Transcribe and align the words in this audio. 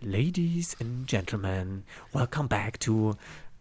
Ladies 0.00 0.76
and 0.80 1.08
Gentlemen, 1.08 1.82
welcome 2.12 2.46
back 2.46 2.78
to 2.78 3.16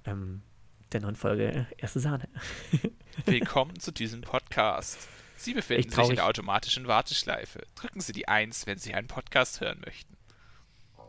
ähm, 0.05 0.43
der 0.91 1.01
neuen 1.01 1.15
Folge 1.15 1.65
Erste 1.79 1.99
Sahne. 1.99 2.29
Willkommen 3.25 3.79
zu 3.79 3.91
diesem 3.91 4.21
Podcast. 4.21 5.07
Sie 5.35 5.55
befinden 5.55 5.89
sich 5.89 6.09
in 6.09 6.15
der 6.15 6.27
automatischen 6.27 6.87
Warteschleife. 6.87 7.63
Drücken 7.73 8.01
Sie 8.01 8.13
die 8.13 8.27
1, 8.27 8.67
wenn 8.67 8.77
Sie 8.77 8.93
einen 8.93 9.07
Podcast 9.07 9.61
hören 9.61 9.81
möchten. 9.83 10.15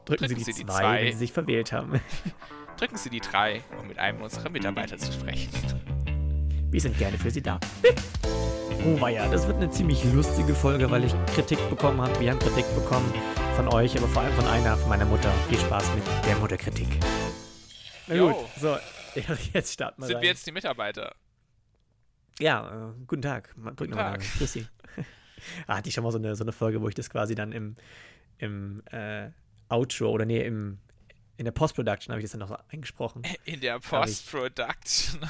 Drücken, 0.06 0.28
Drücken 0.28 0.44
Sie 0.44 0.54
die 0.54 0.64
2, 0.64 1.04
wenn 1.04 1.12
Sie 1.12 1.18
sich 1.18 1.32
verwählt 1.34 1.72
haben. 1.72 2.00
Drücken 2.78 2.96
Sie 2.96 3.10
die 3.10 3.20
3, 3.20 3.62
um 3.78 3.86
mit 3.86 3.98
einem 3.98 4.22
unserer 4.22 4.48
Mitarbeiter 4.48 4.96
zu 4.96 5.12
sprechen. 5.12 5.50
Wir 6.70 6.80
sind 6.80 6.96
gerne 6.96 7.18
für 7.18 7.30
Sie 7.30 7.42
da. 7.42 7.60
Oh 8.82 9.06
ja, 9.06 9.28
das 9.28 9.46
wird 9.46 9.58
eine 9.58 9.70
ziemlich 9.70 10.02
lustige 10.04 10.54
Folge, 10.54 10.90
weil 10.90 11.04
ich 11.04 11.12
Kritik 11.34 11.58
bekommen 11.68 12.00
habe. 12.00 12.18
Wir 12.18 12.30
haben 12.30 12.38
Kritik 12.38 12.64
bekommen 12.74 13.12
von 13.58 13.74
euch, 13.74 13.98
aber 13.98 14.06
vor 14.06 14.22
allem 14.22 14.32
von 14.34 14.46
einer, 14.46 14.76
von 14.76 14.88
meiner 14.88 15.04
Mutter. 15.04 15.32
Viel 15.48 15.58
Spaß 15.58 15.92
mit 15.96 16.04
der 16.24 16.36
Mutterkritik. 16.36 16.86
Na 18.06 18.16
gut, 18.16 18.36
so, 18.56 18.78
jetzt 19.52 19.72
starten 19.72 20.00
wir 20.00 20.06
Sind 20.06 20.14
rein. 20.14 20.22
wir 20.22 20.28
jetzt 20.28 20.46
die 20.46 20.52
Mitarbeiter? 20.52 21.16
Ja, 22.38 22.90
äh, 22.90 22.92
guten 23.08 23.22
Tag. 23.22 23.52
Guten 23.74 23.90
Tag. 23.90 24.20
Grüß 24.38 24.52
Sie. 24.52 24.64
ah, 25.66 25.78
hatte 25.78 25.88
ich 25.88 25.94
schon 25.96 26.04
mal 26.04 26.12
so 26.12 26.18
eine, 26.18 26.36
so 26.36 26.44
eine 26.44 26.52
Folge, 26.52 26.80
wo 26.80 26.88
ich 26.88 26.94
das 26.94 27.10
quasi 27.10 27.34
dann 27.34 27.50
im, 27.50 27.74
im 28.38 28.80
äh, 28.92 29.30
Outro 29.68 30.10
oder 30.10 30.24
nee, 30.24 30.44
im, 30.44 30.78
in 31.36 31.44
der 31.44 31.50
Post-Production 31.50 32.12
habe 32.12 32.20
ich 32.20 32.30
das 32.30 32.38
dann 32.38 32.48
noch 32.48 32.56
eingesprochen. 32.68 33.22
In 33.44 33.60
der 33.60 33.80
Post-Production. 33.80 35.18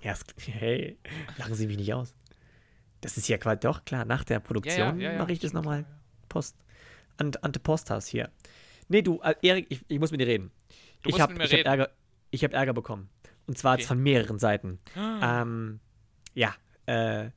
Ja, 0.00 0.14
hey, 0.36 0.96
lachen 1.38 1.56
Sie 1.56 1.66
mich 1.66 1.76
nicht 1.76 1.92
aus. 1.92 2.14
Das 3.00 3.16
ist 3.16 3.26
ja 3.26 3.36
quasi 3.36 3.58
doch 3.58 3.84
klar, 3.84 4.04
nach 4.04 4.22
der 4.22 4.38
Produktion 4.38 5.00
ja, 5.00 5.08
ja, 5.08 5.12
ja, 5.14 5.18
mache 5.18 5.32
ich 5.32 5.40
das 5.40 5.52
nochmal 5.52 5.84
Post. 6.28 6.54
Ante, 7.18 7.42
Ante 7.42 7.60
Postas 7.60 8.06
hier. 8.06 8.30
Nee, 8.88 9.02
du, 9.02 9.20
äh, 9.20 9.34
Erik, 9.42 9.66
ich, 9.68 9.84
ich, 9.88 9.98
muss 9.98 10.10
mit 10.10 10.20
dir 10.20 10.26
reden. 10.26 10.50
Du 11.02 11.10
ich 11.10 11.20
habe 11.20 11.34
hab 11.34 11.52
Ärger, 11.52 11.90
ich 12.30 12.42
hab 12.44 12.52
Ärger 12.52 12.72
bekommen. 12.72 13.10
Und 13.46 13.58
zwar 13.58 13.74
okay. 13.74 13.84
von 13.84 13.98
mehreren 14.02 14.38
Seiten. 14.38 14.78
Ah. 14.94 15.42
Ähm, 15.42 15.80
ja, 16.34 16.54
äh, 16.86 17.30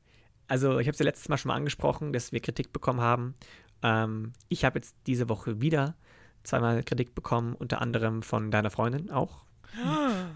also 0.48 0.78
ich 0.78 0.86
habe 0.86 0.92
es 0.92 0.98
ja 0.98 1.04
letztes 1.04 1.28
Mal 1.28 1.38
schon 1.38 1.48
mal 1.48 1.56
angesprochen, 1.56 2.12
dass 2.12 2.32
wir 2.32 2.40
Kritik 2.40 2.72
bekommen 2.72 3.00
haben. 3.00 3.34
Ähm, 3.82 4.32
ich 4.48 4.64
habe 4.64 4.78
jetzt 4.78 4.96
diese 5.06 5.28
Woche 5.28 5.60
wieder 5.60 5.96
zweimal 6.42 6.82
Kritik 6.82 7.14
bekommen, 7.14 7.54
unter 7.54 7.80
anderem 7.80 8.22
von 8.22 8.50
deiner 8.50 8.70
Freundin 8.70 9.10
auch. 9.10 9.44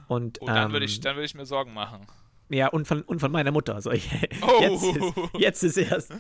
Und, 0.09 0.41
oh, 0.41 0.47
dann 0.47 0.73
würde 0.73 0.87
ich, 0.87 1.03
würd 1.03 1.25
ich 1.25 1.35
mir 1.35 1.45
Sorgen 1.45 1.75
machen. 1.75 2.07
Ja, 2.49 2.69
und 2.69 2.87
von, 2.87 3.03
und 3.03 3.19
von 3.21 3.33
meiner 3.33 3.51
Mutter. 3.51 3.75
Also, 3.75 3.91
oh. 3.91 3.95
jetzt, 4.61 4.83
ist, 4.83 5.37
jetzt, 5.39 5.63
ist 5.63 5.77
erst, 5.77 6.15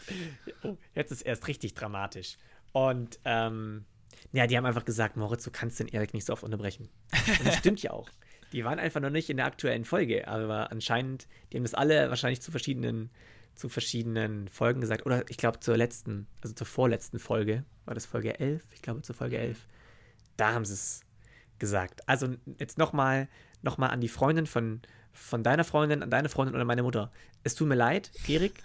oh, 0.65 0.77
jetzt 0.95 1.13
ist 1.13 1.23
erst 1.23 1.47
richtig 1.49 1.75
dramatisch. 1.75 2.37
Und 2.77 3.21
ähm, 3.25 3.87
ja, 4.33 4.47
die 4.47 4.55
haben 4.55 4.67
einfach 4.67 4.85
gesagt, 4.85 5.17
Moritz, 5.17 5.43
du 5.45 5.51
kannst 5.51 5.81
den 5.81 5.89
Erik 5.89 6.13
nicht 6.13 6.27
so 6.27 6.35
oft 6.35 6.45
unterbrechen. 6.45 6.91
Und 7.39 7.47
das 7.47 7.57
stimmt 7.57 7.83
ja 7.83 7.91
auch. 7.91 8.11
Die 8.53 8.67
waren 8.67 8.79
einfach 8.79 9.01
noch 9.01 9.09
nicht 9.09 9.31
in 9.31 9.39
der 9.39 9.47
aktuellen 9.47 9.87
Folge, 9.87 10.29
aber 10.29 10.71
anscheinend, 10.71 11.27
die 11.51 11.57
haben 11.57 11.65
das 11.65 11.73
alle 11.73 12.11
wahrscheinlich 12.11 12.43
zu 12.43 12.51
verschiedenen, 12.51 13.09
zu 13.55 13.71
verschiedenen 13.71 14.49
Folgen 14.49 14.83
gesagt. 14.83 15.07
Oder 15.07 15.25
ich 15.31 15.39
glaube 15.39 15.61
zur 15.61 15.79
letzten, 15.79 16.27
also 16.43 16.55
zur 16.55 16.67
vorletzten 16.67 17.19
Folge, 17.19 17.65
war 17.87 17.95
das 17.95 18.05
Folge 18.05 18.39
11? 18.39 18.63
Ich 18.75 18.83
glaube 18.83 19.01
zur 19.01 19.15
Folge 19.15 19.39
11. 19.39 19.67
Da 20.37 20.53
haben 20.53 20.67
sie 20.67 20.75
es 20.75 21.01
gesagt. 21.59 22.07
Also 22.07 22.35
jetzt 22.59 22.77
nochmal 22.77 23.27
noch 23.63 23.79
mal 23.79 23.89
an 23.89 24.03
die 24.03 24.09
Freundin 24.09 24.45
von, 24.45 24.83
von 25.15 25.43
deiner 25.43 25.65
Freundin, 25.65 26.03
an 26.03 26.11
deine 26.11 26.29
Freundin 26.29 26.55
oder 26.55 26.67
meine 26.67 26.83
Mutter. 26.83 27.11
Es 27.43 27.55
tut 27.55 27.69
mir 27.69 27.75
leid, 27.75 28.13
Erik. 28.29 28.63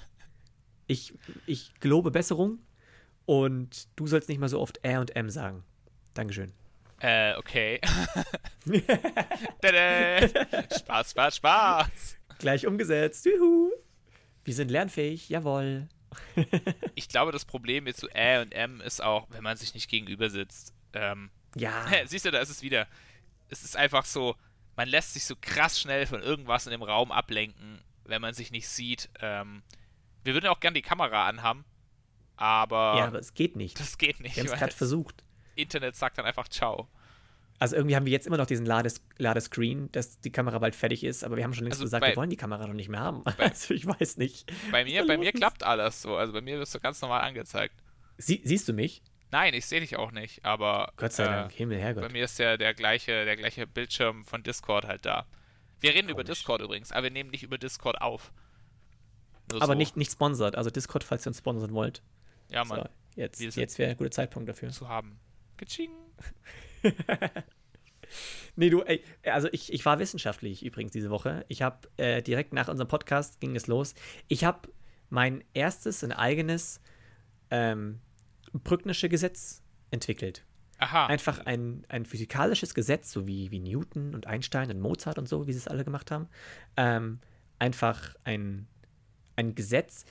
Ich, 0.86 1.18
ich 1.46 1.80
gelobe 1.80 2.12
Besserung 2.12 2.60
und 3.26 3.88
du 3.96 4.08
sollst 4.08 4.30
nicht 4.30 4.40
mal 4.40 4.50
so 4.50 4.60
oft 4.60 4.80
R 4.84 5.00
und 5.00 5.16
M 5.16 5.30
sagen. 5.30 5.64
Dankeschön. 6.14 6.52
Äh, 7.00 7.36
okay. 7.36 7.82
Spaß, 10.78 11.12
Spaß, 11.12 11.36
Spaß. 11.38 12.18
Gleich 12.38 12.68
umgesetzt. 12.68 13.26
Juhu. 13.26 13.72
Wir 14.44 14.54
sind 14.54 14.70
lernfähig, 14.70 15.30
jawohl. 15.30 15.88
ich 16.96 17.10
glaube, 17.10 17.32
das 17.32 17.46
Problem 17.46 17.86
mit 17.86 17.98
so 17.98 18.08
Ä 18.10 18.42
und 18.42 18.52
M 18.54 18.82
ist 18.82 19.02
auch, 19.02 19.28
wenn 19.30 19.44
man 19.44 19.58
sich 19.58 19.74
nicht 19.74 19.90
gegenüber 19.90 20.30
sitzt. 20.30 20.74
Ähm, 20.94 21.32
ja. 21.56 21.86
Siehst 22.06 22.26
du, 22.26 22.32
da 22.32 22.40
ist 22.40 22.50
es 22.50 22.62
wieder. 22.62 22.88
Es 23.50 23.64
ist 23.64 23.76
einfach 23.76 24.06
so, 24.06 24.36
man 24.76 24.88
lässt 24.88 25.14
sich 25.14 25.26
so 25.26 25.36
krass 25.40 25.80
schnell 25.80 26.06
von 26.06 26.22
irgendwas 26.22 26.66
in 26.66 26.72
dem 26.72 26.84
Raum 26.84 27.12
ablenken, 27.12 27.82
wenn 28.06 28.22
man 28.22 28.34
sich 28.34 28.52
nicht 28.52 28.68
sieht. 28.68 29.10
Ähm, 29.20 29.64
wir 30.24 30.34
würden 30.34 30.48
auch 30.48 30.60
gerne 30.60 30.76
die 30.76 30.82
Kamera 30.82 31.28
anhaben, 31.28 31.66
aber. 32.42 32.96
Ja, 32.98 33.06
aber 33.06 33.20
es 33.20 33.36
geht 33.36 33.56
nicht. 33.56 33.80
Das 33.80 33.98
geht 33.98 34.20
nicht. 34.20 34.36
Wir 34.36 34.44
haben 34.44 34.52
es 34.52 34.60
gerade 34.60 34.74
versucht. 34.74 35.24
Internet 35.56 35.96
sagt 35.96 36.18
dann 36.18 36.26
einfach 36.26 36.48
Ciao. 36.48 36.88
Also 37.60 37.76
irgendwie 37.76 37.96
haben 37.96 38.08
wir 38.08 38.12
jetzt 38.12 38.26
immer 38.26 38.38
noch 38.38 38.48
diesen 38.48 38.66
Lades 38.66 39.04
Ladescreen, 39.20 39.92
dass 39.92 40.20
die 40.20 40.32
Kamera 40.32 40.58
bald 40.58 40.76
fertig 40.76 41.04
ist, 41.04 41.24
aber 41.24 41.38
wir 41.38 41.44
haben 41.44 41.54
schon 41.54 41.66
längst 41.66 41.76
also 41.76 41.86
gesagt, 41.86 42.02
bei, 42.02 42.10
wir 42.10 42.16
wollen 42.16 42.32
die 42.32 42.38
Kamera 42.38 42.66
noch 42.66 42.74
nicht 42.74 42.90
mehr 42.90 43.02
haben. 43.02 43.24
Bei, 43.24 43.34
also 43.38 43.76
ich 43.76 43.86
weiß 43.86 44.18
nicht. 44.18 44.52
Bei 44.72 44.84
mir, 44.84 45.06
bei 45.06 45.20
mir 45.20 45.32
klappt 45.32 45.64
alles 45.64 46.02
so. 46.02 46.16
Also 46.16 46.34
bei 46.34 46.42
mir 46.42 46.58
wirst 46.58 46.74
du 46.74 46.80
ganz 46.80 47.00
normal 47.02 47.22
angezeigt. 47.22 47.76
Sie, 48.18 48.42
siehst 48.44 48.68
du 48.68 48.74
mich? 48.74 49.04
Nein, 49.30 49.54
ich 49.54 49.68
sehe 49.68 49.80
dich 49.80 49.96
auch 49.96 50.12
nicht, 50.12 50.44
aber. 50.44 50.92
Gott 50.98 51.14
sei 51.14 51.26
Dank, 51.26 51.54
äh, 51.54 51.58
Himmel, 51.58 51.78
Herrgott. 51.78 52.04
Bei 52.04 52.10
mir 52.10 52.26
ist 52.26 52.40
ja 52.40 52.58
der 52.58 52.74
gleiche, 52.74 53.26
der 53.26 53.38
gleiche 53.38 53.68
Bildschirm 53.68 54.26
von 54.26 54.42
Discord 54.42 54.86
halt 54.88 55.06
da. 55.06 55.28
Wir 55.80 55.92
reden 55.92 56.08
Komisch. 56.08 56.14
über 56.14 56.24
Discord 56.24 56.62
übrigens, 56.62 56.92
aber 56.92 57.04
wir 57.04 57.12
nehmen 57.12 57.30
nicht 57.30 57.44
über 57.44 57.60
Discord 57.60 58.02
auf. 58.02 58.32
Nur 59.52 59.62
aber 59.62 59.74
so. 59.74 59.78
nicht, 59.78 59.98
nicht 59.98 60.12
sponsert. 60.12 60.56
Also 60.56 60.72
Discord, 60.72 61.04
falls 61.04 61.26
ihr 61.26 61.30
uns 61.30 61.38
sponsern 61.38 61.74
wollt. 61.74 62.02
Ja, 62.52 62.64
Mann. 62.66 62.82
So, 62.82 62.90
jetzt 63.16 63.56
jetzt 63.56 63.80
wäre 63.80 63.92
ein 63.92 63.98
guter 63.98 64.12
Zeitpunkt 64.12 64.50
dafür. 64.50 64.70
Zu 64.70 64.88
haben. 64.88 65.20
Kitsching. 65.58 65.92
nee, 68.56 68.70
du, 68.70 68.82
ey, 68.82 69.04
also 69.24 69.48
ich, 69.52 69.72
ich 69.72 69.86
war 69.86 70.00
wissenschaftlich 70.00 70.66
übrigens 70.66 70.92
diese 70.92 71.10
Woche. 71.10 71.46
Ich 71.48 71.62
habe 71.62 71.88
äh, 71.98 72.22
direkt 72.22 72.54
nach 72.54 72.68
unserem 72.68 72.88
Podcast 72.88 73.40
ging 73.40 73.56
es 73.56 73.68
los. 73.68 73.96
Ich 74.28 74.44
habe 74.44 74.70
mein 75.10 75.44
erstes, 75.54 76.04
ein 76.04 76.12
eigenes 76.12 76.82
ähm, 77.50 78.00
Brücknersche 78.54 79.10
Gesetz 79.10 79.62
entwickelt. 79.92 80.46
Aha. 80.80 81.06
Einfach 81.06 81.46
ein, 81.46 81.86
ein 81.90 82.06
physikalisches 82.06 82.74
Gesetz, 82.74 83.12
so 83.12 83.28
wie, 83.28 83.52
wie 83.52 83.60
Newton 83.60 84.16
und 84.16 84.26
Einstein 84.26 84.72
und 84.72 84.80
Mozart 84.80 85.20
und 85.20 85.30
so, 85.30 85.46
wie 85.46 85.54
sie 85.54 85.60
es 85.60 85.68
alle 85.68 85.86
gemacht 85.86 86.10
haben. 86.10 86.28
Ähm, 86.76 87.20
einfach 87.60 88.16
ein, 88.24 88.68
ein 89.36 89.54
Gesetz. 89.54 90.06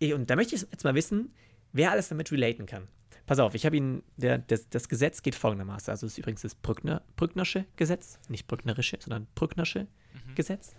Und 0.00 0.28
da 0.28 0.36
möchte 0.36 0.54
ich 0.54 0.62
jetzt 0.62 0.84
mal 0.84 0.94
wissen, 0.94 1.32
wer 1.76 1.90
alles 1.90 2.08
damit 2.08 2.30
relaten 2.32 2.66
kann. 2.66 2.88
Pass 3.26 3.38
auf, 3.40 3.54
ich 3.54 3.66
habe 3.66 3.76
Ihnen, 3.76 4.02
der, 4.16 4.38
das, 4.38 4.68
das 4.68 4.88
Gesetz 4.88 5.22
geht 5.22 5.34
folgendermaßen. 5.34 5.90
Also, 5.90 6.06
es 6.06 6.12
ist 6.12 6.18
übrigens 6.18 6.42
das 6.42 6.54
Brückner, 6.54 7.02
Brücknersche 7.16 7.64
Gesetz, 7.76 8.18
nicht 8.28 8.46
Brücknerische, 8.46 8.98
sondern 9.00 9.26
Brücknersche 9.34 9.80
mhm. 10.12 10.34
Gesetz. 10.36 10.74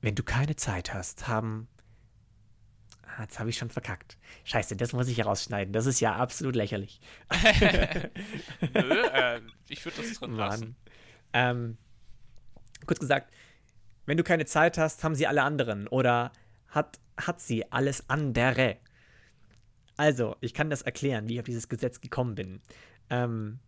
Wenn 0.00 0.14
du 0.14 0.22
keine 0.22 0.56
Zeit 0.56 0.94
hast, 0.94 1.28
haben 1.28 1.68
Ah, 3.16 3.22
jetzt 3.22 3.38
habe 3.38 3.50
ich 3.50 3.56
schon 3.56 3.70
verkackt. 3.70 4.18
Scheiße, 4.44 4.76
das 4.76 4.92
muss 4.92 5.08
ich 5.08 5.18
herausschneiden. 5.18 5.72
Das 5.72 5.86
ist 5.86 6.00
ja 6.00 6.16
absolut 6.16 6.56
lächerlich. 6.56 7.00
Nö, 8.60 9.06
äh, 9.12 9.40
ich 9.68 9.84
würde 9.84 9.98
das 9.98 10.14
drin 10.14 10.34
lassen. 10.34 10.76
Ähm, 11.32 11.76
kurz 12.86 12.98
gesagt, 12.98 13.32
wenn 14.06 14.16
du 14.16 14.24
keine 14.24 14.46
Zeit 14.46 14.78
hast, 14.78 15.04
haben 15.04 15.14
sie 15.14 15.26
alle 15.26 15.42
anderen. 15.42 15.86
Oder 15.86 16.32
hat, 16.68 16.98
hat 17.16 17.40
sie 17.40 17.70
alles 17.70 18.08
andere. 18.08 18.78
Also, 19.96 20.36
ich 20.40 20.54
kann 20.54 20.70
das 20.70 20.82
erklären, 20.82 21.28
wie 21.28 21.34
ich 21.34 21.40
auf 21.40 21.46
dieses 21.46 21.68
Gesetz 21.68 22.00
gekommen 22.00 22.34
bin. 22.34 22.60
Ähm, 23.10 23.58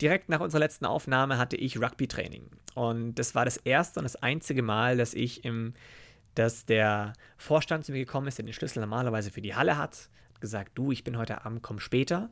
direkt 0.00 0.28
nach 0.28 0.40
unserer 0.40 0.60
letzten 0.60 0.86
Aufnahme 0.86 1.38
hatte 1.38 1.56
ich 1.56 1.80
Rugby-Training. 1.80 2.50
Und 2.74 3.14
das 3.16 3.34
war 3.34 3.44
das 3.44 3.56
erste 3.58 4.00
und 4.00 4.04
das 4.04 4.16
einzige 4.16 4.62
Mal, 4.62 4.96
dass 4.96 5.14
ich 5.14 5.44
im 5.44 5.74
dass 6.36 6.66
der 6.66 7.14
Vorstand 7.38 7.84
zu 7.84 7.92
mir 7.92 8.04
gekommen 8.04 8.28
ist, 8.28 8.38
der 8.38 8.44
den 8.44 8.52
Schlüssel 8.52 8.80
normalerweise 8.80 9.30
für 9.30 9.40
die 9.40 9.54
Halle 9.54 9.78
hat, 9.78 10.10
hat 10.28 10.40
gesagt, 10.40 10.72
du, 10.74 10.92
ich 10.92 11.02
bin 11.02 11.16
heute 11.16 11.44
Abend, 11.44 11.62
komm 11.62 11.80
später. 11.80 12.30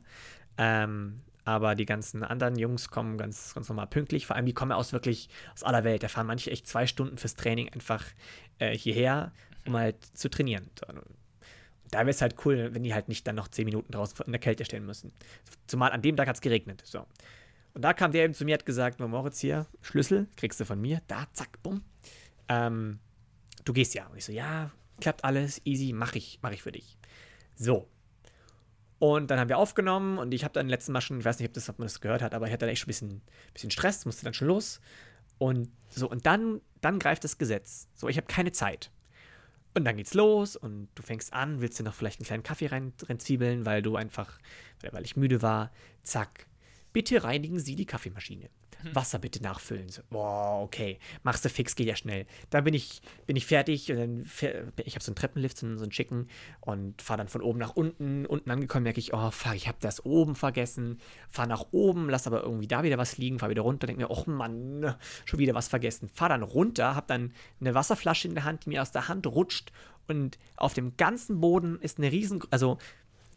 Ähm, 0.57 1.17
aber 1.43 1.75
die 1.75 1.85
ganzen 1.85 2.23
anderen 2.23 2.55
Jungs 2.55 2.89
kommen 2.89 3.17
ganz, 3.17 3.53
ganz 3.53 3.67
normal 3.67 3.87
pünktlich. 3.87 4.25
Vor 4.25 4.35
allem, 4.35 4.45
die 4.45 4.53
kommen 4.53 4.71
aus 4.71 4.93
wirklich 4.93 5.29
aus 5.53 5.63
aller 5.63 5.83
Welt. 5.83 6.03
Da 6.03 6.07
fahren 6.07 6.27
manche 6.27 6.51
echt 6.51 6.67
zwei 6.67 6.87
Stunden 6.87 7.17
fürs 7.17 7.35
Training 7.35 7.69
einfach 7.69 8.03
äh, 8.59 8.75
hierher, 8.75 9.31
um 9.65 9.75
halt 9.75 10.03
zu 10.15 10.29
trainieren. 10.29 10.69
Da 11.91 11.99
wäre 11.99 12.09
es 12.09 12.21
halt 12.21 12.35
cool, 12.45 12.73
wenn 12.73 12.83
die 12.83 12.93
halt 12.93 13.07
nicht 13.07 13.25
dann 13.27 13.35
noch 13.35 13.47
zehn 13.47 13.65
Minuten 13.65 13.91
draußen 13.91 14.17
in 14.25 14.31
der 14.31 14.41
Kälte 14.41 14.65
stehen 14.65 14.85
müssen. 14.85 15.11
Zumal 15.67 15.91
an 15.91 16.01
dem 16.01 16.15
Tag 16.15 16.27
hat 16.27 16.35
es 16.35 16.41
geregnet. 16.41 16.81
So. 16.85 17.05
Und 17.73 17.81
da 17.81 17.93
kam 17.93 18.11
der 18.11 18.23
eben 18.23 18.33
zu 18.33 18.45
mir, 18.45 18.55
hat 18.55 18.65
gesagt, 18.65 18.99
Moritz 18.99 19.39
hier, 19.39 19.67
Schlüssel, 19.81 20.27
kriegst 20.37 20.59
du 20.59 20.65
von 20.65 20.79
mir. 20.79 21.01
Da, 21.07 21.27
zack, 21.33 21.61
bumm. 21.61 21.83
Ähm, 22.49 22.99
du 23.65 23.73
gehst 23.73 23.93
ja. 23.93 24.07
Und 24.07 24.17
ich 24.17 24.25
so, 24.25 24.31
ja, 24.31 24.71
klappt 24.99 25.23
alles, 25.23 25.61
easy, 25.65 25.93
mach 25.93 26.15
ich, 26.15 26.39
mach 26.41 26.51
ich 26.51 26.63
für 26.63 26.71
dich. 26.71 26.97
So. 27.55 27.87
Und 28.97 29.29
dann 29.29 29.39
haben 29.39 29.49
wir 29.49 29.57
aufgenommen 29.57 30.17
und 30.17 30.33
ich 30.33 30.43
habe 30.43 30.53
dann 30.53 30.69
letzten 30.69 30.93
Mal 30.93 31.01
schon, 31.01 31.19
ich 31.19 31.25
weiß 31.25 31.39
nicht, 31.39 31.49
ob, 31.49 31.53
das, 31.53 31.69
ob 31.69 31.79
man 31.79 31.85
das 31.85 31.99
gehört 31.99 32.21
hat, 32.21 32.33
aber 32.33 32.47
ich 32.47 32.53
hatte 32.53 32.65
dann 32.65 32.69
echt 32.69 32.81
schon 32.81 32.87
ein 32.87 32.95
bisschen, 32.95 33.21
bisschen 33.53 33.71
Stress, 33.71 34.05
musste 34.05 34.23
dann 34.23 34.33
schon 34.33 34.47
los. 34.47 34.79
Und 35.37 35.69
so, 35.89 36.09
und 36.09 36.25
dann, 36.25 36.61
dann 36.81 36.97
greift 36.97 37.23
das 37.23 37.37
Gesetz. 37.37 37.89
So, 37.93 38.07
ich 38.07 38.17
habe 38.17 38.27
keine 38.27 38.53
Zeit. 38.53 38.89
Und 39.75 39.83
dann 39.83 39.97
geht's 39.97 40.13
los 40.13 40.55
und 40.55 40.87
du 40.95 41.03
fängst 41.03 41.33
an, 41.33 41.59
willst 41.59 41.77
dir 41.77 41.83
noch 41.83 41.93
vielleicht 41.93 42.19
einen 42.19 42.25
kleinen 42.25 42.43
Kaffee 42.43 42.67
rein, 42.67 42.93
reinzwiebeln, 43.03 43.65
weil 43.65 43.81
du 43.81 43.97
einfach, 43.97 44.39
weil 44.91 45.03
ich 45.03 45.17
müde 45.17 45.41
war. 45.41 45.71
Zack. 46.01 46.47
Bitte 46.95 47.25
reinigen 47.25 47.59
Sie 47.59 47.75
die 47.75 47.85
Kaffeemaschine. 47.85 48.49
Hm. 48.81 48.95
Wasser 48.95 49.19
bitte 49.19 49.43
nachfüllen. 49.43 49.89
So, 49.89 50.01
boah, 50.09 50.61
okay. 50.61 50.97
Machst 51.23 51.43
du 51.43 51.49
fix, 51.49 51.75
geht 51.75 51.87
ja 51.87 51.95
schnell. 51.97 52.25
Dann 52.51 52.63
bin 52.63 52.73
ich, 52.73 53.01
bin 53.25 53.35
ich 53.35 53.45
fertig 53.45 53.91
und 53.91 53.97
dann, 53.97 54.23
ich 54.85 54.95
habe 54.95 55.03
so 55.03 55.11
einen 55.11 55.17
Treppenlift, 55.17 55.57
so 55.57 55.65
einen 55.65 55.91
schicken 55.91 56.29
und 56.61 57.01
fahre 57.01 57.17
dann 57.17 57.27
von 57.27 57.41
oben 57.41 57.59
nach 57.59 57.75
unten. 57.75 58.25
Unten 58.25 58.49
angekommen 58.49 58.83
merke 58.83 59.01
ich, 59.01 59.13
oh 59.13 59.29
fuck, 59.29 59.55
ich 59.55 59.67
habe 59.67 59.77
das 59.81 60.05
oben 60.05 60.35
vergessen. 60.35 60.99
Fahre 61.29 61.49
nach 61.49 61.65
oben, 61.71 62.09
lass 62.09 62.27
aber 62.27 62.43
irgendwie 62.43 62.67
da 62.67 62.83
wieder 62.83 62.97
was 62.97 63.17
liegen, 63.17 63.39
fahre 63.39 63.51
wieder 63.51 63.63
runter, 63.63 63.87
denke 63.87 64.03
mir, 64.03 64.09
oh 64.09 64.23
Mann, 64.27 64.95
schon 65.25 65.39
wieder 65.39 65.53
was 65.53 65.67
vergessen. 65.67 66.07
Fahre 66.07 66.29
dann 66.29 66.43
runter, 66.43 66.95
habe 66.95 67.07
dann 67.07 67.33
eine 67.59 67.73
Wasserflasche 67.73 68.29
in 68.29 68.35
der 68.35 68.45
Hand, 68.45 68.63
die 68.63 68.69
mir 68.69 68.81
aus 68.81 68.93
der 68.93 69.09
Hand 69.09 69.27
rutscht 69.27 69.73
und 70.07 70.37
auf 70.55 70.73
dem 70.73 70.95
ganzen 70.95 71.41
Boden 71.41 71.77
ist 71.81 71.97
eine 71.97 72.09
riesen, 72.09 72.41
also 72.51 72.77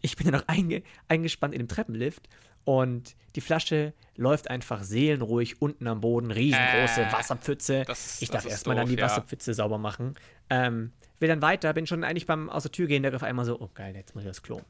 ich 0.01 0.15
bin 0.15 0.27
ja 0.27 0.33
noch 0.33 0.47
einge, 0.47 0.85
eingespannt 1.09 1.55
in 1.55 1.59
dem 1.59 1.69
Treppenlift 1.69 2.29
und 2.69 3.17
die 3.35 3.41
Flasche 3.41 3.95
läuft 4.15 4.51
einfach 4.51 4.83
seelenruhig 4.83 5.63
unten 5.63 5.87
am 5.87 6.03
Boden, 6.03 6.31
riesengroße 6.31 7.01
äh, 7.01 7.13
Wasserpfütze. 7.15 7.85
Das, 7.87 8.21
ich 8.21 8.29
darf 8.29 8.45
erstmal 8.45 8.77
dann 8.77 8.87
die 8.87 8.97
ja. 8.97 9.07
Wasserpfütze 9.07 9.55
sauber 9.55 9.79
machen. 9.79 10.17
Ähm, 10.51 10.93
will 11.19 11.31
dann 11.31 11.41
weiter, 11.41 11.73
bin 11.73 11.87
schon 11.87 12.05
eigentlich 12.05 12.27
beim 12.27 12.51
aus 12.51 12.65
der 12.65 12.73
Tür 12.73 12.87
gehen, 12.87 13.03
der 13.03 13.15
auf 13.17 13.23
einmal 13.23 13.47
so, 13.47 13.59
oh 13.59 13.71
geil, 13.73 13.97
jetzt 13.97 14.15
muss 14.15 14.25
ich 14.25 14.29
aufs 14.29 14.43
Klo. 14.43 14.61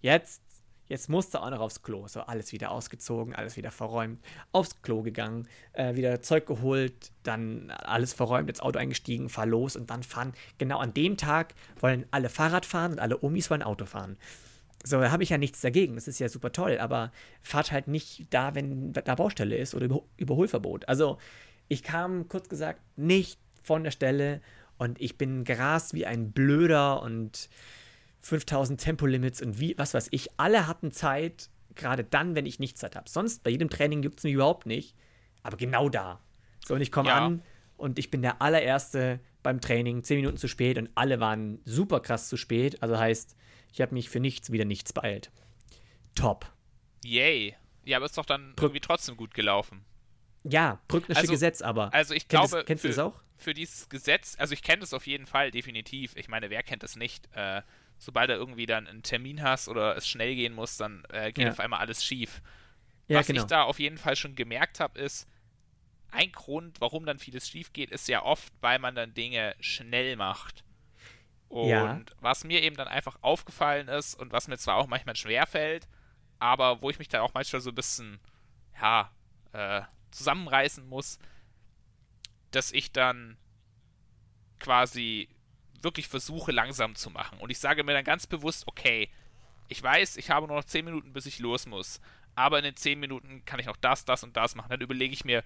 Jetzt, 0.00 0.40
jetzt 0.88 1.10
musste 1.10 1.42
auch 1.42 1.50
noch 1.50 1.60
aufs 1.60 1.82
Klo. 1.82 2.08
So, 2.08 2.20
alles 2.20 2.50
wieder 2.52 2.70
ausgezogen, 2.70 3.34
alles 3.34 3.58
wieder 3.58 3.70
verräumt, 3.70 4.24
aufs 4.52 4.80
Klo 4.80 5.02
gegangen, 5.02 5.46
äh, 5.74 5.96
wieder 5.96 6.22
Zeug 6.22 6.46
geholt, 6.46 7.12
dann 7.24 7.70
alles 7.72 8.14
verräumt, 8.14 8.48
ins 8.48 8.60
Auto 8.60 8.78
eingestiegen, 8.78 9.28
fahr 9.28 9.44
los 9.44 9.76
und 9.76 9.90
dann 9.90 10.02
fahren, 10.02 10.32
genau 10.56 10.78
an 10.78 10.94
dem 10.94 11.18
Tag 11.18 11.54
wollen 11.78 12.06
alle 12.10 12.30
Fahrrad 12.30 12.64
fahren 12.64 12.92
und 12.92 13.00
alle 13.00 13.22
Omis 13.22 13.50
wollen 13.50 13.62
Auto 13.62 13.84
fahren. 13.84 14.16
So, 14.86 15.00
da 15.00 15.10
habe 15.10 15.22
ich 15.22 15.30
ja 15.30 15.38
nichts 15.38 15.62
dagegen. 15.62 15.94
Das 15.94 16.08
ist 16.08 16.18
ja 16.18 16.28
super 16.28 16.52
toll, 16.52 16.78
aber 16.78 17.10
fahrt 17.42 17.72
halt 17.72 17.88
nicht 17.88 18.26
da, 18.30 18.54
wenn 18.54 18.92
da 18.92 19.14
Baustelle 19.14 19.56
ist 19.56 19.74
oder 19.74 20.02
Überholverbot. 20.18 20.88
Also, 20.88 21.18
ich 21.68 21.82
kam 21.82 22.28
kurz 22.28 22.48
gesagt 22.48 22.80
nicht 22.96 23.40
von 23.62 23.82
der 23.82 23.90
Stelle 23.90 24.42
und 24.76 25.00
ich 25.00 25.16
bin 25.16 25.44
gerast 25.44 25.94
wie 25.94 26.04
ein 26.04 26.32
Blöder 26.32 27.02
und 27.02 27.48
5000 28.20 28.80
Tempolimits 28.80 29.40
und 29.40 29.58
wie, 29.58 29.74
was 29.78 29.94
weiß 29.94 30.08
ich. 30.10 30.28
Alle 30.38 30.66
hatten 30.66 30.92
Zeit, 30.92 31.48
gerade 31.74 32.04
dann, 32.04 32.34
wenn 32.34 32.46
ich 32.46 32.58
nicht 32.58 32.76
Zeit 32.76 32.96
habe. 32.96 33.08
Sonst 33.08 33.42
bei 33.42 33.50
jedem 33.50 33.70
Training 33.70 34.02
gibt 34.02 34.18
es 34.18 34.24
mich 34.24 34.34
überhaupt 34.34 34.66
nicht. 34.66 34.94
Aber 35.42 35.56
genau 35.56 35.88
da. 35.88 36.20
So, 36.66 36.74
und 36.74 36.80
ich 36.80 36.92
komme 36.92 37.08
ja. 37.08 37.24
an 37.24 37.42
und 37.76 37.98
ich 37.98 38.10
bin 38.10 38.22
der 38.22 38.40
allererste 38.42 39.20
beim 39.44 39.60
Training, 39.60 40.02
10 40.02 40.16
Minuten 40.16 40.36
zu 40.36 40.48
spät 40.48 40.76
und 40.78 40.90
alle 40.96 41.20
waren 41.20 41.60
super 41.64 42.00
krass 42.00 42.28
zu 42.28 42.36
spät. 42.36 42.82
Also 42.82 42.98
heißt, 42.98 43.36
ich 43.72 43.80
habe 43.80 43.94
mich 43.94 44.10
für 44.10 44.18
nichts 44.18 44.50
wieder 44.50 44.64
nichts 44.64 44.92
beeilt. 44.92 45.30
Top. 46.16 46.50
Yay. 47.04 47.54
Ja, 47.84 47.98
aber 47.98 48.06
ist 48.06 48.18
doch 48.18 48.24
dann 48.24 48.54
Brück 48.56 48.70
irgendwie 48.70 48.80
trotzdem 48.80 49.16
gut 49.16 49.34
gelaufen. 49.34 49.84
Ja, 50.42 50.80
Brücknersche 50.88 51.20
also, 51.20 51.32
Gesetz 51.32 51.62
aber. 51.62 51.92
Also 51.94 52.14
ich 52.14 52.28
glaube, 52.28 52.48
kennst, 52.48 52.66
kennst 52.66 52.82
für, 52.82 52.88
du 52.88 52.94
das 52.94 52.98
auch? 52.98 53.22
Für 53.36 53.54
dieses 53.54 53.88
Gesetz, 53.88 54.36
also 54.38 54.52
ich 54.54 54.62
kenne 54.62 54.80
das 54.80 54.94
auf 54.94 55.06
jeden 55.06 55.26
Fall, 55.26 55.50
definitiv. 55.50 56.16
Ich 56.16 56.28
meine, 56.28 56.50
wer 56.50 56.62
kennt 56.62 56.82
das 56.82 56.96
nicht? 56.96 57.28
Äh, 57.34 57.62
sobald 57.98 58.30
er 58.30 58.36
irgendwie 58.36 58.66
dann 58.66 58.86
einen 58.86 59.02
Termin 59.02 59.42
hast 59.42 59.68
oder 59.68 59.96
es 59.96 60.08
schnell 60.08 60.34
gehen 60.34 60.54
muss, 60.54 60.76
dann 60.76 61.04
äh, 61.10 61.32
geht 61.32 61.44
ja. 61.44 61.50
auf 61.50 61.60
einmal 61.60 61.80
alles 61.80 62.04
schief. 62.04 62.42
Ja, 63.08 63.18
Was 63.18 63.26
genau. 63.26 63.42
ich 63.42 63.46
da 63.46 63.62
auf 63.62 63.78
jeden 63.78 63.98
Fall 63.98 64.16
schon 64.16 64.34
gemerkt 64.34 64.80
habe, 64.80 64.98
ist, 64.98 65.28
ein 66.14 66.32
Grund, 66.32 66.80
warum 66.80 67.06
dann 67.06 67.18
vieles 67.18 67.48
schief 67.48 67.72
geht, 67.72 67.90
ist 67.90 68.08
ja 68.08 68.22
oft, 68.22 68.52
weil 68.60 68.78
man 68.78 68.94
dann 68.94 69.14
Dinge 69.14 69.54
schnell 69.60 70.16
macht. 70.16 70.64
Und 71.48 71.68
ja. 71.68 72.00
was 72.20 72.44
mir 72.44 72.62
eben 72.62 72.76
dann 72.76 72.88
einfach 72.88 73.18
aufgefallen 73.20 73.88
ist 73.88 74.14
und 74.14 74.32
was 74.32 74.48
mir 74.48 74.58
zwar 74.58 74.76
auch 74.76 74.86
manchmal 74.86 75.16
schwerfällt, 75.16 75.88
aber 76.38 76.82
wo 76.82 76.90
ich 76.90 76.98
mich 76.98 77.08
dann 77.08 77.20
auch 77.20 77.34
manchmal 77.34 77.60
so 77.60 77.70
ein 77.70 77.74
bisschen, 77.74 78.18
ja, 78.80 79.10
äh, 79.52 79.82
zusammenreißen 80.10 80.88
muss, 80.88 81.18
dass 82.50 82.72
ich 82.72 82.92
dann 82.92 83.36
quasi 84.60 85.28
wirklich 85.82 86.08
versuche, 86.08 86.52
langsam 86.52 86.94
zu 86.94 87.10
machen. 87.10 87.38
Und 87.38 87.50
ich 87.50 87.58
sage 87.58 87.84
mir 87.84 87.92
dann 87.92 88.04
ganz 88.04 88.26
bewusst, 88.26 88.66
okay, 88.66 89.10
ich 89.68 89.82
weiß, 89.82 90.16
ich 90.16 90.30
habe 90.30 90.46
nur 90.46 90.56
noch 90.56 90.64
10 90.64 90.84
Minuten, 90.84 91.12
bis 91.12 91.26
ich 91.26 91.38
los 91.38 91.66
muss. 91.66 92.00
Aber 92.34 92.58
in 92.58 92.64
den 92.64 92.76
10 92.76 92.98
Minuten 92.98 93.44
kann 93.44 93.60
ich 93.60 93.66
noch 93.66 93.76
das, 93.76 94.04
das 94.04 94.24
und 94.24 94.36
das 94.36 94.54
machen. 94.54 94.70
Dann 94.70 94.80
überlege 94.80 95.12
ich 95.12 95.24
mir, 95.24 95.44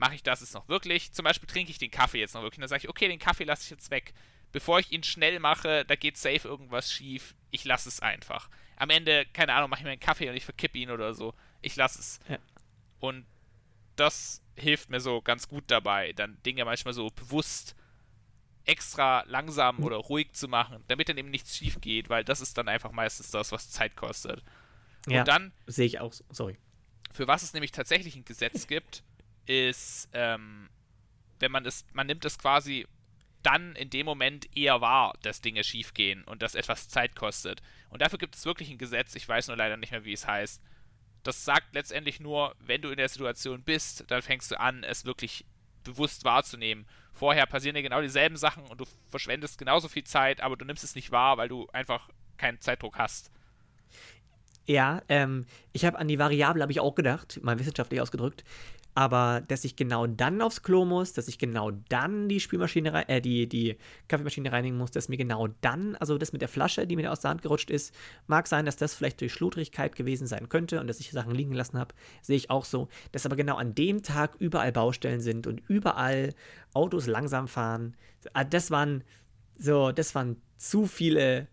mache 0.00 0.16
ich 0.16 0.24
das 0.24 0.40
jetzt 0.40 0.54
noch 0.54 0.68
wirklich? 0.68 1.12
Zum 1.12 1.24
Beispiel 1.24 1.48
trinke 1.48 1.70
ich 1.70 1.78
den 1.78 1.92
Kaffee 1.92 2.18
jetzt 2.18 2.34
noch 2.34 2.42
wirklich. 2.42 2.58
Und 2.58 2.62
dann 2.62 2.68
sage 2.68 2.84
ich, 2.84 2.88
okay, 2.88 3.06
den 3.06 3.20
Kaffee 3.20 3.44
lasse 3.44 3.62
ich 3.62 3.70
jetzt 3.70 3.90
weg 3.92 4.12
bevor 4.52 4.78
ich 4.80 4.92
ihn 4.92 5.02
schnell 5.02 5.38
mache, 5.40 5.84
da 5.84 5.96
geht 5.96 6.16
safe 6.16 6.46
irgendwas 6.46 6.92
schief. 6.92 7.34
Ich 7.50 7.64
lasse 7.64 7.88
es 7.88 8.00
einfach. 8.00 8.48
Am 8.76 8.90
Ende, 8.90 9.26
keine 9.26 9.54
Ahnung, 9.54 9.70
mache 9.70 9.80
ich 9.80 9.84
mir 9.84 9.92
einen 9.92 10.00
Kaffee 10.00 10.28
und 10.28 10.36
ich 10.36 10.44
verkippe 10.44 10.78
ihn 10.78 10.90
oder 10.90 11.14
so. 11.14 11.34
Ich 11.60 11.76
lasse 11.76 11.98
es. 11.98 12.20
Ja. 12.28 12.38
Und 12.98 13.26
das 13.96 14.42
hilft 14.56 14.90
mir 14.90 15.00
so 15.00 15.20
ganz 15.20 15.48
gut 15.48 15.64
dabei, 15.68 16.12
dann 16.12 16.38
Dinge 16.44 16.64
manchmal 16.64 16.94
so 16.94 17.08
bewusst 17.10 17.74
extra 18.64 19.24
langsam 19.26 19.78
mhm. 19.78 19.84
oder 19.84 19.96
ruhig 19.96 20.32
zu 20.32 20.48
machen, 20.48 20.84
damit 20.88 21.08
dann 21.08 21.18
eben 21.18 21.30
nichts 21.30 21.56
schief 21.56 21.80
geht, 21.80 22.08
weil 22.08 22.24
das 22.24 22.40
ist 22.40 22.56
dann 22.58 22.68
einfach 22.68 22.92
meistens 22.92 23.30
das, 23.30 23.52
was 23.52 23.70
Zeit 23.70 23.96
kostet. 23.96 24.42
Und 25.06 25.14
ja, 25.14 25.24
dann 25.24 25.52
sehe 25.66 25.86
ich 25.86 25.98
auch, 25.98 26.12
sorry. 26.30 26.58
Für 27.12 27.26
was 27.26 27.42
es 27.42 27.52
nämlich 27.52 27.72
tatsächlich 27.72 28.16
ein 28.16 28.24
Gesetz 28.24 28.66
gibt, 28.66 29.02
ist, 29.46 30.08
ähm, 30.12 30.68
wenn 31.38 31.52
man 31.52 31.66
es, 31.66 31.84
man 31.92 32.06
nimmt 32.06 32.24
es 32.24 32.38
quasi 32.38 32.86
dann 33.42 33.74
in 33.74 33.90
dem 33.90 34.06
Moment 34.06 34.54
eher 34.56 34.80
wahr, 34.80 35.14
dass 35.22 35.40
Dinge 35.40 35.64
schiefgehen 35.64 36.24
und 36.24 36.42
dass 36.42 36.54
etwas 36.54 36.88
Zeit 36.88 37.16
kostet. 37.16 37.62
Und 37.88 38.02
dafür 38.02 38.18
gibt 38.18 38.36
es 38.36 38.44
wirklich 38.44 38.70
ein 38.70 38.78
Gesetz, 38.78 39.14
ich 39.14 39.28
weiß 39.28 39.48
nur 39.48 39.56
leider 39.56 39.76
nicht 39.76 39.92
mehr, 39.92 40.04
wie 40.04 40.12
es 40.12 40.26
heißt. 40.26 40.62
Das 41.22 41.44
sagt 41.44 41.74
letztendlich 41.74 42.20
nur, 42.20 42.54
wenn 42.60 42.82
du 42.82 42.90
in 42.90 42.96
der 42.96 43.08
Situation 43.08 43.62
bist, 43.62 44.04
dann 44.08 44.22
fängst 44.22 44.50
du 44.50 44.60
an, 44.60 44.84
es 44.84 45.04
wirklich 45.04 45.44
bewusst 45.84 46.24
wahrzunehmen. 46.24 46.86
Vorher 47.12 47.46
passieren 47.46 47.74
dir 47.74 47.82
genau 47.82 48.00
dieselben 48.00 48.36
Sachen 48.36 48.64
und 48.64 48.80
du 48.80 48.84
verschwendest 49.08 49.58
genauso 49.58 49.88
viel 49.88 50.04
Zeit, 50.04 50.40
aber 50.40 50.56
du 50.56 50.64
nimmst 50.64 50.84
es 50.84 50.94
nicht 50.94 51.10
wahr, 51.10 51.36
weil 51.36 51.48
du 51.48 51.68
einfach 51.72 52.08
keinen 52.36 52.60
Zeitdruck 52.60 52.98
hast. 52.98 53.30
Ja, 54.66 55.02
ähm, 55.08 55.46
ich 55.72 55.84
habe 55.84 55.98
an 55.98 56.08
die 56.08 56.18
Variable 56.18 56.62
habe 56.62 56.72
ich 56.72 56.80
auch 56.80 56.94
gedacht, 56.94 57.40
mal 57.42 57.58
wissenschaftlich 57.58 58.00
ausgedrückt 58.00 58.44
aber 59.00 59.40
dass 59.48 59.64
ich 59.64 59.76
genau 59.76 60.06
dann 60.06 60.42
aufs 60.42 60.62
Klo 60.62 60.84
muss, 60.84 61.14
dass 61.14 61.26
ich 61.26 61.38
genau 61.38 61.70
dann 61.70 62.28
die 62.28 62.38
Spülmaschine, 62.38 63.08
äh, 63.08 63.22
die, 63.22 63.48
die 63.48 63.78
Kaffeemaschine 64.08 64.52
reinigen 64.52 64.76
muss, 64.76 64.90
dass 64.90 65.08
mir 65.08 65.16
genau 65.16 65.48
dann, 65.62 65.96
also 65.96 66.18
das 66.18 66.34
mit 66.34 66.42
der 66.42 66.50
Flasche, 66.50 66.86
die 66.86 66.96
mir 66.96 67.10
aus 67.10 67.20
der 67.20 67.30
Hand 67.30 67.40
gerutscht 67.40 67.70
ist, 67.70 67.94
mag 68.26 68.46
sein, 68.46 68.66
dass 68.66 68.76
das 68.76 68.92
vielleicht 68.92 69.22
durch 69.22 69.32
Schludrigkeit 69.32 69.96
gewesen 69.96 70.26
sein 70.26 70.50
könnte 70.50 70.80
und 70.80 70.86
dass 70.86 71.00
ich 71.00 71.12
Sachen 71.12 71.34
liegen 71.34 71.54
lassen 71.54 71.78
habe, 71.78 71.94
sehe 72.20 72.36
ich 72.36 72.50
auch 72.50 72.66
so, 72.66 72.88
dass 73.10 73.24
aber 73.24 73.36
genau 73.36 73.56
an 73.56 73.74
dem 73.74 74.02
Tag 74.02 74.34
überall 74.38 74.70
Baustellen 74.70 75.22
sind 75.22 75.46
und 75.46 75.62
überall 75.66 76.34
Autos 76.74 77.06
langsam 77.06 77.48
fahren. 77.48 77.96
Ah, 78.34 78.44
das 78.44 78.70
waren 78.70 79.02
so, 79.56 79.92
das 79.92 80.14
waren 80.14 80.36
zu 80.58 80.84
viele 80.84 81.48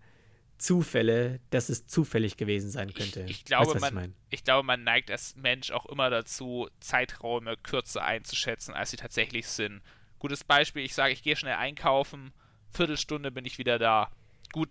Zufälle, 0.58 1.40
dass 1.50 1.70
es 1.70 1.88
zufällig 1.88 2.38
gewesen 2.38 2.70
sein 2.70 2.94
könnte. 2.94 3.24
Ich, 3.24 3.32
ich 3.32 3.46
glaube, 3.46 3.80
weißt, 3.80 3.94
man, 3.94 4.16
ich, 4.30 4.40
ich, 4.40 4.44
glaube, 4.44 4.66
man 4.66 4.84
neigt 4.84 5.12
als 5.12 5.36
Mensch 5.36 5.72
auch 5.72 5.86
immer 5.86 6.10
dazu, 6.10 6.68
Zeiträume 6.80 7.58
kürzer 7.58 8.04
einzuschätzen, 8.04 8.74
als 8.74 8.92
sie 8.92 8.98
tatsächlich 8.98 9.48
sind. 9.48 9.82
Gutes 10.20 10.44
Beispiel, 10.44 10.84
ich 10.84 10.96
sage, 10.96 11.14
ich 11.14 11.22
gehe 11.22 11.36
schnell 11.36 11.56
einkaufen, 11.56 12.32
Viertelstunde 12.72 13.32
bin 13.32 13.46
ich 13.46 13.60
wieder 13.60 13.78
da. 13.78 14.12
Gut, 14.52 14.70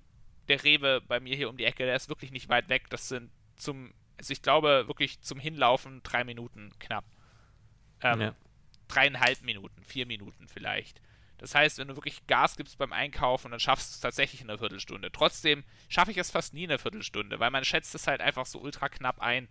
der 0.49 0.63
Rewe 0.65 1.01
bei 1.01 1.21
mir 1.21 1.37
hier 1.37 1.49
um 1.49 1.57
die 1.57 1.65
Ecke, 1.65 1.85
der 1.85 1.97
ist 1.97 2.09
wirklich 2.09 2.33
nicht 2.33 2.49
weit 2.49 2.69
weg. 2.69 2.91
Das 2.91 3.09
sind 3.09 3.31
zum, 3.57 3.93
also 4.19 4.33
ich 4.33 4.43
glaube 4.43 4.85
wirklich 4.89 5.21
zum 5.21 5.39
Hinlaufen 5.39 6.03
drei 6.03 6.25
Minuten 6.25 6.71
knapp. 6.79 7.05
Ähm, 8.03 8.21
ja. 8.21 8.35
Dreieinhalb 8.89 9.43
Minuten, 9.43 9.83
vier 9.85 10.07
Minuten 10.07 10.49
vielleicht. 10.49 11.01
Das 11.39 11.55
heißt, 11.55 11.79
wenn 11.79 11.89
du 11.89 11.97
wirklich 11.97 12.27
Gas 12.27 12.57
gibst 12.57 12.79
beim 12.79 12.93
Einkaufen, 12.93 13.51
dann 13.51 13.61
schaffst 13.61 13.91
du 13.91 13.95
es 13.95 14.01
tatsächlich 14.01 14.41
in 14.41 14.49
einer 14.49 14.59
Viertelstunde. 14.59 15.13
Trotzdem 15.13 15.65
schaffe 15.89 16.11
ich 16.11 16.17
es 16.17 16.31
fast 16.31 16.55
nie 16.55 16.65
in 16.65 16.71
einer 16.71 16.79
Viertelstunde, 16.79 17.39
weil 17.41 17.51
man 17.51 17.65
schätzt 17.65 17.95
es 17.95 18.07
halt 18.07 18.21
einfach 18.21 18.47
so 18.47 18.61
ultra 18.61 18.89
knapp 18.89 19.21
ein. 19.21 19.49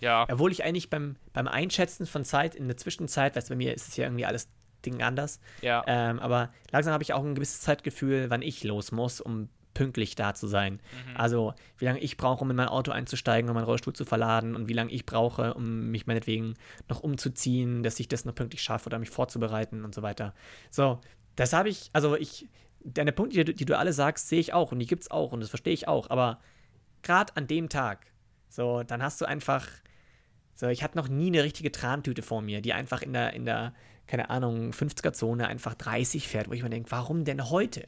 Ja. 0.00 0.26
Obwohl 0.30 0.52
ich 0.52 0.64
eigentlich 0.64 0.88
beim, 0.88 1.16
beim 1.32 1.48
Einschätzen 1.48 2.06
von 2.06 2.24
Zeit 2.24 2.54
in 2.54 2.66
der 2.66 2.76
Zwischenzeit, 2.76 3.36
weißt 3.36 3.50
du, 3.50 3.52
bei 3.52 3.58
mir 3.58 3.74
ist 3.74 3.88
es 3.88 3.96
ja 3.96 4.04
irgendwie 4.04 4.24
alles 4.24 4.48
Ding 4.84 5.02
anders. 5.02 5.40
Ja. 5.60 5.84
Ähm, 5.86 6.18
aber 6.20 6.52
langsam 6.70 6.94
habe 6.94 7.02
ich 7.02 7.12
auch 7.12 7.22
ein 7.22 7.34
gewisses 7.34 7.60
Zeitgefühl, 7.60 8.30
wann 8.30 8.40
ich 8.40 8.64
los 8.64 8.92
muss, 8.92 9.20
um 9.20 9.50
pünktlich 9.74 10.14
da 10.14 10.34
zu 10.34 10.46
sein. 10.46 10.74
Mhm. 10.74 11.16
Also 11.16 11.54
wie 11.78 11.84
lange 11.84 12.00
ich 12.00 12.16
brauche, 12.16 12.42
um 12.42 12.50
in 12.50 12.56
mein 12.56 12.68
Auto 12.68 12.90
einzusteigen, 12.90 13.48
um 13.48 13.54
meinen 13.54 13.64
Rollstuhl 13.64 13.92
zu 13.92 14.04
verladen 14.04 14.56
und 14.56 14.68
wie 14.68 14.72
lange 14.72 14.90
ich 14.90 15.06
brauche, 15.06 15.54
um 15.54 15.90
mich 15.90 16.06
meinetwegen 16.06 16.54
noch 16.88 17.00
umzuziehen, 17.00 17.82
dass 17.82 18.00
ich 18.00 18.08
das 18.08 18.24
noch 18.24 18.34
pünktlich 18.34 18.62
schaffe 18.62 18.86
oder 18.86 18.98
mich 18.98 19.10
vorzubereiten 19.10 19.84
und 19.84 19.94
so 19.94 20.02
weiter. 20.02 20.34
So, 20.70 21.00
das 21.36 21.52
habe 21.52 21.68
ich, 21.68 21.90
also 21.92 22.16
ich, 22.16 22.48
deine 22.84 23.12
Punkte, 23.12 23.44
die, 23.44 23.54
die 23.54 23.64
du 23.64 23.78
alle 23.78 23.92
sagst, 23.92 24.28
sehe 24.28 24.40
ich 24.40 24.52
auch 24.52 24.72
und 24.72 24.78
die 24.78 24.86
gibt 24.86 25.02
es 25.02 25.10
auch 25.10 25.32
und 25.32 25.40
das 25.40 25.50
verstehe 25.50 25.74
ich 25.74 25.88
auch, 25.88 26.10
aber 26.10 26.40
gerade 27.02 27.36
an 27.36 27.46
dem 27.46 27.68
Tag, 27.68 28.06
so, 28.48 28.82
dann 28.82 29.02
hast 29.02 29.20
du 29.20 29.24
einfach, 29.26 29.66
so, 30.54 30.68
ich 30.68 30.82
hatte 30.82 30.98
noch 30.98 31.08
nie 31.08 31.28
eine 31.28 31.44
richtige 31.44 31.72
Trantüte 31.72 32.22
vor 32.22 32.42
mir, 32.42 32.60
die 32.60 32.72
einfach 32.72 33.02
in 33.02 33.12
der, 33.12 33.32
in 33.32 33.44
der, 33.44 33.72
keine 34.06 34.28
Ahnung, 34.30 34.72
50er-Zone 34.72 35.46
einfach 35.46 35.74
30 35.74 36.26
fährt, 36.28 36.48
wo 36.48 36.52
ich 36.52 36.62
mir 36.62 36.70
denke, 36.70 36.90
warum 36.90 37.24
denn 37.24 37.48
heute? 37.48 37.86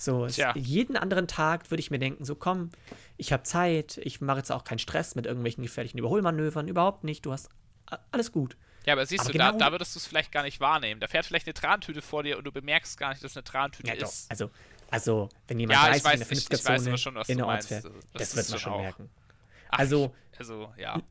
So, 0.00 0.24
es, 0.24 0.40
jeden 0.54 0.96
anderen 0.96 1.28
Tag 1.28 1.70
würde 1.70 1.80
ich 1.80 1.90
mir 1.90 1.98
denken, 1.98 2.24
so 2.24 2.34
komm, 2.34 2.70
ich 3.18 3.34
habe 3.34 3.42
Zeit, 3.42 3.98
ich 4.02 4.22
mache 4.22 4.38
jetzt 4.38 4.50
auch 4.50 4.64
keinen 4.64 4.78
Stress 4.78 5.14
mit 5.14 5.26
irgendwelchen 5.26 5.62
gefährlichen 5.62 5.98
Überholmanövern, 5.98 6.68
überhaupt 6.68 7.04
nicht, 7.04 7.26
du 7.26 7.32
hast 7.32 7.50
alles 8.10 8.32
gut. 8.32 8.56
Ja, 8.86 8.94
aber 8.94 9.04
siehst 9.04 9.20
Aber 9.24 9.32
du, 9.32 9.38
da, 9.38 9.48
genau- 9.50 9.58
da 9.58 9.72
würdest 9.72 9.94
du 9.94 9.98
es 9.98 10.06
vielleicht 10.06 10.32
gar 10.32 10.42
nicht 10.42 10.58
wahrnehmen. 10.58 11.00
Da 11.02 11.06
fährt 11.06 11.26
vielleicht 11.26 11.46
eine 11.46 11.52
Trantüte 11.52 12.00
vor 12.00 12.22
dir 12.22 12.38
und 12.38 12.44
du 12.44 12.50
bemerkst 12.52 12.98
gar 12.98 13.10
nicht, 13.10 13.22
dass 13.22 13.36
eine 13.36 13.44
Trantüte 13.44 13.88
Ja, 13.90 13.96
doch. 13.96 14.08
ist. 14.08 14.30
Also, 14.30 14.50
also, 14.90 15.28
wenn 15.48 15.60
jemand 15.60 15.78
Ja, 15.78 15.94
ich 15.94 16.02
30 16.02 16.04
in 16.04 16.20
weiß, 16.20 16.28
der 16.28 16.32
ich- 16.38 16.44
ich 16.44 16.50
weiß 16.50 16.66
aber 16.66 16.74
50er-Zone 16.76 16.98
schon, 16.98 17.14
was 17.16 17.26
du 17.26 17.32
innerorts 17.34 17.70
meinst. 17.70 17.86
fährt, 17.86 17.94
Das 18.14 18.22
das, 18.22 18.36
wird 18.36 18.50
man 18.50 18.58
schon 18.58 18.72
auch. 18.72 18.80
merken. 18.80 19.10
Ach, 19.70 19.78
also- 19.80 20.14
ich, 20.32 20.38
also, 20.38 20.72
ja. 20.78 21.02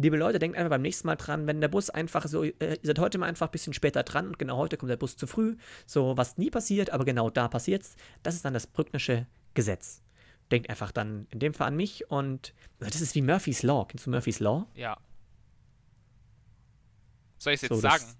Liebe 0.00 0.16
Leute, 0.16 0.38
denkt 0.38 0.56
einfach 0.56 0.70
beim 0.70 0.82
nächsten 0.82 1.08
Mal 1.08 1.16
dran, 1.16 1.48
wenn 1.48 1.60
der 1.60 1.66
Bus 1.66 1.90
einfach 1.90 2.24
so, 2.28 2.44
äh, 2.44 2.52
ihr 2.60 2.78
seid 2.82 3.00
heute 3.00 3.18
mal 3.18 3.26
einfach 3.26 3.48
ein 3.48 3.50
bisschen 3.50 3.72
später 3.72 4.04
dran 4.04 4.28
und 4.28 4.38
genau 4.38 4.56
heute 4.56 4.76
kommt 4.76 4.90
der 4.90 4.96
Bus 4.96 5.16
zu 5.16 5.26
früh, 5.26 5.56
so 5.86 6.16
was 6.16 6.38
nie 6.38 6.50
passiert, 6.50 6.90
aber 6.90 7.04
genau 7.04 7.30
da 7.30 7.48
passiert's, 7.48 7.96
das 8.22 8.36
ist 8.36 8.44
dann 8.44 8.54
das 8.54 8.68
Brücknersche 8.68 9.26
Gesetz. 9.54 10.00
Denkt 10.52 10.70
einfach 10.70 10.92
dann 10.92 11.26
in 11.30 11.40
dem 11.40 11.52
Fall 11.52 11.66
an 11.66 11.76
mich 11.76 12.08
und 12.12 12.54
also 12.78 12.92
das 12.92 13.00
ist 13.00 13.16
wie 13.16 13.22
Murphy's 13.22 13.64
Law. 13.64 13.86
Kennst 13.88 14.06
du 14.06 14.10
Murphy's 14.10 14.38
Law? 14.38 14.68
Ja. 14.76 14.96
Soll 17.38 17.54
ich 17.54 17.58
es 17.58 17.62
jetzt 17.62 17.74
So, 17.74 17.80
das- 17.80 18.00
sagen? 18.02 18.14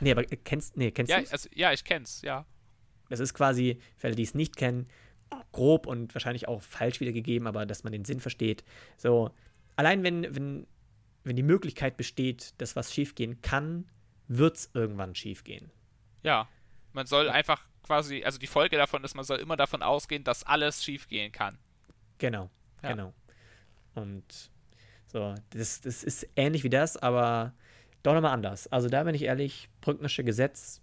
Nee, 0.00 0.12
aber 0.12 0.22
äh, 0.30 0.36
kennst, 0.36 0.76
nee, 0.76 0.92
kennst 0.92 1.10
Ja, 1.10 1.18
du's? 1.18 1.32
also, 1.32 1.48
ja, 1.52 1.72
ich 1.72 1.82
kenn's, 1.82 2.22
ja. 2.22 2.46
Das 3.08 3.18
ist 3.18 3.34
quasi, 3.34 3.80
für 3.96 4.06
alle, 4.06 4.16
die 4.16 4.22
es 4.22 4.34
nicht 4.34 4.56
kennen, 4.56 4.86
grob 5.50 5.86
und 5.86 6.14
wahrscheinlich 6.14 6.46
auch 6.46 6.62
falsch 6.62 7.00
wiedergegeben, 7.00 7.48
aber 7.48 7.66
dass 7.66 7.82
man 7.82 7.92
den 7.92 8.04
Sinn 8.04 8.20
versteht. 8.20 8.62
So, 8.96 9.30
allein 9.74 10.04
wenn, 10.04 10.32
wenn, 10.34 10.66
wenn 11.28 11.36
die 11.36 11.42
Möglichkeit 11.42 11.96
besteht, 11.96 12.54
dass 12.58 12.76
was 12.76 12.92
schiefgehen 12.92 13.40
kann, 13.42 13.88
wird 14.28 14.56
es 14.56 14.70
irgendwann 14.74 15.14
schiefgehen. 15.14 15.70
Ja. 16.22 16.48
Man 16.92 17.06
soll 17.06 17.28
einfach 17.28 17.62
quasi, 17.82 18.24
also 18.24 18.38
die 18.38 18.46
Folge 18.46 18.76
davon 18.76 19.04
ist, 19.04 19.14
man 19.14 19.24
soll 19.24 19.38
immer 19.38 19.56
davon 19.56 19.82
ausgehen, 19.82 20.24
dass 20.24 20.42
alles 20.44 20.82
schiefgehen 20.84 21.30
kann. 21.32 21.58
Genau, 22.18 22.50
Ja. 22.82 22.90
genau. 22.90 23.12
Und 23.94 24.50
so, 25.06 25.34
das, 25.50 25.80
das 25.80 26.02
ist 26.04 26.28
ähnlich 26.36 26.64
wie 26.64 26.70
das, 26.70 26.96
aber 26.96 27.52
doch 28.02 28.14
nochmal 28.14 28.32
anders. 28.32 28.66
Also 28.68 28.88
da 28.88 29.04
bin 29.04 29.14
ich 29.14 29.22
ehrlich, 29.22 29.68
Brücknersche 29.80 30.24
Gesetz 30.24 30.80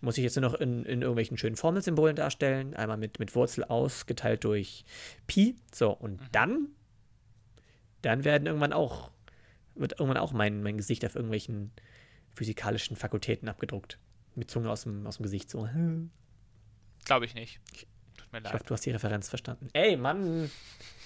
muss 0.00 0.18
ich 0.18 0.24
jetzt 0.24 0.36
nur 0.36 0.50
noch 0.50 0.54
in, 0.54 0.84
in 0.84 1.00
irgendwelchen 1.02 1.38
schönen 1.38 1.56
Formelsymbolen 1.56 2.16
darstellen. 2.16 2.74
Einmal 2.74 2.96
mit, 2.96 3.18
mit 3.20 3.34
Wurzel 3.36 3.64
ausgeteilt 3.64 4.44
durch 4.44 4.84
Pi. 5.26 5.56
So, 5.72 5.90
und 5.92 6.20
dann, 6.32 6.68
dann 8.02 8.24
werden 8.24 8.46
irgendwann 8.46 8.72
auch, 8.72 9.10
wird 9.74 9.92
irgendwann 9.92 10.16
auch 10.18 10.32
mein, 10.32 10.62
mein 10.62 10.76
Gesicht 10.76 11.04
auf 11.04 11.14
irgendwelchen 11.14 11.72
physikalischen 12.34 12.96
Fakultäten 12.96 13.48
abgedruckt. 13.48 13.98
Mit 14.34 14.50
Zunge 14.50 14.70
aus 14.70 14.82
dem, 14.84 15.06
aus 15.06 15.16
dem 15.18 15.24
Gesicht 15.24 15.50
so. 15.50 15.68
Glaube 17.04 17.24
ich 17.26 17.34
nicht. 17.34 17.60
Tut 18.16 18.32
mir 18.32 18.38
Ich 18.38 18.44
leid. 18.44 18.54
hoffe, 18.54 18.64
du 18.64 18.74
hast 18.74 18.84
die 18.86 18.90
Referenz 18.90 19.28
verstanden. 19.28 19.68
Ey, 19.72 19.96
Mann! 19.96 20.50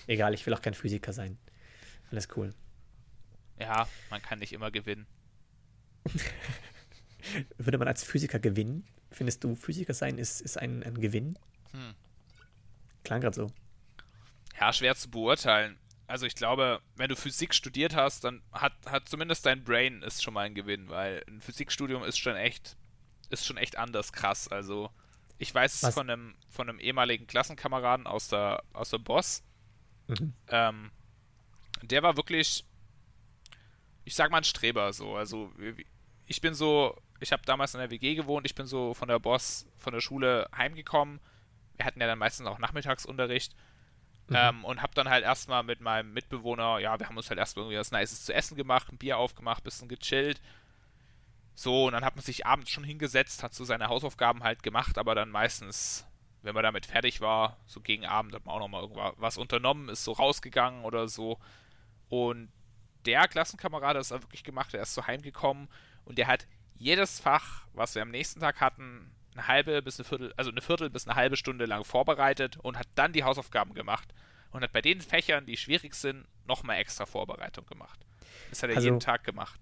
Egal, 0.06 0.34
ich 0.34 0.46
will 0.46 0.54
auch 0.54 0.62
kein 0.62 0.74
Physiker 0.74 1.12
sein. 1.12 1.36
Alles 2.10 2.28
cool. 2.36 2.54
Ja, 3.58 3.88
man 4.10 4.22
kann 4.22 4.38
nicht 4.38 4.52
immer 4.52 4.70
gewinnen. 4.70 5.06
Würde 7.58 7.78
man 7.78 7.88
als 7.88 8.04
Physiker 8.04 8.38
gewinnen? 8.38 8.84
Findest 9.10 9.42
du, 9.42 9.56
Physiker 9.56 9.94
sein 9.94 10.18
ist, 10.18 10.40
ist 10.40 10.58
ein, 10.58 10.82
ein 10.82 11.00
Gewinn? 11.00 11.38
Hm. 11.72 11.94
Klang 13.02 13.20
gerade 13.20 13.34
so. 13.34 13.50
Ja, 14.60 14.72
schwer 14.72 14.94
zu 14.94 15.10
beurteilen. 15.10 15.76
Also 16.06 16.26
ich 16.26 16.34
glaube, 16.34 16.80
wenn 16.94 17.08
du 17.08 17.16
Physik 17.16 17.52
studiert 17.54 17.96
hast, 17.96 18.24
dann 18.24 18.42
hat, 18.52 18.72
hat 18.86 19.08
zumindest 19.08 19.44
dein 19.44 19.64
Brain 19.64 20.02
ist 20.02 20.22
schon 20.22 20.34
mal 20.34 20.46
ein 20.46 20.54
Gewinn, 20.54 20.88
weil 20.88 21.24
ein 21.28 21.40
Physikstudium 21.40 22.04
ist 22.04 22.18
schon 22.18 22.36
echt, 22.36 22.76
ist 23.30 23.44
schon 23.44 23.56
echt 23.56 23.76
anders 23.76 24.12
krass. 24.12 24.48
Also 24.48 24.90
ich 25.38 25.52
weiß 25.52 25.82
es 25.82 25.94
von 25.94 26.08
einem, 26.08 26.34
von 26.48 26.68
einem 26.68 26.78
ehemaligen 26.78 27.26
Klassenkameraden 27.26 28.06
aus 28.06 28.28
der, 28.28 28.62
aus 28.72 28.90
der 28.90 28.98
Boss. 28.98 29.42
Mhm. 30.06 30.32
Ähm, 30.48 30.90
der 31.82 32.02
war 32.02 32.16
wirklich, 32.16 32.64
ich 34.04 34.14
sag 34.14 34.30
mal 34.30 34.38
ein 34.38 34.44
Streber 34.44 34.92
so. 34.92 35.16
Also 35.16 35.52
ich 36.26 36.40
bin 36.40 36.54
so, 36.54 36.96
ich 37.18 37.32
habe 37.32 37.42
damals 37.44 37.74
in 37.74 37.80
der 37.80 37.90
WG 37.90 38.14
gewohnt, 38.14 38.46
ich 38.46 38.54
bin 38.54 38.66
so 38.66 38.94
von 38.94 39.08
der 39.08 39.18
Boss, 39.18 39.66
von 39.76 39.92
der 39.92 40.00
Schule 40.00 40.48
heimgekommen. 40.56 41.20
Wir 41.76 41.84
hatten 41.84 42.00
ja 42.00 42.06
dann 42.06 42.18
meistens 42.18 42.46
auch 42.46 42.58
Nachmittagsunterricht. 42.58 43.54
Ähm, 44.30 44.64
und 44.64 44.82
hab 44.82 44.94
dann 44.94 45.08
halt 45.08 45.24
erstmal 45.24 45.62
mit 45.62 45.80
meinem 45.80 46.12
Mitbewohner, 46.12 46.78
ja, 46.78 46.98
wir 46.98 47.08
haben 47.08 47.16
uns 47.16 47.28
halt 47.30 47.38
erstmal 47.38 47.64
irgendwie 47.64 47.78
was 47.78 47.92
Nices 47.92 48.24
zu 48.24 48.34
essen 48.34 48.56
gemacht, 48.56 48.90
ein 48.90 48.98
Bier 48.98 49.18
aufgemacht, 49.18 49.62
bisschen 49.62 49.88
gechillt. 49.88 50.40
So, 51.54 51.86
und 51.86 51.92
dann 51.92 52.04
hat 52.04 52.16
man 52.16 52.24
sich 52.24 52.44
abends 52.44 52.70
schon 52.70 52.84
hingesetzt, 52.84 53.42
hat 53.42 53.54
so 53.54 53.64
seine 53.64 53.88
Hausaufgaben 53.88 54.42
halt 54.42 54.62
gemacht, 54.62 54.98
aber 54.98 55.14
dann 55.14 55.30
meistens, 55.30 56.06
wenn 56.42 56.54
man 56.54 56.64
damit 56.64 56.86
fertig 56.86 57.20
war, 57.20 57.56
so 57.66 57.80
gegen 57.80 58.04
Abend, 58.04 58.34
hat 58.34 58.44
man 58.44 58.56
auch 58.56 58.60
nochmal 58.60 58.82
irgendwas 58.82 59.38
unternommen, 59.38 59.88
ist 59.88 60.04
so 60.04 60.12
rausgegangen 60.12 60.84
oder 60.84 61.08
so. 61.08 61.38
Und 62.08 62.50
der 63.06 63.28
Klassenkamerad 63.28 63.96
hat 63.96 64.12
auch 64.12 64.22
wirklich 64.22 64.44
gemacht, 64.44 64.72
der 64.72 64.82
ist 64.82 64.94
so 64.94 65.06
heimgekommen 65.06 65.68
und 66.04 66.18
der 66.18 66.26
hat 66.26 66.46
jedes 66.74 67.20
Fach, 67.20 67.66
was 67.72 67.94
wir 67.94 68.02
am 68.02 68.10
nächsten 68.10 68.40
Tag 68.40 68.60
hatten, 68.60 69.10
eine 69.36 69.48
halbe 69.48 69.82
bis 69.82 69.98
eine 69.98 70.04
Viertel, 70.04 70.32
also 70.36 70.50
eine 70.50 70.60
Viertel 70.60 70.90
bis 70.90 71.06
eine 71.06 71.16
halbe 71.16 71.36
Stunde 71.36 71.66
lang 71.66 71.84
vorbereitet 71.84 72.56
und 72.58 72.78
hat 72.78 72.88
dann 72.94 73.12
die 73.12 73.24
Hausaufgaben 73.24 73.74
gemacht 73.74 74.12
und 74.50 74.62
hat 74.62 74.72
bei 74.72 74.80
den 74.82 75.00
Fächern, 75.00 75.46
die 75.46 75.56
schwierig 75.56 75.94
sind, 75.94 76.24
nochmal 76.46 76.78
extra 76.78 77.06
Vorbereitung 77.06 77.66
gemacht. 77.66 78.00
Das 78.50 78.62
hat 78.62 78.70
er 78.70 78.76
Also- 78.76 78.86
jeden 78.88 79.00
Tag 79.00 79.24
gemacht. 79.24 79.60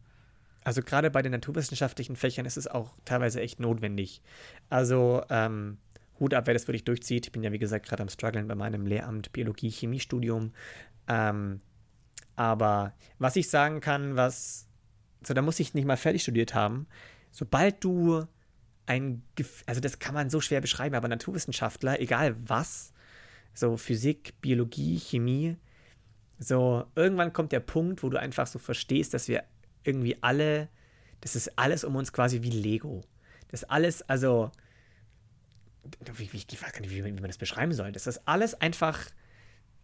Also 0.67 0.83
gerade 0.83 1.11
bei 1.11 1.21
den 1.21 1.33
naturwissenschaftlichen 1.33 2.17
Fächern 2.17 2.47
ist 2.47 2.57
es 2.57 2.67
auch 2.67 2.95
teilweise 3.05 3.39
echt 3.43 3.61
notwendig. 3.61 4.23
Also 4.71 5.23
ähm, 5.29 5.77
Hut 6.19 6.33
ab, 6.33 6.47
wer 6.47 6.55
das 6.55 6.67
wirklich 6.67 6.85
durchzieht. 6.85 7.27
Ich 7.27 7.33
bin 7.33 7.43
ja, 7.43 7.53
wie 7.53 7.59
gesagt, 7.59 7.87
gerade 7.87 8.03
am 8.03 8.09
struggeln 8.09 8.49
bei 8.49 8.55
meinem 8.55 8.87
Lehramt 8.87 9.31
Biologie-Chemie-Studium. 9.33 10.55
Ähm, 11.07 11.61
aber 12.37 12.95
was 13.19 13.37
ich 13.37 13.51
sagen 13.51 13.81
kann, 13.81 14.17
was, 14.17 14.67
so 15.23 15.35
da 15.35 15.43
muss 15.43 15.61
ich 15.61 15.75
nicht 15.75 15.85
mal 15.85 15.97
fertig 15.99 16.23
studiert 16.23 16.55
haben, 16.55 16.87
sobald 17.31 17.85
du 17.85 18.27
ein, 18.87 19.23
also 19.67 19.81
das 19.81 19.99
kann 19.99 20.15
man 20.15 20.31
so 20.31 20.41
schwer 20.41 20.61
beschreiben, 20.61 20.95
aber 20.95 21.09
Naturwissenschaftler, 21.09 22.01
egal 22.01 22.37
was, 22.49 22.93
so 23.55 23.77
Physik, 23.77 24.35
Biologie, 24.41 24.99
Chemie, 24.99 25.57
so 26.39 26.85
irgendwann 26.95 27.33
kommt 27.33 27.53
der 27.53 27.61
Punkt, 27.61 28.03
wo 28.03 28.09
du 28.09 28.19
einfach 28.19 28.47
so 28.47 28.59
verstehst, 28.59 29.15
dass 29.15 29.29
wir 29.29 29.45
irgendwie 29.85 30.23
alle, 30.23 30.69
das 31.21 31.37
ist 31.37 31.59
alles 31.59 31.85
um 31.85 31.97
uns 31.97 32.13
quasi 32.13 32.43
wie 32.43 32.51
Lego. 32.51 33.03
Das 33.49 33.65
alles, 33.65 34.03
also, 34.03 34.51
wie, 36.17 36.33
wie, 36.33 36.45
ich 36.51 36.63
weiß 36.63 36.73
gar 36.73 36.81
nicht, 36.81 36.91
wie, 36.91 37.05
wie 37.05 37.13
man 37.13 37.25
das 37.25 37.39
beschreiben 37.39 37.73
soll. 37.73 37.93
Dass 37.93 38.05
das 38.05 38.27
alles 38.27 38.61
einfach 38.61 38.99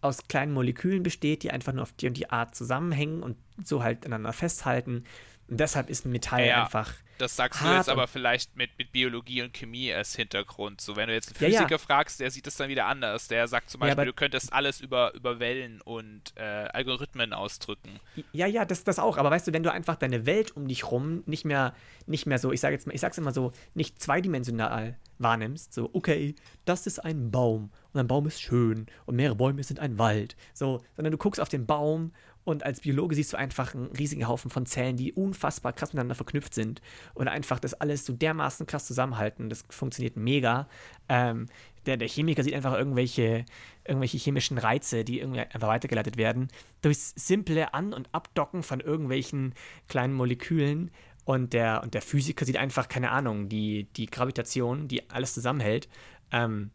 aus 0.00 0.26
kleinen 0.28 0.52
Molekülen 0.52 1.02
besteht, 1.02 1.42
die 1.42 1.50
einfach 1.50 1.72
nur 1.72 1.82
auf 1.82 1.92
die 1.92 2.08
und 2.08 2.16
die 2.16 2.30
Art 2.30 2.54
zusammenhängen 2.54 3.22
und 3.22 3.36
so 3.62 3.82
halt 3.82 4.04
aneinander 4.04 4.32
festhalten. 4.32 5.04
Und 5.48 5.60
deshalb 5.60 5.90
ist 5.90 6.06
ein 6.06 6.12
Metall 6.12 6.46
Ja, 6.46 6.64
einfach. 6.64 6.94
Das 7.20 7.36
sagst 7.36 7.60
du 7.60 7.64
hart 7.64 7.76
jetzt 7.78 7.88
aber 7.88 8.06
vielleicht 8.06 8.56
mit, 8.56 8.70
mit 8.78 8.92
Biologie 8.92 9.42
und 9.42 9.52
Chemie 9.52 9.92
als 9.92 10.14
Hintergrund. 10.16 10.80
So, 10.80 10.96
wenn 10.96 11.08
du 11.08 11.14
jetzt 11.14 11.28
einen 11.28 11.50
Ja, 11.52 11.54
ja. 11.54 11.60
Physiker 11.62 11.78
fragst, 11.78 12.20
der 12.20 12.30
sieht 12.30 12.46
das 12.46 12.56
dann 12.56 12.68
wieder 12.68 12.86
anders. 12.86 13.28
Der 13.28 13.46
sagt 13.48 13.70
zum 13.70 13.80
Ja, 13.80 13.86
Beispiel, 13.88 14.00
aber- 14.02 14.04
du 14.06 14.12
könntest 14.14 14.52
alles 14.52 14.80
über, 14.80 15.14
über 15.14 15.38
Wellen 15.38 15.80
und 15.82 16.32
äh, 16.36 16.42
Algorithmen 16.42 17.32
ausdrücken. 17.32 18.00
Ja, 18.32 18.46
ja, 18.46 18.64
das, 18.64 18.84
das 18.84 18.98
auch. 18.98 19.18
Aber 19.18 19.30
weißt 19.30 19.46
du, 19.48 19.52
wenn 19.52 19.62
du 19.62 19.72
einfach 19.72 19.96
deine 19.96 20.26
Welt 20.26 20.56
um 20.56 20.66
dich 20.68 20.90
rum 20.90 21.22
nicht 21.26 21.44
mehr, 21.44 21.74
nicht 22.06 22.26
mehr 22.26 22.38
so, 22.38 22.52
ich 22.52 22.60
sage 22.60 22.74
jetzt 22.74 22.86
mal, 22.86 22.94
ich 22.94 23.00
sag's 23.00 23.18
immer 23.18 23.32
so, 23.32 23.52
nicht 23.74 24.00
zweidimensional 24.02 24.96
wahrnimmst, 25.18 25.74
so, 25.74 25.90
okay, 25.92 26.34
das 26.64 26.86
ist 26.86 26.98
ein 27.00 27.30
Baum 27.30 27.70
und 27.92 28.00
ein 28.00 28.06
Baum 28.06 28.26
ist 28.26 28.40
schön 28.40 28.86
und 29.04 29.16
mehrere 29.16 29.36
Bäume 29.36 29.62
sind 29.62 29.78
ein 29.80 29.98
Wald. 29.98 30.34
So, 30.54 30.82
sondern 30.96 31.12
du 31.12 31.18
guckst 31.18 31.40
auf 31.40 31.48
den 31.50 31.66
Baum 31.66 32.12
und 32.50 32.64
als 32.64 32.80
Biologe 32.80 33.14
siehst 33.14 33.32
du 33.32 33.36
einfach 33.36 33.74
einen 33.74 33.86
riesigen 33.86 34.28
Haufen 34.28 34.50
von 34.50 34.66
Zellen, 34.66 34.96
die 34.96 35.12
unfassbar 35.12 35.72
krass 35.72 35.92
miteinander 35.92 36.14
verknüpft 36.14 36.52
sind 36.54 36.82
und 37.14 37.28
einfach 37.28 37.58
das 37.58 37.74
alles 37.74 38.04
so 38.04 38.12
dermaßen 38.12 38.66
krass 38.66 38.86
zusammenhalten. 38.86 39.48
Das 39.48 39.64
funktioniert 39.70 40.16
mega. 40.16 40.68
Ähm, 41.08 41.46
der, 41.86 41.96
der 41.96 42.08
Chemiker 42.08 42.42
sieht 42.44 42.54
einfach 42.54 42.74
irgendwelche, 42.74 43.44
irgendwelche 43.84 44.18
chemischen 44.18 44.58
Reize, 44.58 45.02
die 45.04 45.20
irgendwie 45.20 45.40
einfach 45.40 45.68
weitergeleitet 45.68 46.16
werden, 46.18 46.48
durchs 46.82 47.14
simple 47.16 47.72
An- 47.72 47.94
und 47.94 48.08
Abdocken 48.12 48.62
von 48.62 48.80
irgendwelchen 48.80 49.54
kleinen 49.88 50.12
Molekülen. 50.14 50.90
Und 51.24 51.52
der, 51.52 51.82
und 51.82 51.94
der 51.94 52.02
Physiker 52.02 52.44
sieht 52.44 52.56
einfach, 52.56 52.88
keine 52.88 53.10
Ahnung, 53.10 53.48
die, 53.48 53.84
die 53.96 54.06
Gravitation, 54.06 54.88
die 54.88 55.08
alles 55.10 55.34
zusammenhält. 55.34 55.88
Ähm, 56.32 56.70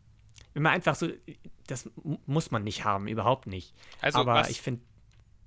wenn 0.53 0.63
man 0.63 0.71
einfach 0.73 0.95
so, 0.95 1.09
das 1.67 1.89
mu- 2.01 2.17
muss 2.25 2.51
man 2.51 2.63
nicht 2.63 2.85
haben, 2.85 3.07
überhaupt 3.07 3.47
nicht. 3.47 3.73
Also, 4.01 4.19
Aber 4.19 4.35
was- 4.35 4.49
ich 4.49 4.61
finde, 4.61 4.81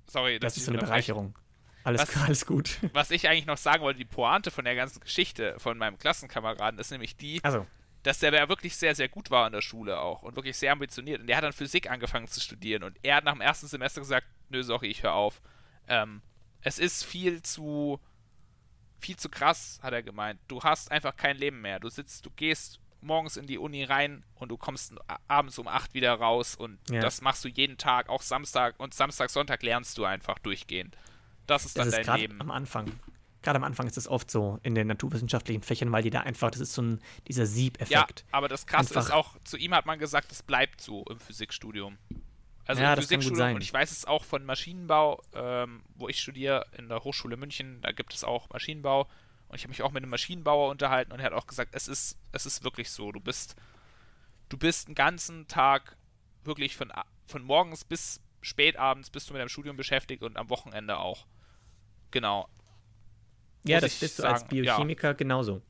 Sorry, 0.09 0.38
das 0.38 0.57
ist 0.57 0.69
eine. 0.69 0.79
Bereicherung. 0.79 1.38
Alles, 1.85 2.03
Was- 2.03 2.17
alles 2.23 2.47
gut. 2.47 2.79
Was 2.93 3.11
ich 3.11 3.29
eigentlich 3.29 3.47
noch 3.47 3.57
sagen 3.57 3.83
wollte, 3.83 3.99
die 3.99 4.05
Pointe 4.05 4.50
von 4.50 4.65
der 4.65 4.75
ganzen 4.75 5.00
Geschichte 5.00 5.55
von 5.59 5.79
meinem 5.79 5.99
Klassenkameraden 5.99 6.79
ist 6.81 6.91
nämlich 6.91 7.17
die, 7.17 7.43
Also, 7.45 7.67
dass 8.03 8.19
der 8.19 8.33
ja 8.35 8.49
wirklich 8.49 8.77
sehr, 8.77 8.95
sehr 8.95 9.09
gut 9.09 9.31
war 9.31 9.47
in 9.47 9.53
der 9.53 9.62
Schule 9.62 9.99
auch 10.00 10.23
und 10.23 10.37
wirklich 10.37 10.57
sehr 10.57 10.73
ambitioniert. 10.73 11.21
Und 11.21 11.27
der 11.29 11.37
hat 11.37 11.45
dann 11.45 11.53
Physik 11.53 11.91
angefangen 11.91 12.27
zu 12.29 12.41
studieren 12.41 12.83
und 12.83 12.97
er 13.03 13.17
hat 13.17 13.25
nach 13.25 13.33
dem 13.33 13.41
ersten 13.41 13.67
Semester 13.69 14.00
gesagt, 14.00 14.27
nö, 14.50 14.62
sorry, 14.62 14.88
ich 14.88 15.03
höre 15.03 15.15
auf. 15.15 15.41
Ähm, 15.87 16.21
es 16.61 16.79
ist 16.79 17.05
viel 17.05 17.43
zu, 17.43 18.00
viel 18.99 19.17
zu 19.17 19.29
krass, 19.29 19.79
hat 19.83 19.93
er 19.93 20.03
gemeint. 20.03 20.41
Du 20.49 20.62
hast 20.62 20.91
einfach 20.91 21.17
kein 21.17 21.37
Leben 21.37 21.61
mehr. 21.61 21.81
Du 21.81 21.88
sitzt, 21.88 22.27
du 22.27 22.31
gehst 22.31 22.81
morgens 23.00 23.37
in 23.37 23.47
die 23.47 23.59
Uni 23.59 23.85
rein 23.85 24.25
und 24.35 24.50
du 24.50 24.57
kommst 24.57 24.95
abends 25.28 25.59
um 25.59 25.69
8 25.69 25.95
wieder 25.95 26.14
raus 26.14 26.55
und 26.55 26.78
ja. 26.90 27.00
das 27.00 27.21
machst 27.21 27.45
du 27.45 27.49
jeden 27.49 27.78
Tag, 27.78 28.09
auch 28.09 28.23
Samstag 28.23 28.75
und 28.78 28.95
Samstag, 28.95 29.31
Sonntag 29.31 29.62
lernst 29.62 29.99
du 29.99 30.05
einfach 30.05 30.38
durchgehend. 30.38 30.97
Das 31.47 31.64
ist 31.64 31.78
dann 31.78 31.90
das 31.90 31.99
ist 31.99 32.09
dein 32.09 32.21
Leben. 32.21 32.40
Am 32.40 32.50
Anfang. 32.50 32.90
Gerade 33.40 33.57
am 33.57 33.64
Anfang 33.64 33.87
ist 33.87 33.97
das 33.97 34.09
oft 34.09 34.31
so 34.31 34.59
in 34.62 34.75
den 34.75 34.88
naturwissenschaftlichen 34.88 35.62
Fächern, 35.62 35.93
weil 35.93 36.02
die 36.02 36.11
da 36.11 36.21
einfach, 36.21 36.50
das 36.50 36.61
ist 36.61 36.75
so 36.75 36.83
ein, 36.83 37.00
dieser 37.28 37.47
Siebeffekt. 37.47 37.90
Ja, 37.90 38.26
aber 38.33 38.49
das 38.49 38.67
krasse 38.67 38.90
einfach. 38.90 39.09
ist 39.09 39.12
auch, 39.12 39.38
zu 39.45 39.57
ihm 39.57 39.75
hat 39.75 39.87
man 39.87 39.99
gesagt, 39.99 40.33
es 40.33 40.43
bleibt 40.43 40.81
so 40.81 41.05
im 41.09 41.21
Physikstudium. 41.21 41.99
Also 42.67 42.83
ja, 42.83 42.93
im 42.93 43.00
Physikstudium 43.00 43.55
und 43.55 43.62
ich 43.62 43.73
weiß 43.73 43.93
es 43.93 44.05
auch 44.05 44.25
von 44.25 44.45
Maschinenbau, 44.45 45.23
ähm, 45.35 45.83
wo 45.95 46.09
ich 46.09 46.21
studiere 46.21 46.67
in 46.76 46.88
der 46.88 47.05
Hochschule 47.05 47.37
München, 47.37 47.81
da 47.81 47.93
gibt 47.93 48.12
es 48.12 48.25
auch 48.25 48.50
Maschinenbau 48.50 49.09
und 49.49 49.57
ich 49.57 49.62
habe 49.62 49.71
mich 49.71 49.83
auch 49.83 49.93
mit 49.93 50.02
einem 50.02 50.11
Maschinenbauer 50.11 50.71
unterhalten 50.71 51.12
und 51.12 51.21
er 51.21 51.26
hat 51.26 51.33
auch 51.33 51.47
gesagt, 51.47 51.75
es 51.75 51.88
ist, 51.88 52.19
es 52.33 52.47
ist 52.47 52.64
wirklich 52.64 52.90
so. 52.90 53.12
Du 53.12 53.21
bist, 53.21 53.57
du 54.49 54.59
bist 54.59 54.88
einen 54.88 54.95
ganzen 54.95 55.49
Tag 55.49 55.97
wirklich 56.45 56.76
von, 56.76 56.93
von 57.26 57.43
morgens 57.43 57.85
bis 57.85 58.21
spätabends 58.40 59.11
bist 59.11 59.28
du 59.28 59.33
mit 59.33 59.40
deinem 59.40 59.49
Studium 59.49 59.76
beschäftigt 59.76 60.23
und 60.23 60.37
am 60.37 60.50
Wochenende 60.50 60.99
auch. 60.99 61.26
Genau. 62.11 62.49
Ja, 63.64 63.81
das 63.81 63.99
bist 63.99 64.17
sagen, 64.17 64.28
du 64.28 64.35
als 64.35 64.49
Biochemiker 64.49 65.09
ja. 65.09 65.12
genauso. 65.14 65.62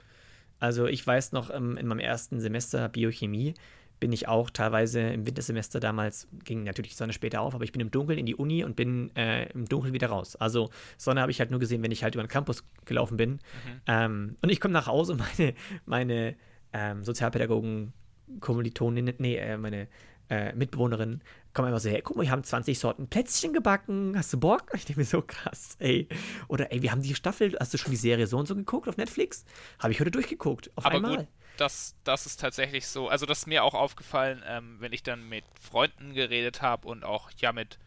Also 0.60 0.86
ich 0.86 1.06
weiß 1.06 1.32
noch, 1.32 1.50
ähm, 1.50 1.76
in 1.76 1.86
meinem 1.86 2.00
ersten 2.00 2.40
Semester 2.40 2.88
Biochemie 2.88 3.54
bin 4.00 4.12
ich 4.12 4.28
auch 4.28 4.50
teilweise 4.50 5.00
im 5.00 5.26
Wintersemester 5.26 5.80
damals, 5.80 6.28
ging 6.44 6.64
natürlich 6.64 6.92
die 6.92 6.96
Sonne 6.96 7.12
später 7.12 7.40
auf, 7.40 7.54
aber 7.54 7.64
ich 7.64 7.72
bin 7.72 7.80
im 7.80 7.90
Dunkeln 7.90 8.18
in 8.18 8.26
die 8.26 8.34
Uni 8.34 8.64
und 8.64 8.76
bin 8.76 9.14
äh, 9.16 9.50
im 9.52 9.66
Dunkeln 9.66 9.94
wieder 9.94 10.08
raus. 10.08 10.36
Also 10.36 10.70
Sonne 10.96 11.20
habe 11.20 11.30
ich 11.30 11.40
halt 11.40 11.50
nur 11.50 11.60
gesehen, 11.60 11.82
wenn 11.82 11.90
ich 11.90 12.02
halt 12.02 12.14
über 12.14 12.24
den 12.24 12.28
Campus 12.28 12.64
gelaufen 12.84 13.16
bin. 13.16 13.32
Mhm. 13.32 13.40
Ähm, 13.86 14.36
und 14.42 14.50
ich 14.50 14.60
komme 14.60 14.72
nach 14.72 14.86
Hause 14.86 15.12
und 15.12 15.18
meine, 15.38 15.54
meine 15.86 16.36
ähm, 16.72 17.02
Sozialpädagogen, 17.02 17.92
Kommilitonin, 18.40 19.14
nee, 19.18 19.36
äh, 19.36 19.56
meine 19.56 19.88
äh, 20.30 20.52
Mitbewohnerin 20.54 21.22
kommen 21.54 21.68
einfach 21.68 21.80
so, 21.80 21.88
hey, 21.88 22.02
guck 22.02 22.16
mal, 22.16 22.22
wir 22.22 22.30
haben 22.30 22.44
20 22.44 22.78
Sorten 22.78 23.08
Plätzchen 23.08 23.52
gebacken, 23.52 24.14
hast 24.16 24.32
du 24.32 24.38
Bock? 24.38 24.70
Ich 24.74 24.84
denke 24.84 25.00
mir 25.00 25.06
so 25.06 25.22
krass, 25.22 25.76
ey. 25.78 26.08
Oder 26.48 26.70
ey, 26.72 26.82
wir 26.82 26.92
haben 26.92 27.02
die 27.02 27.14
Staffel, 27.14 27.56
hast 27.58 27.74
du 27.74 27.78
schon 27.78 27.90
die 27.90 27.96
Serie 27.96 28.26
so 28.26 28.38
und 28.38 28.46
so 28.46 28.54
geguckt 28.54 28.88
auf 28.88 28.96
Netflix? 28.96 29.44
Habe 29.78 29.92
ich 29.92 30.00
heute 30.00 30.10
durchgeguckt, 30.10 30.70
auf 30.76 30.86
Aber 30.86 30.96
einmal. 30.96 31.16
Gut 31.16 31.28
das, 31.60 31.96
das 32.04 32.26
ist 32.26 32.40
tatsächlich 32.40 32.86
so. 32.86 33.08
Also, 33.08 33.26
das 33.26 33.40
ist 33.40 33.46
mir 33.46 33.64
auch 33.64 33.74
aufgefallen, 33.74 34.42
ähm, 34.46 34.76
wenn 34.80 34.92
ich 34.92 35.02
dann 35.02 35.28
mit 35.28 35.44
Freunden 35.60 36.14
geredet 36.14 36.62
habe 36.62 36.88
und 36.88 37.04
auch 37.04 37.30
ja 37.38 37.52
mit, 37.52 37.78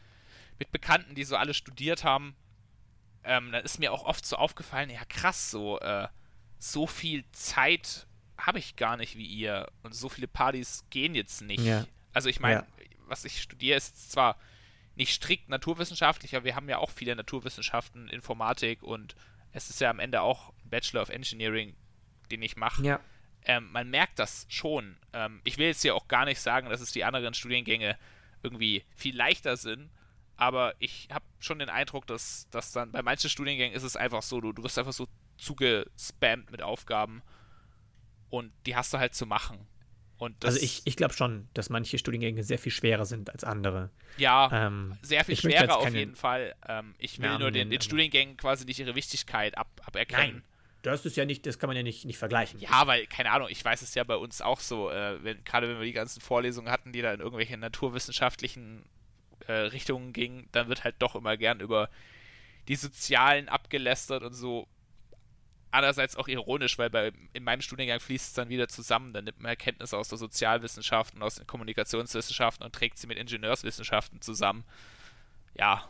mit 0.59 0.71
Bekannten, 0.71 1.15
die 1.15 1.23
so 1.23 1.35
alle 1.35 1.53
studiert 1.53 2.03
haben, 2.03 2.35
ähm, 3.23 3.51
dann 3.51 3.63
ist 3.63 3.79
mir 3.79 3.91
auch 3.91 4.05
oft 4.05 4.25
so 4.25 4.35
aufgefallen, 4.35 4.89
ja 4.89 5.03
krass, 5.05 5.51
so, 5.51 5.79
äh, 5.79 6.07
so 6.59 6.87
viel 6.87 7.23
Zeit 7.31 8.07
habe 8.37 8.59
ich 8.59 8.75
gar 8.75 8.97
nicht 8.97 9.15
wie 9.17 9.25
ihr 9.25 9.67
und 9.83 9.93
so 9.93 10.09
viele 10.09 10.27
Partys 10.27 10.85
gehen 10.89 11.15
jetzt 11.15 11.41
nicht. 11.41 11.63
Ja. 11.63 11.85
Also 12.13 12.29
ich 12.29 12.39
meine, 12.39 12.61
ja. 12.61 12.85
was 13.07 13.25
ich 13.25 13.41
studiere, 13.41 13.77
ist 13.77 14.11
zwar 14.11 14.37
nicht 14.95 15.13
strikt 15.13 15.49
naturwissenschaftlich, 15.49 16.35
aber 16.35 16.45
wir 16.45 16.55
haben 16.55 16.69
ja 16.69 16.77
auch 16.77 16.89
viele 16.89 17.15
Naturwissenschaften, 17.15 18.09
Informatik 18.09 18.83
und 18.83 19.15
es 19.53 19.69
ist 19.69 19.81
ja 19.81 19.89
am 19.89 19.99
Ende 19.99 20.21
auch 20.21 20.53
Bachelor 20.63 21.01
of 21.01 21.09
Engineering, 21.09 21.75
den 22.29 22.41
ich 22.41 22.55
mache. 22.55 22.83
Ja 22.83 22.99
ähm, 23.45 23.71
man 23.71 23.89
merkt 23.89 24.19
das 24.19 24.45
schon. 24.49 24.97
Ähm, 25.13 25.41
ich 25.43 25.57
will 25.57 25.67
jetzt 25.67 25.81
hier 25.81 25.95
auch 25.95 26.07
gar 26.07 26.25
nicht 26.25 26.39
sagen, 26.39 26.69
dass 26.69 26.81
es 26.81 26.91
die 26.91 27.03
anderen 27.03 27.33
Studiengänge 27.33 27.97
irgendwie 28.43 28.83
viel 28.95 29.15
leichter 29.15 29.57
sind, 29.57 29.89
aber 30.35 30.75
ich 30.79 31.07
habe 31.11 31.25
schon 31.39 31.59
den 31.59 31.69
Eindruck, 31.69 32.07
dass, 32.07 32.47
dass 32.49 32.71
dann 32.71 32.91
bei 32.91 33.01
manchen 33.01 33.29
Studiengängen 33.29 33.75
ist 33.75 33.83
es 33.83 33.95
einfach 33.95 34.21
so, 34.21 34.41
du, 34.41 34.53
du 34.53 34.63
wirst 34.63 34.77
einfach 34.77 34.93
so 34.93 35.07
zugespammt 35.37 36.51
mit 36.51 36.61
Aufgaben 36.61 37.21
und 38.29 38.51
die 38.65 38.75
hast 38.75 38.93
du 38.93 38.97
halt 38.97 39.15
zu 39.15 39.25
machen. 39.25 39.67
Also 40.43 40.59
ich, 40.59 40.81
ich 40.85 40.95
glaube 40.95 41.13
schon, 41.13 41.47
dass 41.53 41.69
manche 41.69 41.97
Studiengänge 41.97 42.43
sehr 42.43 42.59
viel 42.59 42.71
schwerer 42.71 43.05
sind 43.05 43.29
als 43.29 43.43
andere. 43.43 43.89
Ja, 44.17 44.49
ähm, 44.67 44.97
sehr 45.01 45.25
viel 45.25 45.35
schwerer 45.35 45.77
auf 45.77 45.93
jeden 45.93 46.15
Fall. 46.15 46.55
Ähm, 46.67 46.93
ich 46.97 47.19
will 47.19 47.37
nur 47.39 47.51
den, 47.51 47.69
den 47.69 47.81
Studiengängen 47.81 48.37
quasi 48.37 48.65
nicht 48.65 48.79
ihre 48.79 48.95
Wichtigkeit 48.95 49.57
ab, 49.57 49.69
aberkennen. 49.85 50.33
Nein. 50.33 50.43
Das 50.83 51.05
ist 51.05 51.15
ja 51.15 51.25
nicht, 51.25 51.45
das 51.45 51.59
kann 51.59 51.67
man 51.67 51.77
ja 51.77 51.83
nicht, 51.83 52.05
nicht 52.05 52.17
vergleichen. 52.17 52.59
Ja, 52.59 52.87
weil, 52.87 53.05
keine 53.05 53.31
Ahnung, 53.31 53.49
ich 53.51 53.63
weiß 53.63 53.81
es 53.83 53.93
ja 53.93 54.03
bei 54.03 54.15
uns 54.15 54.41
auch 54.41 54.59
so, 54.59 54.89
äh, 54.89 55.23
wenn, 55.23 55.43
gerade 55.43 55.67
wenn 55.69 55.77
wir 55.77 55.85
die 55.85 55.93
ganzen 55.93 56.21
Vorlesungen 56.21 56.71
hatten, 56.71 56.91
die 56.91 57.01
da 57.01 57.13
in 57.13 57.19
irgendwelche 57.19 57.57
naturwissenschaftlichen 57.57 58.83
äh, 59.47 59.53
Richtungen 59.53 60.11
gingen, 60.13 60.47
dann 60.51 60.69
wird 60.69 60.83
halt 60.83 60.95
doch 60.99 61.15
immer 61.15 61.37
gern 61.37 61.59
über 61.59 61.89
die 62.67 62.75
Sozialen 62.75 63.47
abgelästert 63.49 64.23
und 64.23 64.33
so. 64.33 64.67
Andererseits 65.71 66.15
auch 66.17 66.27
ironisch, 66.27 66.77
weil 66.77 66.89
bei, 66.89 67.11
in 67.33 67.43
meinem 67.43 67.61
Studiengang 67.61 67.99
fließt 67.99 68.27
es 68.27 68.33
dann 68.33 68.49
wieder 68.49 68.67
zusammen. 68.67 69.13
Dann 69.13 69.23
nimmt 69.23 69.39
man 69.39 69.49
Erkenntnisse 69.49 69.97
aus 69.97 70.09
der 70.09 70.17
Sozialwissenschaft 70.17 71.15
und 71.15 71.23
aus 71.23 71.35
den 71.35 71.47
Kommunikationswissenschaften 71.47 72.65
und 72.65 72.73
trägt 72.73 72.97
sie 72.97 73.07
mit 73.07 73.17
Ingenieurswissenschaften 73.17 74.21
zusammen. 74.21 74.65
Ja, 75.55 75.87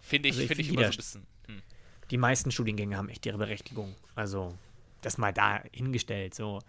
finde 0.00 0.28
ich, 0.28 0.34
also 0.34 0.42
ich, 0.42 0.48
find 0.48 0.60
ich 0.60 0.68
immer 0.68 0.82
so 0.82 0.90
ein 0.90 0.96
bisschen 0.96 1.26
die 2.12 2.18
meisten 2.18 2.50
Studiengänge 2.50 2.96
haben 2.96 3.08
echt 3.08 3.24
ihre 3.24 3.38
Berechtigung. 3.38 3.94
Also, 4.14 4.54
das 5.00 5.16
mal 5.16 5.32
da 5.32 5.62
hingestellt. 5.72 6.34
So. 6.34 6.60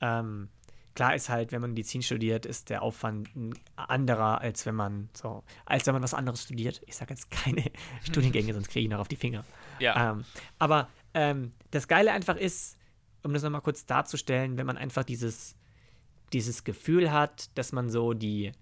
Ähm, 0.00 0.48
klar 0.94 1.16
ist 1.16 1.28
halt, 1.28 1.50
wenn 1.50 1.60
man 1.60 1.70
Medizin 1.70 2.02
studiert, 2.02 2.46
ist 2.46 2.70
der 2.70 2.82
Aufwand 2.82 3.34
ein 3.34 3.52
anderer, 3.74 4.40
als 4.40 4.64
wenn 4.64 4.76
man 4.76 5.08
so, 5.12 5.42
als 5.66 5.86
wenn 5.86 5.94
man 5.94 6.04
was 6.04 6.14
anderes 6.14 6.44
studiert. 6.44 6.80
Ich 6.86 6.94
sage 6.94 7.14
jetzt 7.14 7.32
keine 7.32 7.64
Studiengänge, 8.04 8.54
sonst 8.54 8.68
kriege 8.70 8.84
ich 8.84 8.90
noch 8.90 9.00
auf 9.00 9.08
die 9.08 9.16
Finger. 9.16 9.44
Ja. 9.80 10.12
Ähm, 10.12 10.24
aber 10.60 10.88
ähm, 11.14 11.52
das 11.70 11.88
Geile 11.88 12.12
einfach 12.12 12.36
ist, 12.36 12.78
um 13.22 13.32
das 13.32 13.42
nochmal 13.42 13.60
kurz 13.60 13.86
darzustellen, 13.86 14.56
wenn 14.56 14.66
man 14.66 14.76
einfach 14.76 15.04
dieses, 15.04 15.56
dieses 16.32 16.64
Gefühl 16.64 17.12
hat, 17.12 17.56
dass 17.56 17.72
man 17.72 17.90
so 17.90 18.14
die, 18.14 18.52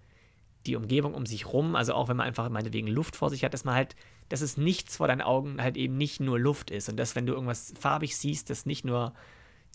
die 0.66 0.76
Umgebung 0.76 1.14
um 1.14 1.26
sich 1.26 1.46
rum, 1.46 1.76
also 1.76 1.94
auch 1.94 2.08
wenn 2.08 2.16
man 2.16 2.26
einfach 2.26 2.48
meinetwegen 2.48 2.88
Luft 2.88 3.16
vor 3.16 3.30
sich 3.30 3.44
hat, 3.44 3.54
dass 3.54 3.64
man 3.64 3.74
halt 3.74 3.96
dass 4.30 4.40
es 4.42 4.56
nichts 4.56 4.96
vor 4.96 5.08
deinen 5.08 5.22
Augen 5.22 5.60
halt 5.60 5.76
eben 5.76 5.96
nicht 5.96 6.20
nur 6.20 6.38
Luft 6.38 6.70
ist 6.70 6.88
und 6.88 6.96
dass, 6.96 7.16
wenn 7.16 7.26
du 7.26 7.34
irgendwas 7.34 7.74
farbig 7.78 8.16
siehst, 8.16 8.48
das 8.48 8.64
nicht 8.64 8.84
nur 8.84 9.12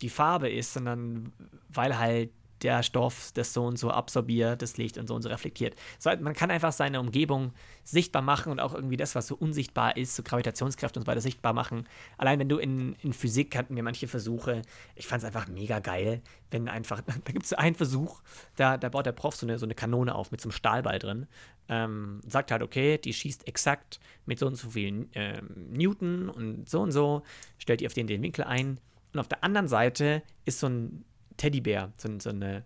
die 0.01 0.09
Farbe 0.09 0.49
ist, 0.49 0.73
sondern 0.73 1.31
weil 1.67 1.99
halt 1.99 2.31
der 2.61 2.83
Stoff 2.83 3.31
das 3.33 3.53
so 3.53 3.65
und 3.65 3.77
so 3.77 3.91
absorbiert, 3.91 4.61
das 4.61 4.77
Licht 4.77 4.97
und 4.97 5.07
so 5.07 5.15
und 5.15 5.21
so 5.21 5.29
reflektiert. 5.29 5.75
So, 5.99 6.09
man 6.19 6.33
kann 6.33 6.51
einfach 6.51 6.71
seine 6.71 6.99
Umgebung 6.99 7.53
sichtbar 7.83 8.21
machen 8.21 8.51
und 8.51 8.59
auch 8.59 8.73
irgendwie 8.73 8.97
das, 8.97 9.15
was 9.15 9.27
so 9.27 9.35
unsichtbar 9.35 9.97
ist, 9.97 10.15
so 10.15 10.23
Gravitationskräfte 10.23 10.99
und 10.99 11.05
so 11.05 11.07
weiter 11.07 11.21
sichtbar 11.21 11.53
machen. 11.53 11.87
Allein 12.17 12.39
wenn 12.39 12.49
du 12.49 12.57
in, 12.57 12.95
in 13.01 13.13
Physik 13.13 13.55
hatten 13.55 13.75
wir 13.75 13.83
manche 13.83 14.07
Versuche, 14.07 14.61
ich 14.95 15.07
fand 15.07 15.21
es 15.21 15.25
einfach 15.25 15.47
mega 15.47 15.79
geil, 15.79 16.21
wenn 16.51 16.67
einfach, 16.67 17.01
da 17.25 17.31
gibt 17.31 17.43
es 17.43 17.49
so 17.49 17.55
einen 17.57 17.75
Versuch, 17.75 18.21
da, 18.55 18.77
da 18.77 18.89
baut 18.89 19.05
der 19.05 19.11
Prof 19.11 19.35
so 19.35 19.45
eine, 19.45 19.59
so 19.59 19.65
eine 19.65 19.75
Kanone 19.75 20.15
auf 20.15 20.31
mit 20.31 20.41
so 20.41 20.47
einem 20.47 20.53
Stahlball 20.53 20.99
drin, 20.99 21.27
ähm, 21.67 22.21
sagt 22.27 22.51
halt, 22.51 22.61
okay, 22.61 22.97
die 22.97 23.13
schießt 23.13 23.47
exakt 23.47 23.99
mit 24.25 24.39
so 24.39 24.47
und 24.47 24.55
so 24.55 24.69
vielen 24.69 25.09
ähm, 25.13 25.49
Newton 25.71 26.29
und 26.29 26.69
so 26.69 26.81
und 26.81 26.91
so, 26.91 27.23
stellt 27.57 27.81
die 27.81 27.87
auf 27.87 27.93
den, 27.93 28.07
den 28.07 28.21
Winkel 28.21 28.43
ein 28.45 28.79
und 29.13 29.19
auf 29.19 29.27
der 29.27 29.43
anderen 29.43 29.67
Seite 29.67 30.23
ist 30.43 30.59
so 30.59 30.67
ein 30.67 31.05
Teddybär, 31.37 31.93
so, 31.97 32.09
so, 32.19 32.29
eine, 32.29 32.63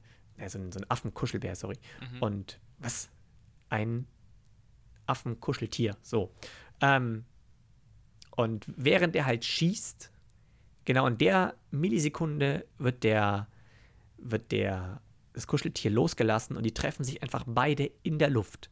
so, 0.47 0.60
ein, 0.60 0.71
so 0.71 0.79
ein 0.79 0.86
Affenkuschelbär, 0.89 1.55
sorry. 1.55 1.77
Mhm. 2.13 2.21
Und 2.21 2.60
was? 2.79 3.10
Ein 3.69 4.08
Affenkuscheltier, 5.05 5.97
so. 6.01 6.32
Ähm, 6.82 7.25
und 8.36 8.65
während 8.77 9.15
der 9.15 9.25
halt 9.25 9.43
schießt, 9.43 10.12
genau 10.86 11.08
in 11.08 11.17
der 11.17 11.55
Millisekunde 11.71 12.65
wird 12.77 13.03
der, 13.03 13.47
wird 14.17 14.51
der, 14.51 15.01
das 15.34 15.45
Kuscheltier 15.45 15.91
losgelassen 15.91 16.55
und 16.55 16.63
die 16.63 16.73
treffen 16.73 17.03
sich 17.03 17.21
einfach 17.21 17.43
beide 17.45 17.91
in 18.03 18.17
der 18.17 18.29
Luft. 18.29 18.69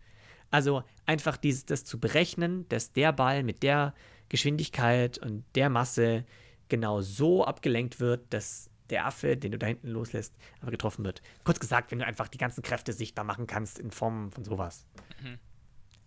Also 0.50 0.84
einfach 1.06 1.38
dieses, 1.38 1.66
das 1.66 1.84
zu 1.84 2.00
berechnen, 2.00 2.68
dass 2.70 2.94
der 2.94 3.12
Ball 3.12 3.44
mit 3.44 3.64
der 3.64 3.94
Geschwindigkeit 4.30 5.18
und 5.18 5.44
der 5.56 5.70
Masse 5.70 6.26
genau 6.70 7.02
so 7.02 7.46
abgelenkt 7.46 8.00
wird, 8.00 8.34
dass 8.34 8.70
der 8.90 9.06
Affe, 9.06 9.38
den 9.38 9.52
du 9.52 9.58
da 9.58 9.68
hinten 9.68 9.90
loslässt, 9.90 10.36
aber 10.62 10.72
getroffen 10.72 11.06
wird. 11.06 11.22
Kurz 11.44 11.60
gesagt, 11.60 11.92
wenn 11.92 12.00
du 12.00 12.06
einfach 12.06 12.28
die 12.28 12.38
ganzen 12.38 12.62
Kräfte 12.62 12.94
sichtbar 12.94 13.26
machen 13.26 13.48
kannst 13.48 13.80
in 13.80 13.92
Form 13.92 14.32
von 14.32 14.44
sowas. 14.44 14.86
Mhm. 15.22 15.40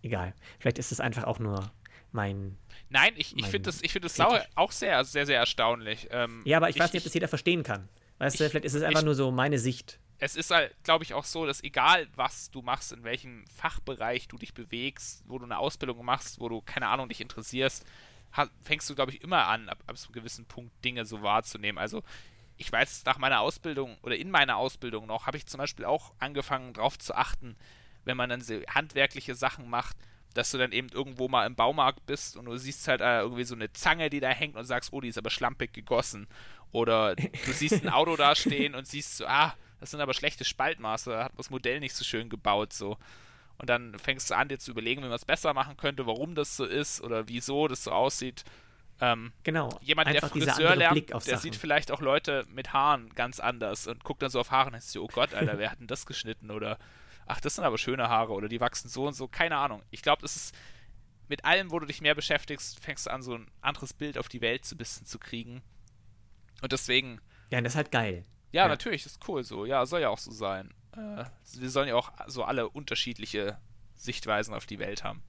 Egal. 0.02 0.34
Vielleicht 0.58 0.78
ist 0.78 0.92
es 0.92 1.00
einfach 1.00 1.24
auch 1.24 1.38
nur 1.38 1.70
mein. 2.12 2.56
Nein, 2.88 3.12
ich, 3.16 3.36
ich 3.36 3.46
finde 3.46 3.66
das, 3.68 3.82
ich 3.82 3.92
find 3.92 4.04
das 4.04 4.18
auch 4.54 4.72
sehr, 4.72 5.04
sehr, 5.04 5.26
sehr 5.26 5.38
erstaunlich. 5.38 6.08
Ähm, 6.10 6.42
ja, 6.44 6.56
aber 6.56 6.68
ich, 6.68 6.76
ich, 6.76 6.82
weiß 6.82 6.92
nicht, 6.92 7.02
ob 7.02 7.04
das 7.04 7.14
jeder 7.14 7.28
verstehen 7.28 7.62
kann. 7.62 7.88
Weißt 8.18 8.34
ich, 8.34 8.38
du, 8.38 8.50
vielleicht 8.50 8.64
ist 8.64 8.74
es 8.74 8.82
einfach 8.82 9.02
nur 9.02 9.14
so 9.14 9.30
meine 9.30 9.58
Sicht. 9.58 9.98
Es 10.18 10.36
ist 10.36 10.50
halt, 10.50 10.74
glaube 10.84 11.04
ich, 11.04 11.14
auch 11.14 11.24
so, 11.24 11.46
dass 11.46 11.64
egal, 11.64 12.06
was 12.14 12.50
du 12.50 12.60
machst, 12.60 12.92
in 12.92 13.04
welchem 13.04 13.46
Fachbereich 13.46 14.28
du 14.28 14.36
dich 14.36 14.52
bewegst, 14.52 15.24
wo 15.26 15.38
du 15.38 15.46
eine 15.46 15.58
Ausbildung 15.58 16.04
machst, 16.04 16.40
wo 16.40 16.48
du, 16.48 16.60
keine 16.60 16.88
Ahnung, 16.88 17.08
dich 17.08 17.22
interessierst, 17.22 17.86
fängst 18.62 18.88
du, 18.90 18.94
glaube 18.94 19.12
ich, 19.12 19.22
immer 19.22 19.46
an, 19.46 19.68
ab, 19.68 19.82
ab 19.86 19.96
einem 19.96 20.12
gewissen 20.12 20.44
Punkt 20.44 20.84
Dinge 20.84 21.06
so 21.06 21.22
wahrzunehmen. 21.22 21.78
Also 21.78 22.02
ich 22.61 22.70
weiß, 22.70 23.05
nach 23.07 23.16
meiner 23.16 23.40
Ausbildung 23.40 23.96
oder 24.03 24.16
in 24.16 24.31
meiner 24.31 24.57
Ausbildung 24.57 25.07
noch, 25.07 25.27
habe 25.27 25.38
ich 25.38 25.46
zum 25.46 25.59
Beispiel 25.59 25.87
auch 25.87 26.12
angefangen, 26.18 26.75
darauf 26.75 26.99
zu 26.99 27.14
achten, 27.14 27.57
wenn 28.05 28.18
man 28.18 28.29
dann 28.29 28.42
so 28.42 28.55
handwerkliche 28.68 29.35
Sachen 29.35 29.68
macht, 29.70 29.96
dass 30.35 30.51
du 30.51 30.59
dann 30.59 30.73
eben 30.73 30.90
irgendwo 30.90 31.27
mal 31.27 31.46
im 31.46 31.57
Baumarkt 31.57 32.05
bist 32.05 32.37
und 32.37 32.44
du 32.44 32.57
siehst 32.59 32.87
halt 32.87 33.01
äh, 33.01 33.20
irgendwie 33.20 33.44
so 33.44 33.55
eine 33.55 33.73
Zange, 33.73 34.11
die 34.11 34.20
da 34.20 34.29
hängt 34.29 34.57
und 34.57 34.66
sagst, 34.66 34.92
oh, 34.92 35.01
die 35.01 35.09
ist 35.09 35.16
aber 35.16 35.31
schlampig 35.31 35.73
gegossen. 35.73 36.29
Oder 36.70 37.16
du 37.16 37.53
siehst 37.53 37.83
ein 37.83 37.88
Auto 37.88 38.14
da 38.16 38.35
stehen 38.37 38.75
und 38.75 38.87
siehst 38.87 39.16
so, 39.16 39.27
ah, 39.27 39.55
das 39.81 39.90
sind 39.90 40.01
aber 40.03 40.12
schlechte 40.12 40.44
Spaltmaße, 40.44 41.11
da 41.11 41.25
hat 41.25 41.33
das 41.38 41.49
Modell 41.49 41.81
nicht 41.81 41.94
so 41.94 42.05
schön 42.05 42.29
gebaut, 42.29 42.75
so. 42.75 42.99
Und 43.57 43.70
dann 43.70 43.99
fängst 43.99 44.31
du 44.31 44.37
an, 44.37 44.49
dir 44.49 44.59
zu 44.59 44.70
überlegen, 44.70 45.03
wie 45.03 45.07
man 45.07 45.16
es 45.16 45.25
besser 45.25 45.55
machen 45.55 45.79
könnte, 45.79 46.07
warum 46.07 46.35
das 46.35 46.57
so 46.57 46.66
ist 46.66 47.01
oder 47.01 47.27
wieso 47.29 47.68
das 47.68 47.85
so 47.85 47.90
aussieht. 47.90 48.44
Ähm, 49.00 49.32
genau. 49.42 49.78
Jemand, 49.80 50.12
der 50.12 50.20
Friseur 50.20 50.76
lernt, 50.76 51.10
der 51.26 51.38
sieht 51.38 51.56
vielleicht 51.56 51.90
auch 51.90 52.00
Leute 52.00 52.44
mit 52.50 52.72
Haaren 52.72 53.08
ganz 53.14 53.40
anders 53.40 53.86
und 53.86 54.04
guckt 54.04 54.22
dann 54.22 54.30
so 54.30 54.40
auf 54.40 54.50
Haare 54.50 54.66
und 54.66 54.72
denkt 54.74 54.86
sich, 54.86 55.00
oh 55.00 55.06
Gott, 55.06 55.32
Alter, 55.32 55.58
wer 55.58 55.70
hat 55.70 55.80
denn 55.80 55.86
das 55.86 56.04
geschnitten? 56.04 56.50
Oder, 56.50 56.78
ach, 57.26 57.40
das 57.40 57.54
sind 57.54 57.64
aber 57.64 57.78
schöne 57.78 58.08
Haare 58.08 58.32
oder 58.32 58.48
die 58.48 58.60
wachsen 58.60 58.88
so 58.88 59.06
und 59.06 59.14
so, 59.14 59.26
keine 59.26 59.56
Ahnung. 59.56 59.82
Ich 59.90 60.02
glaube, 60.02 60.22
das 60.22 60.36
ist 60.36 60.54
mit 61.28 61.44
allem, 61.44 61.70
wo 61.70 61.78
du 61.78 61.86
dich 61.86 62.02
mehr 62.02 62.14
beschäftigst, 62.14 62.80
fängst 62.80 63.06
du 63.06 63.10
an, 63.10 63.22
so 63.22 63.34
ein 63.34 63.50
anderes 63.62 63.94
Bild 63.94 64.18
auf 64.18 64.28
die 64.28 64.40
Welt 64.42 64.66
so 64.66 64.74
ein 64.74 64.78
bisschen 64.78 65.06
zu 65.06 65.18
kriegen. 65.18 65.62
Und 66.60 66.72
deswegen. 66.72 67.20
Ja, 67.50 67.60
das 67.60 67.72
ist 67.72 67.76
halt 67.76 67.92
geil. 67.92 68.24
Ja, 68.52 68.64
ja. 68.64 68.68
natürlich, 68.68 69.06
ist 69.06 69.26
cool 69.28 69.44
so. 69.44 69.64
Ja, 69.64 69.86
soll 69.86 70.00
ja 70.00 70.10
auch 70.10 70.18
so 70.18 70.32
sein. 70.32 70.74
Äh, 70.92 71.24
wir 71.54 71.70
sollen 71.70 71.88
ja 71.88 71.94
auch 71.94 72.12
so 72.26 72.44
alle 72.44 72.68
unterschiedliche 72.68 73.58
Sichtweisen 73.94 74.54
auf 74.54 74.66
die 74.66 74.78
Welt 74.78 75.04
haben. 75.04 75.22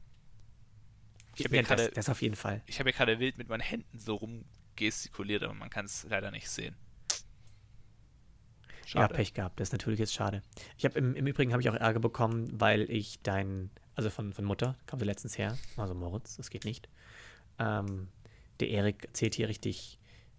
Ich 1.42 1.46
habe 1.46 1.56
ja, 1.56 1.62
gerade, 1.64 1.86
das, 1.86 1.94
das 1.94 2.10
auf 2.10 2.22
jeden 2.22 2.36
Fall. 2.36 2.62
Ich 2.68 2.80
habe 2.80 2.90
ja 2.90 2.96
gerade 2.96 3.20
wild 3.20 3.38
mit 3.38 3.50
meinen 3.50 3.62
Händen 3.62 4.00
so 4.00 4.16
rumgestikuliert, 4.16 5.44
aber 5.44 5.54
man 5.54 5.70
kann 5.70 5.86
es 5.86 6.06
leider 6.10 6.32
nicht 6.32 6.50
sehen. 6.50 6.76
Schade. 8.86 9.14
Ja, 9.14 9.18
Pech 9.18 9.34
gehabt. 9.34 9.60
Das 9.60 9.70
ist 9.70 9.72
natürlich 9.72 10.00
jetzt 10.00 10.14
schade. 10.14 10.42
Ich 10.78 10.86
habe 10.86 11.00
im, 11.00 11.16
im 11.16 11.26
Übrigen 11.26 11.54
habe 11.54 11.62
ich 11.62 11.70
auch 11.70 11.76
Ärger 11.76 12.00
bekommen, 12.00 12.50
weil 12.60 12.90
ich 12.92 13.22
dein, 13.22 13.70
also 13.96 14.10
von, 14.10 14.34
von 14.34 14.46
Mutter, 14.46 14.78
kam 14.86 15.00
sie 15.00 15.06
letztens 15.06 15.38
her, 15.38 15.58
also 15.78 15.94
Moritz, 15.94 16.36
das 16.36 16.50
geht 16.50 16.66
nicht. 16.66 16.90
Ähm, 17.58 18.10
der 18.60 18.70
Erik 18.70 19.06
erzählt 19.06 19.36
hier 19.36 19.48
richtig 19.48 19.98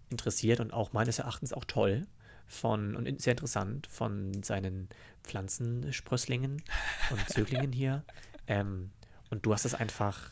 interessiert 0.09 0.59
und 0.59 0.71
auch 0.71 0.93
meines 0.93 1.19
Erachtens 1.19 1.51
auch 1.51 1.65
toll 1.65 2.07
von 2.45 2.95
und 2.95 3.21
sehr 3.21 3.31
interessant 3.31 3.87
von 3.87 4.43
seinen 4.43 4.89
Pflanzensprösslingen 5.23 6.61
und 7.09 7.19
Zöglingen 7.29 7.71
hier. 7.71 8.03
Ähm, 8.47 8.91
und 9.29 9.45
du 9.45 9.53
hast 9.53 9.65
es 9.65 9.73
einfach 9.73 10.31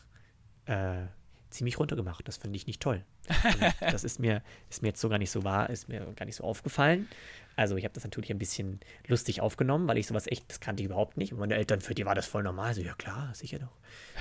äh, 0.66 1.06
ziemlich 1.50 1.78
runtergemacht. 1.78 2.26
Das 2.26 2.36
finde 2.36 2.56
ich 2.56 2.66
nicht 2.66 2.80
toll. 2.80 3.04
Und 3.28 3.62
das 3.80 4.04
ist 4.04 4.18
mir, 4.18 4.42
ist 4.70 4.82
mir 4.82 4.88
jetzt 4.88 5.00
so 5.00 5.08
gar 5.08 5.18
nicht 5.18 5.30
so 5.30 5.44
wahr, 5.44 5.70
ist 5.70 5.88
mir 5.88 6.00
gar 6.16 6.26
nicht 6.26 6.36
so 6.36 6.44
aufgefallen. 6.44 7.08
Also 7.56 7.76
ich 7.76 7.84
habe 7.84 7.94
das 7.94 8.04
natürlich 8.04 8.30
ein 8.30 8.38
bisschen 8.38 8.80
lustig 9.06 9.40
aufgenommen, 9.40 9.86
weil 9.86 9.98
ich 9.98 10.06
sowas 10.06 10.26
echt, 10.26 10.48
das 10.50 10.60
kannte 10.60 10.82
ich 10.82 10.86
überhaupt 10.86 11.16
nicht. 11.16 11.32
Und 11.32 11.38
meine 11.38 11.54
Eltern, 11.54 11.80
für 11.80 11.94
die 11.94 12.06
war 12.06 12.14
das 12.14 12.26
voll 12.26 12.42
normal. 12.42 12.74
So, 12.74 12.80
ja 12.80 12.94
klar, 12.94 13.34
sicher 13.34 13.58
doch. 13.58 13.76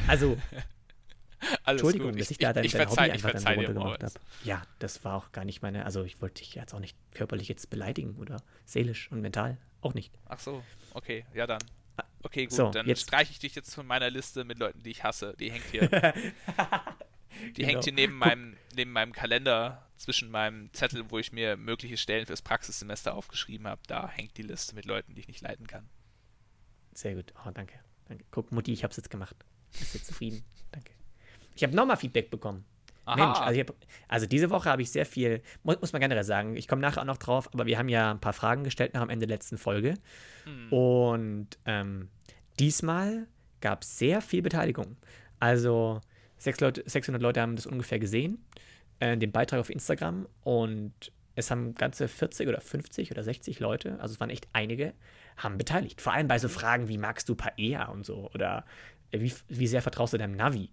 Also, 0.08 0.38
Entschuldigung, 1.66 2.12
dass 2.12 2.26
ich, 2.26 2.32
ich 2.32 2.38
da 2.38 2.54
dein, 2.54 2.68
dein 2.68 2.90
Hobby 2.90 3.12
einfach 3.12 3.32
dann 3.32 3.42
so 3.42 3.50
runtergemacht 3.50 4.04
habe. 4.04 4.14
Ja, 4.44 4.62
das 4.80 5.04
war 5.04 5.16
auch 5.16 5.32
gar 5.32 5.46
nicht 5.46 5.62
meine, 5.62 5.86
also 5.86 6.04
ich 6.04 6.22
wollte 6.22 6.42
dich 6.42 6.54
jetzt 6.56 6.74
auch 6.74 6.80
nicht 6.80 6.98
körperlich 7.14 7.48
jetzt 7.48 7.70
beleidigen 7.70 8.16
oder 8.18 8.44
seelisch 8.66 9.12
und 9.12 9.22
mental 9.22 9.58
auch 9.82 9.94
nicht. 9.94 10.14
Ach 10.28 10.40
so, 10.40 10.62
okay, 10.94 11.26
ja 11.34 11.48
dann. 11.48 11.62
Okay, 12.24 12.46
gut, 12.46 12.54
so, 12.54 12.70
dann 12.70 12.94
streiche 12.96 13.32
ich 13.32 13.40
dich 13.40 13.56
jetzt 13.56 13.74
von 13.74 13.88
meiner 13.88 14.10
Liste 14.10 14.44
mit 14.44 14.60
Leuten, 14.60 14.84
die 14.84 14.92
ich 14.92 15.04
hasse. 15.04 15.36
Die 15.40 15.52
hängt 15.52 15.66
hier. 15.72 15.88
die 15.90 17.54
genau. 17.54 17.68
hängt 17.68 17.84
hier 17.84 17.94
neben 17.94 18.14
meinem, 18.14 18.58
neben 18.76 18.92
meinem 18.92 19.12
Kalender 19.12 19.88
zwischen 19.98 20.30
meinem 20.30 20.72
Zettel, 20.74 21.10
wo 21.10 21.20
ich 21.20 21.32
mir 21.32 21.58
mögliche 21.58 21.98
Stellen 21.98 22.26
fürs 22.26 22.42
Praxissemester 22.42 23.16
aufgeschrieben 23.16 23.68
habe. 23.68 23.82
Da 23.88 24.10
hängt 24.10 24.38
die 24.38 24.44
Liste 24.44 24.76
mit 24.76 24.86
Leuten, 24.86 25.16
die 25.16 25.22
ich 25.22 25.28
nicht 25.28 25.42
leiten 25.42 25.68
kann. 25.68 25.90
Sehr 26.94 27.16
gut. 27.16 27.34
Oh, 27.46 27.52
danke. 27.52 27.80
danke. 28.08 28.26
Guck, 28.32 28.52
Mutti, 28.52 28.74
ich 28.74 28.84
hab's 28.84 28.98
jetzt 28.98 29.10
gemacht. 29.10 29.36
Bist 29.78 29.96
du 29.96 30.00
zufrieden? 30.00 30.44
Danke. 30.72 30.92
Ich 31.56 31.64
habe 31.64 31.76
nochmal 31.76 31.98
Feedback 31.98 32.30
bekommen. 32.30 32.66
Aha. 33.12 33.26
Mensch, 33.26 33.40
also, 33.40 33.60
hab, 33.60 33.74
also, 34.08 34.26
diese 34.26 34.50
Woche 34.50 34.70
habe 34.70 34.82
ich 34.82 34.92
sehr 34.92 35.06
viel, 35.06 35.42
muss, 35.64 35.82
muss 35.82 35.92
man 35.92 36.02
generell 36.02 36.24
sagen, 36.24 36.56
ich 36.56 36.68
komme 36.68 36.82
nachher 36.82 37.02
auch 37.02 37.06
noch 37.06 37.18
drauf, 37.18 37.50
aber 37.54 37.66
wir 37.66 37.78
haben 37.78 37.90
ja 37.90 38.12
ein 38.12 38.22
paar 38.22 38.34
Fragen 38.34 38.64
gestellt 38.64 38.94
nach 38.94 39.02
am 39.02 39.10
Ende 39.10 39.28
der 39.28 39.36
letzten 39.36 39.58
Folge. 39.58 39.96
Hm. 40.46 40.72
Und 40.72 41.48
ähm, 41.66 42.10
diesmal 42.60 43.28
gab 43.60 43.84
es 43.84 43.98
sehr 43.98 44.22
viel 44.22 44.42
Beteiligung. 44.42 44.96
Also 45.40 46.00
600 46.38 47.22
Leute 47.22 47.42
haben 47.42 47.56
das 47.56 47.66
ungefähr 47.66 48.00
gesehen, 48.00 48.44
äh, 49.00 49.18
den 49.18 49.32
Beitrag 49.32 49.60
auf 49.60 49.70
Instagram. 49.70 50.28
Und 50.44 51.12
es 51.36 51.52
haben 51.52 51.74
ganze 51.76 52.08
40 52.08 52.48
oder 52.48 52.62
50 52.62 53.12
oder 53.12 53.24
60 53.24 53.60
Leute, 53.60 54.00
also 54.00 54.14
es 54.14 54.20
waren 54.20 54.30
echt 54.30 54.48
einige, 54.54 54.94
haben 55.38 55.58
beteiligt. 55.58 56.02
Vor 56.02 56.14
allem 56.14 56.28
bei 56.28 56.40
so 56.40 56.48
Fragen 56.48 56.88
wie 56.88 56.98
magst 56.98 57.28
du 57.30 57.36
Paella 57.36 57.90
und 57.90 58.06
so 58.06 58.30
oder 58.34 58.66
wie, 59.12 59.34
wie 59.48 59.68
sehr 59.68 59.82
vertraust 59.82 60.14
du 60.14 60.18
deinem 60.18 60.36
Navi? 60.36 60.70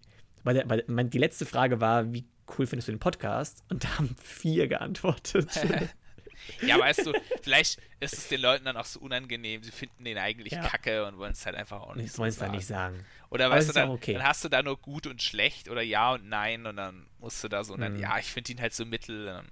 Weil, 0.48 0.54
der, 0.54 0.66
weil 0.66 1.04
die 1.04 1.18
letzte 1.18 1.44
Frage 1.44 1.78
war, 1.82 2.10
wie 2.14 2.24
cool 2.56 2.66
findest 2.66 2.88
du 2.88 2.92
den 2.92 2.98
Podcast? 2.98 3.62
Und 3.68 3.84
da 3.84 3.98
haben 3.98 4.16
vier 4.18 4.66
geantwortet. 4.66 5.46
ja, 6.66 6.78
weißt 6.78 7.04
du, 7.04 7.12
vielleicht 7.42 7.78
ist 8.00 8.16
es 8.16 8.28
den 8.28 8.40
Leuten 8.40 8.64
dann 8.64 8.78
auch 8.78 8.86
so 8.86 8.98
unangenehm. 9.00 9.62
Sie 9.62 9.70
finden 9.70 10.04
den 10.04 10.16
eigentlich 10.16 10.54
ja. 10.54 10.66
kacke 10.66 11.04
und 11.04 11.18
wollen 11.18 11.32
es 11.32 11.44
halt 11.44 11.54
einfach 11.54 11.82
auch 11.82 11.94
nicht 11.96 12.12
so 12.12 12.20
wollen 12.20 12.30
es 12.30 12.38
dann 12.38 12.52
nicht 12.52 12.66
sagen. 12.66 13.04
Oder 13.28 13.44
Aber 13.44 13.56
weißt 13.56 13.68
du, 13.68 13.72
dann, 13.74 13.90
okay. 13.90 14.14
dann, 14.14 14.22
hast 14.22 14.42
du 14.42 14.48
da 14.48 14.62
nur 14.62 14.78
gut 14.78 15.06
und 15.06 15.20
schlecht 15.20 15.68
oder 15.68 15.82
ja 15.82 16.14
und 16.14 16.26
nein 16.26 16.64
und 16.64 16.76
dann 16.76 17.04
musst 17.18 17.44
du 17.44 17.48
da 17.48 17.62
so, 17.62 17.74
und 17.74 17.80
dann, 17.80 17.96
hm. 17.96 18.00
ja, 18.00 18.18
ich 18.18 18.32
finde 18.32 18.52
ihn 18.52 18.60
halt 18.62 18.72
so 18.72 18.86
mittel. 18.86 19.42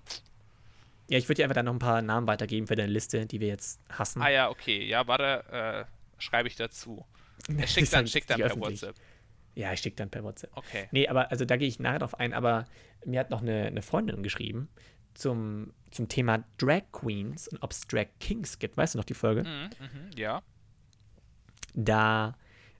ja, 1.11 1.19
ich 1.19 1.29
würde 1.29 1.35
dir 1.35 1.43
einfach 1.43 1.57
dann 1.57 1.67
noch 1.67 1.75
ein 1.75 1.79
paar 1.79 2.01
Namen 2.01 2.27
weitergeben 2.27 2.67
für 2.69 2.75
deine 2.75 2.91
Liste, 2.91 3.27
die 3.27 3.39
wir 3.39 3.49
jetzt 3.49 3.81
hassen. 3.91 4.23
Ah 4.23 4.31
ja, 4.31 4.49
okay. 4.49 4.83
Ja, 4.83 5.07
warte, 5.07 5.45
äh, 5.53 5.85
schreibe 6.23 6.49
ich 6.49 6.57
dazu. 6.57 7.05
Er 7.59 7.67
schickt 7.67 7.93
dann, 7.93 8.07
schickt 8.07 8.31
dann 8.31 8.41
per 8.41 8.59
WhatsApp. 8.59 8.97
Ja, 9.57 9.73
ich 9.73 9.81
schicke 9.81 9.97
dann 9.97 10.11
per 10.11 10.23
WhatsApp. 10.23 10.55
Okay. 10.55 10.87
Nee, 10.93 11.09
aber 11.09 11.31
also 11.31 11.47
da 11.47 11.57
gehe 11.57 11.67
ich 11.67 11.81
nachher 11.81 12.01
drauf 12.01 12.21
ein, 12.21 12.35
aber 12.35 12.67
mir 13.07 13.19
hat 13.19 13.31
noch 13.31 13.41
eine, 13.41 13.65
eine 13.65 13.81
Freundin 13.83 14.23
geschrieben 14.23 14.69
zum, 15.15 15.73
zum 15.91 16.09
Thema 16.09 16.45
Drag 16.59 16.83
Queens 16.93 17.49
und 17.49 17.63
ob 17.63 17.73
es 17.73 17.81
Drag 17.81 18.07
Kings 18.21 18.59
gibt. 18.59 18.77
Weißt 18.77 18.95
du 18.95 18.99
noch 18.99 19.05
die 19.05 19.15
Folge? 19.15 19.45
Mhm, 19.45 19.71
mh, 19.81 20.11
ja. 20.17 20.43
Da, 21.75 22.37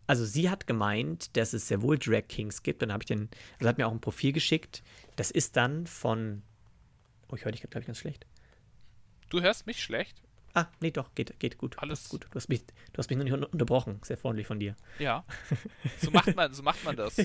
also 0.07 0.27
sie 0.27 0.51
hat 0.51 0.67
gemeint, 0.67 1.35
dass 1.39 1.55
es 1.55 1.67
sehr 1.67 1.81
wohl 1.81 1.99
Drag 1.99 2.29
Kings 2.29 2.63
gibt. 2.63 2.83
Dann 2.83 2.93
habe 2.93 3.03
ich 3.03 3.07
den, 3.07 3.31
also 3.59 3.69
hat 3.69 3.79
mir 3.79 3.87
auch 3.87 3.93
ein 3.93 4.01
Profil 4.01 4.33
geschickt. 4.33 4.83
Das 5.17 5.31
ist 5.31 5.57
dann 5.57 5.87
von, 5.87 6.43
oh, 7.29 7.37
ich 7.37 7.45
höre 7.47 7.53
dich, 7.53 7.63
glaube 7.63 7.81
ich, 7.81 7.87
ganz 7.87 7.99
schlecht. 7.99 8.27
Du 9.31 9.41
hörst 9.41 9.67
mich 9.67 9.83
schlecht? 9.83 10.23
Ah, 10.57 10.69
nee, 10.81 10.91
doch, 10.91 11.15
geht, 11.15 11.39
geht 11.39 11.59
gut. 11.59 11.79
Alles 11.81 12.09
gut. 12.09 12.25
Du 12.31 12.35
hast, 12.35 12.49
mich, 12.49 12.65
du 12.65 12.97
hast 12.97 13.11
mich 13.11 13.19
noch 13.19 13.25
nicht 13.25 13.53
unterbrochen. 13.53 14.01
Sehr 14.03 14.17
freundlich 14.17 14.47
von 14.47 14.59
dir. 14.59 14.75
Ja. 14.99 15.23
So 16.01 16.11
macht 16.11 16.35
man, 16.35 16.55
so 16.55 16.63
macht 16.63 16.83
man 16.83 16.97
das. 16.97 17.19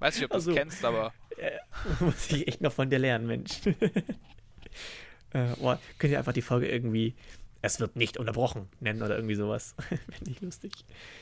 Weiß 0.00 0.16
nicht, 0.16 0.24
ob 0.24 0.30
du 0.32 0.38
es 0.38 0.48
also, 0.48 0.54
kennst, 0.54 0.84
aber. 0.84 1.14
Äh, 1.36 1.52
muss 2.00 2.32
ich 2.32 2.48
echt 2.48 2.60
noch 2.62 2.72
von 2.72 2.90
dir 2.90 2.98
lernen, 2.98 3.28
Mensch. 3.28 3.60
äh, 5.30 5.52
oh, 5.60 5.76
könnt 5.98 6.12
ihr 6.12 6.18
einfach 6.18 6.32
die 6.32 6.42
Folge 6.42 6.66
irgendwie. 6.68 7.14
Es 7.62 7.78
wird 7.78 7.94
nicht 7.94 8.16
unterbrochen 8.16 8.68
nennen 8.80 9.02
oder 9.02 9.14
irgendwie 9.14 9.36
sowas. 9.36 9.76
Finde 10.10 10.32
ich 10.32 10.40
lustig. 10.40 10.72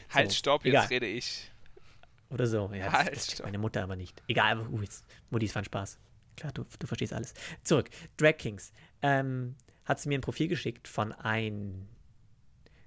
So, 0.08 0.14
halt, 0.14 0.32
stopp, 0.32 0.64
jetzt 0.64 0.72
egal. 0.72 0.86
rede 0.86 1.06
ich. 1.06 1.52
Oder 2.30 2.46
so. 2.46 2.70
Ja, 2.72 2.92
halt, 2.92 3.14
das, 3.14 3.26
das 3.26 3.42
meine 3.42 3.58
Mutter 3.58 3.82
aber 3.82 3.96
nicht. 3.96 4.22
Egal, 4.26 4.52
aber 4.52 4.70
uh, 4.70 4.80
jetzt, 4.80 5.04
Mutti, 5.28 5.44
es 5.44 5.54
war 5.54 5.60
ein 5.60 5.66
Spaß. 5.66 5.98
Klar, 6.34 6.52
du, 6.52 6.64
du 6.78 6.86
verstehst 6.86 7.12
alles. 7.12 7.34
Zurück. 7.62 7.90
Drag 8.16 8.38
Kings. 8.38 8.72
Ähm, 9.02 9.54
hat 9.84 10.00
sie 10.00 10.08
mir 10.08 10.18
ein 10.18 10.22
Profil 10.22 10.48
geschickt 10.48 10.88
von 10.88 11.12
ein. 11.12 11.88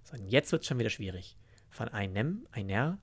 So, 0.03 0.17
jetzt 0.17 0.51
wird 0.51 0.61
es 0.61 0.67
schon 0.67 0.79
wieder 0.79 0.89
schwierig. 0.89 1.37
Von 1.69 1.89
einem, 1.89 2.47
einer, 2.51 2.99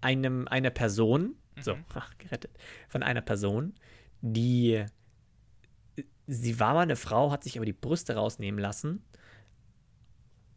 einem, 0.00 0.48
einer 0.48 0.70
Person, 0.70 1.36
mhm. 1.56 1.62
so, 1.62 1.76
ach, 1.94 2.16
gerettet, 2.18 2.50
von 2.88 3.02
einer 3.02 3.22
Person, 3.22 3.74
die. 4.20 4.84
Sie 6.30 6.60
war 6.60 6.74
mal 6.74 6.82
eine 6.82 6.96
Frau, 6.96 7.30
hat 7.30 7.42
sich 7.42 7.56
aber 7.56 7.64
die 7.64 7.72
Brüste 7.72 8.14
rausnehmen 8.14 8.60
lassen, 8.60 9.02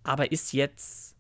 aber 0.03 0.31
ist 0.31 0.53
jetzt. 0.53 1.15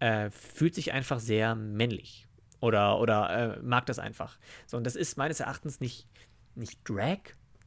Äh, 0.00 0.30
fühlt 0.30 0.74
sich 0.74 0.92
einfach 0.92 1.20
sehr 1.20 1.54
männlich. 1.54 2.26
Oder, 2.60 2.98
oder 2.98 3.56
äh, 3.58 3.62
mag 3.62 3.86
das 3.86 3.98
einfach. 3.98 4.38
So, 4.66 4.76
und 4.76 4.84
das 4.84 4.96
ist 4.96 5.16
meines 5.16 5.40
Erachtens 5.40 5.80
nicht, 5.80 6.06
nicht 6.54 6.80
Drag, 6.88 7.20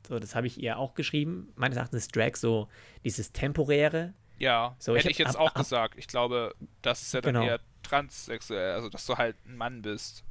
so, 0.08 0.20
das 0.20 0.36
habe 0.36 0.48
ich 0.48 0.62
ihr 0.62 0.78
auch 0.78 0.94
geschrieben. 0.94 1.52
Meines 1.56 1.78
Erachtens 1.78 2.04
ist 2.04 2.16
Drag 2.16 2.36
so 2.36 2.68
dieses 3.04 3.32
temporäre. 3.32 4.14
Ja, 4.38 4.76
so, 4.80 4.96
hätte 4.96 5.10
ich, 5.10 5.20
ich 5.20 5.26
jetzt 5.26 5.36
ab, 5.36 5.42
auch 5.42 5.56
ab, 5.56 5.56
gesagt. 5.56 5.98
Ich 5.98 6.08
glaube, 6.08 6.54
das 6.82 7.02
ist 7.02 7.14
ja 7.14 7.22
dann 7.22 7.36
genau. 7.36 7.46
eher 7.46 7.60
transsexuell, 7.84 8.74
also 8.74 8.90
dass 8.90 9.06
du 9.06 9.18
halt 9.18 9.36
ein 9.46 9.56
Mann 9.56 9.82
bist. 9.82 10.24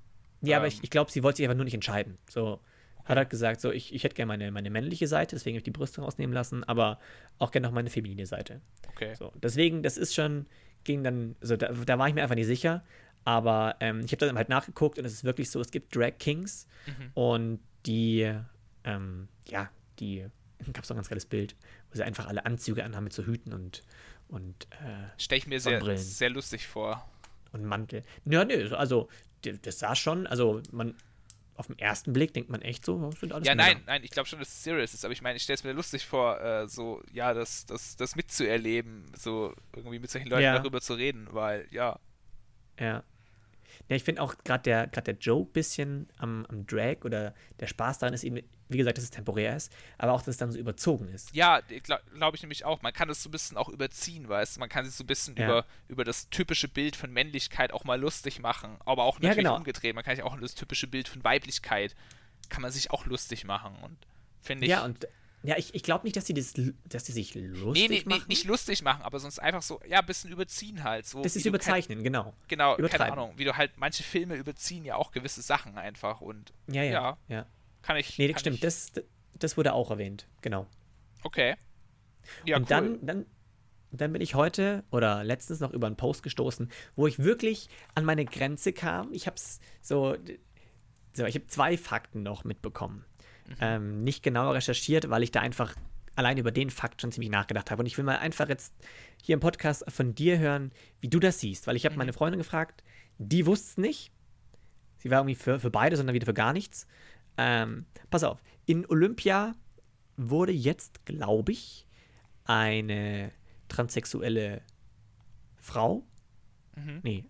Ja, 0.43 0.57
ähm. 0.57 0.59
aber 0.59 0.67
ich, 0.67 0.83
ich 0.83 0.91
glaube, 0.91 1.11
sie 1.11 1.23
wollte 1.23 1.39
sich 1.39 1.47
einfach 1.47 1.57
nur 1.57 1.65
nicht 1.65 1.75
entscheiden. 1.75 2.19
So, 2.29 2.61
okay. 2.99 3.09
hat 3.09 3.17
halt 3.17 3.31
gesagt, 3.31 3.61
so, 3.61 3.71
ich, 3.71 3.95
ich 3.95 4.05
hätte 4.05 4.15
gerne 4.15 4.29
meine, 4.29 4.51
meine 4.51 4.71
männliche 4.71 5.07
Seite, 5.07 5.37
deswegen 5.37 5.55
habe 5.55 5.59
ich 5.59 5.65
die 5.65 5.71
Brüste 5.71 6.03
rausnehmen 6.03 6.35
lassen, 6.35 6.65
aber 6.65 6.99
auch 7.39 7.51
gerne 7.51 7.67
noch 7.67 7.75
meine 7.75 7.91
feminine 7.91 8.27
Seite. 8.27 8.61
Okay. 8.91 9.15
So, 9.15 9.33
deswegen, 9.37 9.83
das 9.83 9.97
ist 9.97 10.15
schon, 10.15 10.47
ging 10.85 11.05
dann, 11.05 11.37
so, 11.41 11.57
da, 11.57 11.69
da 11.69 11.99
war 11.99 12.09
ich 12.09 12.15
mir 12.15 12.23
einfach 12.23 12.35
nicht 12.35 12.47
sicher, 12.47 12.85
aber 13.25 13.77
ähm, 13.81 14.01
ich 14.05 14.13
habe 14.13 14.27
dann 14.27 14.37
halt 14.37 14.49
nachgeguckt 14.49 14.99
und 14.99 15.05
es 15.05 15.13
ist 15.13 15.25
wirklich 15.25 15.51
so, 15.51 15.61
es 15.61 15.71
gibt 15.71 15.95
Drag 15.95 16.19
Kings 16.19 16.67
mhm. 16.87 17.11
und 17.15 17.61
die 17.87 18.33
ähm, 18.85 19.29
ja, 19.49 19.71
die, 19.99 20.27
gab 20.73 20.85
es 20.85 20.91
auch 20.91 20.95
ein 20.95 20.99
ganz 20.99 21.09
geiles 21.09 21.27
Bild, 21.27 21.55
wo 21.91 21.97
sie 21.97 22.03
einfach 22.05 22.27
alle 22.27 22.45
Anzüge 22.47 22.85
anhaben 22.85 23.05
mit 23.05 23.13
so 23.13 23.25
Hüten 23.25 23.53
und, 23.53 23.83
und 24.29 24.67
äh, 24.71 25.09
Stelle 25.19 25.39
ich 25.39 25.47
mir 25.47 25.61
sehr, 25.61 25.97
sehr 25.97 26.31
lustig 26.31 26.67
vor. 26.67 27.09
Und 27.53 27.65
Mantel. 27.65 28.03
Ja, 28.25 28.45
nö, 28.45 28.75
also 28.75 29.09
das 29.43 29.79
sah 29.79 29.95
schon, 29.95 30.27
also 30.27 30.63
man, 30.71 30.95
auf 31.55 31.67
den 31.67 31.79
ersten 31.79 32.13
Blick 32.15 32.33
denkt 32.33 32.49
man 32.49 32.63
echt 32.63 32.85
so, 32.87 33.11
das 33.11 33.21
sind 33.21 33.33
alles 33.33 33.47
Ja, 33.47 33.55
Männer. 33.55 33.75
nein, 33.75 33.83
nein, 33.87 34.05
ich 34.05 34.11
glaube 34.11 34.27
schon, 34.29 34.39
dass 34.39 34.49
es 34.49 34.63
serious 34.65 34.95
ist, 34.95 35.05
aber 35.05 35.13
ich 35.13 35.21
meine, 35.21 35.37
ich 35.37 35.43
stelle 35.43 35.57
es 35.57 35.65
mir 35.65 35.73
lustig 35.73 36.07
vor, 36.07 36.41
äh, 36.41 36.67
so, 36.67 37.03
ja, 37.13 37.35
das, 37.35 37.67
das, 37.67 37.97
das 37.97 38.17
mitzuerleben, 38.17 39.05
so 39.15 39.55
irgendwie 39.77 39.99
mit 39.99 40.11
solchen 40.11 40.29
Leuten 40.29 40.45
Ja. 40.45 40.59
darüber 40.59 40.81
zu 40.81 40.95
reden, 40.95 41.29
weil, 41.31 41.67
ja, 41.71 41.99
Ja. 42.81 43.05
Ja, 43.93 43.97
ich 43.97 44.05
finde 44.05 44.23
auch 44.23 44.35
gerade 44.43 44.63
der, 44.63 44.87
grad 44.87 45.07
der 45.07 45.17
Joke 45.17 45.51
bisschen 45.53 46.09
am, 46.17 46.47
am 46.49 46.67
Drag 46.67 47.05
oder 47.05 47.35
der 47.61 47.67
Spaß 47.67 47.99
daran 47.99 48.15
ist 48.15 48.25
eben, 48.25 48.39
wie 48.71 48.79
gesagt, 48.79 48.97
dass 48.97 49.05
es 49.05 49.11
temporär 49.11 49.55
ist, 49.55 49.71
aber 49.99 50.13
auch, 50.13 50.21
dass 50.21 50.29
es 50.29 50.37
dann 50.39 50.51
so 50.51 50.59
überzogen 50.59 51.09
ist. 51.09 51.35
Ja, 51.35 51.61
glaube 51.61 52.03
glaub 52.15 52.35
ich 52.35 52.41
nämlich 52.43 52.65
auch. 52.65 52.81
Man 52.81 52.95
kann 52.95 53.09
das 53.09 53.23
so 53.23 53.29
ein 53.29 53.33
bisschen 53.33 53.59
auch 53.59 53.69
überziehen, 53.69 54.27
weißt 54.31 54.57
du? 54.57 54.61
Man 54.61 54.71
kann 54.71 54.87
sich 54.87 54.95
so 54.95 55.05
ein 55.05 55.07
bisschen 55.07 55.37
Ja. 55.37 55.45
über, 55.45 55.67
über 55.89 56.05
das 56.05 56.31
typische 56.31 56.69
Bild 56.69 56.97
von 56.97 57.13
Männlichkeit 57.13 57.71
auch 57.75 57.85
mal 57.85 58.01
lustig 58.01 58.41
machen. 58.41 58.79
Aber 58.87 59.05
auch 59.05 59.21
Ja, 59.21 59.29
natürlich 59.29 59.45
genau. 59.45 59.57
umgedreht. 59.59 59.95
Man 59.95 60.05
kann 60.05 60.17
sich 60.17 60.25
auch 60.25 60.41
das 60.41 60.55
typische 60.55 60.87
Bild 60.87 61.07
von 61.09 61.23
Weiblichkeit, 61.23 61.95
kann 62.49 62.63
man 62.63 62.71
sich 62.73 62.91
auch 62.93 63.05
lustig 63.05 63.45
machen. 63.45 63.77
Und 63.83 63.99
finde 64.41 64.65
ich. 64.65 64.71
Ja, 64.71 64.87
und 64.87 65.07
ja, 65.45 65.57
ich, 65.57 65.75
ich 65.75 65.83
glaube 65.83 66.05
nicht, 66.05 66.17
dass 66.17 66.25
die, 66.25 66.35
das, 66.35 66.55
dass 66.85 67.05
die 67.05 67.13
sich 67.13 67.35
lustig 67.35 67.89
nee, 67.89 67.97
nee, 67.97 68.03
nee, 68.07 68.15
machen. 68.17 68.29
nicht 68.29 68.45
lustig 68.45 68.83
machen, 68.83 69.03
aber 69.03 69.19
sonst 69.19 69.39
einfach 69.41 69.63
so, 69.63 69.81
ja, 69.89 69.99
ein 70.01 70.07
bisschen 70.07 70.31
überziehen 70.31 70.85
halt. 70.85 71.07
So, 71.07 71.23
das 71.23 71.35
ist 71.37 71.45
du 71.45 71.51
kein- 71.51 71.55
überzeichnen, 71.57 72.03
genau. 72.05 72.35
Genau, 72.49 72.77
keine. 72.77 73.13
Ahnung. 73.13 73.33
Wie 73.37 73.45
du 73.45 73.57
halt, 73.57 73.73
manche 73.77 74.03
Filme 74.03 74.37
überziehen 74.37 74.85
ja 74.85 74.97
auch 74.97 75.11
gewisse 75.11 75.43
Sachen 75.43 75.77
einfach. 75.79 76.21
Und 76.21 76.53
Ja, 76.69 76.83
ja. 76.83 76.93
Ja. 76.93 77.19
ja. 77.29 77.47
kann 77.83 77.97
ich. 77.97 78.19
Nee, 78.19 78.29
kann 78.29 78.39
stimmt, 78.39 78.57
Ich, 78.57 78.61
das, 78.61 78.93
das 79.35 79.57
wurde 79.57 79.73
auch 79.73 79.91
erwähnt, 79.91 80.27
genau. 80.43 80.67
okay. 81.25 81.57
Ja, 82.45 82.57
und 82.57 82.63
cool. 82.63 82.69
dann, 82.69 83.05
dann, 83.07 83.27
dann 83.91 84.13
bin 84.13 84.23
ich 84.23 84.37
heute 84.37 84.85
oder 84.93 85.25
letztens 85.25 85.59
noch 85.59 85.73
über 85.73 85.89
einen 85.89 85.97
Post 85.97 86.23
gestoßen, 86.23 86.71
wo 86.95 87.09
ich 87.09 87.19
wirklich 87.19 87.69
an 87.97 88.05
meine 88.05 88.25
Grenze 88.25 88.73
kam. 88.73 89.13
Ich 89.13 89.27
habe 89.27 89.35
es 89.37 89.59
so, 89.81 90.17
so, 91.15 91.25
ich 91.27 91.35
habe 91.35 91.47
zwei 91.49 91.77
Fakten 91.77 92.23
noch 92.23 92.45
mitbekommen. 92.45 93.05
Mhm. 93.49 93.55
Ähm, 93.61 94.05
nicht 94.05 94.23
genauer 94.23 94.55
recherchiert, 94.55 95.11
weil 95.11 95.23
ich 95.23 95.31
da 95.31 95.41
einfach 95.41 95.75
allein 96.15 96.37
über 96.39 96.53
den 96.53 96.71
Fakt 96.71 97.01
schon 97.01 97.11
ziemlich 97.11 97.31
nachgedacht 97.31 97.71
habe. 97.71 97.81
Und 97.81 97.87
ich 97.87 97.97
will 97.97 98.05
mal 98.05 98.19
einfach 98.19 98.49
jetzt 98.49 98.75
hier 99.23 99.35
im 99.35 99.41
Podcast 99.41 99.85
von 99.91 100.15
dir 100.15 100.39
hören, 100.39 100.71
wie 101.01 101.09
du 101.09 101.19
das 101.19 101.41
siehst, 101.41 101.67
weil 101.67 101.77
ich 101.77 101.85
habe 101.85 101.95
Mhm. 101.95 101.99
meine 101.99 102.13
Freundin 102.13 102.39
gefragt, 102.39 102.83
die 103.19 103.47
wusste 103.47 103.69
es 103.71 103.77
nicht. 103.79 104.13
Sie 104.99 105.11
war 105.11 105.21
irgendwie 105.21 105.35
für, 105.35 105.59
für 105.59 105.71
beide, 105.71 105.97
sondern 105.97 106.15
wieder 106.15 106.27
für 106.27 106.35
gar 106.35 106.53
nichts. 106.53 106.87
Ähm, 107.39 107.87
pass 108.11 108.25
auf, 108.25 108.43
in 108.67 108.87
Olympia 108.87 109.55
wurde 110.17 110.53
jetzt, 110.53 111.05
glaube 111.07 111.53
ich, 111.53 111.87
eine 112.45 113.33
transsexuelle 113.69 114.63
Frau, 115.57 116.05
Mhm. 116.77 117.01
nee, 117.03 117.25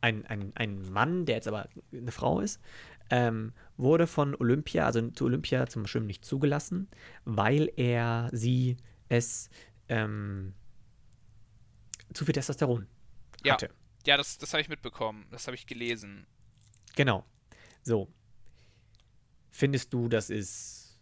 ein, 0.00 0.26
ein, 0.26 0.52
ein 0.56 0.90
Mann, 0.92 1.26
der 1.26 1.36
jetzt 1.36 1.48
aber 1.48 1.68
eine 1.92 2.10
Frau 2.12 2.40
ist, 2.40 2.60
ähm, 3.10 3.52
wurde 3.76 4.06
von 4.06 4.34
Olympia, 4.36 4.86
also 4.86 5.08
zu 5.10 5.24
Olympia 5.24 5.66
zum 5.66 5.86
Schwimmen 5.86 6.06
nicht 6.06 6.24
zugelassen, 6.24 6.88
weil 7.24 7.70
er 7.76 8.28
sie 8.32 8.76
es 9.08 9.50
ähm, 9.88 10.54
zu 12.12 12.24
viel 12.24 12.34
Testosteron 12.34 12.86
Ja. 13.44 13.54
hatte. 13.54 13.70
Ja, 14.06 14.16
das, 14.16 14.38
das 14.38 14.52
habe 14.52 14.60
ich 14.60 14.68
mitbekommen. 14.68 15.26
Das 15.30 15.46
habe 15.46 15.54
ich 15.54 15.66
gelesen. 15.66 16.26
Genau. 16.94 17.24
So. 17.82 18.08
Findest 19.50 19.92
du, 19.92 20.08
das 20.08 20.30
ist 20.30 20.98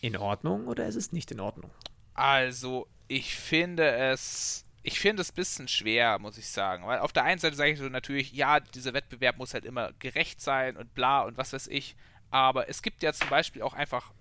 in 0.00 0.16
Ordnung 0.16 0.66
oder 0.66 0.86
ist 0.86 0.96
es 0.96 1.12
nicht 1.12 1.30
in 1.30 1.40
Ordnung? 1.40 1.70
Also, 2.14 2.88
ich 3.08 3.34
finde 3.34 3.90
es. 3.90 4.64
Ich 4.82 4.98
finde 4.98 5.22
es 5.22 5.32
ein 5.32 5.34
bisschen 5.34 5.68
schwer, 5.68 6.18
muss 6.18 6.38
ich 6.38 6.48
sagen. 6.48 6.86
Weil 6.86 7.00
auf 7.00 7.12
der 7.12 7.24
einen 7.24 7.38
Seite 7.38 7.56
sage 7.56 7.72
ich 7.72 7.78
so 7.78 7.88
natürlich, 7.88 8.32
ja, 8.32 8.60
dieser 8.60 8.94
Wettbewerb 8.94 9.36
muss 9.36 9.54
halt 9.54 9.64
immer 9.64 9.92
gerecht 9.98 10.40
sein 10.40 10.76
und 10.76 10.94
bla 10.94 11.22
und 11.22 11.36
was 11.36 11.52
weiß 11.52 11.66
ich. 11.66 11.96
Aber 12.30 12.68
es 12.68 12.82
gibt 12.82 13.02
ja 13.02 13.12
zum 13.12 13.28
Beispiel 13.28 13.62
auch 13.62 13.74
einfach 13.74 14.12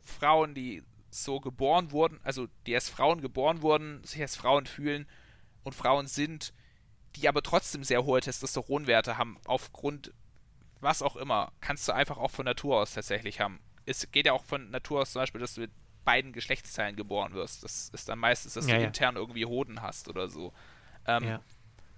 Frauen, 0.00 0.54
die 0.54 0.82
so 1.10 1.40
geboren 1.40 1.90
wurden, 1.90 2.20
also 2.22 2.48
die 2.66 2.74
als 2.74 2.88
Frauen 2.88 3.20
geboren 3.20 3.62
wurden, 3.62 4.02
sich 4.04 4.20
als 4.20 4.36
Frauen 4.36 4.66
fühlen 4.66 5.06
und 5.64 5.74
Frauen 5.74 6.06
sind, 6.06 6.52
die 7.16 7.28
aber 7.28 7.42
trotzdem 7.42 7.82
sehr 7.82 8.04
hohe 8.04 8.20
Testosteronwerte 8.20 9.18
haben, 9.18 9.38
aufgrund 9.46 10.12
was 10.80 11.02
auch 11.02 11.16
immer, 11.16 11.52
kannst 11.60 11.88
du 11.88 11.92
einfach 11.92 12.18
auch 12.18 12.30
von 12.30 12.44
Natur 12.44 12.76
aus 12.76 12.94
tatsächlich 12.94 13.40
haben. 13.40 13.58
Es 13.84 14.10
geht 14.12 14.26
ja 14.26 14.32
auch 14.32 14.44
von 14.44 14.70
Natur 14.70 15.00
aus 15.00 15.12
zum 15.12 15.22
Beispiel, 15.22 15.40
dass 15.40 15.54
du 15.54 15.66
beiden 16.04 16.32
Geschlechtsteilen 16.32 16.96
geboren 16.96 17.34
wirst. 17.34 17.62
Das 17.64 17.90
ist 17.90 18.08
dann 18.08 18.18
meistens, 18.18 18.54
dass 18.54 18.66
Ja, 18.66 18.76
du 18.76 18.80
ja. 18.82 18.86
intern 18.86 19.16
irgendwie 19.16 19.44
Hoden 19.44 19.82
hast 19.82 20.08
oder 20.08 20.28
so. 20.28 20.52
Ähm, 21.06 21.24
ja. 21.24 21.40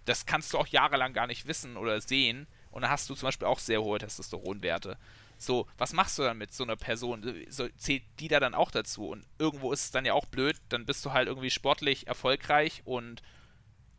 Das 0.04 0.26
kannst 0.26 0.52
du 0.52 0.58
auch 0.58 0.66
jahrelang 0.66 1.12
gar 1.12 1.26
nicht 1.26 1.46
wissen 1.46 1.76
oder 1.76 2.00
sehen. 2.00 2.46
Und 2.70 2.82
dann 2.82 2.90
hast 2.90 3.08
du 3.10 3.14
zum 3.14 3.26
Beispiel 3.28 3.46
auch 3.46 3.58
sehr 3.58 3.82
hohe 3.82 3.98
Testosteronwerte. 3.98 4.96
So, 5.38 5.66
was 5.78 5.92
machst 5.92 6.18
du 6.18 6.22
dann 6.22 6.38
mit 6.38 6.52
so 6.52 6.64
einer 6.64 6.76
Person? 6.76 7.44
So, 7.48 7.68
zählt 7.76 8.02
die 8.18 8.28
da 8.28 8.40
dann 8.40 8.54
auch 8.54 8.70
dazu? 8.70 9.08
Und 9.08 9.24
irgendwo 9.38 9.72
ist 9.72 9.84
es 9.84 9.90
dann 9.90 10.04
ja 10.04 10.12
auch 10.12 10.26
blöd, 10.26 10.56
dann 10.68 10.84
bist 10.86 11.04
du 11.04 11.12
halt 11.12 11.28
irgendwie 11.28 11.50
sportlich 11.50 12.06
erfolgreich 12.06 12.82
und 12.84 13.22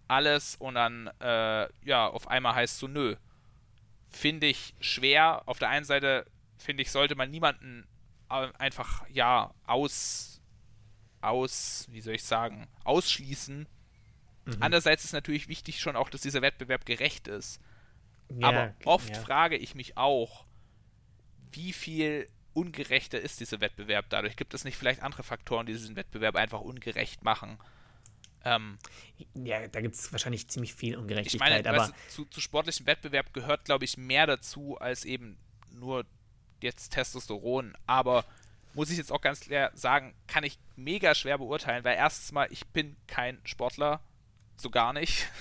alles 0.07 0.55
und 0.57 0.75
dann, 0.75 1.07
äh, 1.19 1.67
ja, 1.85 2.07
auf 2.07 2.27
einmal 2.27 2.55
heißt 2.55 2.81
du 2.81 2.87
nö. 2.87 3.15
Finde 4.09 4.47
ich 4.47 4.73
schwer. 4.81 5.43
Auf 5.45 5.57
der 5.57 5.69
einen 5.69 5.85
Seite, 5.85 6.25
finde 6.57 6.83
ich, 6.83 6.91
sollte 6.91 7.15
man 7.15 7.31
niemanden 7.31 7.87
einfach, 8.31 9.07
ja, 9.09 9.53
aus, 9.65 10.41
aus, 11.21 11.87
wie 11.91 12.01
soll 12.01 12.15
ich 12.15 12.23
sagen, 12.23 12.67
ausschließen. 12.83 13.67
Mhm. 14.45 14.57
Andererseits 14.59 15.03
ist 15.05 15.13
natürlich 15.13 15.47
wichtig 15.47 15.79
schon 15.79 15.95
auch, 15.95 16.09
dass 16.09 16.21
dieser 16.21 16.41
Wettbewerb 16.41 16.85
gerecht 16.85 17.27
ist. 17.27 17.59
Ja, 18.39 18.47
Aber 18.47 18.75
oft 18.85 19.09
ja. 19.09 19.21
frage 19.21 19.57
ich 19.57 19.75
mich 19.75 19.97
auch, 19.97 20.45
wie 21.51 21.73
viel 21.73 22.27
ungerechter 22.53 23.19
ist 23.19 23.39
dieser 23.39 23.61
Wettbewerb 23.61 24.09
dadurch? 24.09 24.35
Gibt 24.35 24.53
es 24.53 24.63
nicht 24.63 24.77
vielleicht 24.77 25.01
andere 25.01 25.23
Faktoren, 25.23 25.65
die 25.65 25.73
diesen 25.73 25.95
Wettbewerb 25.95 26.35
einfach 26.35 26.61
ungerecht 26.61 27.23
machen? 27.23 27.57
Ähm, 28.43 28.77
Ja, 29.35 29.67
da 29.67 29.81
gibt 29.81 29.95
es 29.95 30.11
wahrscheinlich 30.11 30.47
ziemlich 30.47 30.73
viel 30.73 30.93
ich 30.93 30.97
Ungerechtigkeit, 30.97 31.49
meine, 31.49 31.69
aber 31.69 31.77
weißt 31.77 31.91
du, 31.91 32.09
zu, 32.09 32.25
zu 32.25 32.41
sportlichem 32.41 32.85
Wettbewerb 32.85 33.33
gehört, 33.33 33.65
glaube 33.65 33.85
ich, 33.85 33.97
mehr 33.97 34.25
dazu 34.25 34.77
als 34.79 35.05
eben 35.05 35.37
nur 35.71 36.05
jetzt 36.63 36.89
Testosteron. 36.89 37.73
Aber 37.87 38.25
muss 38.73 38.89
ich 38.89 38.97
jetzt 38.97 39.11
auch 39.11 39.21
ganz 39.21 39.41
klar 39.41 39.71
sagen, 39.73 40.13
kann 40.27 40.43
ich 40.43 40.59
mega 40.75 41.13
schwer 41.15 41.37
beurteilen, 41.37 41.83
weil 41.83 41.97
erstens 41.97 42.31
mal, 42.31 42.47
ich 42.51 42.65
bin 42.67 42.95
kein 43.07 43.39
Sportler, 43.43 44.01
so 44.57 44.69
gar 44.69 44.93
nicht. 44.93 45.27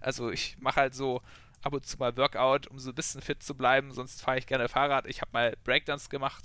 Also 0.00 0.30
ich 0.30 0.56
mache 0.58 0.80
halt 0.80 0.94
so 0.94 1.22
ab 1.60 1.74
und 1.74 1.84
zu 1.84 1.98
mal 1.98 2.16
Workout, 2.16 2.66
um 2.68 2.78
so 2.78 2.90
ein 2.90 2.94
bisschen 2.94 3.20
fit 3.20 3.42
zu 3.42 3.54
bleiben, 3.54 3.92
sonst 3.92 4.22
fahre 4.22 4.38
ich 4.38 4.46
gerne 4.46 4.68
Fahrrad. 4.68 5.06
Ich 5.06 5.20
habe 5.20 5.30
mal 5.32 5.56
Breakdance 5.64 6.08
gemacht 6.08 6.44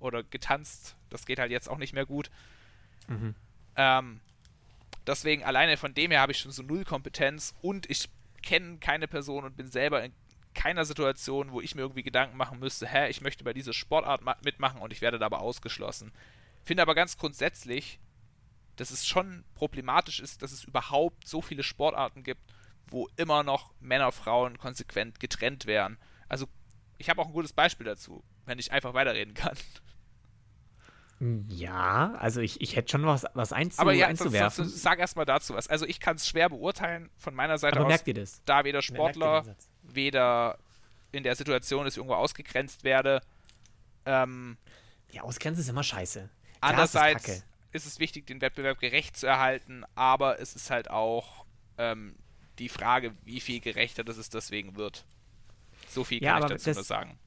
oder 0.00 0.22
getanzt, 0.22 0.96
das 1.10 1.24
geht 1.26 1.38
halt 1.38 1.50
jetzt 1.50 1.68
auch 1.68 1.78
nicht 1.78 1.92
mehr 1.92 2.06
gut. 2.06 2.30
Mhm. 3.08 3.34
Ähm, 3.76 4.20
deswegen 5.06 5.44
alleine 5.44 5.76
von 5.76 5.94
dem 5.94 6.10
her 6.10 6.20
habe 6.20 6.32
ich 6.32 6.38
schon 6.38 6.50
so 6.50 6.62
null 6.62 6.84
Kompetenz 6.84 7.54
und 7.62 7.88
ich 7.88 8.08
kenne 8.42 8.78
keine 8.78 9.08
Person 9.08 9.44
und 9.44 9.56
bin 9.56 9.70
selber 9.70 10.02
in 10.02 10.12
keiner 10.54 10.84
Situation, 10.84 11.52
wo 11.52 11.60
ich 11.60 11.74
mir 11.74 11.82
irgendwie 11.82 12.02
Gedanken 12.02 12.36
machen 12.36 12.58
müsste, 12.58 12.86
hä, 12.86 13.08
ich 13.08 13.20
möchte 13.20 13.44
bei 13.44 13.52
dieser 13.52 13.72
Sportart 13.72 14.22
ma- 14.22 14.36
mitmachen 14.44 14.80
und 14.80 14.92
ich 14.92 15.00
werde 15.00 15.18
dabei 15.18 15.38
ausgeschlossen. 15.38 16.12
Finde 16.64 16.82
aber 16.82 16.94
ganz 16.94 17.16
grundsätzlich, 17.16 17.98
dass 18.76 18.90
es 18.90 19.06
schon 19.06 19.44
problematisch 19.54 20.20
ist, 20.20 20.42
dass 20.42 20.52
es 20.52 20.64
überhaupt 20.64 21.26
so 21.26 21.42
viele 21.42 21.62
Sportarten 21.62 22.22
gibt, 22.22 22.40
wo 22.88 23.08
immer 23.16 23.42
noch 23.42 23.72
Männer, 23.80 24.12
Frauen 24.12 24.58
konsequent 24.58 25.20
getrennt 25.20 25.66
werden. 25.66 25.98
Also 26.28 26.46
ich 26.98 27.08
habe 27.10 27.20
auch 27.22 27.26
ein 27.26 27.32
gutes 27.32 27.52
Beispiel 27.52 27.86
dazu, 27.86 28.22
wenn 28.46 28.58
ich 28.58 28.72
einfach 28.72 28.94
weiterreden 28.94 29.34
kann. 29.34 29.56
ja, 31.48 32.14
also 32.18 32.40
ich, 32.40 32.60
ich 32.60 32.74
hätte 32.76 32.90
schon 32.90 33.06
was, 33.06 33.24
was 33.34 33.52
einzu, 33.52 33.80
Aber 33.80 33.92
ja, 33.92 34.08
einzuwerfen. 34.08 34.64
sonst, 34.64 34.82
sag 34.82 34.98
erstmal 34.98 35.24
dazu 35.24 35.54
was. 35.54 35.68
Also 35.68 35.86
ich 35.86 36.00
kann 36.00 36.16
es 36.16 36.26
schwer 36.28 36.48
beurteilen 36.48 37.10
von 37.16 37.34
meiner 37.34 37.58
Seite 37.58 37.76
aber 37.76 37.86
aus, 37.86 37.90
merkt 37.90 38.08
ihr 38.08 38.14
das? 38.14 38.42
da 38.44 38.64
weder 38.64 38.82
Sportler? 38.82 39.44
Weder 39.94 40.58
in 41.12 41.22
der 41.22 41.34
Situation, 41.36 41.84
dass 41.84 41.94
ich 41.94 41.98
irgendwo 41.98 42.14
ausgegrenzt 42.14 42.84
werde. 42.84 43.20
Ähm, 44.06 44.56
Ja, 45.10 45.22
Ausgrenzen 45.22 45.60
ist 45.60 45.68
immer 45.68 45.82
scheiße. 45.82 46.20
Klar, 46.20 46.28
ist 46.28 46.62
andererseits 46.62 47.24
Kacke. 47.24 47.42
ist 47.72 47.86
es 47.86 47.98
wichtig, 47.98 48.26
den 48.26 48.40
Wettbewerb 48.40 48.78
gerecht 48.78 49.16
zu 49.16 49.26
erhalten, 49.26 49.84
aber 49.94 50.40
es 50.40 50.54
ist 50.56 50.70
halt 50.70 50.90
auch 50.90 51.44
ähm, 51.78 52.14
die 52.58 52.68
Frage, 52.68 53.14
wie 53.24 53.40
viel 53.40 53.60
gerechter 53.60 54.04
das 54.04 54.16
es 54.16 54.30
deswegen 54.30 54.76
wird. 54.76 55.04
So 55.88 56.04
viel 56.04 56.22
Ja, 56.22 56.34
kann 56.34 56.44
ich 56.44 56.48
dazu 56.52 56.70
das- 56.70 56.76
nur 56.76 56.84
sagen. 56.84 57.18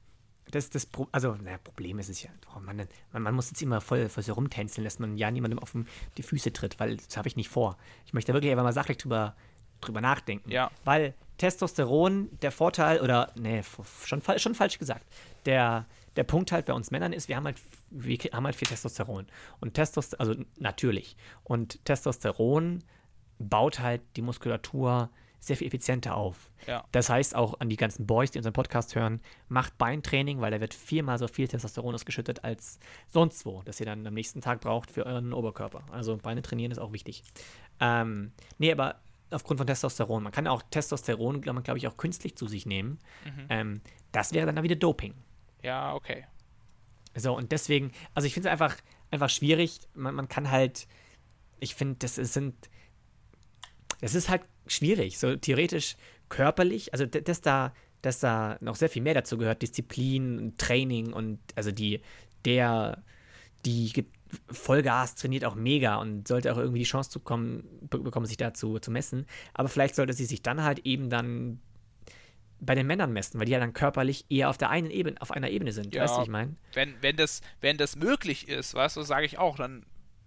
Das, 0.52 0.70
das 0.70 0.86
Pro 0.86 1.08
also, 1.10 1.34
naja, 1.34 1.58
Problem 1.58 1.98
ist 1.98 2.08
es 2.08 2.22
ja, 2.22 2.30
oh 2.54 2.60
Mann, 2.60 2.86
man, 3.12 3.22
man 3.22 3.34
muss 3.34 3.50
jetzt 3.50 3.60
immer 3.62 3.80
voll, 3.80 4.08
voll 4.08 4.22
so 4.22 4.32
rumtänzeln, 4.34 4.84
dass 4.84 5.00
man 5.00 5.18
ja 5.18 5.28
niemandem 5.32 5.58
auf 5.58 5.74
die 6.16 6.22
Füße 6.22 6.52
tritt, 6.52 6.78
weil 6.78 6.98
das 6.98 7.16
habe 7.16 7.26
ich 7.26 7.34
nicht 7.34 7.48
vor. 7.48 7.76
Ich 8.06 8.12
möchte 8.12 8.30
da 8.30 8.36
wirklich 8.36 8.52
einfach 8.52 8.62
mal 8.62 8.72
sachlich 8.72 8.96
drüber, 8.98 9.34
drüber 9.80 10.00
nachdenken. 10.00 10.48
Ja. 10.52 10.70
Weil 10.84 11.14
Testosteron, 11.38 12.30
der 12.42 12.50
Vorteil, 12.50 13.00
oder, 13.00 13.32
nee, 13.36 13.62
schon, 14.04 14.22
schon 14.38 14.54
falsch 14.54 14.78
gesagt, 14.78 15.06
der, 15.44 15.86
der 16.16 16.24
Punkt 16.24 16.52
halt 16.52 16.66
bei 16.66 16.72
uns 16.72 16.90
Männern 16.90 17.12
ist, 17.12 17.28
wir 17.28 17.36
haben 17.36 17.44
halt, 17.44 17.56
wir 17.90 18.16
haben 18.32 18.44
halt 18.44 18.56
viel 18.56 18.68
Testosteron. 18.68 19.26
Und 19.60 19.74
Testosteron, 19.74 20.28
also 20.28 20.44
natürlich. 20.58 21.16
Und 21.44 21.84
Testosteron 21.84 22.82
baut 23.38 23.80
halt 23.80 24.02
die 24.16 24.22
Muskulatur 24.22 25.10
sehr 25.38 25.56
viel 25.56 25.68
effizienter 25.68 26.16
auf. 26.16 26.50
Ja. 26.66 26.84
Das 26.90 27.08
heißt 27.08 27.36
auch 27.36 27.60
an 27.60 27.68
die 27.68 27.76
ganzen 27.76 28.06
Boys, 28.06 28.32
die 28.32 28.38
unseren 28.38 28.52
Podcast 28.52 28.94
hören, 28.96 29.20
macht 29.48 29.78
Beintraining, 29.78 30.40
weil 30.40 30.50
da 30.50 30.60
wird 30.60 30.74
viermal 30.74 31.18
so 31.18 31.28
viel 31.28 31.46
Testosteron 31.46 31.94
ausgeschüttet 31.94 32.42
als 32.42 32.80
sonst 33.08 33.46
wo, 33.46 33.62
das 33.62 33.78
ihr 33.78 33.86
dann 33.86 34.06
am 34.06 34.14
nächsten 34.14 34.40
Tag 34.40 34.60
braucht 34.60 34.90
für 34.90 35.06
euren 35.06 35.32
Oberkörper. 35.32 35.84
Also 35.92 36.16
Beine 36.16 36.42
trainieren 36.42 36.72
ist 36.72 36.78
auch 36.78 36.92
wichtig. 36.92 37.22
Ähm, 37.78 38.32
nee, 38.58 38.72
aber 38.72 38.96
aufgrund 39.30 39.58
von 39.58 39.66
Testosteron. 39.66 40.22
Man 40.22 40.32
kann 40.32 40.46
auch 40.46 40.62
Testosteron, 40.70 41.40
glaube 41.40 41.78
ich, 41.78 41.88
auch 41.88 41.96
künstlich 41.96 42.36
zu 42.36 42.46
sich 42.46 42.66
nehmen. 42.66 42.98
Mhm. 43.24 43.46
Ähm, 43.48 43.80
das 44.12 44.32
wäre 44.32 44.52
dann 44.52 44.62
wieder 44.62 44.76
Doping. 44.76 45.14
Ja, 45.62 45.94
okay. 45.94 46.24
So, 47.14 47.36
und 47.36 47.50
deswegen, 47.52 47.92
also 48.14 48.26
ich 48.26 48.34
finde 48.34 48.48
es 48.48 48.52
einfach, 48.52 48.76
einfach 49.10 49.30
schwierig. 49.30 49.80
Man, 49.94 50.14
man 50.14 50.28
kann 50.28 50.50
halt, 50.50 50.86
ich 51.60 51.74
finde, 51.74 51.96
das 51.98 52.18
ist, 52.18 52.34
sind, 52.34 52.54
das 54.00 54.14
ist 54.14 54.28
halt 54.28 54.42
schwierig. 54.66 55.18
So 55.18 55.34
theoretisch 55.36 55.96
körperlich, 56.28 56.92
also 56.92 57.06
dass 57.06 57.40
da, 57.40 57.72
dass 58.02 58.20
da 58.20 58.58
noch 58.60 58.76
sehr 58.76 58.88
viel 58.90 59.02
mehr 59.02 59.14
dazu 59.14 59.38
gehört, 59.38 59.62
Disziplin, 59.62 60.54
Training 60.58 61.12
und 61.12 61.38
also 61.54 61.72
die, 61.72 62.00
der, 62.44 63.02
die 63.64 63.92
gibt 63.92 64.15
Vollgas, 64.50 65.14
trainiert 65.14 65.44
auch 65.44 65.54
mega 65.54 65.96
und 65.96 66.26
sollte 66.26 66.52
auch 66.52 66.58
irgendwie 66.58 66.80
die 66.80 66.84
Chance 66.84 67.10
zu 67.10 67.20
kommen, 67.20 67.64
bekommen, 67.88 68.26
sich 68.26 68.36
dazu 68.36 68.78
zu 68.78 68.90
messen. 68.90 69.26
Aber 69.54 69.68
vielleicht 69.68 69.94
sollte 69.94 70.12
sie 70.12 70.24
sich 70.24 70.42
dann 70.42 70.62
halt 70.62 70.80
eben 70.80 71.10
dann 71.10 71.60
bei 72.58 72.74
den 72.74 72.86
Männern 72.86 73.12
messen, 73.12 73.38
weil 73.38 73.46
die 73.46 73.52
ja 73.52 73.60
dann 73.60 73.72
körperlich 73.74 74.24
eher 74.30 74.48
auf 74.48 74.56
der 74.58 74.70
einen 74.70 74.90
Ebene, 74.90 75.20
auf 75.20 75.30
einer 75.30 75.50
Ebene 75.50 75.72
sind. 75.72 75.94
Ja, 75.94 76.02
weißt 76.04 76.18
du, 76.18 76.22
ich 76.22 76.28
meine? 76.28 76.56
Wenn, 76.72 76.94
wenn, 77.02 77.16
das, 77.16 77.42
wenn 77.60 77.76
das 77.76 77.96
möglich 77.96 78.48
ist, 78.48 78.74
weißt 78.74 78.96
du, 78.96 79.02
sage 79.02 79.26
ich 79.26 79.38
auch, 79.38 79.56
dann 79.56 79.84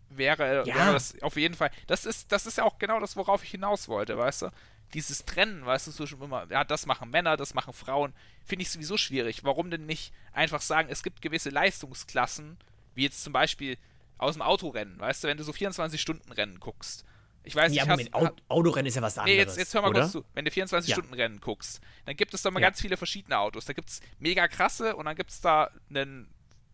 wäre, 0.09 0.63
Ja. 0.65 0.75
wäre 0.75 0.93
das 0.93 1.19
auf 1.21 1.37
jeden 1.37 1.55
Fall. 1.55 1.71
Das 1.87 2.05
ist, 2.05 2.31
das 2.31 2.45
ist 2.45 2.57
ja 2.57 2.63
auch 2.63 2.77
genau 2.77 2.99
das, 2.99 3.15
worauf 3.15 3.43
ich 3.43 3.51
hinaus 3.51 3.87
wollte, 3.87 4.17
weißt 4.17 4.43
du? 4.43 4.51
Dieses 4.93 5.25
Trennen, 5.25 5.65
weißt 5.65 5.87
du, 5.87 5.91
so 5.91 6.05
schon 6.07 6.21
immer, 6.21 6.47
ja, 6.49 6.63
das 6.63 6.85
machen 6.85 7.11
Männer, 7.11 7.37
das 7.37 7.53
machen 7.53 7.73
Frauen, 7.73 8.13
finde 8.43 8.63
ich 8.63 8.71
sowieso 8.71 8.97
schwierig. 8.97 9.43
Warum 9.43 9.69
denn 9.69 9.85
nicht 9.85 10.13
einfach 10.31 10.61
sagen, 10.61 10.89
es 10.91 11.03
gibt 11.03 11.21
gewisse 11.21 11.49
Leistungsklassen, 11.49 12.57
wie 12.99 13.03
jetzt 13.03 13.23
zum 13.23 13.33
Beispiel 13.33 13.77
aus 14.17 14.35
dem 14.35 14.41
Autorennen, 14.41 14.99
weißt 14.99 15.23
du, 15.23 15.27
wenn 15.29 15.37
du 15.37 15.43
so 15.43 15.51
24-Stunden-Rennen 15.53 16.59
guckst. 16.59 17.05
Ich 17.43 17.55
weiß 17.55 17.73
Ja, 17.73 17.95
nicht, 17.95 18.13
Au- 18.13 18.29
Autorennen 18.49 18.85
ist 18.87 18.95
ja 18.95 19.01
was 19.01 19.17
anderes. 19.17 19.33
Nee, 19.35 19.41
jetzt, 19.41 19.57
jetzt 19.57 19.73
hör 19.73 19.81
mal 19.81 19.87
oder? 19.89 20.01
kurz 20.01 20.11
zu. 20.11 20.25
Wenn 20.33 20.43
du 20.45 20.51
24-Stunden-Rennen 20.51 21.39
guckst, 21.39 21.79
dann 22.05 22.15
gibt 22.17 22.33
es 22.33 22.41
da 22.41 22.51
mal 22.51 22.59
Ja. 22.61 22.67
ganz 22.67 22.81
viele 22.81 22.97
verschiedene 22.97 23.37
Autos. 23.39 23.65
Da 23.65 23.73
gibt 23.73 23.89
es 23.89 24.01
mega 24.19 24.47
krasse 24.49 24.95
und 24.97 25.05
dann 25.05 25.15
gibt 25.15 25.31
es 25.31 25.39
da 25.41 25.71
einen 25.89 26.29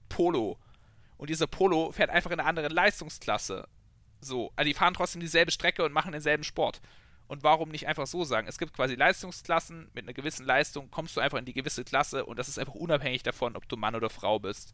Polo. 0.10 0.58
Und 1.18 1.30
dieser 1.30 1.48
Polo 1.48 1.92
fährt 1.92 2.10
einfach 2.10 2.32
in 2.32 2.40
einer 2.40 2.50
anderen 2.50 2.72
Leistungsklasse. 2.74 3.68
So, 4.22 4.52
also 4.56 4.68
die 4.68 4.74
fahren 4.74 4.96
trotzdem 4.96 5.22
dieselbe 5.22 5.52
Strecke 5.52 5.84
und 5.84 5.94
machen 5.94 6.12
denselben 6.12 6.44
Sport. 6.44 6.82
Und 7.28 7.44
warum 7.44 7.70
nicht 7.70 7.88
einfach 7.88 8.08
so 8.08 8.24
sagen? 8.24 8.48
Es 8.48 8.58
gibt 8.58 8.74
quasi 8.74 8.96
Leistungsklassen, 8.96 9.90
mit 9.94 10.04
einer 10.06 10.14
gewissen 10.14 10.46
Leistung 10.46 10.90
kommst 10.92 11.16
du 11.16 11.22
einfach 11.22 11.38
in 11.38 11.46
die 11.46 11.54
gewisse 11.54 11.84
Klasse 11.84 12.26
und 12.26 12.38
das 12.38 12.48
ist 12.50 12.58
einfach 12.60 12.74
unabhängig 12.76 13.24
davon, 13.24 13.56
ob 13.56 13.68
du 13.70 13.78
Mann 13.78 13.96
oder 13.96 14.10
Frau 14.10 14.40
bist. 14.40 14.74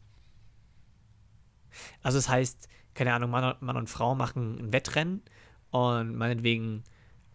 Also 2.02 2.18
das 2.18 2.28
heißt, 2.28 2.68
keine 2.94 3.14
Ahnung, 3.14 3.30
Mann 3.30 3.44
und, 3.44 3.62
Mann 3.62 3.76
und 3.76 3.88
Frau 3.88 4.14
machen 4.14 4.58
ein 4.58 4.72
Wettrennen 4.72 5.22
und 5.70 6.16
meinetwegen 6.16 6.84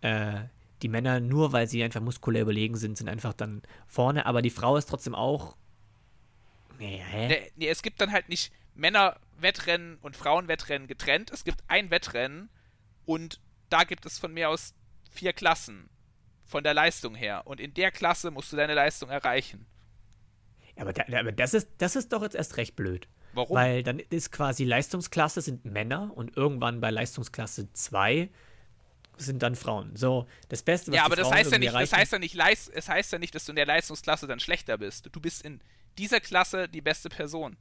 äh, 0.02 0.42
die 0.82 0.90
Männer, 0.90 1.20
nur 1.20 1.54
weil 1.54 1.68
sie 1.68 1.84
einfach 1.84 2.02
muskulär 2.02 2.44
überlegen 2.44 2.76
sind, 2.76 2.98
sind 2.98 3.10
einfach 3.10 3.34
dann 3.34 3.64
vorne, 3.88 4.26
aber 4.26 4.42
die 4.42 4.50
Frau 4.50 4.78
ist 4.78 4.88
trotzdem 4.88 5.16
auch. 5.16 5.58
Nee, 6.78 7.02
hä? 7.04 7.28
Nee, 7.28 7.52
nee, 7.56 7.68
es 7.68 7.82
gibt 7.82 8.00
dann 8.00 8.12
halt 8.12 8.30
nicht 8.30 8.52
Männer-Wettrennen 8.76 9.98
und 10.02 10.16
Frauen-Wettrennen 10.16 10.88
getrennt. 10.88 11.32
Es 11.32 11.44
gibt 11.44 11.64
ein 11.68 11.90
Wettrennen 11.90 12.50
und 13.06 13.42
da 13.70 13.84
gibt 13.84 14.06
es 14.06 14.20
von 14.20 14.34
mir 14.34 14.50
aus 14.50 14.76
vier 15.10 15.34
Klassen 15.34 15.90
von 16.46 16.64
der 16.64 16.74
Leistung 16.74 17.16
her. 17.16 17.42
Und 17.46 17.60
in 17.60 17.74
der 17.74 17.92
Klasse 17.92 18.32
musst 18.32 18.52
du 18.54 18.56
deine 18.56 18.76
Leistung 18.76 19.10
erreichen. 19.10 19.66
Aber, 20.76 20.94
da, 20.94 21.04
aber 21.20 21.32
das, 21.32 21.54
ist, 21.54 21.70
das 21.80 21.96
ist 21.96 22.14
doch 22.14 22.22
jetzt 22.22 22.36
erst 22.36 22.58
recht 22.58 22.76
blöd. 22.76 23.08
Warum? 23.38 23.56
Weil 23.56 23.84
dann 23.84 24.00
ist 24.00 24.32
quasi 24.32 24.64
Leistungsklasse 24.66 25.42
sind 25.42 25.64
Männer 25.64 26.12
und 26.16 26.36
irgendwann 26.36 26.82
bei 26.82 26.90
Leistungsklasse 26.90 27.72
2 27.72 28.30
sind 29.18 29.42
dann 29.44 29.56
Frauen. 29.56 29.96
So, 29.96 30.28
das 30.50 30.64
Beste, 30.64 30.92
was 30.92 30.98
ja, 30.98 31.06
aber 31.06 31.16
das 31.16 31.32
heißt 31.32 31.52
ja 31.52 31.58
nicht, 31.58 31.74
das 31.74 31.94
heißt 31.94 32.12
ja 32.14 32.20
nicht, 32.20 32.36
es 32.36 32.90
heißt 32.90 33.12
ja 33.14 33.20
nicht, 33.20 33.34
dass 33.36 33.46
du 33.46 33.52
in 33.52 33.56
der 33.56 33.66
Leistungsklasse 33.66 34.28
dann 34.28 34.40
schlechter 34.40 34.78
bist. 34.78 35.10
Du 35.12 35.20
bist 35.20 35.44
in 35.44 35.62
dieser 35.98 36.20
Klasse 36.20 36.68
die 36.68 36.82
beste 36.82 37.10
Person. 37.10 37.58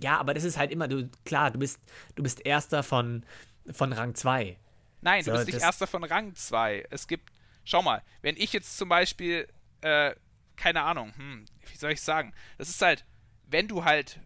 Ja, 0.00 0.18
aber 0.18 0.34
das 0.34 0.44
ist 0.44 0.56
halt 0.56 0.70
immer, 0.70 0.86
du, 0.88 1.08
klar, 1.24 1.50
du 1.50 1.58
bist, 1.58 1.80
du 2.14 2.22
bist 2.22 2.44
Erster 2.46 2.82
von, 2.82 3.24
von 3.72 3.92
Rang 3.92 4.14
2. 4.14 4.56
Nein, 5.00 5.24
So, 5.24 5.30
du 5.32 5.36
bist 5.38 5.46
nicht 5.46 5.56
das- 5.56 5.62
erster 5.64 5.86
von 5.88 6.04
Rang 6.04 6.34
2. 6.34 6.86
Es 6.90 7.06
gibt, 7.08 7.30
schau 7.64 7.82
mal, 7.82 8.02
wenn 8.22 8.36
ich 8.36 8.52
jetzt 8.52 8.76
zum 8.78 8.88
Beispiel, 8.88 9.48
äh, 9.80 10.14
keine 10.56 10.82
Ahnung, 10.82 11.12
hm, 11.16 11.44
wie 11.72 11.76
soll 11.76 11.92
ich 11.92 12.00
sagen, 12.02 12.32
das 12.56 12.68
ist 12.68 12.80
halt, 12.82 13.04
wenn 13.46 13.66
du 13.68 13.84
halt 13.84 14.20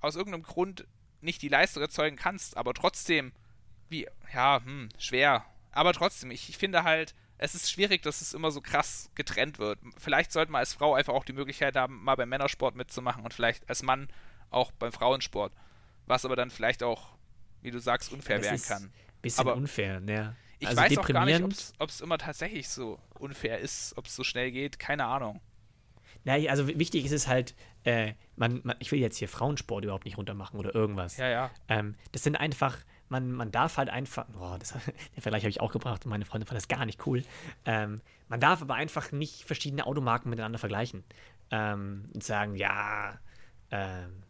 aus 0.00 0.16
irgendeinem 0.16 0.42
Grund 0.42 0.86
nicht 1.20 1.42
die 1.42 1.48
Leistung 1.48 1.82
erzeugen 1.82 2.16
kannst, 2.16 2.56
aber 2.56 2.74
trotzdem, 2.74 3.32
wie, 3.88 4.06
ja, 4.32 4.60
hm, 4.64 4.88
schwer, 4.98 5.44
aber 5.72 5.92
trotzdem, 5.92 6.30
ich, 6.30 6.48
ich 6.48 6.58
finde 6.58 6.84
halt, 6.84 7.14
es 7.38 7.54
ist 7.54 7.70
schwierig, 7.70 8.02
dass 8.02 8.20
es 8.20 8.34
immer 8.34 8.50
so 8.50 8.60
krass 8.60 9.10
getrennt 9.14 9.58
wird. 9.58 9.78
Vielleicht 9.96 10.32
sollte 10.32 10.50
man 10.50 10.58
als 10.60 10.74
Frau 10.74 10.94
einfach 10.94 11.14
auch 11.14 11.24
die 11.24 11.32
Möglichkeit 11.32 11.76
haben, 11.76 12.02
mal 12.02 12.16
beim 12.16 12.28
Männersport 12.28 12.74
mitzumachen 12.74 13.22
und 13.22 13.32
vielleicht 13.32 13.68
als 13.68 13.82
Mann 13.82 14.08
auch 14.50 14.72
beim 14.72 14.92
Frauensport. 14.92 15.52
Was 16.06 16.24
aber 16.24 16.36
dann 16.36 16.50
vielleicht 16.50 16.82
auch, 16.82 17.16
wie 17.62 17.70
du 17.70 17.78
sagst, 17.78 18.12
unfair 18.12 18.42
werden 18.42 18.60
kann. 18.62 18.92
Bisschen 19.22 19.40
Aber 19.40 19.54
unfair, 19.54 20.00
ne? 20.00 20.36
Ich 20.58 20.66
also 20.66 20.80
weiß 20.80 20.98
auch 20.98 21.06
gar 21.06 21.24
nicht, 21.24 21.72
ob 21.78 21.88
es 21.88 22.00
immer 22.00 22.18
tatsächlich 22.18 22.68
so 22.68 22.98
unfair 23.18 23.58
ist, 23.58 23.96
ob 23.96 24.06
es 24.06 24.16
so 24.16 24.24
schnell 24.24 24.50
geht, 24.50 24.78
keine 24.78 25.04
Ahnung. 25.04 25.40
Na, 26.28 26.34
also 26.50 26.68
wichtig 26.68 27.06
ist 27.06 27.12
es 27.12 27.26
halt, 27.26 27.54
äh, 27.84 28.12
man, 28.36 28.60
man, 28.62 28.76
ich 28.80 28.92
will 28.92 28.98
jetzt 28.98 29.16
hier 29.16 29.30
Frauensport 29.30 29.82
überhaupt 29.82 30.04
nicht 30.04 30.18
runtermachen 30.18 30.58
oder 30.58 30.74
irgendwas. 30.74 31.16
Ja, 31.16 31.26
ja. 31.30 31.50
Ähm, 31.68 31.94
das 32.12 32.22
sind 32.22 32.36
einfach, 32.36 32.76
man, 33.08 33.32
man 33.32 33.50
darf 33.50 33.78
halt 33.78 33.88
einfach, 33.88 34.26
boah, 34.26 34.58
das, 34.58 34.72
den 35.16 35.22
Vergleich 35.22 35.44
habe 35.44 35.48
ich 35.48 35.62
auch 35.62 35.72
gebracht 35.72 36.04
und 36.04 36.10
meine 36.10 36.26
Freundin 36.26 36.46
fand 36.46 36.58
das 36.58 36.68
gar 36.68 36.84
nicht 36.84 37.06
cool. 37.06 37.24
Ähm, 37.64 38.02
man 38.28 38.40
darf 38.40 38.60
aber 38.60 38.74
einfach 38.74 39.10
nicht 39.10 39.44
verschiedene 39.44 39.86
Automarken 39.86 40.28
miteinander 40.28 40.58
vergleichen. 40.58 41.02
Ähm, 41.50 42.04
und 42.12 42.22
sagen, 42.22 42.56
ja, 42.56 43.18
ähm, 43.70 44.22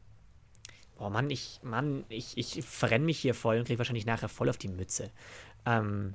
boah, 0.98 1.11
Mann, 1.11 1.28
ich, 1.30 1.58
Mann, 1.64 2.04
ich, 2.08 2.38
ich 2.38 2.64
verrenne 2.64 3.06
mich 3.06 3.18
hier 3.18 3.34
voll 3.34 3.58
und 3.58 3.64
kriege 3.64 3.78
wahrscheinlich 3.78 4.06
nachher 4.06 4.28
voll 4.28 4.48
auf 4.48 4.56
die 4.56 4.68
Mütze. 4.68 5.11
Ähm, 5.66 6.14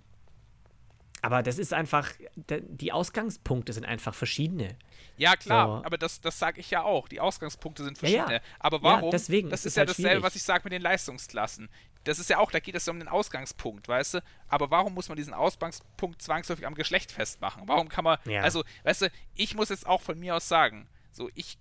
aber 1.24 1.42
das 1.42 1.58
ist 1.58 1.74
einfach, 1.74 2.12
die 2.36 2.92
Ausgangspunkte 2.92 3.72
sind 3.74 3.86
einfach 3.86 4.14
verschiedene. 4.14 4.76
Ja, 5.18 5.36
klar, 5.38 5.80
So. 5.80 5.86
aber 5.86 5.98
das, 5.98 6.20
das 6.22 6.38
sage 6.38 6.60
ich 6.60 6.70
ja 6.70 6.84
auch. 6.84 7.08
Die 7.08 7.20
Ausgangspunkte 7.22 7.84
sind 7.84 8.00
Ja, 8.02 8.08
ja. 8.10 8.16
verschiedene. 8.26 8.42
Aber 8.60 8.78
Ja, 8.78 8.84
warum? 8.84 9.12
deswegen, 9.12 9.50
das 9.50 9.62
ist, 9.62 9.68
ist 9.68 9.76
ja 9.78 9.82
halt 9.82 9.90
dasselbe, 9.92 10.10
schwierig. 10.10 10.24
was 10.24 10.36
ich 10.36 10.44
sage 10.44 10.66
mit 10.66 10.74
den 10.74 10.82
Leistungsklassen. 10.82 11.70
Das 12.04 12.20
ist 12.20 12.30
ja 12.30 12.40
auch, 12.40 12.52
da 12.52 12.60
geht 12.60 12.76
es 12.76 12.86
ja 12.86 12.92
um 12.92 13.00
den 13.00 13.08
Ausgangspunkt, 13.08 13.88
weißt 13.88 14.16
du? 14.16 14.24
Aber 14.50 14.70
warum 14.70 14.94
muss 14.94 15.08
man 15.08 15.16
diesen 15.16 15.34
Ausgangspunkt 15.34 16.22
zwangsläufig 16.22 16.68
am 16.68 16.76
Geschlecht 16.76 17.12
festmachen? 17.14 17.64
Warum 17.68 17.88
kann 17.88 18.04
man, 18.04 18.18
Ja. 18.26 18.42
also, 18.42 18.64
weißt 18.84 19.04
du, 19.04 19.10
ich 19.36 19.56
muss 19.56 19.70
jetzt 19.70 19.88
auch 19.88 20.02
von 20.02 20.20
mir 20.20 20.36
aus 20.36 20.50
sagen, 20.50 20.90
so, 21.14 21.30
ich 21.36 21.58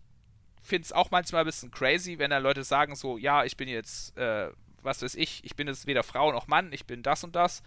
finde 0.61 0.87
es 0.87 0.93
auch 0.93 1.13
manchmal 1.13 1.43
ein 1.43 1.47
bisschen 1.47 1.71
crazy, 1.71 2.19
wenn 2.19 2.31
da 2.31 2.39
Leute 2.39 2.65
sagen 2.65 2.97
so, 2.97 3.17
ja, 3.19 3.45
ich 3.45 3.57
bin 3.57 3.69
jetzt, 3.69 4.17
äh, 4.17 4.51
was 4.83 5.01
weiß 5.03 5.15
ich, 5.15 5.45
ich 5.45 5.55
bin 5.55 5.69
jetzt 5.69 5.87
weder 5.87 6.03
Frau 6.03 6.33
noch 6.33 6.49
Mann, 6.49 6.73
ich 6.73 6.87
bin 6.87 7.05
das 7.05 7.23
und 7.23 7.37
das. 7.37 7.63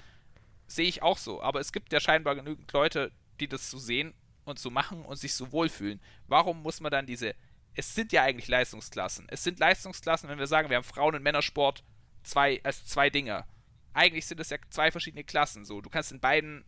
Sehe 0.68 0.88
ich 0.88 1.02
auch 1.02 1.18
so. 1.18 1.42
Aber 1.42 1.60
es 1.60 1.72
gibt 1.72 1.94
ja 1.94 2.00
scheinbar 2.00 2.36
genügend 2.36 2.72
Leute, 2.74 3.12
die 3.40 3.48
das 3.48 3.70
so 3.70 3.78
sehen 3.78 4.14
und 4.46 4.60
so 4.60 4.70
machen 4.70 5.04
und 5.06 5.18
sich 5.18 5.34
so 5.34 5.52
wohlfühlen. 5.52 6.02
Warum 6.28 6.62
muss 6.62 6.80
man 6.82 6.92
dann 6.92 7.06
diese. 7.06 7.36
Es 7.74 7.94
sind 7.94 8.12
ja 8.14 8.24
eigentlich 8.24 8.48
Leistungsklassen. 8.48 9.28
Es 9.30 9.44
sind 9.44 9.60
Leistungsklassen, 9.60 10.30
wenn 10.30 10.40
wir 10.40 10.48
sagen, 10.48 10.70
wir 10.70 10.78
haben 10.78 10.84
Frauen- 10.86 11.16
und 11.16 11.24
Männersport 11.24 11.84
zwei, 12.24 12.62
als 12.64 12.86
zwei 12.86 13.10
Dinge. 13.10 13.46
Eigentlich 13.94 14.26
sind 14.26 14.40
es 14.40 14.50
ja 14.50 14.58
zwei 14.70 14.92
verschiedene 14.92 15.24
Klassen. 15.26 15.66
So, 15.66 15.82
du 15.82 15.90
kannst 15.90 16.12
in 16.12 16.20
beiden 16.22 16.64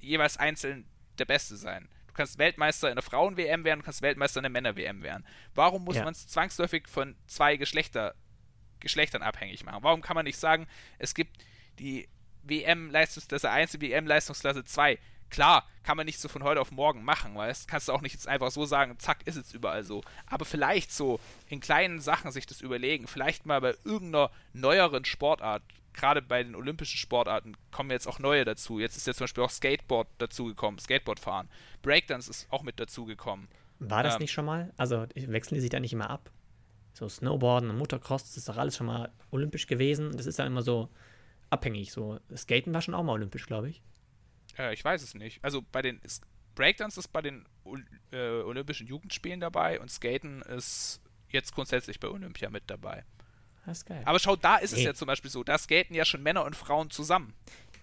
jeweils 0.00 0.36
einzeln 0.36 0.88
der 1.18 1.26
Beste 1.26 1.56
sein. 1.56 1.88
Du 2.08 2.14
kannst 2.14 2.38
Weltmeister 2.38 2.88
in 2.88 2.96
der 2.96 3.02
Frauen-WM 3.04 3.62
werden, 3.64 3.80
du 3.80 3.84
kannst 3.84 4.02
Weltmeister 4.02 4.40
in 4.40 4.44
der 4.44 4.50
Männer-WM 4.50 5.02
werden. 5.02 5.24
Warum 5.54 5.84
muss 5.84 5.96
Ja. 5.96 6.04
man 6.04 6.12
es 6.12 6.26
zwangsläufig 6.26 6.88
von 6.88 7.16
zwei 7.28 7.56
Geschlechter, 7.56 8.14
Geschlechtern 8.80 9.22
abhängig 9.22 9.64
machen? 9.64 9.82
Warum 9.84 10.00
kann 10.02 10.16
man 10.16 10.24
nicht 10.24 10.38
sagen, 10.38 10.66
es 10.98 11.14
gibt 11.14 11.44
die 11.78 12.08
WM-Leistungsklasse 12.48 13.50
1 13.50 13.74
und 13.74 13.82
WM-Leistungsklasse 13.82 14.64
2? 14.64 14.98
Klar, 15.30 15.66
kann 15.82 15.96
man 15.96 16.06
nicht 16.06 16.18
so 16.20 16.28
von 16.28 16.42
heute 16.42 16.60
auf 16.60 16.70
morgen 16.70 17.04
machen, 17.04 17.34
weißt 17.34 17.68
Kannst 17.68 17.88
du 17.88 17.92
auch 17.92 18.00
nicht 18.00 18.14
jetzt 18.14 18.26
einfach 18.26 18.50
so 18.50 18.64
sagen, 18.64 18.98
zack, 18.98 19.26
ist 19.26 19.36
jetzt 19.36 19.52
überall 19.52 19.84
so. 19.84 20.02
Aber 20.26 20.44
vielleicht 20.46 20.90
so 20.90 21.20
in 21.48 21.60
kleinen 21.60 22.00
Sachen 22.00 22.30
sich 22.32 22.46
das 22.46 22.62
überlegen. 22.62 23.06
Vielleicht 23.06 23.44
mal 23.44 23.60
bei 23.60 23.74
irgendeiner 23.84 24.30
neueren 24.54 25.04
Sportart, 25.04 25.62
gerade 25.92 26.22
bei 26.22 26.42
den 26.42 26.54
olympischen 26.54 26.96
Sportarten, 26.96 27.56
kommen 27.70 27.90
jetzt 27.90 28.06
auch 28.06 28.18
neue 28.18 28.44
dazu. 28.46 28.78
Jetzt 28.78 28.96
ist 28.96 29.06
ja 29.06 29.12
zum 29.12 29.24
Beispiel 29.24 29.44
auch 29.44 29.50
Skateboard 29.50 30.08
dazugekommen, 30.16 30.78
Skateboard 30.80 31.20
fahren. 31.20 31.48
Breakdance 31.82 32.30
ist 32.30 32.46
auch 32.50 32.62
mit 32.62 32.80
dazugekommen. 32.80 33.48
War 33.80 34.02
das 34.02 34.14
Ähm. 34.14 34.20
nicht 34.20 34.32
schon 34.32 34.46
mal? 34.46 34.72
Also 34.78 35.06
wechseln 35.14 35.56
die 35.56 35.60
sich 35.60 35.70
da 35.70 35.78
nicht 35.78 35.92
immer 35.92 36.08
ab? 36.08 36.30
So 36.94 37.08
Snowboarden 37.08 37.70
und 37.70 37.76
Motocross, 37.76 38.24
das 38.24 38.36
ist 38.38 38.48
doch 38.48 38.56
alles 38.56 38.76
schon 38.76 38.86
mal 38.86 39.12
olympisch 39.30 39.66
gewesen. 39.66 40.16
Das 40.16 40.26
ist 40.26 40.38
dann 40.38 40.46
immer 40.46 40.62
so 40.62 40.88
abhängig. 41.50 41.92
So 41.92 42.18
Skaten 42.36 42.72
war 42.74 42.80
schon 42.82 42.94
auch 42.94 43.02
mal 43.02 43.12
olympisch, 43.12 43.46
glaube 43.46 43.70
ich. 43.70 43.82
Äh, 44.58 44.74
ich 44.74 44.84
weiß 44.84 45.02
es 45.02 45.14
nicht. 45.14 45.42
Also 45.42 45.62
bei 45.72 45.82
den 45.82 46.00
Breakdance 46.54 46.98
ist 46.98 47.08
bei 47.08 47.22
den 47.22 47.44
äh, 48.12 48.40
Olympischen 48.42 48.86
Jugendspielen 48.86 49.40
dabei 49.40 49.80
und 49.80 49.90
Skaten 49.90 50.42
ist 50.42 51.00
jetzt 51.28 51.54
grundsätzlich 51.54 52.00
bei 52.00 52.08
Olympia 52.08 52.50
mit 52.50 52.64
dabei. 52.66 53.04
Das 53.66 53.78
ist 53.78 53.84
geil. 53.86 54.02
Aber 54.06 54.18
schau, 54.18 54.34
da 54.34 54.56
ist 54.56 54.72
Nee. 54.72 54.78
es 54.78 54.84
ja 54.84 54.94
zum 54.94 55.06
Beispiel 55.06 55.30
so, 55.30 55.44
da 55.44 55.58
skaten 55.58 55.94
ja 55.94 56.04
schon 56.06 56.22
Männer 56.22 56.44
und 56.44 56.56
Frauen 56.56 56.88
zusammen. 56.90 57.34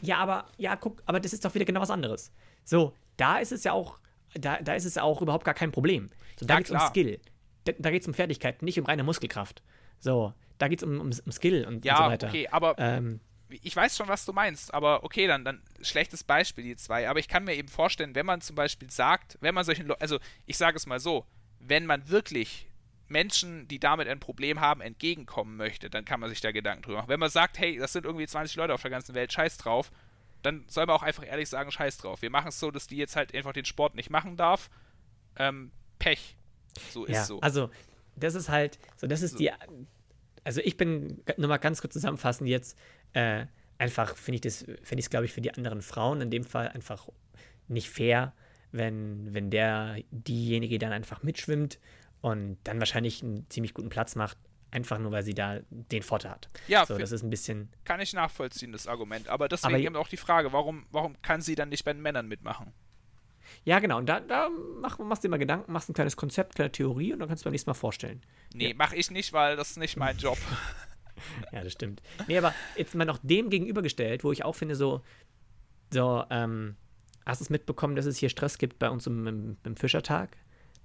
Ja, 0.01 0.17
aber, 0.17 0.47
ja, 0.57 0.75
guck, 0.75 1.03
aber 1.05 1.19
das 1.19 1.31
ist 1.31 1.45
doch 1.45 1.53
wieder 1.53 1.63
genau 1.65 1.79
was 1.79 1.91
anderes. 1.91 2.31
So, 2.63 2.95
da 3.17 3.37
ist 3.37 3.51
es 3.51 3.63
ja 3.63 3.71
auch, 3.71 3.99
da, 4.33 4.59
da 4.61 4.73
ist 4.73 4.85
es 4.85 4.95
ja 4.95 5.03
auch 5.03 5.21
überhaupt 5.21 5.45
gar 5.45 5.53
kein 5.53 5.71
Problem. 5.71 6.09
So, 6.39 6.45
da 6.47 6.55
Ja, 6.55 6.57
geht 6.59 6.67
es 6.67 6.71
um. 6.73 6.79
Skill. 6.79 7.19
Da, 7.65 7.73
da 7.77 7.91
geht 7.91 8.01
es 8.01 8.07
um 8.07 8.13
Fertigkeit, 8.15 8.63
nicht 8.63 8.79
um 8.79 8.85
reine 8.87 9.03
Muskelkraft. 9.03 9.61
So, 9.99 10.33
da 10.57 10.67
geht 10.67 10.79
es 10.79 10.83
um, 10.83 10.99
um, 10.99 11.11
um 11.25 11.31
Skill 11.31 11.65
und, 11.65 11.85
Ja, 11.85 11.97
und 11.99 12.03
so 12.05 12.09
weiter. 12.11 12.27
okay, 12.29 12.47
aber 12.47 12.75
Ähm, 12.79 13.19
ich 13.49 13.75
weiß 13.75 13.97
schon, 13.97 14.07
was 14.07 14.25
du 14.25 14.33
meinst, 14.33 14.73
aber 14.73 15.03
okay, 15.03 15.27
dann, 15.27 15.45
dann 15.45 15.61
schlechtes 15.81 16.23
Beispiel, 16.23 16.63
die 16.63 16.75
zwei. 16.75 17.09
Aber 17.09 17.19
ich 17.19 17.27
kann 17.27 17.43
mir 17.43 17.55
eben 17.55 17.67
vorstellen, 17.67 18.15
wenn 18.15 18.25
man 18.25 18.41
zum 18.41 18.55
Beispiel 18.55 18.89
sagt, 18.89 19.37
wenn 19.41 19.53
man 19.53 19.63
solchen 19.63 19.85
Leuten, 19.85 20.01
also 20.01 20.19
ich 20.45 20.57
sage 20.57 20.77
es 20.77 20.85
mal 20.85 20.99
so, 20.99 21.25
wenn 21.59 21.85
man 21.85 22.09
wirklich 22.09 22.67
Menschen, 23.07 23.67
die 23.67 23.79
damit 23.79 24.07
ein 24.07 24.19
Problem 24.19 24.59
haben, 24.59 24.81
entgegenkommen 24.81 25.57
möchte, 25.57 25.89
dann 25.89 26.05
kann 26.05 26.19
man 26.19 26.29
sich 26.29 26.41
da 26.41 26.51
Gedanken 26.51 26.83
drüber 26.83 26.97
machen. 26.97 27.09
Wenn 27.09 27.19
man 27.19 27.29
sagt, 27.29 27.59
hey, 27.59 27.77
das 27.77 27.93
sind 27.93 28.05
irgendwie 28.05 28.25
20 28.25 28.55
Leute 28.55 28.73
auf 28.73 28.81
der 28.81 28.91
ganzen 28.91 29.13
Welt, 29.13 29.31
scheiß 29.31 29.57
drauf, 29.57 29.91
dann 30.41 30.65
soll 30.67 30.85
man 30.85 30.95
auch 30.95 31.03
einfach 31.03 31.25
ehrlich 31.25 31.49
sagen, 31.49 31.71
scheiß 31.71 31.97
drauf. 31.97 32.21
Wir 32.21 32.29
machen 32.29 32.49
es 32.49 32.59
so, 32.59 32.71
dass 32.71 32.87
die 32.87 32.97
jetzt 32.97 33.15
halt 33.15 33.33
einfach 33.33 33.53
den 33.53 33.65
Sport 33.65 33.95
nicht 33.95 34.09
machen 34.09 34.37
darf. 34.37 34.69
Ähm, 35.37 35.71
Pech. 35.99 36.35
So 36.91 37.07
ja, 37.07 37.21
ist 37.21 37.27
so. 37.27 37.39
also, 37.41 37.69
das 38.15 38.35
ist 38.35 38.49
halt, 38.49 38.79
so, 38.97 39.07
das 39.07 39.21
ist 39.21 39.33
So. 39.33 39.37
die, 39.37 39.51
also 40.45 40.61
ich 40.61 40.77
bin, 40.77 41.21
nur 41.35 41.49
mal 41.49 41.57
ganz 41.57 41.81
kurz 41.81 41.91
zusammenfassend 41.93 42.49
jetzt, 42.49 42.77
äh, 43.13 43.45
einfach 43.77 44.15
finde 44.15 44.35
ich 44.35 44.41
das, 44.41 44.59
finde 44.59 44.99
ich 44.99 45.05
es, 45.05 45.09
glaube 45.09 45.25
ich, 45.25 45.33
für 45.33 45.41
die 45.41 45.53
anderen 45.53 45.81
Frauen 45.81 46.21
in 46.21 46.29
dem 46.31 46.45
Fall 46.45 46.69
einfach 46.69 47.09
nicht 47.67 47.89
fair, 47.89 48.33
wenn, 48.71 49.33
wenn 49.33 49.49
der, 49.49 49.97
diejenige 50.11 50.79
dann 50.79 50.93
einfach 50.93 51.23
mitschwimmt 51.23 51.79
und 52.21 52.57
dann 52.63 52.79
wahrscheinlich 52.79 53.21
einen 53.23 53.49
ziemlich 53.49 53.73
guten 53.73 53.89
Platz 53.89 54.15
macht, 54.15 54.37
einfach 54.71 54.97
nur, 54.99 55.11
weil 55.11 55.23
sie 55.23 55.33
da 55.33 55.59
den 55.69 56.03
Vorteil 56.03 56.31
hat. 56.31 56.49
ja, 56.67 56.85
So, 56.85 56.97
das 56.97 57.11
ist 57.11 57.23
ein 57.23 57.29
bisschen, 57.29 57.69
kann 57.85 57.99
ich 58.01 58.13
nachvollziehen, 58.13 58.71
das 58.71 58.87
Argument. 58.87 59.29
Aber 59.29 59.47
deswegen 59.47 59.73
Aber- 59.75 59.83
eben 59.83 59.95
auch 59.95 60.07
die 60.09 60.17
Frage, 60.17 60.51
warum, 60.53 60.85
warum 60.91 61.21
kann 61.21 61.41
sie 61.41 61.55
dann 61.55 61.69
nicht 61.69 61.85
bei 61.85 61.93
den 61.93 62.01
Männern 62.01 62.27
mitmachen? 62.27 62.73
Ja 63.63 63.79
genau, 63.79 63.97
und 63.97 64.07
da, 64.07 64.19
da 64.19 64.49
mach, 64.81 64.99
machst 64.99 65.23
du 65.23 65.27
dir 65.27 65.31
mal 65.31 65.37
Gedanken, 65.37 65.71
machst 65.71 65.89
ein 65.89 65.93
kleines 65.93 66.15
Konzept, 66.17 66.55
kleine 66.55 66.71
Theorie 66.71 67.13
und 67.13 67.19
dann 67.19 67.27
kannst 67.27 67.43
du 67.43 67.45
beim 67.45 67.51
nächsten 67.51 67.69
Mal 67.69 67.75
vorstellen. 67.75 68.21
Nee, 68.53 68.73
mach 68.73 68.93
ich 68.93 69.11
nicht, 69.11 69.33
weil 69.33 69.55
das 69.55 69.71
ist 69.71 69.77
nicht 69.77 69.97
mein 69.97 70.17
Job. 70.17 70.37
Ja, 71.53 71.63
das 71.63 71.71
stimmt. 71.71 72.01
Nee, 72.27 72.37
aber 72.37 72.53
jetzt 72.75 72.93
mal 72.93 73.05
noch 73.05 73.19
dem 73.23 73.49
gegenübergestellt, 73.49 74.25
wo 74.25 74.33
ich 74.33 74.43
auch 74.43 74.53
finde, 74.53 74.75
so, 74.75 75.01
so, 75.89 76.25
ähm, 76.29 76.75
hast 77.25 77.39
du 77.39 77.45
es 77.45 77.49
mitbekommen, 77.49 77.95
dass 77.95 78.05
es 78.05 78.17
hier 78.17 78.29
Stress 78.29 78.57
gibt 78.57 78.79
bei 78.79 78.89
uns 78.89 79.07
im, 79.07 79.25
im, 79.25 79.57
im 79.63 79.75
Fischertag? 79.77 80.35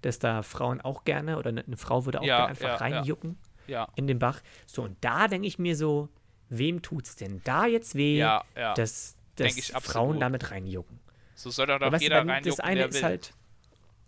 Dass 0.03 0.19
da 0.19 0.43
Frauen 0.43 0.81
auch 0.81 1.05
gerne 1.05 1.37
oder 1.37 1.49
eine, 1.49 1.65
eine 1.65 1.77
Frau 1.77 2.07
würde 2.07 2.21
auch 2.21 2.25
Ja, 2.25 2.37
gerne 2.37 2.51
einfach 2.51 2.69
ja, 2.69 2.77
reinjucken 2.77 3.39
Ja, 3.67 3.89
in 3.97 4.07
den 4.07 4.19
Bach. 4.19 4.41
So, 4.67 4.83
und 4.83 4.97
da 5.01 5.29
denke 5.29 5.47
ich 5.47 5.59
mir 5.59 5.77
so, 5.77 6.09
wem 6.49 6.81
tut's 6.81 7.17
denn 7.17 7.41
da 7.45 7.67
jetzt 7.67 7.95
weh, 7.95 8.19
ja, 8.19 8.45
ja. 8.57 8.75
dass, 8.75 9.17
dass. 9.37 9.55
Frauen 9.83 10.21
damit 10.21 10.51
reinjucken? 10.51 11.01
So 11.43 11.51
soll 11.51 11.67
doch 11.67 11.79
du, 11.79 11.97
jeder 11.97 12.19
reinjucken, 12.19 12.45
das 12.45 12.61
eine 12.61 12.85
ist 12.85 12.95
will. 12.95 13.03
halt, 13.03 13.35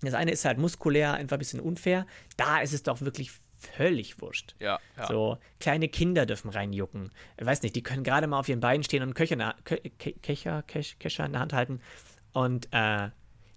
das 0.03 0.15
eine 0.15 0.31
ist 0.33 0.45
halt 0.45 0.59
muskulär 0.59 1.15
einfach 1.15 1.37
ein 1.37 1.39
bisschen 1.39 1.61
unfair. 1.61 2.07
Da 2.37 2.61
ist 2.61 2.73
es 2.73 2.83
doch 2.83 3.01
wirklich 3.01 3.31
völlig 3.59 4.21
wurscht. 4.21 4.57
ja, 4.59 4.81
ja. 4.97 5.07
So, 5.07 5.39
kleine 5.61 5.89
Kinder 5.89 6.27
dürfen 6.27 6.51
reinjucken. 6.51 7.13
Ich 7.39 7.47
weiß 7.47 7.63
nicht, 7.63 7.77
die 7.77 7.83
können 7.83 8.03
gerade 8.03 8.27
mal 8.27 8.39
auf 8.41 8.49
ihren 8.49 8.59
Beinen 8.61 8.83
stehen 8.83 9.03
und 9.05 9.15
Köcher, 9.15 9.35
in 9.35 9.39
der- 9.39 9.55
Kö 9.65 9.77
Ke 9.99 10.13
Kecher, 10.15 10.63
Kech, 10.63 10.99
Kescher 10.99 11.25
in 11.27 11.33
der 11.33 11.41
Hand 11.41 11.53
halten. 11.53 11.81
Und 12.33 12.67
äh, 12.73 13.11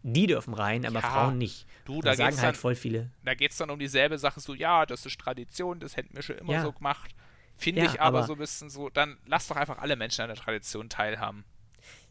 die 0.04 0.28
dürfen 0.28 0.54
rein, 0.54 0.86
aber 0.86 1.00
Ja, 1.00 1.10
Frauen 1.10 1.40
nicht. 1.40 1.66
du, 1.86 2.02
da 2.02 2.12
da 2.12 2.16
sagen 2.18 2.36
halt 2.38 2.46
dann- 2.50 2.56
voll 2.56 2.76
viele. 2.76 3.10
Da 3.24 3.34
geht 3.34 3.50
es 3.52 3.58
dann 3.58 3.72
um 3.72 3.80
dieselbe 3.80 4.20
Sache, 4.20 4.40
so, 4.40 4.54
ja, 4.54 4.86
das 4.86 5.04
ist 5.08 5.20
Tradition, 5.20 5.80
das 5.80 5.98
hätten 5.98 6.16
wir 6.16 6.22
schon 6.22 6.38
immer 6.38 6.54
Ja. 6.54 6.62
so 6.62 6.72
gemacht. 6.72 7.16
Finde 7.58 7.82
Ja, 7.82 7.88
ich 7.92 8.00
aber, 8.02 8.20
aber- 8.20 8.28
so 8.28 8.34
ein 8.34 8.40
bisschen 8.40 8.70
so, 8.70 8.90
dann 8.92 9.18
lass 9.26 9.48
doch 9.48 9.56
einfach 9.56 9.80
alle 9.80 9.96
Menschen 9.96 10.22
an 10.22 10.28
der 10.28 10.38
Tradition 10.38 10.90
teilhaben. 10.90 11.46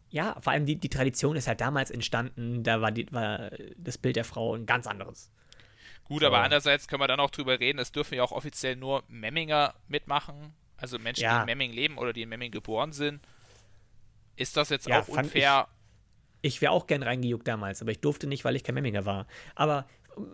Ja, 0.09 0.37
vor 0.39 0.53
allem 0.53 0.65
die, 0.65 0.75
die 0.77 0.89
Tradition 0.89 1.35
ist 1.35 1.47
halt 1.47 1.61
damals 1.61 1.91
entstanden, 1.91 2.63
da 2.63 2.79
war, 2.81 2.91
die, 2.91 3.11
war 3.11 3.49
das 3.77 3.97
Bild 3.97 4.15
der 4.15 4.23
Frau 4.23 4.55
ein 4.55 4.65
ganz 4.65 4.87
anderes. 4.87 5.31
Gut, 6.05 6.23
aber 6.23 6.39
andererseits 6.43 6.87
können 6.87 7.01
wir 7.01 7.07
dann 7.07 7.19
auch 7.19 7.31
drüber 7.31 7.59
reden, 7.59 7.79
es 7.79 7.91
dürfen 7.91 8.13
ja 8.15 8.23
auch 8.23 8.31
offiziell 8.31 8.75
nur 8.75 9.03
Memminger 9.07 9.73
mitmachen, 9.87 10.53
also 10.77 10.99
Menschen, 10.99 11.21
die 11.21 11.25
Ja. 11.25 11.39
in 11.39 11.45
Memming 11.47 11.71
leben 11.73 11.97
oder 11.97 12.13
die 12.13 12.21
in 12.21 12.29
Memming 12.29 12.51
geboren 12.51 12.91
sind. 12.91 13.21
Ist 14.35 14.55
das 14.55 14.69
jetzt 14.69 14.87
Ja, 14.87 15.01
auch 15.01 15.07
unfair? 15.07 15.67
Ich 16.41 16.61
wäre 16.61 16.71
auch 16.71 16.85
gern 16.85 17.01
reingejuckt 17.01 17.47
damals, 17.47 17.81
aber 17.81 17.91
ich 17.91 18.01
durfte 18.01 18.27
nicht, 18.27 18.45
weil 18.45 18.55
ich 18.55 18.63
kein 18.63 18.75
Memminger 18.75 19.05
war. 19.05 19.25
Aber 19.55 19.87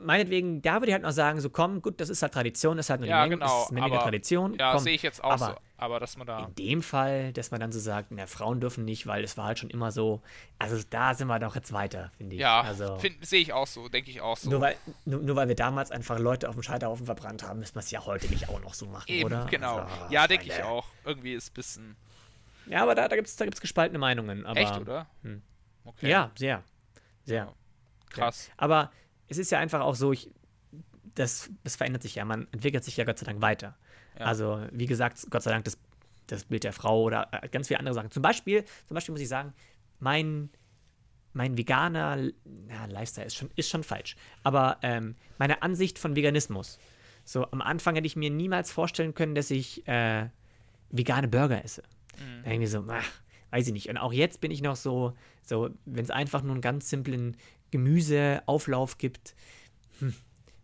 meinetwegen, 0.04 0.62
da 0.62 0.76
würde 0.76 0.88
ich 0.88 0.94
halt 0.94 1.04
noch 1.04 1.12
sagen, 1.12 1.40
so 1.42 1.50
komm, 1.50 1.82
gut, 1.82 2.00
das 2.02 2.10
ist 2.10 2.22
halt 2.22 2.34
Tradition, 2.34 2.78
das 2.78 2.86
ist 2.88 2.90
halt 2.90 3.02
nur 3.02 3.10
Ja, 3.10 3.24
die 3.24 3.30
Mem 3.30 3.40
genau, 3.40 3.52
das 3.58 3.66
ist 3.66 3.72
Memminger 3.72 3.96
aber- 3.96 4.04
Tradition. 4.04 4.54
Ja, 4.60 4.78
sehe 4.80 4.94
ich 4.96 5.02
jetzt 5.02 5.24
auch 5.24 5.32
aber 5.32 5.46
so. 5.46 5.56
Aber 5.78 6.00
dass 6.00 6.16
man 6.16 6.28
da. 6.28 6.46
In 6.46 6.56
dem 6.56 6.82
Fall, 6.84 7.34
dass 7.34 7.50
man 7.50 7.60
dann 7.60 7.72
so 7.72 7.80
sagt, 7.80 8.12
na, 8.12 8.28
Frauen 8.28 8.60
dürfen 8.62 8.86
nicht, 8.86 9.08
weil 9.08 9.24
es 9.24 9.36
war 9.38 9.46
halt 9.46 9.58
schon 9.60 9.72
immer 9.72 9.92
so. 9.92 10.22
Also 10.60 10.80
da 10.90 11.16
sind 11.16 11.28
wir 11.28 11.40
doch 11.40 11.56
jetzt 11.56 11.74
weiter, 11.74 12.12
finde 12.18 12.36
ich. 12.36 12.42
Ja, 12.42 12.62
also, 12.62 13.00
sehe 13.22 13.42
ich 13.42 13.52
auch 13.54 13.66
so, 13.66 13.90
denke 13.90 14.12
ich 14.12 14.22
auch 14.22 14.38
so. 14.38 14.50
nur, 14.52 14.62
weil, 14.62 14.76
nur, 15.06 15.22
nur 15.22 15.36
weil 15.36 15.48
wir 15.48 15.56
damals 15.56 15.90
einfach 15.90 16.20
Leute 16.20 16.50
auf 16.50 16.56
dem 16.56 16.62
Scheiterhaufen 16.62 17.08
verbrannt 17.08 17.42
haben, 17.42 17.60
müssen 17.60 17.74
wir 17.76 17.80
es 17.80 17.90
ja 17.90 18.06
heute 18.06 18.28
nicht 18.28 18.48
auch 18.50 18.62
noch 18.62 18.76
so 18.76 18.86
machen, 18.86 19.06
Eben, 19.10 19.26
oder? 19.26 19.48
genau. 19.50 19.78
Also, 19.80 19.96
ja, 20.12 20.28
denke 20.28 20.46
ich 20.46 20.62
auch. 20.64 20.86
Irgendwie 21.04 21.34
ist 21.34 21.50
ein 21.52 21.54
bisschen. 21.56 21.96
Ja, 22.68 22.84
aber 22.84 22.94
da, 22.94 23.08
da 23.08 23.16
gibt 23.16 23.28
es 23.28 23.36
da 23.36 23.46
gibt's 23.46 23.60
gespaltene 23.60 23.98
Meinungen. 23.98 24.46
Aber, 24.46 24.60
Echt, 24.60 24.78
oder? 24.78 25.08
hm. 25.24 25.42
Okay. 25.84 26.10
Ja, 26.12 26.30
sehr. 26.36 26.64
Sehr. 27.26 27.46
Ja. 27.46 27.54
Krass. 28.12 28.52
Aber 28.58 28.92
es 29.32 29.38
ist 29.38 29.50
ja 29.50 29.60
einfach 29.60 29.80
auch 29.80 29.96
so, 29.96 30.12
ich, 30.12 30.30
das, 31.16 31.50
das 31.64 31.78
verändert 31.78 32.04
sich 32.04 32.16
ja. 32.16 32.26
Man 32.26 32.48
entwickelt 32.52 32.84
sich 32.84 32.98
ja 32.98 33.06
Gott 33.06 33.18
sei 33.18 33.26
Dank 33.26 33.42
weiter. 33.42 33.78
Ja. 34.20 34.26
Also, 34.26 34.62
wie 34.72 34.86
gesagt, 34.86 35.26
Gott 35.30 35.42
sei 35.42 35.52
Dank 35.52 35.64
das, 35.64 35.78
das 36.28 36.44
Bild 36.44 36.66
der 36.66 36.74
Frau 36.74 37.04
oder 37.04 37.30
äh, 37.32 37.48
ganz 37.48 37.70
viele 37.70 37.80
andere 37.80 37.96
Sachen. 37.96 38.12
Zum 38.12 38.22
Beispiel, 38.22 38.66
zum 38.88 38.96
Beispiel 38.96 39.14
muss 39.14 39.22
ich 39.22 39.30
sagen, 39.30 39.54
mein, 40.00 40.50
mein 41.32 41.58
veganer 41.58 42.18
na, 42.44 42.86
Lifestyle 42.88 43.28
ist 43.28 43.36
schon, 43.36 43.50
ist 43.56 43.70
schon 43.70 43.84
falsch. 43.84 44.18
Aber 44.44 44.78
ähm, 44.82 45.16
meine 45.38 45.64
Ansicht 45.64 45.98
von 45.98 46.16
Veganismus. 46.16 46.78
So, 47.24 47.50
am 47.52 47.62
Anfang 47.62 47.96
hätte 47.96 48.08
ich 48.08 48.18
mir 48.18 48.32
niemals 48.32 48.70
vorstellen 48.70 49.14
können, 49.14 49.34
dass 49.34 49.50
ich 49.50 49.88
äh, 49.88 50.28
vegane 50.90 51.30
Burger 51.30 51.64
esse. 51.64 51.84
Mhm. 52.20 52.44
Da 52.44 52.58
mir 52.58 52.68
so, 52.68 52.84
ach, 52.90 53.12
weiß 53.52 53.68
ich 53.68 53.74
nicht. 53.74 53.90
Und 53.90 53.98
auch 53.98 54.12
jetzt 54.12 54.42
bin 54.42 54.52
ich 54.52 54.62
noch 54.62 54.76
so, 54.76 55.14
so 55.42 55.70
wenn 55.86 56.04
es 56.04 56.10
einfach 56.10 56.42
nur 56.42 56.52
einen 56.52 56.62
ganz 56.62 56.90
simplen 56.90 57.38
Gemüseauflauf 57.72 58.98
gibt, 58.98 59.36
hm, 60.00 60.14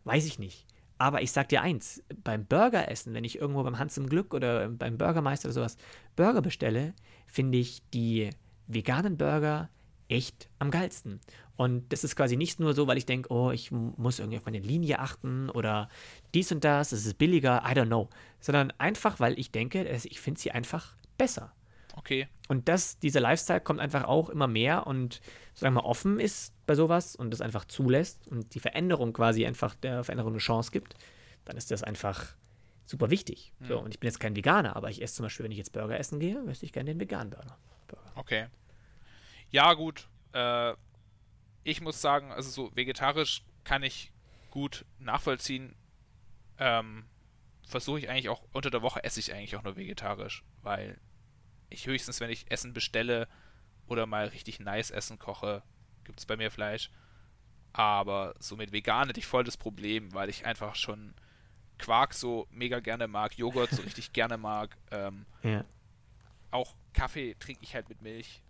weiß 0.04 0.26
ich 0.26 0.40
nicht. 0.40 0.66
Aber 0.98 1.22
ich 1.22 1.32
sag 1.32 1.50
dir 1.50 1.62
eins, 1.62 2.04
beim 2.24 2.46
Burgeressen, 2.46 3.14
wenn 3.14 3.24
ich 3.24 3.38
irgendwo 3.38 3.64
beim 3.64 3.78
Hans 3.78 3.98
im 3.98 4.10
Glück 4.10 4.34
oder 4.34 4.68
beim 4.70 4.98
Burgermeister 4.98 5.48
oder 5.48 5.54
sowas 5.54 5.78
Burger 6.16 6.42
bestelle, 6.42 6.94
finde 7.28 7.60
ich 7.60 7.84
die 7.94 8.32
veganen 8.68 9.18
Burger 9.18 9.70
echt 10.10 10.50
am 10.60 10.72
geilsten. 10.72 11.20
Und 11.56 11.92
das 11.92 12.04
ist 12.04 12.16
quasi 12.16 12.38
nicht 12.38 12.60
nur 12.60 12.74
so, 12.74 12.88
weil 12.88 12.98
ich 12.98 13.06
denke, 13.06 13.32
oh, 13.32 13.52
ich 13.52 13.72
muss 13.72 14.20
irgendwie 14.20 14.38
auf 14.38 14.46
meine 14.46 14.60
Linie 14.60 15.00
achten 15.00 15.50
oder 15.50 15.90
dies 16.34 16.52
und 16.52 16.64
das, 16.64 16.92
es 16.92 17.06
ist 17.06 17.18
billiger, 17.18 17.64
I 17.66 17.74
don't 17.74 17.88
know. 17.88 18.10
Sondern 18.40 18.72
einfach, 18.78 19.20
weil 19.20 19.38
ich 19.40 19.52
denke, 19.52 19.84
ich 19.84 20.20
finde 20.20 20.40
sie 20.40 20.52
einfach 20.52 20.96
besser. 21.18 21.52
Okay. 22.08 22.30
Und 22.48 22.70
das, 22.70 23.00
dieser 23.00 23.20
Lifestyle 23.20 23.60
kommt 23.60 23.82
einfach 23.82 24.06
auch 24.06 24.30
immer 24.30 24.48
mehr 24.48 24.88
und 24.88 25.20
sagen 25.54 25.76
wir 25.76 25.82
mal 25.82 25.88
offen 25.88 26.22
ist 26.22 26.54
bei 26.66 26.74
sowas 26.74 27.18
und 27.18 27.32
das 27.32 27.42
einfach 27.42 27.66
zulässt 27.66 28.26
und 28.30 28.56
die 28.56 28.62
Veränderung 28.62 29.12
quasi 29.12 29.46
einfach 29.46 29.76
der 29.76 30.06
Veränderung 30.06 30.32
eine 30.32 30.40
Chance 30.40 30.72
gibt, 30.72 30.96
dann 31.44 31.58
ist 31.58 31.70
das 31.70 31.84
einfach 31.84 32.36
super 32.86 33.10
wichtig. 33.10 33.52
So, 33.60 33.80
und 33.80 33.94
ich 33.94 34.00
bin 34.00 34.08
jetzt 34.08 34.22
kein 34.22 34.38
Veganer, 34.38 34.78
aber 34.78 34.90
ich 34.90 35.02
esse 35.02 35.16
zum 35.16 35.24
Beispiel, 35.24 35.44
wenn 35.44 35.52
ich 35.52 35.58
jetzt 35.58 35.74
Burger 35.74 36.00
essen 36.00 36.22
gehe, 36.22 36.42
möchte 36.42 36.66
ich 36.66 36.72
gerne 36.72 36.90
den 36.90 37.00
veganen 37.02 37.30
Burger. 37.30 37.58
Burger. 37.88 38.12
Okay. 38.16 38.48
Ja, 39.50 39.74
gut. 39.74 40.08
Äh, 40.32 40.76
ich 41.66 41.82
muss 41.82 42.00
sagen, 42.00 42.32
also 42.32 42.50
so 42.50 42.74
vegetarisch 42.74 43.44
kann 43.66 43.84
ich 43.84 44.14
gut 44.50 44.86
nachvollziehen. 45.00 45.76
Ähm, 46.58 47.04
Versuche 47.68 48.00
ich 48.00 48.10
eigentlich 48.10 48.30
auch, 48.30 48.44
unter 48.54 48.70
der 48.70 48.82
Woche 48.82 49.04
esse 49.04 49.20
ich 49.20 49.34
eigentlich 49.34 49.58
auch 49.58 49.64
nur 49.64 49.76
vegetarisch, 49.76 50.46
weil 50.62 50.98
ich 51.70 51.86
höchstens, 51.88 52.20
wenn 52.20 52.30
ich 52.30 52.50
Essen 52.52 52.74
bestelle 52.74 53.28
oder 53.88 54.06
mal 54.06 54.28
richtig 54.28 54.60
nice 54.60 54.92
Essen 54.92 55.20
koche, 55.20 55.64
gibt 56.04 56.20
es 56.20 56.26
bei 56.26 56.38
mir 56.38 56.52
Fleisch. 56.52 56.90
Aber 57.74 58.34
so 58.40 58.56
mit 58.56 58.72
vegan 58.72 59.08
hätte 59.08 59.20
ich 59.20 59.26
voll 59.28 59.44
das 59.44 59.58
Problem, 59.58 60.14
weil 60.14 60.30
ich 60.30 60.46
einfach 60.46 60.76
schon 60.76 61.14
Quark 61.78 62.14
so 62.14 62.48
mega 62.52 62.80
gerne 62.80 63.08
mag, 63.08 63.38
Joghurt 63.38 63.70
so 63.72 63.82
richtig 63.84 64.14
gerne 64.14 64.38
mag. 64.38 64.76
Ähm, 64.92 65.26
Ja. 65.44 65.64
auch 66.52 66.74
Kaffee 66.94 67.36
trinke 67.40 67.62
ich 67.64 67.76
halt 67.76 67.88
mit 67.90 68.02
Milch. 68.02 68.42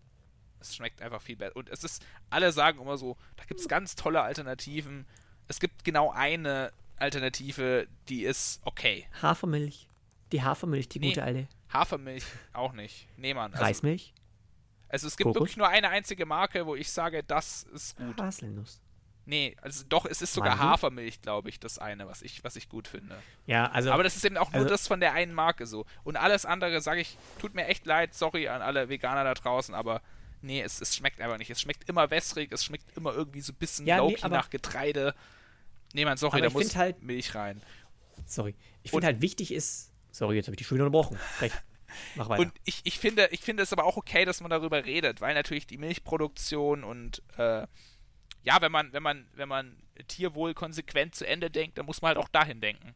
Es 0.59 0.75
schmeckt 0.75 1.01
einfach 1.01 1.21
viel 1.21 1.35
besser. 1.35 1.55
Und 1.55 1.69
es 1.69 1.83
ist, 1.83 2.05
alle 2.29 2.51
sagen 2.51 2.79
immer 2.79 2.97
so, 2.97 3.17
da 3.35 3.43
gibt 3.43 3.59
es 3.59 3.67
ganz 3.67 3.95
tolle 3.95 4.21
Alternativen. 4.21 5.05
Es 5.47 5.59
gibt 5.59 5.83
genau 5.83 6.11
eine 6.11 6.71
Alternative, 6.97 7.87
die 8.07 8.23
ist 8.23 8.61
okay. 8.63 9.07
Hafermilch. 9.21 9.87
Die 10.31 10.41
Hafermilch, 10.41 10.87
die 10.89 10.99
Nee. 10.99 11.09
gute 11.09 11.23
alte. 11.23 11.47
Hafermilch 11.71 12.23
auch 12.53 12.73
nicht. 12.73 13.07
Nee, 13.17 13.33
Mann. 13.33 13.51
Also, 13.53 13.63
Reismilch. 13.63 14.13
Also 14.89 15.07
es 15.07 15.17
gibt 15.17 15.27
Kokos? 15.27 15.41
wirklich 15.41 15.57
nur 15.57 15.67
eine 15.67 15.89
einzige 15.89 16.25
Marke, 16.25 16.65
wo 16.65 16.75
ich 16.75 16.89
sage, 16.91 17.23
das 17.23 17.63
ist 17.63 17.97
gut. 17.97 18.19
Haselnuss. 18.21 18.81
Nee, 19.25 19.57
also 19.61 19.83
doch, 19.89 20.05
es 20.05 20.21
ist 20.21 20.33
sogar 20.33 20.55
Mandel? 20.55 20.69
Hafermilch, 20.69 21.21
glaube 21.21 21.49
ich, 21.49 21.59
das 21.59 21.79
eine, 21.79 22.07
was 22.07 22.21
ich, 22.21 22.45
was 22.45 22.55
ich 22.55 22.69
gut 22.69 22.87
finde. 22.87 23.21
Ja, 23.45 23.69
also. 23.71 23.91
Aber 23.91 24.03
das 24.03 24.15
ist 24.15 24.23
eben 24.23 24.37
auch 24.37 24.51
nur 24.51 24.59
also- 24.61 24.69
das 24.69 24.87
von 24.87 25.01
der 25.01 25.11
einen 25.11 25.33
Marke 25.33 25.67
so. 25.67 25.85
Und 26.05 26.15
alles 26.15 26.45
andere, 26.45 26.79
sage 26.79 27.01
ich, 27.01 27.17
tut 27.37 27.53
mir 27.53 27.65
echt 27.65 27.85
leid, 27.85 28.13
sorry 28.13 28.47
an 28.47 28.61
alle 28.61 28.87
Veganer 28.87 29.25
da 29.25 29.33
draußen, 29.33 29.75
aber 29.75 30.01
nee, 30.41 30.61
es, 30.61 30.79
es 30.79 30.95
schmeckt 30.95 31.19
einfach 31.19 31.37
nicht. 31.37 31.49
Es 31.49 31.59
schmeckt 31.59 31.89
immer 31.89 32.09
wässrig, 32.09 32.53
es 32.53 32.63
schmeckt 32.63 32.95
immer 32.95 33.13
irgendwie 33.13 33.41
so 33.41 33.51
ein 33.51 33.57
bisschen 33.57 33.85
Ja, 33.85 34.01
nee, 34.01 34.15
nach 34.29 34.49
Getreide. 34.49 35.13
Nee, 35.93 36.05
man, 36.05 36.15
sorry, 36.15 36.39
da 36.39 36.49
muss 36.49 36.73
halt- 36.77 37.03
Milch 37.03 37.35
rein. 37.35 37.61
sorry. 38.25 38.55
Ich 38.83 38.91
finde 38.91 39.07
halt 39.07 39.21
wichtig 39.21 39.51
ist. 39.51 39.91
Sorry, 40.17 40.35
jetzt 40.35 40.47
habe 40.47 40.55
ich 40.55 40.57
die 40.57 40.63
schon 40.63 40.77
wieder 40.77 40.85
unterbrochen. 40.87 41.19
Recht. 41.41 41.63
Mach 42.15 42.27
weiter. 42.27 42.41
Und 42.41 42.53
ich, 42.65 42.81
ich, 42.85 42.97
finde, 42.97 43.29
ich 43.31 43.41
finde 43.41 43.61
es 43.61 43.71
aber 43.71 43.83
auch 43.85 43.97
okay, 43.97 44.25
dass 44.25 44.41
man 44.41 44.49
darüber 44.49 44.83
redet, 44.83 45.21
weil 45.21 45.35
natürlich 45.35 45.67
die 45.67 45.77
Milchproduktion 45.77 46.83
und 46.83 47.21
äh, 47.37 47.67
ja, 48.43 48.61
wenn 48.61 48.71
man, 48.71 48.91
wenn 48.93 49.03
man, 49.03 49.27
wenn 49.33 49.47
man 49.47 49.77
Tierwohl 50.07 50.55
konsequent 50.55 51.13
zu 51.13 51.27
Ende 51.27 51.51
denkt, 51.51 51.77
dann 51.77 51.85
muss 51.85 52.01
man 52.01 52.09
halt 52.09 52.17
auch 52.17 52.29
dahin 52.29 52.61
denken. 52.61 52.95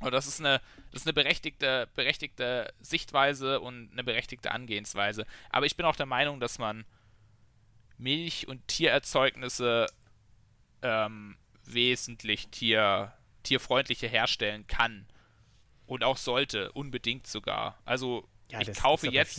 Und 0.00 0.12
das 0.12 0.26
ist 0.26 0.40
eine, 0.40 0.62
das 0.92 1.02
ist 1.02 1.06
eine 1.06 1.12
berechtigte, 1.12 1.88
berechtigte 1.94 2.72
Sichtweise 2.80 3.60
und 3.60 3.92
eine 3.92 4.02
berechtigte 4.02 4.50
Angehensweise. 4.50 5.26
Aber 5.50 5.66
ich 5.66 5.76
bin 5.76 5.84
auch 5.84 5.96
der 5.96 6.06
Meinung, 6.06 6.40
dass 6.40 6.58
man 6.58 6.86
Milch- 7.98 8.48
und 8.48 8.66
Tiererzeugnisse 8.66 9.88
ähm, 10.80 11.36
wesentlich 11.64 12.48
tier, 12.48 13.12
tierfreundlicher 13.42 14.08
herstellen 14.08 14.66
kann. 14.66 15.06
Und 15.90 16.04
auch 16.04 16.16
sollte, 16.18 16.70
unbedingt 16.70 17.26
sogar. 17.26 17.76
Also 17.84 18.28
Ja, 18.48 18.60
ich 18.60 18.72
kaufe 18.74 19.08
jetzt 19.08 19.34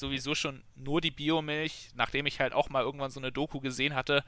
sowieso 0.00 0.34
schon 0.34 0.62
nur 0.74 1.02
die 1.02 1.10
Biomilch, 1.10 1.90
nachdem 1.94 2.24
ich 2.24 2.40
halt 2.40 2.54
auch 2.54 2.70
mal 2.70 2.82
irgendwann 2.82 3.10
so 3.10 3.20
eine 3.20 3.30
Doku 3.30 3.60
gesehen 3.60 3.94
hatte. 3.94 4.24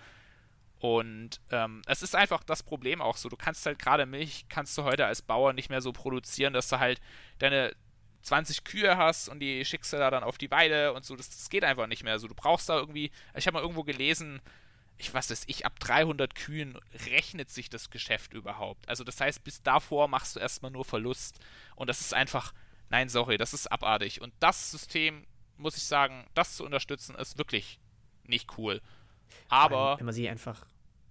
Und 0.79 1.41
ähm, 1.51 1.81
es 1.87 2.03
ist 2.03 2.15
einfach 2.15 2.45
das 2.45 2.63
Problem 2.63 3.01
auch 3.01 3.17
so. 3.17 3.31
Du 3.31 3.37
kannst 3.39 3.65
halt 3.65 3.79
gerade 3.79 4.05
Milch, 4.05 4.45
kannst 4.51 4.77
du 4.77 4.85
heute 4.85 5.07
als 5.07 5.23
Bauer 5.23 5.55
nicht 5.55 5.71
mehr 5.71 5.81
so 5.81 5.93
produzieren, 5.93 6.53
dass 6.53 6.69
du 6.69 6.81
halt 6.81 7.01
deine 7.39 7.75
20 8.21 8.65
Kühe 8.65 8.99
hast 8.99 9.31
und 9.31 9.41
die 9.41 9.65
schickst 9.65 9.95
du 9.95 9.97
da 9.97 10.11
dann 10.11 10.23
auf 10.23 10.37
die 10.37 10.51
Weide 10.51 10.93
und 10.93 11.07
so. 11.07 11.17
Das, 11.17 11.31
das 11.31 11.49
geht 11.49 11.65
einfach 11.65 11.87
nicht 11.87 12.05
mehr 12.05 12.19
so. 12.19 12.29
Du 12.29 12.35
brauchst 12.35 12.69
da 12.69 12.79
irgendwie, 12.79 13.11
ich 13.35 13.47
habe 13.47 13.55
mal 13.55 13.63
irgendwo 13.63 13.85
gelesen, 13.85 14.43
ich 14.99 15.13
weiß 15.13 15.31
es, 15.31 15.43
ich 15.49 15.67
ab 15.67 15.79
300 15.81 16.35
Kühen 16.35 16.79
rechnet 17.07 17.51
sich 17.51 17.69
das 17.69 17.91
Geschäft 17.91 18.33
überhaupt. 18.33 18.89
Also 18.89 19.05
das 19.05 19.21
heißt, 19.21 19.43
bis 19.45 19.63
davor 19.63 20.09
machst 20.09 20.37
du 20.37 20.41
erstmal 20.41 20.71
nur 20.71 20.85
Verlust. 20.85 21.39
Und 21.77 21.89
das 21.89 22.01
ist 22.01 22.15
einfach, 22.15 22.55
nein, 22.91 23.09
sorry, 23.09 23.37
das 23.37 23.55
ist 23.55 23.67
abartig. 23.73 24.21
Und 24.21 24.33
das 24.41 24.71
System, 24.71 25.27
muss 25.57 25.77
ich 25.77 25.83
sagen, 25.85 26.27
das 26.35 26.57
zu 26.57 26.65
unterstützen, 26.65 27.15
ist 27.17 27.39
wirklich 27.39 27.79
nicht 28.25 28.57
cool. 28.59 28.81
Vor 29.49 29.59
allem, 29.59 29.73
Aber 29.73 29.99
Wenn 29.99 30.07
man 30.07 30.15
sie 30.15 30.29
einfach. 30.29 30.65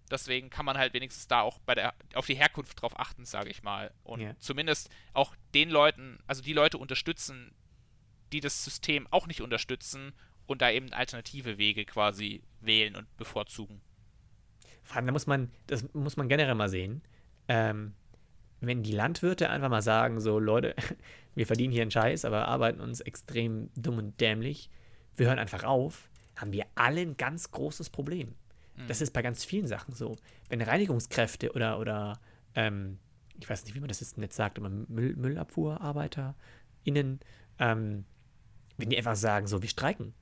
deswegen 0.10 0.50
kann 0.50 0.66
man 0.66 0.78
halt 0.78 0.94
wenigstens 0.94 1.28
da 1.28 1.42
auch 1.42 1.60
bei 1.60 1.76
der 1.76 1.94
auf 2.14 2.26
die 2.26 2.36
Herkunft 2.36 2.82
drauf 2.82 2.98
achten, 3.00 3.26
sage 3.26 3.50
ich 3.50 3.64
mal. 3.64 3.94
Und 4.04 4.22
Ja. 4.22 4.40
zumindest 4.40 4.90
auch 5.14 5.36
den 5.54 5.70
Leuten, 5.70 6.20
also 6.26 6.42
die 6.42 6.54
Leute 6.54 6.78
unterstützen, 6.78 7.54
die 8.32 8.40
das 8.40 8.64
System 8.64 9.08
auch 9.12 9.28
nicht 9.28 9.42
unterstützen 9.42 10.14
und 10.46 10.62
da 10.62 10.72
eben 10.72 10.92
alternative 10.94 11.58
Wege 11.58 11.86
quasi 11.86 12.44
wählen 12.62 12.96
und 12.96 13.16
bevorzugen. 13.18 13.82
Vor 14.84 14.98
allem, 14.98 15.06
da 15.06 15.12
muss 15.12 15.28
man, 15.28 15.52
das 15.68 15.94
muss 15.94 16.18
man 16.18 16.28
generell 16.28 16.56
mal 16.56 16.70
sehen. 16.70 17.02
Ähm, 17.48 17.94
wenn 18.60 18.84
die 18.84 18.92
Landwirte 18.92 19.50
einfach 19.50 19.70
mal 19.70 19.82
sagen, 19.82 20.20
so 20.20 20.40
Leute, 20.40 20.76
wir 21.36 21.48
verdienen 21.48 21.74
hier 21.74 21.82
einen 21.82 21.92
Scheiß, 21.92 22.26
aber 22.26 22.48
arbeiten 22.48 22.82
uns 22.82 23.02
extrem 23.02 23.70
dumm 23.76 23.98
und 23.98 24.20
dämlich, 24.20 24.70
wir 25.16 25.28
hören 25.28 25.40
einfach 25.40 25.64
auf, 25.64 26.10
haben 26.36 26.54
wir 26.54 26.66
alle 26.76 27.02
ein 27.02 27.18
ganz 27.18 27.52
großes 27.52 27.90
Problem. 27.90 28.36
Das 28.88 29.02
ist 29.02 29.12
bei 29.12 29.22
ganz 29.22 29.46
vielen 29.46 29.68
Sachen 29.68 29.94
so. 29.94 30.16
Wenn 30.50 30.62
Reinigungskräfte 30.62 31.52
oder, 31.52 31.80
oder 31.80 32.20
ähm, 32.56 32.98
ich 33.40 33.50
weiß 33.50 33.66
nicht, 33.66 33.76
wie 33.76 33.80
man 33.80 33.88
das 33.88 34.00
jetzt 34.00 34.18
nicht 34.18 34.34
sagt, 34.34 34.58
aber 34.58 34.70
Müll, 34.70 35.16
MüllabfuhrarbeiterInnen, 35.16 37.20
ähm, 37.60 38.06
wenn 38.78 38.90
die 38.90 38.98
einfach 38.98 39.16
sagen, 39.16 39.46
so, 39.48 39.62
wir 39.62 39.70
streiken, 39.70 40.14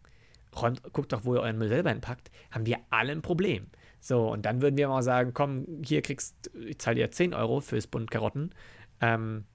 räumt, 0.56 0.82
guckt 0.94 1.14
doch, 1.14 1.26
wo 1.26 1.36
ihr 1.36 1.42
euren 1.42 1.58
Müll 1.58 1.70
selber 1.70 1.90
hinpackt, 1.90 2.32
haben 2.52 2.66
wir 2.66 2.80
alle 2.90 3.12
ein 3.12 3.22
Problem. 3.22 3.68
So, 4.00 4.32
und 4.32 4.46
dann 4.46 4.62
würden 4.62 4.78
wir 4.78 4.88
mal 4.88 5.04
sagen, 5.04 5.34
komm, 5.34 5.66
hier 5.86 6.02
kriegst, 6.02 6.52
ich 6.56 6.80
zahle 6.80 6.96
dir 6.96 7.12
10 7.12 7.34
Euro 7.34 7.62
fürs 7.62 7.88
Bund 7.88 8.10
Karotten. 8.10 8.54
Ähm, 9.00 9.46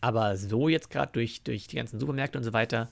aber 0.00 0.36
so 0.36 0.68
jetzt 0.68 0.90
gerade 0.90 1.12
durch, 1.12 1.42
durch 1.42 1.66
die 1.66 1.76
ganzen 1.76 2.00
Supermärkte 2.00 2.38
und 2.38 2.44
so 2.44 2.52
weiter, 2.52 2.90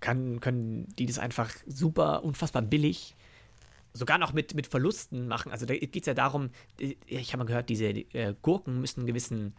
kann, 0.00 0.40
können 0.40 0.88
die 0.98 1.06
das 1.06 1.18
einfach 1.18 1.50
super, 1.66 2.24
unfassbar 2.24 2.62
billig, 2.62 3.14
sogar 3.92 4.18
noch 4.18 4.32
mit, 4.32 4.54
mit 4.54 4.66
Verlusten 4.66 5.28
machen. 5.28 5.52
Also 5.52 5.66
da 5.66 5.74
geht 5.74 5.96
es 5.96 6.06
ja 6.06 6.14
darum, 6.14 6.50
ich 6.78 7.32
habe 7.32 7.38
mal 7.38 7.46
gehört, 7.46 7.68
diese 7.68 7.86
äh, 7.86 8.34
Gurken 8.40 8.80
müssen 8.80 9.00
einen 9.00 9.06
gewissen 9.06 9.54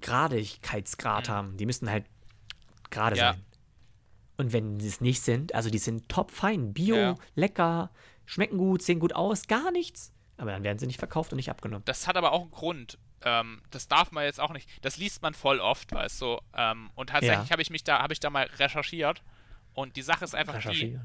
Gradigkeitsgrad 0.00 1.28
haben. 1.28 1.56
Die 1.56 1.66
müssen 1.66 1.90
halt 1.90 2.04
gerade 2.90 3.16
Ja. 3.16 3.32
sein. 3.32 3.42
Und 4.36 4.52
wenn 4.52 4.78
sie 4.80 4.88
es 4.88 5.00
nicht 5.00 5.22
sind, 5.22 5.54
also 5.54 5.70
die 5.70 5.78
sind 5.78 6.08
top 6.08 6.30
fein, 6.30 6.72
bio, 6.74 6.96
Ja. 6.96 7.14
lecker, 7.34 7.90
schmecken 8.26 8.58
gut, 8.58 8.82
sehen 8.82 9.00
gut 9.00 9.14
aus, 9.14 9.46
gar 9.46 9.70
nichts. 9.70 10.12
Aber 10.36 10.50
dann 10.50 10.62
werden 10.64 10.78
sie 10.78 10.86
nicht 10.86 10.98
verkauft 10.98 11.32
und 11.32 11.36
nicht 11.36 11.48
abgenommen. 11.50 11.84
Das 11.86 12.06
hat 12.06 12.16
aber 12.16 12.32
auch 12.32 12.42
einen 12.42 12.50
Grund. 12.50 12.98
Ähm, 13.22 13.62
das 13.70 13.88
darf 13.88 14.12
man 14.12 14.24
jetzt 14.24 14.38
auch 14.40 14.52
nicht. 14.52 14.68
Das 14.84 14.98
liest 14.98 15.22
man 15.22 15.32
voll 15.32 15.58
oft, 15.60 15.90
weißt 15.92 16.20
du. 16.20 16.38
Ähm, 16.54 16.90
und 16.94 17.08
tatsächlich 17.10 17.46
Ja. 17.48 17.50
habe 17.52 17.62
ich 17.62 17.70
mich 17.70 17.82
da, 17.84 18.00
habe 18.02 18.12
ich 18.12 18.20
da 18.20 18.28
mal 18.28 18.44
recherchiert. 18.58 19.22
Und 19.72 19.96
die 19.96 20.02
Sache 20.02 20.24
ist 20.24 20.34
einfach 20.34 20.58
die. 20.70 20.98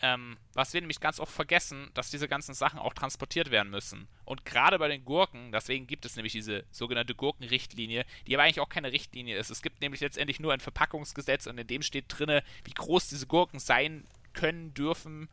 Ähm, 0.00 0.36
was 0.54 0.74
wir 0.74 0.80
nämlich 0.80 1.00
ganz 1.00 1.18
oft 1.18 1.32
vergessen, 1.32 1.90
dass 1.94 2.10
diese 2.10 2.28
ganzen 2.28 2.54
Sachen 2.54 2.78
auch 2.78 2.94
transportiert 2.94 3.50
werden 3.50 3.70
müssen. 3.70 4.08
Und 4.24 4.44
gerade 4.44 4.78
bei 4.78 4.88
den 4.88 5.04
Gurken, 5.04 5.50
deswegen 5.52 5.86
gibt 5.86 6.04
es 6.04 6.16
nämlich 6.16 6.32
diese 6.32 6.64
sogenannte 6.70 7.14
Gurkenrichtlinie, 7.14 8.04
die 8.26 8.34
aber 8.34 8.44
eigentlich 8.44 8.60
auch 8.60 8.68
keine 8.68 8.92
Richtlinie 8.92 9.36
ist. 9.36 9.50
Es 9.50 9.62
gibt 9.62 9.80
nämlich 9.80 10.00
letztendlich 10.00 10.40
nur 10.40 10.52
ein 10.52 10.60
Verpackungsgesetz 10.60 11.46
und 11.46 11.58
in 11.58 11.66
dem 11.66 11.82
steht 11.82 12.04
drinne, 12.08 12.44
wie 12.64 12.74
groß 12.74 13.08
diese 13.08 13.26
Gurken 13.26 13.58
sein 13.58 14.06
können, 14.34 14.72
dürfen, 14.74 15.28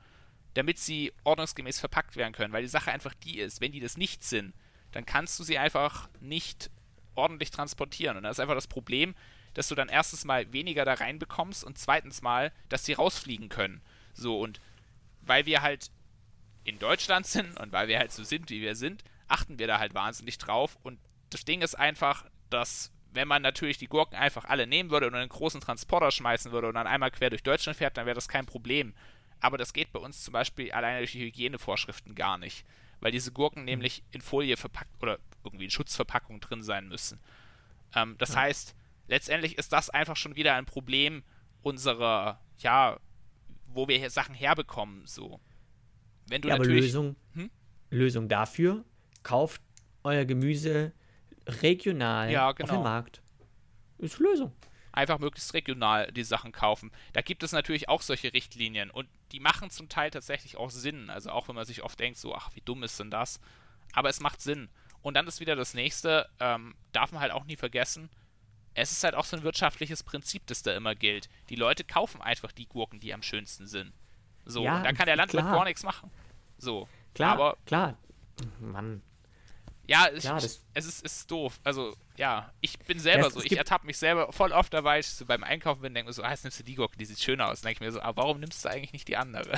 damit 0.56 0.80
sie 0.80 1.14
ordnungsgemäß 1.24 1.80
verpackt 1.80 2.16
werden 2.16 2.34
können. 2.34 2.54
Weil 2.54 2.64
die 2.64 2.68
Sache 2.68 2.92
einfach 2.92 3.14
die 3.14 3.40
ist, 3.40 3.62
wenn 3.62 3.72
die 3.72 3.82
das 3.82 3.98
nicht 3.98 4.24
sind, 4.24 4.54
dann 4.92 5.06
kannst 5.06 5.38
du 5.40 5.44
sie 5.44 5.58
einfach 5.58 6.10
nicht 6.22 6.72
ordentlich 7.14 7.52
transportieren. 7.52 8.18
Und 8.18 8.24
das 8.24 8.38
ist 8.38 8.40
einfach 8.40 8.56
das 8.56 8.68
Problem, 8.68 9.14
dass 9.54 9.68
du 9.68 9.76
dann 9.76 9.90
erstens 9.90 10.26
mal 10.26 10.52
weniger 10.54 10.86
da 10.86 10.94
reinbekommst 10.94 11.64
und 11.64 11.78
zweitens 11.78 12.22
mal, 12.22 12.52
dass 12.70 12.86
sie 12.86 12.94
rausfliegen 12.94 13.50
können. 13.50 13.82
So, 14.16 14.40
und 14.40 14.60
weil 15.22 15.46
wir 15.46 15.62
halt 15.62 15.92
in 16.64 16.80
Deutschland 16.80 17.28
sind 17.28 17.60
und 17.60 17.72
weil 17.72 17.88
wir 17.88 18.00
halt 18.00 18.12
so 18.12 18.24
sind, 18.24 18.50
wie 18.50 18.62
wir 18.62 18.76
sind, 18.76 19.04
achten 19.28 19.60
wir 19.60 19.68
da 19.68 19.80
halt 19.80 19.94
wahnsinnig 19.94 20.38
drauf. 20.38 20.78
Und 20.84 21.00
das 21.30 21.46
Ding 21.46 21.62
ist 21.62 21.76
einfach, 21.76 22.26
dass 22.50 22.92
wenn 23.12 23.28
man 23.28 23.42
natürlich 23.42 23.78
die 23.78 23.88
Gurken 23.88 24.16
einfach 24.18 24.46
alle 24.46 24.68
nehmen 24.68 24.90
würde 24.90 25.08
und 25.08 25.14
in 25.14 25.20
einen 25.20 25.30
großen 25.30 25.62
Transporter 25.62 26.12
schmeißen 26.12 26.52
würde 26.52 26.68
und 26.68 26.76
dann 26.76 26.88
einmal 26.88 27.12
quer 27.12 27.30
durch 27.30 27.44
Deutschland 27.44 27.78
fährt, 27.78 27.98
dann 27.98 28.06
wäre 28.06 28.16
das 28.16 28.28
kein 28.28 28.46
Problem. 28.46 28.94
Aber 29.40 29.58
das 29.58 29.74
geht 29.74 29.92
bei 29.94 30.00
uns 30.00 30.24
zum 30.24 30.34
Beispiel 30.34 30.72
alleine 30.72 31.00
durch 31.00 31.14
die 31.14 31.26
Hygienevorschriften 31.26 32.16
gar 32.16 32.38
nicht. 32.38 32.66
Weil 33.00 33.12
diese 33.12 33.32
Gurken 33.32 33.66
nämlich 33.66 34.04
in 34.12 34.22
Folie 34.22 34.58
verpackt 34.58 35.02
oder 35.02 35.20
irgendwie 35.44 35.66
in 35.66 35.72
Schutzverpackung 35.72 36.40
drin 36.40 36.64
sein 36.64 36.88
müssen. 36.88 37.20
Ähm, 37.94 38.16
das 38.18 38.36
heißt, 38.36 38.76
letztendlich 39.08 39.58
ist 39.58 39.72
das 39.72 39.90
einfach 39.90 40.16
schon 40.16 40.36
wieder 40.36 40.56
ein 40.56 40.66
Problem 40.66 41.24
unserer, 41.62 42.40
ja, 42.58 43.00
wo 43.76 43.88
wir 43.88 43.98
hier 43.98 44.10
Sachen 44.10 44.34
herbekommen, 44.36 45.06
so. 45.06 45.40
Wenn 46.28 46.42
du 46.42 46.48
Ja, 46.50 46.56
aber 46.56 46.64
natürlich. 46.64 46.86
Lösung, 46.86 47.16
Hm? 47.34 47.52
Lösung 47.92 48.28
dafür, 48.28 48.84
kauft 49.24 49.62
euer 50.04 50.26
Gemüse 50.26 50.92
regional 51.48 52.32
Ja, 52.32 52.50
auf 52.50 52.56
genau. 52.56 52.74
dem 52.76 52.84
Markt. 52.84 53.22
Ist 53.98 54.20
Lösung. 54.20 54.52
einfach 54.92 55.20
möglichst 55.20 55.54
regional 55.54 56.10
die 56.14 56.24
Sachen 56.24 56.52
kaufen. 56.54 56.90
Da 57.14 57.22
gibt 57.22 57.44
es 57.44 57.52
natürlich 57.52 57.90
auch 57.90 58.02
solche 58.02 58.34
Richtlinien 58.34 58.90
und 58.90 59.10
die 59.34 59.42
machen 59.42 59.70
zum 59.70 59.90
Teil 59.90 60.10
tatsächlich 60.10 60.56
auch 60.56 60.70
Sinn. 60.70 61.10
Also 61.10 61.32
auch 61.32 61.48
wenn 61.50 61.56
man 61.56 61.66
sich 61.66 61.84
oft 61.84 62.00
denkt, 62.00 62.18
so, 62.18 62.34
ach, 62.34 62.50
wie 62.56 62.62
dumm 62.62 62.82
ist 62.82 62.98
denn 63.00 63.12
das? 63.12 63.42
Aber 63.94 64.08
es 64.10 64.22
macht 64.22 64.42
Sinn. 64.42 64.70
Und 65.02 65.16
dann 65.16 65.28
ist 65.28 65.40
wieder 65.42 65.56
das 65.58 65.74
nächste, 65.74 66.30
ähm, 66.40 66.76
darf 66.94 67.12
man 67.12 67.22
halt 67.22 67.34
auch 67.34 67.44
nie 67.44 67.58
vergessen, 67.58 68.10
es 68.76 68.92
ist 68.92 69.04
halt 69.04 69.16
auch 69.16 69.26
so 69.26 69.38
ein 69.38 69.44
wirtschaftliches 69.44 70.04
Prinzip, 70.04 70.46
das 70.48 70.62
da 70.62 70.76
immer 70.76 70.96
gilt. 70.96 71.30
Die 71.50 71.56
Leute 71.56 71.84
kaufen 71.84 72.22
einfach 72.22 72.52
die 72.52 72.68
Gurken, 72.68 73.00
die 73.00 73.14
am 73.14 73.24
schönsten 73.24 73.68
sind. 73.68 73.94
So, 74.46 74.64
Ja, 74.64 74.78
und 74.78 74.84
da 74.84 74.92
kann 74.92 75.08
der 75.08 75.16
Landwirt 75.16 75.44
gar 75.44 75.64
nichts 75.64 75.84
machen. 75.84 76.12
So. 76.58 76.88
Klar, 77.16 77.34
Aber 77.34 77.58
klar. 77.66 77.98
Mann. 78.60 79.02
ja, 79.88 80.10
ich, 80.14 80.22
Klar, 80.22 80.38
ich, 80.38 80.60
es 80.74 80.86
ist, 80.86 81.06
ist 81.06 81.32
doof. 81.32 81.60
Also, 81.64 81.96
ja, 82.18 82.52
ich 82.60 82.78
bin 82.80 83.00
selber 83.00 83.32
so. 83.32 83.42
Ich 83.42 83.58
ertappe 83.58 83.86
mich 83.86 83.98
selber 83.98 84.32
voll 84.34 84.52
oft 84.52 84.74
dabei, 84.74 85.00
ich 85.00 85.08
so 85.08 85.26
beim 85.26 85.44
Einkaufen 85.44 85.82
bin, 85.82 85.94
denke 85.94 86.10
mir 86.10 86.14
so, 86.14 86.22
ah, 86.22 86.32
jetzt 86.32 86.44
nimmst 86.44 86.60
du 86.60 86.64
die 86.64 86.76
Gurke, 86.76 86.98
die 86.98 87.06
sieht 87.06 87.20
schöner 87.20 87.50
aus. 87.50 87.62
Dann 87.62 87.70
denke 87.70 87.84
ich 87.84 87.88
mir 87.88 87.92
so, 87.94 88.02
ah, 88.02 88.12
warum 88.16 88.42
nimmst 88.42 88.64
du 88.66 88.70
eigentlich 88.70 88.94
nicht 88.94 89.08
die 89.08 89.18
andere? 89.18 89.58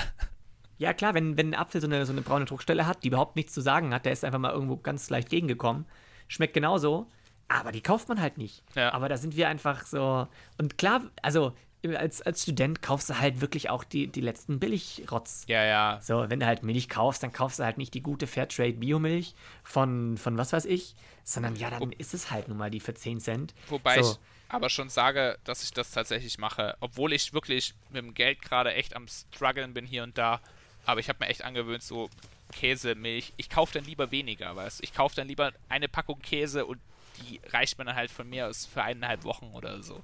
Ja, 0.78 0.94
klar, 0.94 1.12
wenn, 1.14 1.36
wenn 1.36 1.48
ein 1.48 1.54
Apfel 1.60 1.80
so 1.80 1.88
eine, 1.88 2.06
so 2.06 2.12
eine 2.12 2.22
braune 2.22 2.44
Druckstelle 2.44 2.86
hat, 2.86 3.02
die 3.02 3.08
überhaupt 3.08 3.34
nichts 3.34 3.52
zu 3.52 3.60
sagen 3.60 3.92
hat, 3.92 4.04
der 4.04 4.12
ist 4.12 4.24
einfach 4.24 4.38
mal 4.38 4.52
irgendwo 4.52 4.76
ganz 4.76 5.10
leicht 5.10 5.28
gegengekommen. 5.28 5.86
Schmeckt 6.28 6.54
genauso, 6.54 7.10
aber 7.48 7.72
die 7.72 7.80
kauft 7.80 8.08
man 8.08 8.20
halt 8.20 8.38
nicht. 8.38 8.62
Ja. 8.74 8.92
Aber 8.92 9.08
da 9.08 9.16
sind 9.16 9.36
wir 9.36 9.48
einfach 9.48 9.86
so. 9.86 10.28
Und 10.58 10.78
klar, 10.78 11.02
also 11.22 11.54
als, 11.96 12.22
als 12.22 12.42
Student 12.42 12.82
kaufst 12.82 13.08
du 13.08 13.18
halt 13.18 13.40
wirklich 13.40 13.70
auch 13.70 13.84
die, 13.84 14.08
die 14.08 14.20
letzten 14.20 14.58
Billigrotz. 14.58 15.44
Ja, 15.46 15.64
ja. 15.64 16.00
So, 16.02 16.28
wenn 16.28 16.40
du 16.40 16.46
halt 16.46 16.62
Milch 16.62 16.88
kaufst, 16.88 17.22
dann 17.22 17.32
kaufst 17.32 17.58
du 17.58 17.64
halt 17.64 17.78
nicht 17.78 17.94
die 17.94 18.02
gute 18.02 18.26
Fairtrade 18.26 18.74
Biomilch 18.74 19.34
von, 19.62 20.18
von 20.18 20.36
was 20.36 20.52
weiß 20.52 20.64
ich, 20.64 20.94
sondern 21.24 21.56
ja, 21.56 21.70
dann 21.70 21.80
Wo 21.80 21.90
ist 21.96 22.14
es 22.14 22.30
halt 22.30 22.48
nun 22.48 22.58
mal 22.58 22.70
die 22.70 22.80
für 22.80 22.94
10 22.94 23.20
Cent. 23.20 23.54
Wobei 23.68 24.02
so. 24.02 24.12
ich 24.12 24.18
aber 24.48 24.70
schon 24.70 24.88
sage, 24.88 25.38
dass 25.44 25.62
ich 25.62 25.72
das 25.72 25.90
tatsächlich 25.90 26.38
mache, 26.38 26.76
obwohl 26.80 27.12
ich 27.12 27.32
wirklich 27.32 27.74
mit 27.90 28.02
dem 28.02 28.14
Geld 28.14 28.42
gerade 28.42 28.74
echt 28.74 28.96
am 28.96 29.06
struggeln 29.06 29.74
bin 29.74 29.86
hier 29.86 30.02
und 30.02 30.16
da. 30.18 30.40
Aber 30.84 31.00
ich 31.00 31.08
habe 31.08 31.18
mir 31.20 31.28
echt 31.28 31.44
angewöhnt, 31.44 31.82
so 31.82 32.08
Käse, 32.52 32.94
Milch. 32.94 33.34
Ich 33.36 33.50
kaufe 33.50 33.74
dann 33.74 33.84
lieber 33.84 34.10
weniger, 34.10 34.56
weißt 34.56 34.82
Ich 34.82 34.94
kaufe 34.94 35.14
dann 35.16 35.28
lieber 35.28 35.52
eine 35.68 35.86
Packung 35.86 36.20
Käse 36.20 36.64
und 36.64 36.80
die 37.20 37.40
reicht 37.50 37.78
mir 37.78 37.84
dann 37.84 37.96
halt 37.96 38.10
von 38.10 38.28
mir 38.28 38.46
aus 38.46 38.66
für 38.66 38.82
eineinhalb 38.82 39.24
Wochen 39.24 39.50
oder 39.54 39.82
so. 39.82 40.02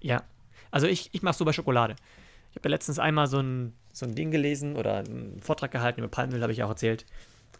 Ja, 0.00 0.24
also 0.70 0.86
ich, 0.86 1.10
ich 1.12 1.22
mache 1.22 1.36
so 1.36 1.44
bei 1.44 1.52
Schokolade. 1.52 1.94
Ich 2.50 2.56
habe 2.56 2.68
ja 2.68 2.70
letztens 2.70 2.98
einmal 2.98 3.26
so 3.26 3.40
ein, 3.40 3.74
so 3.92 4.06
ein 4.06 4.14
Ding 4.14 4.30
gelesen 4.30 4.76
oder 4.76 4.98
einen 4.98 5.40
Vortrag 5.40 5.70
gehalten 5.70 6.00
über 6.00 6.08
Palmöl, 6.08 6.42
habe 6.42 6.52
ich 6.52 6.62
auch 6.62 6.68
erzählt, 6.68 7.06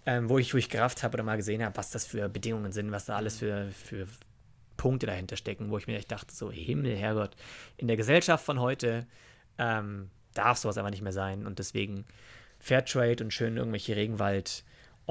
ähm, 0.06 0.28
wo, 0.28 0.38
ich, 0.38 0.52
wo 0.52 0.58
ich 0.58 0.68
gerafft 0.68 1.02
habe 1.02 1.14
oder 1.14 1.22
mal 1.22 1.36
gesehen 1.36 1.64
habe, 1.64 1.76
was 1.76 1.90
das 1.90 2.04
für 2.04 2.28
Bedingungen 2.28 2.72
sind, 2.72 2.90
was 2.90 3.06
da 3.06 3.16
alles 3.16 3.38
für, 3.38 3.68
für 3.70 4.06
Punkte 4.76 5.06
dahinter 5.06 5.36
stecken, 5.36 5.70
wo 5.70 5.78
ich 5.78 5.86
mir 5.86 5.96
echt 5.96 6.10
dachte, 6.10 6.34
so 6.34 6.50
Himmel, 6.50 6.96
Herrgott, 6.96 7.36
in 7.76 7.86
der 7.86 7.96
Gesellschaft 7.96 8.44
von 8.44 8.60
heute 8.60 9.06
ähm, 9.58 10.10
darf 10.34 10.58
sowas 10.58 10.76
einfach 10.76 10.90
nicht 10.90 11.02
mehr 11.02 11.12
sein 11.12 11.46
und 11.46 11.58
deswegen 11.58 12.04
Fairtrade 12.58 13.22
und 13.22 13.32
schön 13.32 13.56
irgendwelche 13.56 13.96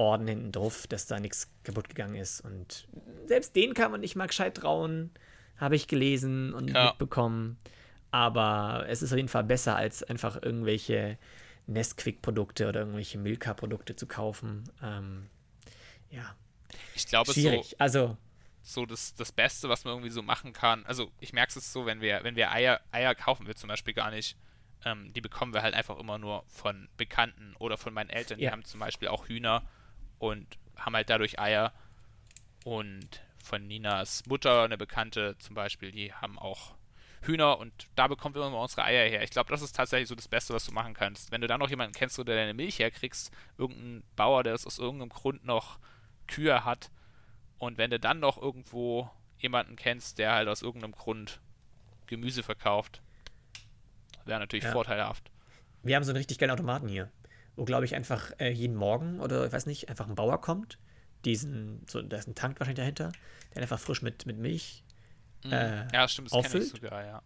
Regenwaldorden 0.02 0.26
hinten 0.26 0.52
drauf, 0.52 0.86
dass 0.86 1.06
da 1.06 1.20
nichts 1.20 1.50
kaputt 1.64 1.88
gegangen 1.88 2.14
ist 2.14 2.40
und 2.40 2.88
selbst 3.26 3.54
den 3.56 3.74
kann 3.74 3.90
man 3.90 4.00
nicht 4.00 4.16
mal 4.16 4.26
gescheit 4.26 4.56
trauen, 4.56 5.10
habe 5.56 5.76
ich 5.76 5.86
gelesen 5.86 6.52
und 6.52 6.68
ja. 6.68 6.86
mitbekommen. 6.86 7.58
Aber 8.10 8.84
es 8.88 9.00
ist 9.02 9.12
auf 9.12 9.16
jeden 9.16 9.28
Fall 9.28 9.44
besser, 9.44 9.76
als 9.76 10.02
einfach 10.02 10.42
irgendwelche 10.42 11.18
Nesquik-Produkte 11.66 12.68
oder 12.68 12.80
irgendwelche 12.80 13.18
Milka-Produkte 13.18 13.96
zu 13.96 14.06
kaufen. 14.06 14.64
Ähm, 14.82 15.28
ja. 16.10 16.34
Ich 16.94 17.06
glaube, 17.06 17.32
schwierig. 17.32 17.70
So, 17.70 17.76
also 17.78 18.16
so 18.62 18.86
das, 18.86 19.14
das 19.14 19.32
Beste, 19.32 19.68
was 19.68 19.84
man 19.84 19.94
irgendwie 19.94 20.10
so 20.10 20.22
machen 20.22 20.52
kann. 20.52 20.84
Also 20.84 21.10
ich 21.20 21.32
merke 21.32 21.58
es 21.58 21.72
so, 21.72 21.86
wenn 21.86 22.00
wir, 22.00 22.22
wenn 22.22 22.36
wir 22.36 22.52
Eier, 22.52 22.80
Eier 22.90 23.14
kaufen 23.14 23.46
wir 23.46 23.56
zum 23.56 23.68
Beispiel 23.68 23.94
gar 23.94 24.10
nicht. 24.10 24.36
Ähm, 24.84 25.12
die 25.14 25.20
bekommen 25.20 25.54
wir 25.54 25.62
halt 25.62 25.74
einfach 25.74 25.98
immer 25.98 26.18
nur 26.18 26.44
von 26.48 26.88
Bekannten 26.96 27.54
oder 27.58 27.78
von 27.78 27.94
meinen 27.94 28.10
Eltern. 28.10 28.38
Ja. 28.38 28.48
Die 28.48 28.52
haben 28.52 28.64
zum 28.64 28.80
Beispiel 28.80 29.08
auch 29.08 29.28
Hühner 29.28 29.62
und 30.22 30.46
haben 30.76 30.94
halt 30.94 31.10
dadurch 31.10 31.40
Eier. 31.40 31.72
Und 32.64 33.22
von 33.42 33.66
Ninas 33.66 34.24
Mutter, 34.26 34.62
eine 34.62 34.78
Bekannte 34.78 35.36
zum 35.38 35.56
Beispiel, 35.56 35.90
die 35.90 36.12
haben 36.12 36.38
auch 36.38 36.74
Hühner 37.22 37.58
und 37.58 37.72
da 37.96 38.06
bekommen 38.06 38.36
wir 38.36 38.46
immer 38.46 38.60
unsere 38.60 38.84
Eier 38.84 39.08
her. 39.08 39.24
Ich 39.24 39.30
glaube, 39.30 39.50
das 39.50 39.62
ist 39.62 39.74
tatsächlich 39.74 40.08
so 40.08 40.14
das 40.14 40.28
Beste, 40.28 40.54
was 40.54 40.64
du 40.64 40.72
machen 40.72 40.94
kannst. 40.94 41.32
Wenn 41.32 41.40
du 41.40 41.48
dann 41.48 41.58
noch 41.58 41.70
jemanden 41.70 41.92
kennst, 41.92 42.18
der 42.18 42.24
deine 42.24 42.54
Milch 42.54 42.78
herkriegst, 42.78 43.32
irgendein 43.58 44.04
Bauer, 44.14 44.44
der 44.44 44.54
es 44.54 44.64
aus 44.64 44.78
irgendeinem 44.78 45.08
Grund 45.08 45.44
noch 45.44 45.80
Kühe 46.28 46.64
hat, 46.64 46.90
und 47.58 47.78
wenn 47.78 47.90
du 47.90 47.98
dann 47.98 48.20
noch 48.20 48.40
irgendwo 48.40 49.10
jemanden 49.38 49.76
kennst, 49.76 50.18
der 50.18 50.32
halt 50.32 50.48
aus 50.48 50.62
irgendeinem 50.62 50.92
Grund 50.92 51.40
Gemüse 52.06 52.42
verkauft, 52.44 53.02
wäre 54.24 54.38
natürlich 54.38 54.64
ja. 54.64 54.72
vorteilhaft. 54.72 55.30
Wir 55.82 55.96
haben 55.96 56.04
so 56.04 56.10
einen 56.10 56.18
richtig 56.18 56.38
geilen 56.38 56.50
Automaten 56.52 56.88
hier, 56.88 57.10
wo, 57.56 57.64
glaube 57.64 57.84
ich, 57.84 57.94
einfach 57.94 58.32
äh, 58.38 58.50
jeden 58.50 58.76
Morgen 58.76 59.20
oder 59.20 59.46
ich 59.46 59.52
weiß 59.52 59.66
nicht, 59.66 59.88
einfach 59.88 60.08
ein 60.08 60.14
Bauer 60.14 60.40
kommt 60.40 60.78
diesen, 61.24 61.82
so, 61.88 62.02
da 62.02 62.16
ist 62.16 62.28
ein 62.28 62.34
Tank 62.34 62.58
wahrscheinlich 62.58 62.80
dahinter, 62.80 63.12
der 63.54 63.62
einfach 63.62 63.78
frisch 63.78 64.02
mit, 64.02 64.26
mit 64.26 64.38
Milch 64.38 64.84
mhm. 65.44 65.52
äh, 65.52 65.92
ja, 65.92 66.08
stimmt, 66.08 66.28
das 66.28 66.32
auffüllt. 66.32 66.68
Sogar, 66.68 67.04
ja. 67.04 67.22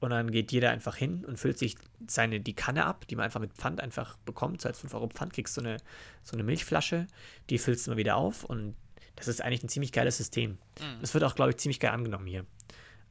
Und 0.00 0.10
dann 0.10 0.32
geht 0.32 0.50
jeder 0.50 0.70
einfach 0.70 0.96
hin 0.96 1.24
und 1.24 1.38
füllt 1.38 1.58
sich 1.58 1.76
seine, 2.08 2.40
die 2.40 2.54
Kanne 2.54 2.86
ab, 2.86 3.06
die 3.06 3.14
man 3.14 3.24
einfach 3.24 3.38
mit 3.38 3.52
Pfand 3.52 3.80
einfach 3.80 4.16
bekommt. 4.18 4.60
So 4.60 4.68
als 4.68 4.80
5 4.80 4.92
Euro 4.94 5.08
Pfand 5.08 5.32
kriegst 5.32 5.56
du 5.56 5.60
so 5.60 5.66
eine, 5.66 5.76
so 6.24 6.34
eine 6.34 6.42
Milchflasche, 6.42 7.06
die 7.50 7.58
füllst 7.58 7.86
du 7.86 7.92
immer 7.92 7.98
wieder 7.98 8.16
auf 8.16 8.42
und 8.42 8.74
das 9.14 9.28
ist 9.28 9.42
eigentlich 9.42 9.62
ein 9.62 9.68
ziemlich 9.68 9.92
geiles 9.92 10.16
System. 10.16 10.58
Mhm. 10.80 11.00
Das 11.00 11.14
wird 11.14 11.22
auch, 11.22 11.36
glaube 11.36 11.50
ich, 11.50 11.58
ziemlich 11.58 11.78
geil 11.78 11.92
angenommen 11.92 12.26
hier. 12.26 12.46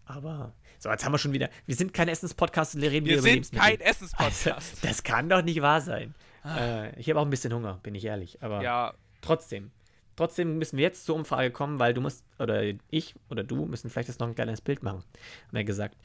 Aber, 0.04 0.54
so, 0.80 0.90
jetzt 0.90 1.06
haben 1.06 1.14
wir 1.14 1.20
schon 1.20 1.32
wieder, 1.32 1.50
wir 1.66 1.76
sind 1.76 1.94
kein 1.94 2.10
Essenspodcast 2.10 2.76
und 2.76 2.82
reden 2.82 3.06
wir 3.06 3.20
über 3.20 3.28
Lebensmittel. 3.28 3.64
Wir 3.64 3.70
sind 3.70 3.80
kein 3.80 3.88
Essenspodcast. 3.88 4.48
Also, 4.48 4.78
das 4.82 5.04
kann 5.04 5.30
doch 5.30 5.44
nicht 5.44 5.62
wahr 5.62 5.80
sein. 5.80 6.14
Ah. 6.44 6.86
Äh, 6.86 7.00
ich 7.00 7.10
habe 7.10 7.20
auch 7.20 7.26
ein 7.26 7.30
bisschen 7.30 7.54
Hunger, 7.54 7.80
bin 7.84 7.96
ich 7.96 8.06
ehrlich. 8.06 8.42
Aber 8.42 8.62
ja. 8.62 8.94
trotzdem. 9.22 9.72
Trotzdem 10.16 10.58
müssen 10.58 10.78
wir 10.78 10.84
jetzt 10.84 11.06
zur 11.06 11.16
Umfrage 11.16 11.52
kommen, 11.52 11.80
weil 11.80 11.94
du 11.94 12.02
musst, 12.02 12.26
oder 12.38 12.64
ich 12.90 13.16
oder 13.30 13.44
du 13.44 13.66
müssen 13.66 13.90
vielleicht 13.90 14.10
jetzt 14.10 14.20
noch 14.20 14.28
ein 14.28 14.36
kleines 14.36 14.62
Bild 14.62 14.84
machen. 14.84 15.04
Haben 15.48 15.58
wir 15.58 15.64
gesagt. 15.64 15.96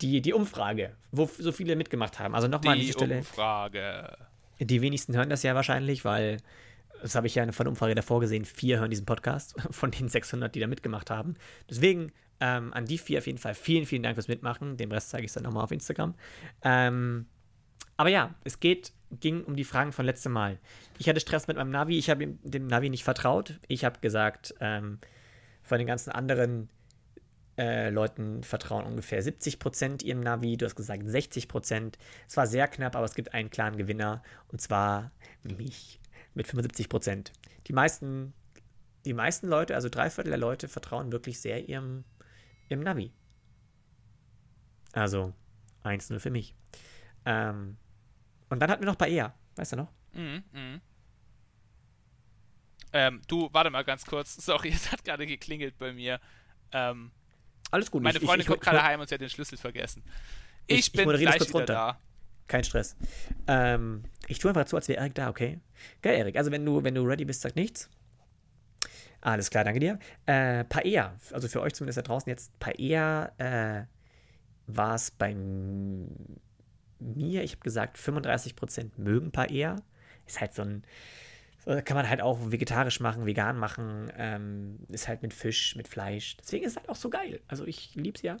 Die, 0.00 0.20
die 0.20 0.32
Umfrage, 0.32 0.96
wo 1.12 1.26
so 1.26 1.52
viele 1.52 1.76
mitgemacht 1.76 2.18
haben. 2.18 2.34
Also 2.34 2.48
nochmal 2.48 2.74
an 2.74 2.80
die 2.80 2.92
Stelle. 2.92 3.14
Die 3.14 3.20
Umfrage. 3.20 4.16
Die 4.58 4.82
wenigsten 4.82 5.16
hören 5.16 5.30
das 5.30 5.42
ja 5.44 5.54
wahrscheinlich, 5.54 6.04
weil, 6.04 6.38
das 7.00 7.14
habe 7.14 7.26
ich 7.26 7.36
ja 7.36 7.50
von 7.52 7.64
der 7.64 7.70
Umfrage 7.70 7.94
davor 7.94 8.20
gesehen, 8.20 8.44
vier 8.44 8.80
hören 8.80 8.90
diesen 8.90 9.06
Podcast 9.06 9.54
von 9.70 9.92
den 9.92 10.08
600, 10.08 10.52
die 10.54 10.60
da 10.60 10.66
mitgemacht 10.66 11.10
haben. 11.10 11.36
Deswegen 11.70 12.12
ähm, 12.40 12.72
an 12.72 12.86
die 12.86 12.98
vier 12.98 13.18
auf 13.18 13.26
jeden 13.26 13.38
Fall 13.38 13.54
vielen, 13.54 13.86
vielen 13.86 14.02
Dank 14.02 14.16
fürs 14.16 14.28
Mitmachen. 14.28 14.76
Den 14.76 14.90
Rest 14.90 15.10
zeige 15.10 15.24
ich 15.24 15.32
dann 15.32 15.44
nochmal 15.44 15.64
auf 15.64 15.70
Instagram. 15.70 16.14
Ähm, 16.62 17.26
aber 17.96 18.08
ja, 18.10 18.34
es 18.44 18.60
geht 18.60 18.92
ging 19.20 19.44
um 19.44 19.56
die 19.56 19.64
Fragen 19.64 19.92
von 19.92 20.04
letztem 20.06 20.32
Mal. 20.32 20.58
Ich 20.98 21.08
hatte 21.08 21.20
Stress 21.20 21.46
mit 21.46 21.56
meinem 21.56 21.70
Navi, 21.70 21.98
ich 21.98 22.10
habe 22.10 22.26
dem 22.26 22.66
Navi 22.66 22.90
nicht 22.90 23.04
vertraut. 23.04 23.60
Ich 23.68 23.84
habe 23.84 24.00
gesagt, 24.00 24.54
ähm, 24.60 24.98
von 25.62 25.78
den 25.78 25.86
ganzen 25.86 26.10
anderen 26.10 26.68
äh, 27.56 27.90
Leuten 27.90 28.42
vertrauen 28.42 28.84
ungefähr 28.84 29.22
70 29.22 29.58
Prozent 29.58 30.02
ihrem 30.02 30.20
Navi. 30.20 30.56
Du 30.56 30.66
hast 30.66 30.74
gesagt 30.74 31.02
60 31.04 31.48
Prozent. 31.48 31.98
Es 32.28 32.36
war 32.36 32.46
sehr 32.46 32.68
knapp, 32.68 32.96
aber 32.96 33.04
es 33.04 33.14
gibt 33.14 33.34
einen 33.34 33.50
klaren 33.50 33.76
Gewinner 33.76 34.22
und 34.48 34.60
zwar 34.60 35.12
mich 35.42 36.00
mit 36.34 36.46
75 36.46 36.88
Prozent. 36.88 37.32
Die 37.66 37.72
meisten, 37.72 38.34
die 39.04 39.14
meisten 39.14 39.46
Leute, 39.46 39.74
also 39.74 39.88
drei 39.88 40.10
Viertel 40.10 40.30
der 40.30 40.38
Leute, 40.38 40.68
vertrauen 40.68 41.12
wirklich 41.12 41.40
sehr 41.40 41.68
ihrem, 41.68 42.04
ihrem 42.68 42.82
Navi. 42.82 43.12
Also 44.92 45.32
1-0 45.84 46.18
für 46.18 46.30
mich. 46.30 46.54
Ähm, 47.24 47.76
und 48.54 48.60
dann 48.60 48.70
hatten 48.70 48.82
wir 48.82 48.86
noch 48.86 48.96
bei 48.96 49.10
EA, 49.10 49.34
weißt 49.56 49.72
du 49.72 49.76
noch? 49.76 49.92
Mhm, 50.12 50.42
mhm. 50.52 50.80
Ähm, 52.92 53.22
du, 53.26 53.48
warte 53.52 53.70
mal 53.70 53.82
ganz 53.82 54.06
kurz. 54.06 54.34
Sorry, 54.44 54.68
es 54.68 54.92
hat 54.92 55.04
gerade 55.04 55.26
geklingelt 55.26 55.76
bei 55.78 55.92
mir. 55.92 56.20
Ähm, 56.72 57.10
Alles 57.72 57.90
gut. 57.90 58.02
Meine 58.02 58.20
Freundin 58.20 58.40
ich, 58.40 58.46
ich, 58.46 58.46
kommt 58.46 58.60
gerade 58.60 58.82
heim 58.82 59.00
und 59.00 59.08
sie 59.08 59.14
hat 59.14 59.20
den 59.20 59.28
Schlüssel 59.28 59.58
vergessen. 59.58 60.04
Ich, 60.68 60.92
bin 60.92 61.08
gleich 61.08 61.40
wieder 61.40 61.50
runter. 61.50 61.74
da. 61.74 61.98
Kein 62.46 62.62
Stress. 62.62 62.96
Ähm, 63.48 64.04
ich 64.28 64.38
tue 64.38 64.50
einfach 64.50 64.66
zu, 64.66 64.76
als 64.76 64.86
wäre 64.86 65.00
Erik 65.00 65.14
da, 65.14 65.28
okay? 65.28 65.58
Geil, 66.02 66.16
Erik. 66.16 66.36
Also 66.36 66.52
wenn 66.52 66.64
du, 66.64 66.84
wenn 66.84 66.94
du 66.94 67.02
ready 67.02 67.24
bist, 67.24 67.40
sag 67.40 67.56
nichts. 67.56 67.90
Alles 69.20 69.50
klar, 69.50 69.64
danke 69.64 69.80
dir. 69.80 69.98
Äh, 70.26 70.64
Paella, 70.64 71.16
also 71.32 71.48
für 71.48 71.62
euch 71.62 71.74
zumindest 71.74 71.96
da 71.98 72.02
draußen 72.02 72.28
jetzt, 72.28 72.56
Paella 72.60 73.32
äh, 73.38 73.86
war 74.66 74.94
es 74.94 75.10
beim 75.10 76.06
mir, 76.98 77.42
ich 77.42 77.52
habe 77.52 77.62
gesagt, 77.62 77.98
35% 77.98 78.92
mögen 78.96 79.30
Paella. 79.30 79.76
Ist 80.26 80.40
halt 80.40 80.54
so 80.54 80.62
ein, 80.62 80.84
kann 81.64 81.96
man 81.96 82.08
halt 82.08 82.20
auch 82.20 82.50
vegetarisch 82.50 83.00
machen, 83.00 83.26
vegan 83.26 83.58
machen, 83.58 84.12
ähm, 84.16 84.80
ist 84.88 85.08
halt 85.08 85.22
mit 85.22 85.32
Fisch, 85.32 85.76
mit 85.76 85.88
Fleisch. 85.88 86.36
Deswegen 86.36 86.64
ist 86.64 86.72
es 86.72 86.76
halt 86.76 86.88
auch 86.88 86.96
so 86.96 87.10
geil. 87.10 87.40
Also 87.48 87.66
ich 87.66 87.94
liebe 87.94 88.16
es 88.16 88.22
ja. 88.22 88.36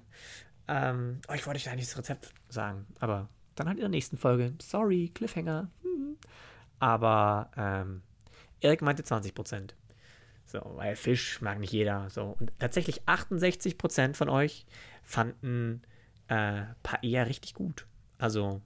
Ähm, 0.68 1.20
oh, 1.28 1.32
ich 1.34 1.46
wollte 1.46 1.58
euch 1.58 1.70
eigentlich 1.70 1.86
das 1.86 1.98
Rezept 1.98 2.32
sagen, 2.48 2.86
aber 3.00 3.28
dann 3.54 3.66
halt 3.66 3.78
in 3.78 3.82
der 3.82 3.90
nächsten 3.90 4.16
Folge. 4.16 4.54
Sorry, 4.60 5.10
Cliffhanger. 5.14 5.70
Hm. 5.82 6.16
Aber 6.78 7.50
ähm, 7.56 8.02
Erik 8.60 8.82
meinte 8.82 9.02
20%. 9.02 9.70
So, 10.46 10.60
weil 10.76 10.96
Fisch 10.96 11.40
mag 11.40 11.58
nicht 11.58 11.72
jeder. 11.72 12.10
So. 12.10 12.36
Und 12.38 12.52
tatsächlich 12.58 13.02
68% 13.04 14.14
von 14.14 14.28
euch 14.28 14.66
fanden 15.02 15.82
äh, 16.28 16.62
Paella 16.82 17.22
richtig 17.24 17.54
gut. 17.54 17.86
Also 18.18 18.60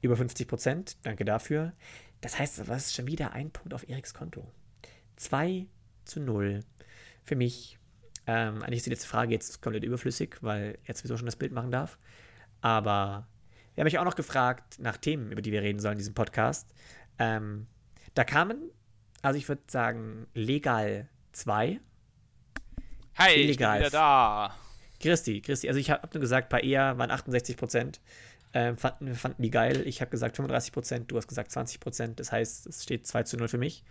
über 0.00 0.16
50 0.16 0.48
Prozent. 0.48 0.96
Danke 1.02 1.24
dafür. 1.24 1.72
Das 2.20 2.38
heißt, 2.38 2.68
was 2.68 2.86
ist 2.86 2.94
schon 2.94 3.06
wieder 3.06 3.32
ein 3.32 3.50
Punkt 3.50 3.74
auf 3.74 3.88
Eriks 3.88 4.14
Konto. 4.14 4.50
2 5.16 5.66
zu 6.04 6.20
0 6.20 6.60
für 7.22 7.36
mich. 7.36 7.78
Ähm, 8.26 8.62
eigentlich 8.62 8.78
ist 8.78 8.86
die 8.86 8.90
letzte 8.90 9.08
Frage 9.08 9.32
jetzt 9.32 9.62
komplett 9.62 9.84
überflüssig, 9.84 10.36
weil 10.40 10.78
er 10.84 10.94
sowieso 10.94 11.16
schon 11.16 11.26
das 11.26 11.36
Bild 11.36 11.52
machen 11.52 11.70
darf. 11.70 11.98
Aber 12.60 13.26
wir 13.74 13.82
haben 13.82 13.86
mich 13.86 13.98
auch 13.98 14.04
noch 14.04 14.16
gefragt 14.16 14.78
nach 14.78 14.96
Themen, 14.96 15.32
über 15.32 15.42
die 15.42 15.52
wir 15.52 15.62
reden 15.62 15.80
sollen 15.80 15.92
in 15.92 15.98
diesem 15.98 16.14
Podcast. 16.14 16.72
Ähm, 17.18 17.66
da 18.14 18.24
kamen, 18.24 18.70
also 19.22 19.38
ich 19.38 19.48
würde 19.48 19.62
sagen, 19.68 20.26
legal 20.34 21.08
2. 21.32 21.80
Hi, 23.16 23.34
illegal. 23.34 23.76
ich 23.76 23.82
bin 23.82 23.88
wieder 23.88 23.90
da. 23.90 24.54
Christi, 25.00 25.40
Christi. 25.40 25.68
Also 25.68 25.80
ich 25.80 25.90
habe 25.90 26.08
nur 26.12 26.20
gesagt, 26.20 26.50
bei 26.50 26.60
EA 26.60 26.98
waren 26.98 27.10
68 27.10 27.56
Prozent. 27.56 28.00
Ähm, 28.52 28.76
fanden, 28.76 29.06
wir 29.06 29.14
fanden 29.14 29.42
die 29.42 29.50
geil. 29.50 29.86
Ich 29.86 30.00
habe 30.00 30.10
gesagt 30.10 30.36
35 30.36 30.72
Prozent, 30.72 31.10
du 31.10 31.16
hast 31.16 31.28
gesagt 31.28 31.52
20 31.52 31.80
Prozent. 31.80 32.20
Das 32.20 32.32
heißt, 32.32 32.66
es 32.66 32.82
steht 32.82 33.06
2 33.06 33.22
zu 33.22 33.36
0 33.36 33.48
für 33.48 33.58
mich. 33.58 33.84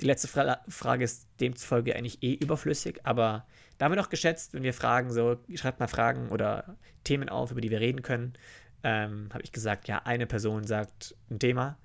Die 0.00 0.06
letzte 0.06 0.28
Fra 0.28 0.60
Frage 0.68 1.04
ist 1.04 1.28
demzufolge 1.40 1.94
eigentlich 1.94 2.22
eh 2.22 2.34
überflüssig, 2.34 3.00
aber 3.04 3.46
Da 3.76 3.86
haben 3.86 3.92
wir 3.92 3.96
noch 3.96 4.10
geschätzt, 4.10 4.52
wenn 4.52 4.62
wir 4.62 4.74
fragen, 4.74 5.10
so, 5.10 5.38
schreibt 5.54 5.80
mal 5.80 5.88
Fragen 5.88 6.28
oder 6.28 6.76
Themen 7.04 7.30
auf, 7.30 7.50
über 7.50 7.62
die 7.62 7.70
wir 7.70 7.80
reden 7.80 8.02
können. 8.02 8.34
Ähm, 8.82 9.28
habe 9.32 9.42
ich 9.42 9.52
gesagt, 9.52 9.88
ja, 9.88 10.02
eine 10.04 10.26
Person 10.26 10.64
sagt 10.64 11.14
ein 11.30 11.38
Thema. 11.38 11.78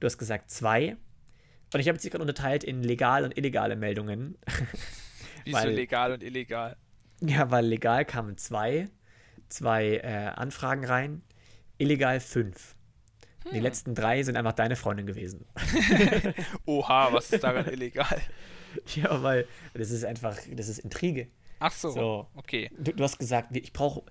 Du 0.00 0.06
hast 0.06 0.18
gesagt 0.18 0.50
zwei. 0.50 0.96
Und 1.72 1.80
ich 1.80 1.88
habe 1.88 1.96
jetzt 1.96 2.10
gerade 2.10 2.22
unterteilt 2.22 2.64
in 2.64 2.82
legal 2.82 3.24
und 3.24 3.36
illegale 3.36 3.76
Meldungen. 3.76 4.36
Wieso 5.44 5.58
weil, 5.58 5.70
legal 5.70 6.12
und 6.12 6.22
illegal? 6.22 6.76
Ja, 7.20 7.50
weil 7.50 7.66
legal 7.66 8.04
kamen 8.04 8.36
zwei, 8.36 8.88
zwei 9.48 9.98
äh, 9.98 10.32
Anfragen 10.34 10.84
rein, 10.84 11.22
illegal 11.78 12.20
fünf. 12.20 12.74
Hm. 13.44 13.52
Die 13.52 13.60
letzten 13.60 13.94
drei 13.94 14.22
sind 14.22 14.36
einfach 14.36 14.52
deine 14.52 14.76
Freundin 14.76 15.06
gewesen. 15.06 15.46
Oha, 16.66 17.12
was 17.12 17.32
ist 17.32 17.44
daran 17.44 17.66
illegal? 17.66 18.20
Ja, 18.94 19.22
weil 19.22 19.48
das 19.72 19.90
ist 19.90 20.04
einfach, 20.04 20.36
das 20.50 20.68
ist 20.68 20.80
Intrige. 20.80 21.28
Ach 21.60 21.72
so, 21.72 21.88
so. 21.88 22.28
okay. 22.34 22.70
Du, 22.78 22.92
du, 22.92 23.04
hast 23.04 23.18
gesagt, 23.18 23.56
ich 23.56 23.72
brauche, 23.72 24.02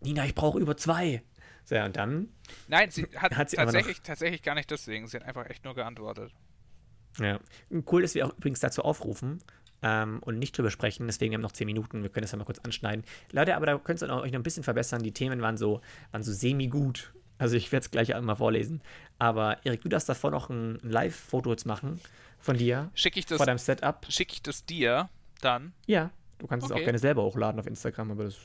Nina, 0.00 0.24
ich 0.24 0.34
brauche 0.34 0.58
über 0.58 0.74
zwei. 0.74 1.22
So, 1.64 1.74
ja, 1.74 1.84
und 1.84 1.96
dann? 1.96 2.30
Nein, 2.66 2.90
sie 2.90 3.02
hat, 3.16 3.36
hat 3.36 3.50
sie 3.50 3.56
tatsächlich, 3.56 4.00
tatsächlich 4.00 4.42
gar 4.42 4.54
nicht 4.54 4.70
deswegen. 4.70 5.06
Sie 5.06 5.18
hat 5.18 5.24
einfach 5.24 5.50
echt 5.50 5.64
nur 5.64 5.74
geantwortet. 5.74 6.32
Ja, 7.18 7.40
cool, 7.92 8.00
dass 8.00 8.14
wir 8.14 8.26
auch 8.26 8.34
übrigens 8.38 8.60
dazu 8.60 8.82
aufrufen 8.82 9.42
ähm, 9.82 10.20
und 10.22 10.38
nicht 10.38 10.56
drüber 10.56 10.70
sprechen. 10.70 11.06
Deswegen 11.06 11.34
haben 11.34 11.40
wir 11.40 11.44
noch 11.44 11.52
zehn 11.52 11.66
Minuten. 11.66 12.02
Wir 12.02 12.10
können 12.10 12.22
das 12.22 12.32
ja 12.32 12.38
mal 12.38 12.44
kurz 12.44 12.58
anschneiden. 12.60 13.04
Leute, 13.32 13.56
aber 13.56 13.66
da 13.66 13.78
könnt 13.78 14.02
ihr 14.02 14.08
euch 14.10 14.32
noch 14.32 14.40
ein 14.40 14.42
bisschen 14.42 14.62
verbessern. 14.62 15.02
Die 15.02 15.12
Themen 15.12 15.40
waren 15.40 15.56
so, 15.56 15.80
waren 16.12 16.22
so 16.22 16.32
semi-gut. 16.32 17.12
Also 17.38 17.56
ich 17.56 17.72
werde 17.72 17.84
es 17.84 17.90
gleich 17.90 18.14
einmal 18.14 18.36
vorlesen. 18.36 18.82
Aber 19.18 19.64
Erik, 19.64 19.80
du 19.80 19.88
darfst 19.88 20.08
davor 20.08 20.30
noch 20.30 20.50
ein 20.50 20.78
Live-Foto 20.82 21.50
jetzt 21.50 21.64
machen 21.64 22.00
von 22.38 22.56
dir. 22.56 22.90
Schicke 22.94 23.18
ich 23.18 23.26
das 23.26 23.38
vor 23.38 23.46
deinem 23.46 23.58
Setup. 23.58 24.06
Schicke 24.08 24.34
ich 24.34 24.42
das 24.42 24.64
dir 24.66 25.08
dann? 25.40 25.72
Ja, 25.86 26.10
du 26.38 26.46
kannst 26.46 26.66
okay. 26.66 26.74
es 26.74 26.80
auch 26.80 26.84
gerne 26.84 26.98
selber 26.98 27.22
hochladen 27.22 27.58
auf 27.58 27.66
Instagram, 27.66 28.10
aber 28.10 28.24
das. 28.24 28.36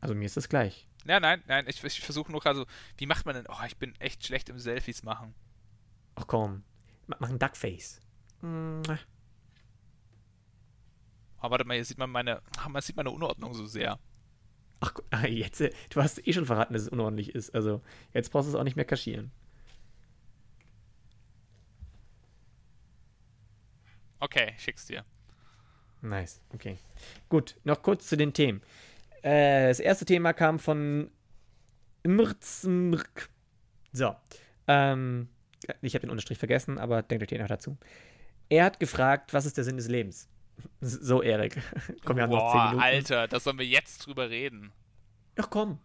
Also 0.00 0.16
mir 0.16 0.24
ist 0.24 0.36
das 0.36 0.48
gleich. 0.48 0.88
Ja, 1.04 1.20
nein, 1.20 1.42
nein, 1.46 1.64
ich, 1.68 1.82
ich 1.82 2.00
versuche 2.00 2.30
nur 2.30 2.40
gerade 2.40 2.58
so, 2.58 2.66
wie 2.96 3.06
macht 3.06 3.26
man 3.26 3.34
denn? 3.34 3.46
Oh, 3.48 3.64
ich 3.66 3.76
bin 3.76 3.94
echt 4.00 4.24
schlecht 4.26 4.48
im 4.48 4.58
Selfies 4.58 5.02
machen. 5.02 5.34
Ach 6.14 6.26
komm, 6.26 6.64
mach 7.06 7.30
ein 7.30 7.38
Duckface. 7.38 8.00
Mm. 8.40 8.82
Oh, 11.42 11.50
warte 11.50 11.64
mal, 11.64 11.74
hier 11.74 11.84
sieht 11.84 11.98
man 11.98 12.10
meine, 12.10 12.40
man 12.68 12.82
sieht 12.82 12.96
meine 12.96 13.10
Unordnung 13.10 13.54
so 13.54 13.66
sehr. 13.66 13.98
Ach, 14.80 14.94
ah, 15.10 15.26
jetzt, 15.26 15.60
äh, 15.60 15.70
du 15.90 16.02
hast 16.02 16.26
eh 16.26 16.32
schon 16.32 16.46
verraten, 16.46 16.72
dass 16.72 16.82
es 16.82 16.88
unordentlich 16.88 17.34
ist. 17.34 17.54
Also, 17.54 17.82
jetzt 18.12 18.30
brauchst 18.30 18.48
du 18.48 18.50
es 18.50 18.58
auch 18.58 18.64
nicht 18.64 18.76
mehr 18.76 18.84
kaschieren. 18.84 19.30
Okay, 24.18 24.54
schick's 24.58 24.86
dir. 24.86 25.04
Nice, 26.00 26.40
okay. 26.54 26.78
Gut, 27.28 27.56
noch 27.64 27.82
kurz 27.82 28.08
zu 28.08 28.16
den 28.16 28.32
Themen. 28.32 28.60
Äh, 29.22 29.68
das 29.68 29.80
erste 29.80 30.04
Thema 30.04 30.32
kam 30.32 30.58
von 30.58 31.10
Mrzmrk. 32.04 33.30
So. 33.92 34.14
Ähm, 34.66 35.28
ich 35.80 35.94
habe 35.94 36.02
den 36.02 36.10
Unterstrich 36.10 36.38
vergessen, 36.38 36.78
aber 36.78 37.02
denkt 37.02 37.22
euch 37.22 37.28
den 37.28 37.40
noch 37.40 37.48
dazu. 37.48 37.76
Er 38.48 38.64
hat 38.64 38.80
gefragt, 38.80 39.32
was 39.32 39.46
ist 39.46 39.56
der 39.56 39.64
Sinn 39.64 39.76
des 39.76 39.88
Lebens? 39.88 40.28
So, 40.80 41.22
Erik. 41.22 41.60
Komm, 42.04 42.16
wir 42.16 42.24
haben 42.24 42.30
Boah, 42.30 42.38
noch 42.38 42.52
10 42.52 42.60
Minuten. 42.62 42.82
Alter, 42.82 43.28
da 43.28 43.40
sollen 43.40 43.58
wir 43.58 43.66
jetzt 43.66 44.06
drüber 44.06 44.30
reden. 44.30 44.72
Ach 45.36 45.48
komm. 45.48 45.78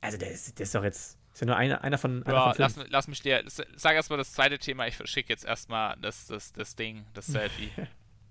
Also, 0.00 0.16
der 0.16 0.30
ist, 0.30 0.58
der 0.58 0.64
ist 0.64 0.74
doch 0.74 0.82
jetzt. 0.82 1.18
Ist 1.32 1.40
ja 1.40 1.46
nur 1.46 1.56
einer, 1.56 1.82
einer 1.82 1.98
von. 1.98 2.22
Einer 2.22 2.34
ja, 2.34 2.52
von 2.52 2.58
lass, 2.58 2.78
lass, 2.88 3.08
mich 3.08 3.20
dir. 3.20 3.44
Sag 3.46 3.94
erstmal 3.94 4.18
das 4.18 4.32
zweite 4.32 4.58
Thema. 4.58 4.86
Ich 4.86 4.96
schicke 5.04 5.28
jetzt 5.30 5.44
erstmal 5.44 5.96
das, 6.00 6.26
das, 6.26 6.52
das 6.52 6.76
Ding, 6.76 7.04
das 7.12 7.26
Selfie. 7.26 7.70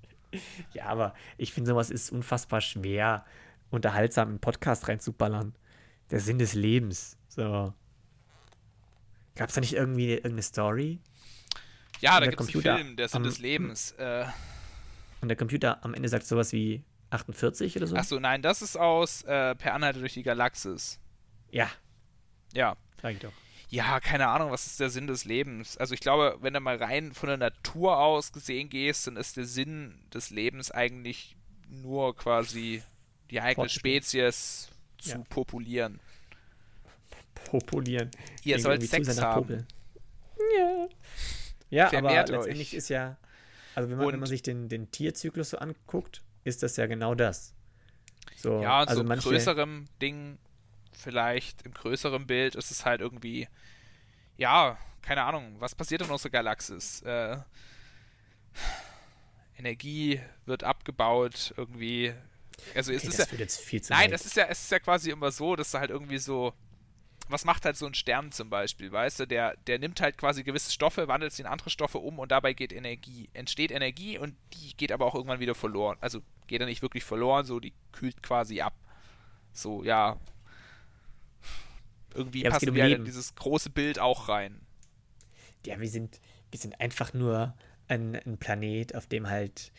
ja, 0.74 0.86
aber 0.86 1.14
ich 1.38 1.54
finde, 1.54 1.72
sowas 1.72 1.92
ist 1.92 2.12
unfassbar 2.12 2.62
schwer 2.62 3.26
unterhaltsam 3.70 4.30
einen 4.30 4.40
Podcast 4.40 4.88
reinzuballern. 4.88 5.54
Der 6.12 6.20
Sinn 6.20 6.38
des 6.38 6.54
Lebens. 6.54 7.18
So. 7.28 7.74
Gab 9.36 9.50
es 9.50 9.56
da 9.56 9.62
nicht 9.62 9.74
irgendwie 9.74 10.12
irgendeine 10.12 10.44
Story? 10.44 11.00
Ja, 12.00 12.20
da 12.20 12.28
gibt 12.28 12.42
es 12.42 12.54
einen 12.54 12.62
Film, 12.62 12.96
der 12.96 13.08
Sinn 13.08 13.18
am, 13.18 13.24
des 13.24 13.40
Lebens. 13.40 13.92
Äh. 13.94 14.26
Und 15.22 15.30
der 15.30 15.38
Computer 15.38 15.84
am 15.84 15.94
Ende 15.94 16.10
sagt 16.10 16.26
sowas 16.26 16.52
wie 16.52 16.84
48 17.12 17.78
oder 17.78 17.88
so? 17.88 17.96
Achso, 17.96 18.20
nein, 18.20 18.42
das 18.42 18.62
ist 18.62 18.78
aus 18.78 19.24
äh, 19.24 19.56
Per 19.56 19.74
Anhalter 19.74 20.00
durch 20.00 20.14
die 20.14 20.24
Galaxis. 20.24 21.00
Ja. 21.52 21.70
Ja. 22.54 22.76
Sag 23.02 23.14
ich 23.14 23.20
doch. 23.20 23.32
Ja, 23.70 24.00
keine 24.00 24.28
Ahnung, 24.28 24.52
was 24.52 24.68
ist 24.68 24.80
der 24.80 24.90
Sinn 24.90 25.08
des 25.08 25.26
Lebens? 25.26 25.78
Also 25.78 25.94
ich 25.94 26.00
glaube, 26.00 26.38
wenn 26.42 26.54
du 26.54 26.60
mal 26.60 26.76
rein 26.76 27.14
von 27.14 27.28
der 27.28 27.38
Natur 27.38 27.98
aus 27.98 28.32
gesehen 28.32 28.70
gehst, 28.70 29.08
dann 29.08 29.18
ist 29.18 29.38
der 29.38 29.46
Sinn 29.46 30.00
des 30.14 30.30
Lebens 30.30 30.70
eigentlich 30.70 31.36
nur 31.70 32.16
quasi 32.16 32.84
die 33.32 33.42
eigene 33.42 33.70
Spezies 33.70 34.70
zu 35.00 35.10
ja. 35.10 35.24
populieren. 35.30 36.00
Populieren. 37.34 38.12
Ihr 38.44 38.60
sollt 38.60 38.84
Sex 38.84 39.20
haben. 39.22 39.66
Ja. 40.58 40.88
Ja, 41.70 41.90
Vermehrt 41.90 42.30
aber 42.30 42.40
letztendlich 42.40 42.74
euch. 42.74 42.78
ist 42.78 42.90
ja, 42.90 43.18
also 43.74 43.90
wenn 43.90 43.98
man, 43.98 44.14
wenn 44.14 44.20
man 44.20 44.30
sich 44.30 44.44
den, 44.44 44.70
den 44.70 44.92
Tierzyklus 44.92 45.52
so 45.52 45.58
anguckt, 45.58 46.22
ist 46.44 46.62
das 46.62 46.78
ja 46.78 46.86
genau 46.86 47.16
das. 47.16 47.56
So, 48.38 48.62
ja, 48.62 48.82
und 48.82 48.90
also 48.90 49.04
so 49.04 49.12
im 49.12 49.20
größerem 49.20 49.86
Ding, 50.02 50.38
vielleicht 50.92 51.64
im 51.64 51.74
größeren 51.74 52.28
Bild, 52.28 52.56
ist 52.56 52.70
es 52.70 52.86
halt 52.86 53.02
irgendwie, 53.02 53.48
ja, 54.38 54.78
keine 55.02 55.24
Ahnung, 55.24 55.56
was 55.60 55.74
passiert 55.74 56.04
in 56.04 56.12
unserer 56.12 56.30
Galaxis? 56.30 57.02
Äh, 57.02 57.38
Energie 59.58 60.22
wird 60.46 60.64
abgebaut, 60.64 61.54
irgendwie 61.58 62.14
also 62.76 62.92
es 62.92 63.04
okay, 63.04 63.08
ist 63.08 63.20
das 63.20 63.32
ja, 63.32 63.38
jetzt 63.38 63.60
viel 63.60 63.82
zu 63.82 63.94
Nein, 63.94 64.12
weit. 64.12 64.20
es 64.20 64.26
ist 64.26 64.36
ja, 64.36 64.46
es 64.46 64.64
ist 64.64 64.72
ja 64.72 64.80
quasi 64.80 65.12
immer 65.12 65.32
so, 65.32 65.56
dass 65.56 65.74
er 65.74 65.82
halt 65.82 65.90
irgendwie 65.90 66.18
so. 66.18 66.54
Was 67.34 67.46
macht 67.46 67.66
halt 67.66 67.76
so 67.76 67.88
ein 67.88 67.96
Stern 67.96 68.32
zum 68.32 68.52
Beispiel, 68.52 68.92
weißt 68.92 69.22
du? 69.22 69.26
Der, 69.26 69.58
der 69.66 69.80
nimmt 69.80 70.00
halt 70.02 70.20
quasi 70.20 70.44
gewisse 70.44 70.72
Stoffe, 70.72 71.08
wandelt 71.08 71.34
sie 71.34 71.42
in 71.42 71.48
andere 71.48 71.72
Stoffe 71.72 71.98
um 71.98 72.20
und 72.20 72.32
dabei 72.32 72.54
geht 72.54 72.72
Energie. 72.72 73.28
Entsteht 73.34 73.72
Energie 73.72 74.20
und 74.20 74.36
die 74.54 74.78
geht 74.78 74.92
aber 74.92 75.08
auch 75.08 75.16
irgendwann 75.16 75.40
wieder 75.40 75.56
verloren. 75.56 75.98
Also 76.00 76.22
geht 76.46 76.62
er 76.62 76.68
nicht 76.68 76.84
wirklich 76.84 77.04
verloren, 77.04 77.46
so 77.46 77.60
die 77.60 77.74
kühlt 77.92 78.22
quasi 78.22 78.62
ab. 78.62 78.76
So, 79.52 79.84
ja. 79.84 80.20
Irgendwie 82.14 82.44
ja, 82.44 82.52
passt 82.52 82.68
um 82.68 82.76
in 82.76 83.04
dieses 83.04 83.34
große 83.34 83.72
Bild 83.72 83.98
auch 83.98 84.30
rein. 84.30 84.62
Ja, 85.66 85.80
wir 85.80 85.90
sind, 85.90 86.22
wir 86.52 86.60
sind 86.60 86.80
einfach 86.80 87.14
nur 87.14 87.56
ein, 87.88 88.16
ein 88.16 88.38
Planet, 88.38 88.96
auf 88.96 89.08
dem 89.08 89.28
halt 89.28 89.72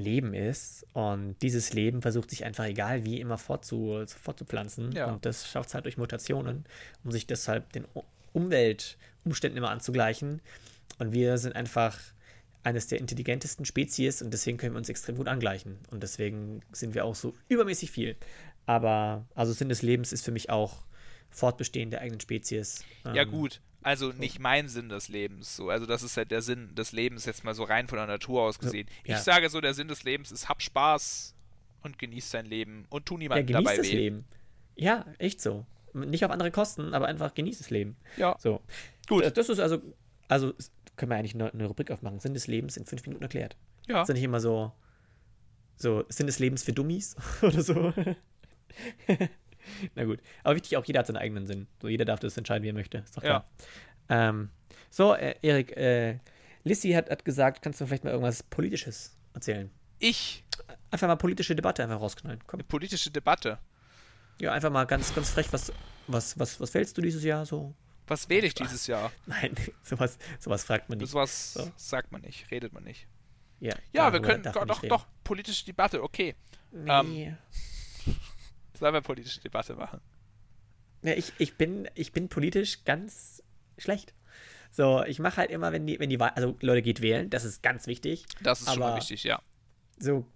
Leben 0.00 0.34
ist. 0.34 0.86
Und 0.92 1.36
dieses 1.42 1.72
Leben 1.72 2.02
versucht 2.02 2.30
sich 2.30 2.44
einfach 2.44 2.64
egal 2.64 3.04
wie 3.04 3.20
immer 3.20 3.38
fortzu, 3.38 4.02
fortzupflanzen. 4.06 4.92
Ja. 4.92 5.06
Und 5.06 5.24
das 5.24 5.48
schafft 5.48 5.68
es 5.68 5.74
halt 5.74 5.84
durch 5.84 5.96
Mutationen, 5.96 6.64
um 7.04 7.12
sich 7.12 7.26
deshalb 7.26 7.72
den 7.72 7.86
Umweltumständen 8.32 9.58
immer 9.58 9.70
anzugleichen. 9.70 10.40
Und 10.98 11.12
wir 11.12 11.38
sind 11.38 11.54
einfach 11.54 11.98
eines 12.62 12.88
der 12.88 12.98
intelligentesten 12.98 13.64
Spezies 13.64 14.20
und 14.20 14.32
deswegen 14.32 14.58
können 14.58 14.74
wir 14.74 14.78
uns 14.78 14.88
extrem 14.88 15.16
gut 15.16 15.28
angleichen. 15.28 15.78
Und 15.90 16.02
deswegen 16.02 16.60
sind 16.72 16.94
wir 16.94 17.04
auch 17.04 17.14
so 17.14 17.34
übermäßig 17.48 17.90
viel. 17.90 18.16
Aber 18.66 19.26
also 19.34 19.52
Sinn 19.52 19.68
des 19.68 19.82
Lebens 19.82 20.12
ist 20.12 20.24
für 20.24 20.32
mich 20.32 20.50
auch 20.50 20.82
Fortbestehen 21.30 21.90
der 21.90 22.00
eigenen 22.00 22.20
Spezies. 22.20 22.84
Ja, 23.04 23.22
ähm, 23.22 23.30
gut. 23.30 23.60
Also 23.82 24.12
nicht 24.12 24.38
mein 24.38 24.68
Sinn 24.68 24.88
des 24.88 25.08
Lebens. 25.08 25.56
So. 25.56 25.70
Also 25.70 25.86
das 25.86 26.02
ist 26.02 26.16
halt 26.16 26.30
der 26.30 26.42
Sinn 26.42 26.74
des 26.74 26.92
Lebens 26.92 27.24
jetzt 27.24 27.44
mal 27.44 27.54
so 27.54 27.64
rein 27.64 27.88
von 27.88 27.96
der 27.96 28.06
Natur 28.06 28.42
aus 28.42 28.58
gesehen. 28.58 28.86
Ja. 29.04 29.16
Ich 29.16 29.22
sage 29.22 29.48
so, 29.48 29.60
der 29.60 29.74
Sinn 29.74 29.88
des 29.88 30.02
Lebens 30.02 30.30
ist, 30.32 30.48
hab 30.48 30.62
Spaß 30.62 31.34
und 31.82 31.98
genieß 31.98 32.30
dein 32.30 32.46
Leben 32.46 32.86
und 32.90 33.06
tu 33.06 33.16
niemandem 33.16 33.48
ja, 33.48 33.60
dabei 33.60 33.76
das 33.76 33.86
weh. 33.86 33.96
Leben. 33.96 34.24
Ja, 34.76 35.06
echt 35.18 35.40
so. 35.40 35.66
Nicht 35.94 36.24
auf 36.24 36.30
andere 36.30 36.50
Kosten, 36.50 36.94
aber 36.94 37.06
einfach 37.06 37.34
genieß 37.34 37.58
das 37.58 37.70
Leben. 37.70 37.96
Ja. 38.16 38.36
So. 38.38 38.60
Gut. 39.08 39.24
Das, 39.24 39.32
das 39.32 39.48
ist 39.48 39.60
also, 39.60 39.80
also 40.28 40.52
können 40.96 41.10
wir 41.10 41.16
eigentlich 41.16 41.34
eine, 41.34 41.52
eine 41.52 41.66
Rubrik 41.66 41.90
aufmachen. 41.90 42.20
Sinn 42.20 42.34
des 42.34 42.46
Lebens 42.46 42.76
in 42.76 42.84
fünf 42.84 43.06
Minuten 43.06 43.22
erklärt. 43.22 43.56
Ja. 43.88 44.02
Ist 44.02 44.08
ja 44.08 44.14
nicht 44.14 44.22
immer 44.22 44.40
so, 44.40 44.72
so 45.76 46.04
Sinn 46.08 46.26
des 46.26 46.38
Lebens 46.38 46.62
für 46.62 46.72
Dummies 46.72 47.16
oder 47.42 47.62
so. 47.62 47.92
Na 49.94 50.04
gut. 50.04 50.20
Aber 50.44 50.54
wichtig 50.54 50.76
auch, 50.76 50.84
jeder 50.84 51.00
hat 51.00 51.06
seinen 51.06 51.16
eigenen 51.16 51.46
Sinn. 51.46 51.66
So, 51.80 51.88
jeder 51.88 52.04
darf 52.04 52.20
das 52.20 52.36
entscheiden, 52.36 52.62
wie 52.64 52.68
er 52.68 52.74
möchte. 52.74 52.98
Ist 52.98 53.16
doch 53.16 53.22
klar. 53.22 53.48
Ja. 54.08 54.28
Ähm, 54.28 54.50
so, 54.90 55.14
äh, 55.14 55.34
Erik, 55.42 55.76
äh, 55.76 56.18
Lissy 56.64 56.92
hat, 56.92 57.10
hat 57.10 57.24
gesagt, 57.24 57.62
kannst 57.62 57.80
du 57.80 57.86
vielleicht 57.86 58.04
mal 58.04 58.10
irgendwas 58.10 58.42
Politisches 58.42 59.16
erzählen? 59.34 59.70
Ich? 59.98 60.44
Einfach 60.90 61.06
mal 61.06 61.16
politische 61.16 61.54
Debatte 61.54 61.82
einfach 61.82 62.00
rausknallen. 62.00 62.40
Komm. 62.46 62.60
Eine 62.60 62.64
politische 62.64 63.10
Debatte? 63.10 63.58
Ja, 64.40 64.52
einfach 64.52 64.70
mal 64.70 64.84
ganz, 64.84 65.14
ganz 65.14 65.30
frech, 65.30 65.46
was, 65.52 65.72
was, 66.06 66.38
was, 66.38 66.60
was 66.60 66.74
wählst 66.74 66.96
du 66.96 67.02
dieses 67.02 67.22
Jahr 67.22 67.46
so? 67.46 67.74
Was 68.06 68.28
wähle 68.28 68.46
ich 68.46 68.54
dieses 68.54 68.88
Jahr? 68.88 69.12
Nein, 69.26 69.54
sowas, 69.82 70.18
sowas 70.40 70.64
fragt 70.64 70.88
man 70.88 70.98
nicht. 70.98 71.10
Sowas 71.10 71.54
so. 71.54 71.70
sagt 71.76 72.10
man 72.10 72.22
nicht, 72.22 72.50
redet 72.50 72.72
man 72.72 72.82
nicht. 72.82 73.06
Ja, 73.60 73.74
ja 73.92 74.12
wir 74.12 74.20
können 74.20 74.42
doch, 74.42 74.82
doch, 74.82 75.06
politische 75.22 75.64
Debatte, 75.66 76.02
okay. 76.02 76.34
Nee. 76.72 77.26
Ähm, 77.26 77.36
Sollen 78.80 78.94
wir 78.94 79.02
politische 79.02 79.40
Debatte 79.40 79.74
machen? 79.74 80.00
Ja, 81.02 81.12
ich, 81.12 81.32
ich, 81.38 81.56
bin, 81.56 81.88
ich 81.94 82.12
bin 82.12 82.28
politisch 82.28 82.84
ganz 82.84 83.42
schlecht. 83.78 84.14
So, 84.70 85.02
ich 85.04 85.18
mache 85.18 85.38
halt 85.38 85.50
immer, 85.50 85.72
wenn 85.72 85.86
die, 85.86 85.98
wenn 85.98 86.10
die 86.10 86.20
Wahl, 86.20 86.30
also 86.30 86.56
Leute 86.60 86.82
geht 86.82 87.00
wählen, 87.00 87.28
das 87.30 87.44
ist 87.44 87.62
ganz 87.62 87.86
wichtig. 87.86 88.26
Das 88.40 88.60
ist 88.60 88.68
aber, 88.68 88.74
schon 88.74 88.82
mal 88.84 88.96
wichtig, 88.96 89.24
ja. 89.24 89.40
so, 89.98 90.26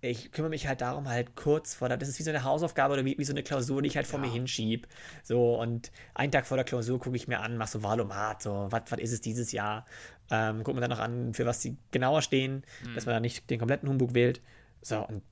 ich 0.00 0.30
kümmere 0.32 0.50
mich 0.50 0.66
halt 0.66 0.80
darum, 0.80 1.08
halt 1.08 1.36
kurz 1.36 1.74
vor 1.74 1.88
der, 1.88 1.96
das 1.96 2.08
ist 2.08 2.18
wie 2.18 2.22
so 2.22 2.30
eine 2.30 2.44
Hausaufgabe 2.44 2.94
oder 2.94 3.04
wie, 3.04 3.16
wie 3.16 3.24
so 3.24 3.32
eine 3.32 3.42
Klausur, 3.42 3.82
die 3.82 3.88
ich 3.88 3.96
halt 3.96 4.06
vor 4.06 4.18
Ja. 4.18 4.26
mir 4.26 4.32
hinschiebe. 4.32 4.88
So, 5.22 5.58
und 5.60 5.90
einen 6.14 6.32
Tag 6.32 6.46
vor 6.46 6.56
der 6.56 6.64
Klausur 6.64 6.98
gucke 6.98 7.16
ich 7.16 7.28
mir 7.28 7.40
an, 7.40 7.56
mach 7.56 7.68
so 7.68 7.82
Wahlomat, 7.82 8.42
so, 8.42 8.66
was 8.70 8.90
ist 8.98 9.12
es 9.12 9.20
dieses 9.20 9.52
Jahr? 9.52 9.86
Ähm, 10.30 10.62
guck 10.64 10.74
mir 10.74 10.80
dann 10.80 10.90
noch 10.90 10.98
an, 10.98 11.32
für 11.34 11.46
was 11.46 11.62
sie 11.62 11.76
genauer 11.92 12.22
stehen, 12.22 12.64
dass 12.94 13.06
man 13.06 13.14
da 13.14 13.20
nicht 13.20 13.48
den 13.48 13.58
kompletten 13.58 13.88
Humbug 13.88 14.14
wählt. 14.14 14.42
So, 14.82 15.06
und 15.06 15.22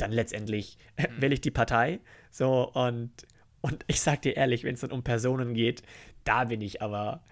dann 0.00 0.12
letztendlich 0.12 0.78
wähle 1.18 1.34
ich 1.34 1.40
die 1.40 1.50
Partei. 1.50 2.00
So, 2.30 2.70
und, 2.72 3.10
und 3.60 3.84
ich 3.88 4.00
sag 4.00 4.22
dir 4.22 4.36
ehrlich, 4.36 4.64
wenn 4.64 4.74
es 4.74 4.80
dann 4.80 4.92
um 4.92 5.02
Personen 5.02 5.54
geht, 5.54 5.82
da 6.24 6.44
bin 6.44 6.60
ich 6.60 6.82
aber, 6.82 7.22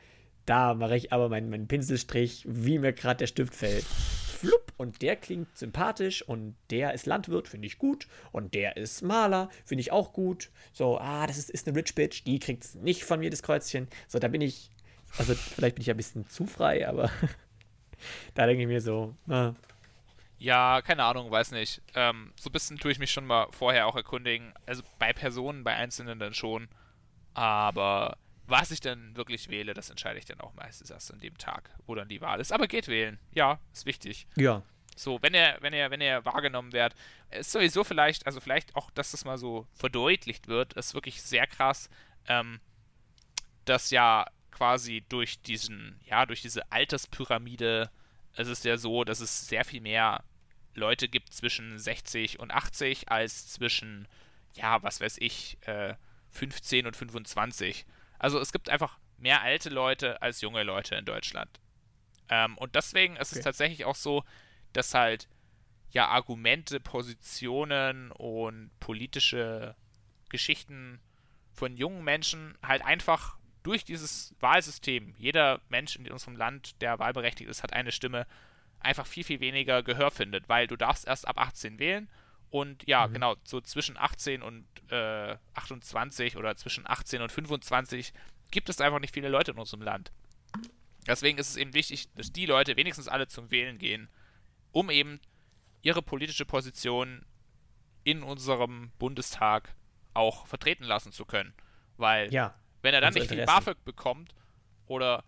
da 0.46 0.74
mache 0.74 0.96
ich 0.96 1.12
aber 1.12 1.28
meinen 1.28 1.50
meinen 1.50 1.68
Pinselstrich, 1.68 2.44
wie 2.48 2.78
mir 2.78 2.92
gerade 2.92 3.18
der 3.18 3.26
Stift 3.26 3.54
fällt. 3.54 3.84
Flupp, 3.84 4.72
und 4.76 5.02
der 5.02 5.16
klingt 5.16 5.58
sympathisch 5.58 6.22
und 6.22 6.54
der 6.70 6.94
ist 6.94 7.06
Landwirt, 7.06 7.48
finde 7.48 7.66
ich 7.66 7.78
gut. 7.78 8.06
Und 8.30 8.54
der 8.54 8.76
ist 8.76 9.02
Maler, 9.02 9.50
finde 9.64 9.80
ich 9.80 9.90
auch 9.90 10.12
gut. 10.12 10.50
So, 10.72 10.98
ah, 10.98 11.26
das 11.26 11.36
ist, 11.36 11.50
ist 11.50 11.66
eine 11.66 11.76
Rich 11.76 11.96
Bitch, 11.96 12.24
die 12.24 12.38
kriegt 12.38 12.76
nicht 12.76 13.04
von 13.04 13.18
mir 13.18 13.30
das 13.30 13.42
Kreuzchen. 13.42 13.88
So, 14.06 14.20
da 14.20 14.28
bin 14.28 14.40
ich, 14.40 14.70
also 15.18 15.34
vielleicht 15.34 15.74
bin 15.74 15.82
ich 15.82 15.90
ein 15.90 15.96
bisschen 15.96 16.28
zu 16.28 16.46
frei, 16.46 16.86
aber 16.88 17.10
da 18.34 18.46
denke 18.46 18.62
ich 18.62 18.68
mir 18.68 18.80
so, 18.80 19.16
ah, 19.28 19.54
Ja, 20.38 20.82
keine 20.82 21.04
Ahnung, 21.04 21.30
weiß 21.30 21.50
nicht. 21.50 21.82
Ähm, 21.94 22.32
so 22.38 22.48
ein 22.48 22.52
bisschen 22.52 22.78
tue 22.78 22.92
ich 22.92 22.98
mich 22.98 23.10
schon 23.10 23.26
mal 23.26 23.48
vorher 23.50 23.86
auch 23.86 23.96
erkundigen. 23.96 24.52
Also 24.66 24.82
bei 24.98 25.12
Personen, 25.12 25.64
bei 25.64 25.74
Einzelnen 25.74 26.18
dann 26.18 26.34
schon. 26.34 26.68
Aber 27.34 28.16
was 28.46 28.70
ich 28.70 28.80
dann 28.80 29.16
wirklich 29.16 29.48
wähle, 29.48 29.74
das 29.74 29.90
entscheide 29.90 30.18
ich 30.18 30.24
dann 30.24 30.40
auch 30.40 30.54
meistens 30.54 30.90
erst 30.90 31.12
an 31.12 31.18
dem 31.18 31.36
Tag, 31.38 31.70
wo 31.86 31.94
dann 31.94 32.08
die 32.08 32.20
Wahl 32.20 32.40
ist. 32.40 32.52
Aber 32.52 32.66
geht 32.66 32.88
wählen. 32.88 33.18
Ja, 33.32 33.58
ist 33.72 33.84
wichtig. 33.84 34.26
ja, 34.36 34.62
So, 34.96 35.18
wenn 35.22 35.34
er, 35.34 35.58
wenn 35.60 35.72
er, 35.72 35.90
wenn 35.90 36.00
er 36.00 36.24
wahrgenommen 36.24 36.72
wird, 36.72 36.94
ist 37.30 37.52
sowieso 37.52 37.84
vielleicht, 37.84 38.26
also 38.26 38.40
vielleicht 38.40 38.74
auch, 38.74 38.90
dass 38.92 39.10
das 39.10 39.24
mal 39.24 39.38
so 39.38 39.66
verdeutlicht 39.74 40.48
wird, 40.48 40.72
ist 40.74 40.94
wirklich 40.94 41.20
sehr 41.22 41.46
krass, 41.46 41.90
ähm, 42.26 42.60
dass 43.64 43.90
ja 43.90 44.26
quasi 44.50 45.04
durch 45.08 45.40
diesen, 45.42 46.00
ja, 46.04 46.26
durch 46.26 46.42
diese 46.42 46.72
Alterspyramide, 46.72 47.90
es 48.34 48.48
ist 48.48 48.64
ja 48.64 48.76
so, 48.76 49.04
dass 49.04 49.20
es 49.20 49.46
sehr 49.46 49.64
viel 49.64 49.80
mehr 49.80 50.24
Leute 50.78 51.08
gibt 51.08 51.32
zwischen 51.34 51.78
60 51.78 52.38
und 52.40 52.50
80 52.52 53.10
als 53.10 53.48
zwischen, 53.52 54.08
ja, 54.54 54.82
was 54.82 55.00
weiß 55.00 55.18
ich, 55.18 55.58
äh, 55.66 55.94
15 56.30 56.86
und 56.86 56.96
25. 56.96 57.84
Also 58.18 58.38
es 58.40 58.52
gibt 58.52 58.70
einfach 58.70 58.98
mehr 59.18 59.42
alte 59.42 59.68
Leute 59.68 60.22
als 60.22 60.40
junge 60.40 60.62
Leute 60.62 60.94
in 60.94 61.04
Deutschland. 61.04 61.60
Ähm, 62.28 62.56
und 62.58 62.74
deswegen 62.74 63.16
ist 63.16 63.32
es 63.32 63.38
Okay. 63.38 63.44
tatsächlich 63.44 63.84
auch 63.84 63.96
so, 63.96 64.24
dass 64.72 64.94
halt 64.94 65.28
ja 65.90 66.08
Argumente, 66.08 66.80
Positionen 66.80 68.10
und 68.12 68.70
politische 68.80 69.74
Geschichten 70.28 71.00
von 71.54 71.76
jungen 71.76 72.04
Menschen 72.04 72.56
halt 72.62 72.84
einfach 72.84 73.36
durch 73.62 73.84
dieses 73.84 74.34
Wahlsystem, 74.40 75.14
jeder 75.18 75.60
Mensch 75.68 75.96
in 75.96 76.10
unserem 76.10 76.36
Land, 76.36 76.80
der 76.80 76.98
wahlberechtigt 76.98 77.50
ist, 77.50 77.62
hat 77.62 77.72
eine 77.72 77.92
Stimme, 77.92 78.26
einfach 78.80 79.06
viel, 79.06 79.24
viel 79.24 79.40
weniger 79.40 79.82
Gehör 79.82 80.10
findet, 80.10 80.48
weil 80.48 80.66
du 80.66 80.76
darfst 80.76 81.06
erst 81.06 81.26
ab 81.26 81.38
18 81.38 81.78
wählen 81.78 82.08
und 82.50 82.86
ja, 82.86 83.06
genau, 83.06 83.36
so 83.44 83.60
zwischen 83.60 83.96
18 83.98 84.42
und 84.42 84.66
äh, 84.90 85.36
28 85.54 86.36
oder 86.36 86.56
zwischen 86.56 86.88
18 86.88 87.20
und 87.20 87.30
25 87.30 88.12
gibt 88.50 88.68
es 88.68 88.80
einfach 88.80 89.00
nicht 89.00 89.12
viele 89.12 89.28
Leute 89.28 89.50
in 89.50 89.58
unserem 89.58 89.82
Land. 89.82 90.12
Deswegen 91.06 91.38
ist 91.38 91.50
es 91.50 91.56
eben 91.56 91.74
wichtig, 91.74 92.12
dass 92.14 92.32
die 92.32 92.46
Leute 92.46 92.76
wenigstens 92.76 93.08
alle 93.08 93.28
zum 93.28 93.50
Wählen 93.50 93.78
gehen, 93.78 94.08
um 94.72 94.90
eben 94.90 95.20
ihre 95.82 96.02
politische 96.02 96.44
Position 96.44 97.24
in 98.04 98.22
unserem 98.22 98.92
Bundestag 98.98 99.74
auch 100.14 100.46
vertreten 100.46 100.84
lassen 100.84 101.12
zu 101.12 101.24
können. 101.24 101.54
Weil 101.96 102.32
ja, 102.32 102.54
wenn 102.82 102.94
er 102.94 103.00
dann 103.00 103.14
nicht 103.14 103.28
viel. 103.28 103.44
BAföG 103.44 103.84
bekommt 103.84 104.34
oder 104.86 105.24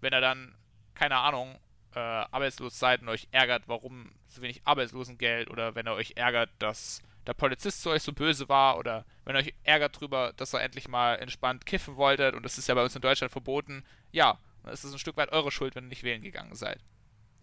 wenn 0.00 0.12
er 0.12 0.20
dann, 0.20 0.56
keine 0.94 1.16
Ahnung, 1.16 1.58
äh, 1.96 1.98
arbeitslos 1.98 2.78
seid 2.78 3.00
und 3.00 3.08
euch 3.08 3.26
ärgert, 3.32 3.64
warum 3.66 4.12
so 4.26 4.42
wenig 4.42 4.60
Arbeitslosengeld 4.64 5.50
oder 5.50 5.74
wenn 5.74 5.86
er 5.86 5.94
euch 5.94 6.12
ärgert, 6.16 6.50
dass 6.58 7.02
der 7.26 7.32
Polizist 7.32 7.80
zu 7.82 7.90
euch 7.90 8.02
so 8.02 8.12
böse 8.12 8.48
war 8.50 8.78
oder 8.78 9.06
wenn 9.24 9.34
er 9.34 9.40
euch 9.40 9.54
ärgert 9.64 9.98
drüber, 9.98 10.34
dass 10.36 10.52
er 10.52 10.60
endlich 10.60 10.88
mal 10.88 11.14
entspannt 11.14 11.64
kiffen 11.64 11.96
wolltet 11.96 12.34
und 12.34 12.44
das 12.44 12.58
ist 12.58 12.68
ja 12.68 12.74
bei 12.74 12.84
uns 12.84 12.94
in 12.94 13.00
Deutschland 13.00 13.32
verboten, 13.32 13.82
ja, 14.12 14.38
dann 14.62 14.74
ist 14.74 14.84
es 14.84 14.92
ein 14.92 14.98
Stück 14.98 15.16
weit 15.16 15.32
eure 15.32 15.50
Schuld, 15.50 15.74
wenn 15.74 15.84
ihr 15.84 15.88
nicht 15.88 16.02
wählen 16.02 16.20
gegangen 16.20 16.54
seid. 16.54 16.80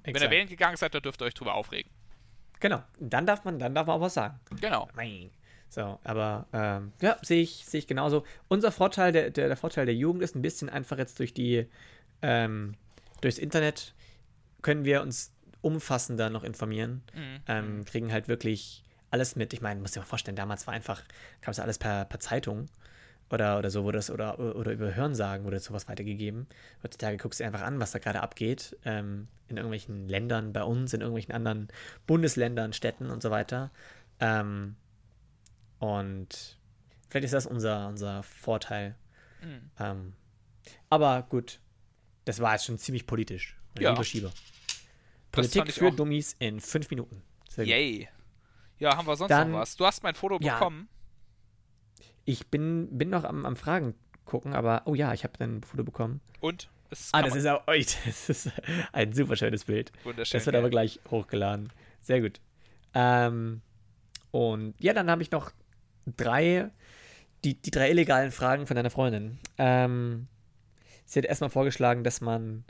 Wenn 0.04 0.16
ihr 0.16 0.30
wählen 0.30 0.48
gegangen 0.48 0.78
seid, 0.78 0.94
dann 0.94 1.02
dürft 1.02 1.22
ihr 1.22 1.26
euch 1.26 1.34
drüber 1.34 1.56
aufregen. 1.56 1.92
Genau, 2.60 2.84
dann 3.00 3.26
darf 3.26 3.44
man, 3.46 3.58
dann 3.58 3.74
darf 3.74 3.88
man 3.88 3.98
auch 3.98 4.02
was 4.02 4.14
sagen. 4.14 4.40
Genau. 4.62 4.88
Nein. 4.96 5.32
So, 5.70 6.00
aber 6.04 6.46
ähm, 6.54 6.94
ja, 7.02 7.18
sehe 7.24 7.42
ich, 7.42 7.66
sehe 7.66 7.80
ich 7.80 7.88
genauso. 7.88 8.24
Unser 8.48 8.72
Vorteil, 8.72 9.12
der, 9.12 9.32
der, 9.32 9.48
der 9.48 9.58
Vorteil 9.58 9.88
der 9.88 9.96
Jugend 9.96 10.22
ist 10.22 10.36
ein 10.36 10.44
bisschen 10.44 10.70
einfach 10.70 11.00
jetzt 11.00 11.18
durch 11.18 11.34
die, 11.34 11.68
ähm, 12.22 12.76
durchs 13.22 13.40
Internet 13.40 13.96
können 14.64 14.86
wir 14.86 15.02
uns 15.02 15.32
umfassender 15.62 16.30
noch 16.30 16.44
informieren. 16.44 17.04
Mhm. 17.14 17.40
Ähm, 17.48 17.86
kriegen 17.86 18.12
halt 18.12 18.28
wirklich 18.28 18.84
alles 19.12 19.36
mit. 19.36 19.54
Ich 19.54 19.62
meine, 19.62 19.80
muss 19.80 19.92
dir 19.92 20.00
mal 20.00 20.06
vorstellen, 20.06 20.36
damals 20.36 20.66
war 20.66 20.74
einfach, 20.74 21.04
kam 21.42 21.52
es 21.52 21.60
alles 21.60 21.78
per, 21.78 22.06
per 22.06 22.20
Zeitung 22.20 22.68
oder, 23.30 23.58
oder 23.58 23.70
so 23.70 23.84
wurde 23.84 23.98
das, 23.98 24.10
oder, 24.12 24.40
oder 24.40 24.72
über 24.72 24.94
Hörensagen 24.94 25.46
wurde 25.46 25.60
sowas 25.60 25.88
weitergegeben. 25.88 26.48
Heutzutage 26.84 27.18
guckst 27.18 27.40
du 27.40 27.44
einfach 27.46 27.62
an, 27.62 27.80
was 27.80 27.92
da 27.92 28.00
gerade 28.00 28.22
abgeht, 28.22 28.78
ähm, 28.86 29.28
in 29.48 29.58
irgendwelchen 29.58 30.08
Ländern 30.08 30.54
bei 30.54 30.64
uns, 30.64 30.94
in 30.94 31.02
irgendwelchen 31.02 31.34
anderen 31.34 31.68
Bundesländern, 32.06 32.74
Städten 32.74 33.10
und 33.10 33.22
so 33.22 33.32
weiter. 33.32 33.72
Ähm, 34.20 34.76
und 35.80 36.58
vielleicht 37.10 37.26
ist 37.26 37.34
das 37.34 37.46
unser, 37.46 37.88
unser 37.88 38.24
Vorteil. 38.24 38.96
Mhm. 39.42 39.72
Ähm, 39.80 40.14
aber 40.90 41.24
gut, 41.24 41.60
das 42.26 42.40
war 42.40 42.54
jetzt 42.54 42.66
schon 42.66 42.78
ziemlich 42.78 43.08
politisch. 43.08 43.58
Ja. 43.80 43.92
lieber 43.92 44.04
Schieber. 44.04 44.32
Politik 45.34 45.72
für 45.74 45.90
auch. 45.90 45.96
Dummies 45.96 46.36
in 46.40 46.60
fünf 46.62 46.90
Minuten. 46.90 47.22
Sehr 47.50 47.66
gut. 47.66 47.72
Yay. 47.72 48.10
Ja, 48.80 48.96
haben 48.98 49.06
wir 49.08 49.16
sonst 49.16 49.30
Dann- 49.32 49.52
noch 49.52 49.60
was? 49.60 49.76
Du 49.76 49.86
hast 49.86 50.04
mein 50.04 50.16
Foto 50.16 50.38
Ja. 50.42 50.54
bekommen. 50.54 50.88
Ich 52.26 52.48
bin, 52.48 52.98
bin 52.98 53.10
noch 53.10 53.24
am, 53.26 53.46
am 53.46 53.56
Fragen 53.56 53.96
gucken, 54.26 54.54
aber 54.54 54.84
oh 54.86 54.96
ja, 54.96 55.14
ich 55.14 55.24
habe 55.24 55.44
ein 55.44 55.62
Foto 55.64 55.84
bekommen. 55.84 56.22
Und? 56.40 56.70
Es 56.90 57.10
Ah, 57.12 57.22
das 57.22 57.36
ist 57.36 57.46
auch, 57.48 57.64
das 57.68 58.30
ist 58.30 58.52
ein 58.92 59.14
super 59.14 59.36
schönes 59.36 59.66
Bild. 59.66 59.92
wunderschön. 60.04 60.38
Das 60.38 60.46
wird 60.46 60.56
aber 60.56 60.70
gleich 60.70 61.00
hochgeladen. 61.10 61.72
Sehr 62.00 62.22
gut. 62.22 62.40
Ähm, 62.94 63.62
und 64.32 64.76
ja, 64.80 64.94
dann 64.94 65.10
habe 65.10 65.22
ich 65.24 65.32
noch 65.32 65.52
drei, 66.06 66.70
die, 67.44 67.56
die 67.56 67.72
drei 67.72 67.90
illegalen 67.90 68.32
Fragen 68.32 68.68
von 68.68 68.76
deiner 68.76 68.90
Freundin. 68.92 69.40
Ähm, 69.58 70.28
sie 71.06 71.20
hat 71.20 71.26
erstmal 71.26 71.50
vorgeschlagen, 71.50 72.04
dass 72.04 72.22
man 72.22 72.64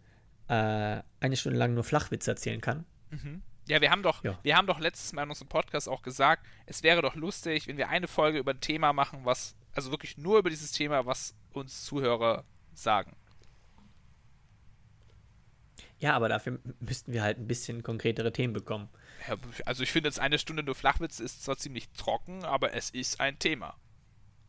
äh, 0.54 1.04
eine 1.20 1.36
Stunde 1.36 1.58
lang 1.58 1.74
nur 1.74 1.84
Flachwitze 1.84 2.32
erzählen 2.32 2.62
kann. 2.62 2.86
Mhm. 3.10 3.42
Ja, 3.68 3.80
wir 3.82 3.92
haben 3.92 4.04
doch, 4.04 4.24
Ja. 4.24 4.38
wir 4.44 4.58
haben 4.58 4.68
doch 4.68 4.80
letztes 4.80 5.14
Mal 5.14 5.24
in 5.24 5.30
unserem 5.30 5.48
Podcast 5.48 5.88
auch 5.88 6.02
gesagt, 6.02 6.46
es 6.66 6.84
wäre 6.84 7.02
doch 7.02 7.16
lustig, 7.16 7.68
wenn 7.68 7.78
wir 7.78 7.90
eine 7.90 8.08
Folge 8.08 8.40
über 8.40 8.52
ein 8.52 8.60
Thema 8.60 8.92
machen, 8.92 9.22
was, 9.24 9.56
also 9.74 9.92
wirklich 9.92 10.18
nur 10.18 10.40
über 10.40 10.50
dieses 10.50 10.72
Thema, 10.74 11.06
was 11.06 11.34
uns 11.54 11.84
Zuhörer 11.86 12.44
sagen. 12.74 13.16
Ja, 16.00 16.14
aber 16.16 16.28
dafür 16.28 16.60
müssten 16.82 17.14
wir 17.14 17.24
halt 17.24 17.38
ein 17.38 17.48
bisschen 17.48 17.82
konkretere 17.84 18.34
Themen 18.34 18.52
bekommen. 18.54 18.90
Ja, 19.30 19.38
also 19.66 19.84
ich 19.84 19.92
finde 19.92 20.10
jetzt 20.10 20.20
eine 20.20 20.38
Stunde 20.38 20.62
nur 20.64 20.76
Flachwitz 20.76 21.20
ist 21.22 21.44
zwar 21.44 21.58
ziemlich 21.58 21.90
trocken, 21.92 22.44
aber 22.44 22.74
es 22.74 22.90
ist 22.90 23.22
ein 23.22 23.40
Thema. 23.40 23.78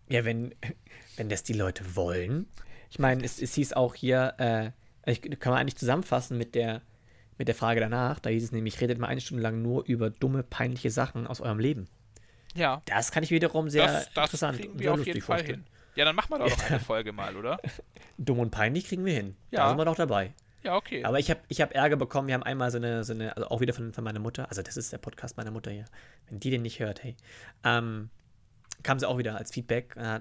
Ja, 0.09 0.25
wenn, 0.25 0.55
wenn 1.17 1.29
das 1.29 1.45
die 1.45 1.53
Leute 1.53 1.95
wollen. 1.95 2.49
Ich 2.91 2.99
meine, 2.99 3.25
es, 3.25 3.41
es 3.41 3.55
hieß 3.55 3.73
auch 3.75 3.95
hier, 3.95 4.35
äh, 4.39 4.71
ich, 5.07 5.23
kann 5.41 5.53
man 5.53 5.61
eigentlich 5.61 5.77
zusammenfassen 5.77 6.39
mit 6.39 6.55
der, 6.55 6.83
mit 7.39 7.49
der 7.49 7.55
Frage 7.55 7.81
danach. 7.81 8.21
Da 8.21 8.31
hieß 8.31 8.45
es 8.45 8.53
nämlich, 8.53 8.81
redet 8.81 8.99
mal 8.99 9.09
eine 9.09 9.21
Stunde 9.21 9.43
lang 9.43 9.63
nur 9.63 9.85
über 9.87 10.11
dumme, 10.11 10.43
peinliche 10.43 10.91
Sachen 10.91 11.27
aus 11.27 11.41
eurem 11.41 11.59
Leben. 11.59 11.89
Ja, 12.55 12.83
Das 12.87 13.11
kann 13.11 13.23
ich 13.25 13.31
wiederum 13.31 13.69
sehr 13.69 13.87
das, 13.87 14.13
das 14.15 14.25
interessant 14.27 14.65
und 14.65 14.79
sehr 14.79 14.93
auf 14.93 14.99
lustig 14.99 15.15
jeden 15.15 15.27
Fall 15.27 15.39
vorstellen. 15.39 15.61
hin. 15.65 15.71
Ja, 15.97 16.05
dann 16.05 16.17
machen 16.17 16.31
wir 16.31 16.39
doch 16.39 16.49
noch 16.49 16.65
eine 16.71 16.81
Folge 16.81 17.13
mal, 17.13 17.37
oder? 17.37 17.59
Dumm 18.19 18.39
und 18.39 18.51
peinlich 18.51 18.87
kriegen 18.87 19.05
wir 19.05 19.13
hin. 19.13 19.37
Ja. 19.51 19.61
Da 19.61 19.69
sind 19.71 19.79
wir 19.79 19.85
doch 19.85 19.97
dabei. 19.97 20.33
Ja, 20.63 20.77
okay. 20.77 21.05
Aber 21.05 21.19
ich 21.19 21.31
habe 21.31 21.41
ich 21.49 21.61
hab 21.61 21.75
Ärger 21.75 21.97
bekommen. 21.97 22.29
Wir 22.29 22.35
haben 22.35 22.43
einmal 22.43 22.71
so 22.71 22.79
eine, 22.79 23.05
so 23.05 23.13
eine, 23.13 23.37
also 23.37 23.49
auch 23.49 23.61
wieder 23.61 23.75
von, 23.75 23.93
von 23.93 24.03
meiner 24.03 24.19
Mutter. 24.21 24.49
Also, 24.49 24.63
das 24.63 24.77
ist 24.77 24.93
der 24.93 24.99
Podcast 24.99 25.37
meiner 25.37 25.51
Mutter 25.51 25.71
hier. 25.71 25.85
Wenn 26.29 26.41
die 26.41 26.51
den 26.51 26.63
nicht 26.63 26.79
hört, 26.81 27.03
hey. 27.03 27.17
Ähm, 27.65 28.09
kam 28.85 28.99
sie 29.01 29.09
auch 29.09 29.18
wieder 29.18 29.37
als 29.37 29.51
Feedback. 29.51 29.97
Und 29.97 30.03
äh, 30.05 30.20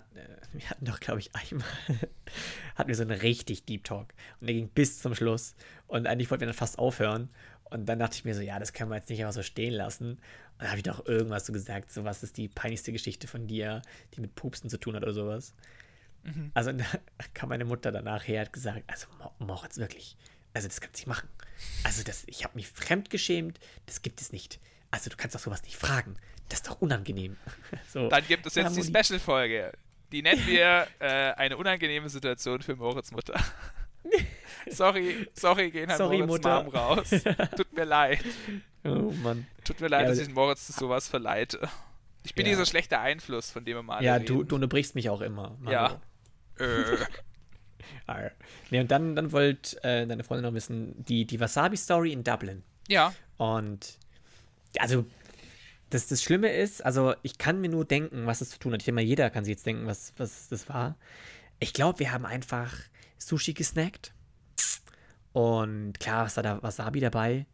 wir 0.53 0.69
hatten 0.69 0.85
doch, 0.85 0.99
glaube 0.99 1.19
ich, 1.19 1.29
einmal 1.35 1.67
hatten 2.75 2.87
wir 2.87 2.95
so 2.95 3.03
einen 3.03 3.19
richtig 3.19 3.65
Deep 3.65 3.83
Talk. 3.83 4.13
Und 4.39 4.47
der 4.47 4.55
ging 4.55 4.69
bis 4.69 4.99
zum 4.99 5.13
Schluss. 5.13 5.55
Und 5.87 6.07
eigentlich 6.07 6.31
wollten 6.31 6.41
wir 6.41 6.47
dann 6.47 6.55
fast 6.55 6.79
aufhören. 6.79 7.29
Und 7.65 7.85
dann 7.87 7.99
dachte 7.99 8.15
ich 8.15 8.25
mir 8.25 8.33
so, 8.35 8.41
ja, 8.41 8.59
das 8.59 8.73
können 8.73 8.89
wir 8.89 8.97
jetzt 8.97 9.09
nicht 9.09 9.19
einfach 9.21 9.33
so 9.33 9.43
stehen 9.43 9.73
lassen. 9.73 10.11
Und 10.13 10.19
dann 10.59 10.67
habe 10.69 10.77
ich 10.77 10.83
doch 10.83 11.05
irgendwas 11.05 11.45
so 11.45 11.53
gesagt, 11.53 11.91
so 11.91 12.03
was 12.03 12.23
ist 12.23 12.37
die 12.37 12.47
peinlichste 12.47 12.91
Geschichte 12.91 13.27
von 13.27 13.47
dir, 13.47 13.81
die 14.15 14.21
mit 14.21 14.35
Pupsen 14.35 14.69
zu 14.69 14.77
tun 14.79 14.95
hat 14.95 15.03
oder 15.03 15.13
sowas. 15.13 15.53
Also 16.53 16.71
da 16.73 16.85
kam 17.33 17.49
meine 17.49 17.65
Mutter 17.65 17.91
danach 17.91 18.27
her, 18.27 18.41
hat 18.41 18.53
gesagt, 18.53 18.83
also 18.87 19.07
Mo- 19.19 19.33
Moritz, 19.39 19.77
wirklich, 19.77 20.15
also 20.53 20.67
das 20.67 20.79
kannst 20.79 20.95
du 20.97 20.99
nicht 21.01 21.07
machen. 21.07 21.27
Also 21.83 22.03
das, 22.03 22.23
ich 22.27 22.43
habe 22.43 22.55
mich 22.55 22.67
fremdgeschämt, 22.69 23.59
das 23.87 24.01
gibt 24.03 24.21
es 24.21 24.31
nicht. 24.31 24.59
Also 24.93 25.09
du 25.09 25.17
kannst 25.17 25.33
doch 25.35 25.39
sowas 25.39 25.63
nicht 25.63 25.75
fragen. 25.75 26.17
Das 26.49 26.59
ist 26.59 26.67
doch 26.67 26.79
unangenehm. 26.79 27.35
so. 27.89 28.09
Dann 28.09 28.23
gibt 28.27 28.45
es 28.45 28.53
jetzt 28.53 28.77
die 28.77 28.83
Special-Folge. 28.83 29.71
Die 30.11 30.21
nennen 30.21 30.45
wir 30.45 30.85
äh, 30.99 31.31
eine 31.31 31.57
unangenehme 31.57 32.09
Situation 32.09 32.61
für 32.61 32.75
Moritz 32.75 33.11
Mutter. 33.11 33.33
sorry, 34.69 35.27
sorry, 35.33 35.71
gehen 35.71 35.89
an 35.89 35.97
sorry, 35.97 36.19
Moritz 36.19 36.43
Mutter. 36.43 36.63
Mom 36.63 36.75
raus. 36.75 37.09
Tut 37.57 37.73
mir 37.73 37.85
leid. 37.85 38.23
Oh 38.83 39.11
Mann. 39.23 39.47
Tut 39.63 39.81
mir 39.81 39.87
leid, 39.87 40.03
ja, 40.03 40.09
dass 40.09 40.19
ich 40.19 40.29
Moritz 40.29 40.67
zu 40.67 40.73
sowas 40.73 41.07
verleite. 41.07 41.67
Ich 42.23 42.35
bin 42.35 42.45
ja. 42.45 42.51
dieser 42.51 42.67
schlechte 42.67 42.99
Einfluss, 42.99 43.49
von 43.49 43.65
dem 43.65 43.77
wir 43.77 43.83
mal 43.83 44.03
Ja, 44.03 44.19
du, 44.19 44.43
du 44.43 44.53
unterbrichst 44.53 44.93
mich 44.93 45.09
auch 45.09 45.21
immer. 45.21 45.57
Manu. 45.59 45.71
Ja. 45.71 46.01
äh. 46.59 48.29
nee, 48.69 48.79
und 48.79 48.91
dann, 48.91 49.15
dann 49.15 49.31
wollte 49.31 49.83
äh, 49.83 50.05
deine 50.05 50.23
Freundin 50.23 50.45
noch 50.45 50.53
wissen, 50.53 51.03
die, 51.03 51.25
die 51.25 51.39
Wasabi-Story 51.39 52.11
in 52.11 52.23
Dublin. 52.23 52.61
Ja. 52.87 53.11
Und 53.37 53.97
also 54.79 55.05
das, 55.89 56.07
das 56.07 56.23
Schlimme 56.23 56.51
ist, 56.51 56.83
also 56.83 57.13
ich 57.21 57.37
kann 57.37 57.61
mir 57.61 57.69
nur 57.69 57.85
denken, 57.85 58.25
was 58.25 58.41
es 58.41 58.49
zu 58.49 58.59
tun 58.59 58.73
hat. 58.73 58.81
Ich 58.81 58.85
denke 58.85 58.95
mal, 58.95 59.07
jeder 59.07 59.29
kann 59.29 59.45
sich 59.45 59.53
jetzt 59.53 59.65
denken, 59.65 59.85
was, 59.85 60.13
was 60.17 60.49
das 60.49 60.67
war. 60.69 60.97
Ich 61.59 61.73
glaube, 61.73 61.99
wir 61.99 62.11
haben 62.11 62.25
einfach 62.25 62.73
Sushi 63.17 63.53
gesnackt. 63.53 64.13
Und 65.33 65.99
klar, 65.99 66.25
was 66.25 66.35
da 66.35 66.61
Wasabi 66.61 66.99
dabei. 66.99 67.45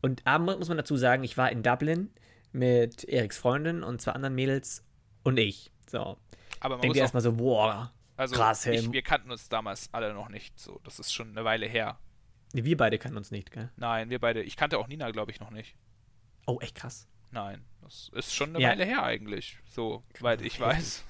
Und 0.00 0.26
abends 0.26 0.58
muss 0.58 0.68
man 0.68 0.76
dazu 0.76 0.96
sagen, 0.96 1.24
ich 1.24 1.36
war 1.36 1.50
in 1.50 1.62
Dublin 1.62 2.10
mit 2.52 3.04
Eriks 3.04 3.38
Freundin 3.38 3.82
und 3.82 4.00
zwei 4.00 4.12
anderen 4.12 4.34
Mädels 4.34 4.84
und 5.22 5.38
ich. 5.38 5.70
So. 5.86 6.18
Aber 6.60 6.76
man 6.76 6.82
Denkt 6.82 6.96
ihr 6.96 7.02
erstmal 7.02 7.22
so, 7.22 7.32
boah, 7.32 7.92
also 8.16 8.36
krass, 8.36 8.66
ich, 8.66 8.92
wir 8.92 9.02
kannten 9.02 9.30
uns 9.30 9.48
damals 9.48 9.88
alle 9.92 10.12
noch 10.12 10.28
nicht 10.28 10.58
so. 10.58 10.80
Das 10.84 10.98
ist 10.98 11.12
schon 11.12 11.30
eine 11.30 11.44
Weile 11.44 11.66
her. 11.66 11.98
Wir 12.52 12.76
beide 12.76 12.98
kannten 12.98 13.16
uns 13.16 13.30
nicht, 13.30 13.50
gell? 13.52 13.70
Nein, 13.76 14.10
wir 14.10 14.18
beide. 14.18 14.42
Ich 14.42 14.56
kannte 14.56 14.78
auch 14.78 14.88
Nina, 14.88 15.10
glaube 15.10 15.30
ich, 15.30 15.40
noch 15.40 15.50
nicht. 15.50 15.76
Oh, 16.50 16.58
echt 16.60 16.74
krass. 16.74 17.06
Nein, 17.30 17.64
das 17.80 18.10
ist 18.12 18.34
schon 18.34 18.50
eine 18.50 18.60
ja. 18.60 18.70
Weile 18.70 18.84
her 18.84 19.04
eigentlich, 19.04 19.58
so 19.68 20.02
weit 20.18 20.42
ich 20.42 20.58
weiß. 20.58 21.04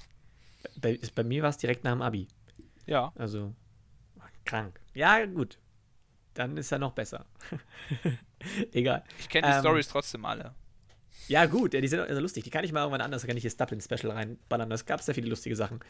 Bei, 0.77 0.99
bei 1.15 1.25
mir 1.25 1.43
war 1.43 1.49
es 1.49 1.57
direkt 1.57 1.85
nach 1.85 1.93
dem 1.93 2.03
Abi. 2.03 2.29
Ja. 2.85 3.11
Also, 3.15 3.55
krank. 4.45 4.79
Ja, 4.93 5.25
gut. 5.25 5.59
Dann 6.35 6.59
ist 6.59 6.71
er 6.71 6.79
noch 6.79 6.93
besser. 6.93 7.25
Egal. 8.73 9.03
Ich 9.19 9.31
kenne 9.31 9.47
die 9.49 9.55
ähm, 9.55 9.61
Stories 9.61 9.89
trotzdem 9.89 10.27
alle. 10.27 10.55
Ja, 11.29 11.47
gut, 11.47 11.73
ja, 11.73 11.81
die 11.81 11.89
sind 11.89 12.01
also 12.01 12.21
lustig. 12.21 12.45
Die 12.45 12.51
kann 12.51 12.65
ich 12.65 12.73
mal 12.73 12.81
irgendwann 12.81 13.01
anders, 13.01 13.27
kann 13.27 13.37
ich 13.37 13.43
hier 13.43 13.51
Dublin-Special 13.51 14.13
reinballern. 14.13 14.71
Es 14.73 14.85
gab 14.85 15.01
sehr 15.01 15.15
viele 15.15 15.29
lustige 15.29 15.57
Sachen. 15.57 15.81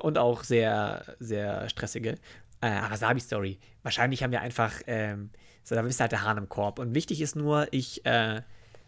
Und 0.00 0.18
auch 0.18 0.42
sehr, 0.42 1.16
sehr 1.20 1.68
stressige. 1.68 2.16
Äh, 2.60 2.90
Wasabi-Story. 2.90 3.60
Wahrscheinlich 3.82 4.24
haben 4.24 4.32
wir 4.32 4.40
einfach, 4.40 4.72
ähm, 4.88 5.30
so, 5.62 5.74
da 5.76 5.82
bist 5.82 6.00
du 6.00 6.02
halt 6.02 6.12
der 6.12 6.22
Hahn 6.22 6.38
im 6.38 6.48
Korb. 6.48 6.78
Und 6.78 6.94
wichtig 6.94 7.20
ist 7.20 7.36
nur, 7.36 7.68
ich, 7.72 8.04
äh, 8.06 8.42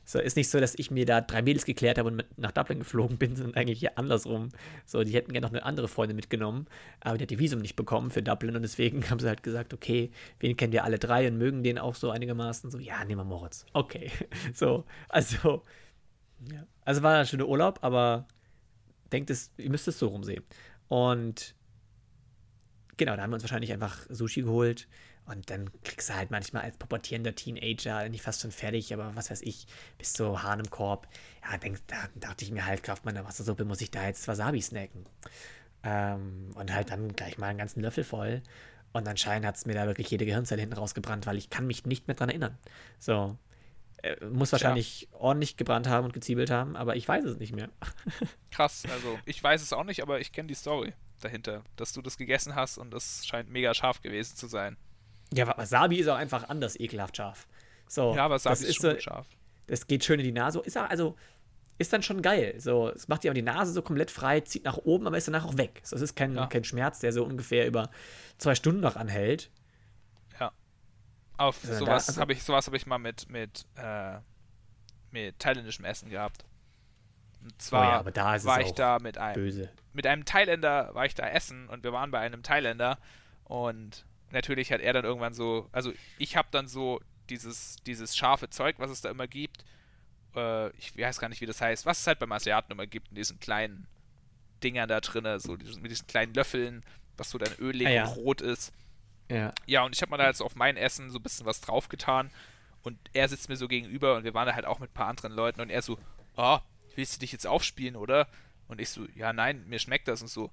so, 0.09 0.19
ist 0.19 0.37
nicht 0.39 0.49
so, 0.49 0.59
dass 0.59 0.75
ich 0.75 0.91
mir 0.91 1.05
da 1.05 1.21
drei 1.21 1.43
Mädels 1.43 1.67
geklärt 1.67 1.99
habe 1.99 2.09
und 2.09 2.25
nach 2.39 2.53
Dublin 2.53 2.79
geflogen 2.79 3.19
bin, 3.19 3.37
sondern 3.37 3.57
eigentlich 3.57 3.81
hier 3.81 3.99
andersrum. 3.99 4.49
So, 4.87 5.05
die 5.05 5.13
hätten 5.13 5.33
gerne 5.33 5.47
noch 5.47 5.53
eine 5.53 5.63
andere 5.63 5.87
Freundin 5.87 6.17
mitgenommen, 6.17 6.67
aber 7.01 7.19
die 7.19 7.25
hat 7.25 7.31
die 7.31 7.39
Visum 7.39 7.61
nicht 7.61 7.77
bekommen 7.77 8.11
für 8.11 8.23
Dublin 8.23 8.57
und 8.57 8.63
deswegen 8.63 9.03
haben 9.11 9.19
sie 9.19 9.29
halt 9.29 9.43
gesagt, 9.43 9.75
okay, 9.75 10.11
wen 10.41 10.57
kennen 10.57 10.73
wir 10.73 10.85
alle 10.85 10.99
drei 10.99 11.29
und 11.29 11.37
mögen 11.37 11.63
den 11.63 11.79
auch 11.79 11.95
so 11.95 12.11
einigermaßen. 12.11 12.71
So, 12.71 12.79
ja, 12.79 13.05
nehmen 13.05 13.21
wir 13.21 13.25
Moritz. 13.25 13.67
Okay. 13.75 14.11
So, 14.55 14.87
also, 15.11 15.63
ja. 16.51 16.67
Also 16.87 17.03
war 17.03 17.19
ein 17.19 17.27
schöner 17.27 17.47
Urlaub, 17.47 17.81
aber 17.83 18.27
denkt 19.13 19.29
es, 19.29 19.53
ihr 19.59 19.69
müsst 19.69 19.89
es 19.89 19.99
so 19.99 20.09
rumsehen. 20.09 20.43
Und 20.89 21.55
genau, 22.97 23.15
da 23.15 23.23
haben 23.23 23.31
wir 23.31 23.35
uns 23.35 23.43
wahrscheinlich 23.43 23.75
einfach 23.75 24.07
Sushi 24.09 24.41
geholt 24.41 24.89
und 25.29 25.51
dann 25.51 25.71
kriegst 25.83 26.09
du 26.09 26.15
halt 26.15 26.31
manchmal 26.31 26.63
als 26.63 26.77
pubertierender 26.77 27.35
Teenager, 27.35 28.09
nicht 28.09 28.23
fast 28.23 28.41
schon 28.41 28.51
fertig, 28.51 28.93
aber 28.95 29.15
was 29.15 29.31
weiß 29.31 29.43
ich, 29.43 29.67
bis 29.99 30.13
zu 30.15 30.43
Hahn 30.43 30.61
im 30.61 30.71
Korb. 30.71 31.07
Ja, 31.43 31.59
denk, 31.59 31.79
da 31.87 31.97
dachte 32.15 32.45
ich 32.45 32.51
mir 32.51 32.65
halt, 32.65 32.83
Kraft 32.83 33.05
meiner 33.05 33.25
Wassersuppe 33.25 33.65
muss 33.65 33.81
ich 33.81 33.91
da 33.91 34.07
jetzt 34.07 34.27
Wasabi 34.27 34.61
snacken. 34.63 35.07
Ähm, 35.83 36.51
und 36.55 36.73
halt 36.73 36.91
dann 36.91 37.13
gleich 37.13 37.39
mal 37.39 37.49
einen 37.49 37.59
ganzen 37.59 37.81
Löffel 37.81 38.05
voll. 38.05 38.43
Und 38.93 39.07
anscheinend 39.07 39.47
hat 39.47 39.57
es 39.57 39.67
mir 39.67 39.75
da 39.75 39.87
wirklich 39.87 40.11
jede 40.11 40.25
Gehirnzelle 40.25 40.61
hinten 40.61 40.77
rausgebrannt, 40.77 41.27
weil 41.27 41.37
ich 41.37 41.51
kann 41.51 41.67
mich 41.67 41.85
nicht 41.85 42.09
mehr 42.09 42.17
dran 42.17 42.31
erinnern. 42.31 42.57
So. 42.99 43.37
Äh, 44.03 44.25
muss 44.27 44.53
wahrscheinlich 44.53 45.09
ja. 45.13 45.19
ordentlich 45.19 45.57
gebrannt 45.57 45.89
haben 45.89 46.07
und 46.07 46.13
geziebelt 46.13 46.51
haben, 46.51 46.77
aber 46.77 46.97
ich 46.97 47.07
weiß 47.07 47.25
es 47.25 47.39
nicht 47.39 47.55
mehr. 47.55 47.69
Krass, 48.51 48.85
also 48.91 49.19
ich 49.25 49.43
weiß 49.43 49.61
es 49.61 49.73
auch 49.73 49.85
nicht, 49.85 50.03
aber 50.03 50.21
ich 50.21 50.33
kenne 50.33 50.47
die 50.47 50.55
Story 50.55 50.95
dahinter, 51.21 51.65
dass 51.77 51.93
du 51.93 52.01
das 52.01 52.17
gegessen 52.17 52.55
hast 52.55 52.79
und 52.79 52.93
das 52.93 53.27
scheint 53.27 53.51
mega 53.51 53.75
scharf 53.75 54.01
gewesen 54.01 54.37
zu 54.37 54.47
sein. 54.47 54.77
Ja, 55.35 55.57
Wasabi 55.57 55.97
ist 55.97 56.09
auch 56.09 56.17
einfach 56.17 56.49
anders 56.49 56.79
ekelhaft 56.79 57.17
scharf. 57.17 57.47
So, 57.87 58.15
ja, 58.15 58.31
Wasabi 58.31 58.53
das 58.53 58.63
ist, 58.63 58.77
schon 58.77 58.95
so, 58.95 59.01
scharf. 59.01 59.27
Das 59.67 59.87
geht 59.87 60.05
schön 60.05 60.21
in 60.21 60.27
die 60.27 60.33
Nase. 60.33 60.61
Ist 60.61 60.79
auch, 60.79 60.89
also, 60.89 61.17
ist 61.79 61.93
dann 61.93 62.03
schon 62.03 62.23
geil. 62.23 62.55
So, 62.59 62.89
es 62.89 63.09
macht 63.09 63.23
dir 63.23 63.31
auch 63.31 63.35
die 63.35 63.43
Nase 63.43 63.73
so 63.73 63.83
komplett 63.83 64.11
frei, 64.11 64.41
zieht 64.41 64.65
nach 64.65 64.79
oben, 64.79 65.07
aber 65.07 65.17
ist 65.17 65.29
danach 65.29 65.45
auch 65.45 65.57
weg. 65.57 65.81
So, 65.85 65.97
es 65.97 66.03
ist 66.03 66.17
kein, 66.17 66.35
ja. 66.35 66.47
kein 66.47 66.65
Schmerz, 66.65 66.99
der 67.01 67.13
so 67.13 67.25
ungefähr 67.25 67.67
über 67.67 67.91
zwei 68.39 68.55
Stunden 68.55 68.81
noch 68.81 68.97
anhält. 68.97 69.51
Ja. 70.41 70.53
Auf 71.37 71.65
also 71.65 71.85
sowas 71.85 72.09
also, 72.09 72.21
habe 72.21 72.33
ich, 72.33 72.43
sowas 72.43 72.67
habe 72.67 72.77
ich 72.77 72.87
mal 72.87 72.99
mit, 72.99 73.29
mit, 73.31 73.67
äh, 73.77 74.19
mit 75.13 75.39
thailändischem 75.39 75.85
Essen 75.85 76.11
gehabt. 76.11 76.45
Und 77.43 77.63
zwar 77.63 78.05
oh 78.05 78.11
ja, 78.11 78.45
war 78.45 78.61
ich 78.61 78.73
da 78.73 78.99
mit 78.99 79.17
einem, 79.17 79.35
böse. 79.35 79.71
mit 79.93 80.07
einem 80.07 80.25
Thailänder, 80.25 80.95
war 80.95 81.07
ich 81.07 81.15
da 81.15 81.29
essen 81.29 81.69
und 81.69 81.85
wir 81.85 81.93
waren 81.93 82.11
bei 82.11 82.19
einem 82.19 82.43
Thailänder 82.43 82.99
und 83.45 84.05
natürlich 84.31 84.73
hat 84.73 84.81
er 84.81 84.93
dann 84.93 85.05
irgendwann 85.05 85.35
so, 85.35 85.69
also 85.73 85.93
ich 86.19 86.37
habe 86.37 86.49
dann 86.51 86.69
so 86.69 87.01
dieses, 87.31 87.77
dieses 87.87 88.17
scharfe 88.17 88.51
Zeug, 88.51 88.77
was 88.79 88.91
es 88.91 89.01
da 89.01 89.11
immer 89.11 89.27
gibt, 89.27 89.65
äh, 90.35 90.71
ich 90.77 90.97
weiß 90.97 91.19
gar 91.19 91.29
nicht, 91.29 91.41
wie 91.41 91.47
das 91.47 91.61
heißt, 91.61 91.87
was 91.87 92.01
es 92.01 92.07
halt 92.07 92.19
beim 92.19 92.33
Asiaten 92.33 92.73
immer 92.73 92.87
gibt, 92.87 93.09
in 93.09 93.17
diesen 93.17 93.39
kleinen 93.41 93.87
Dingern 94.63 94.89
da 94.89 95.01
drin, 95.01 95.39
so 95.39 95.53
mit 95.53 95.91
diesen 95.91 96.07
kleinen 96.07 96.35
Löffeln, 96.35 96.85
was 97.17 97.31
so 97.31 97.39
dann 97.39 97.53
ölig 97.59 97.87
ah, 97.87 97.91
ja. 97.91 98.05
und 98.07 98.17
rot 98.17 98.41
ist. 98.41 98.73
Ja. 99.31 99.53
Ja, 99.67 99.85
und 99.85 99.95
ich 99.95 100.03
habe 100.03 100.11
mal 100.11 100.17
da 100.17 100.27
jetzt 100.27 100.41
auf 100.41 100.57
mein 100.57 100.77
Essen 100.77 101.11
so 101.11 101.19
ein 101.19 101.23
bisschen 101.23 101.47
was 101.47 101.61
draufgetan 101.61 102.31
und 102.83 102.99
er 103.13 103.29
sitzt 103.29 103.49
mir 103.49 103.57
so 103.57 103.69
gegenüber 103.69 104.17
und 104.17 104.25
wir 104.25 104.35
waren 104.35 104.47
da 104.47 104.55
halt 104.55 104.65
auch 104.65 104.79
mit 104.79 104.91
ein 104.91 104.95
paar 104.95 105.09
anderen 105.09 105.33
Leuten 105.33 105.61
und 105.61 105.71
er 105.71 105.83
so, 105.83 105.99
oh, 106.37 106.59
willst 106.95 107.17
du 107.17 107.21
dich 107.21 107.33
jetzt 107.33 107.47
aufspielen, 107.47 107.97
oder? 107.97 108.27
Und 108.69 108.81
ich 108.81 108.91
so, 108.91 109.07
ja, 109.15 109.33
nein, 109.33 109.65
mir 109.69 109.79
schmeckt 109.79 110.09
das 110.09 110.23
und 110.23 110.29
so 110.29 110.51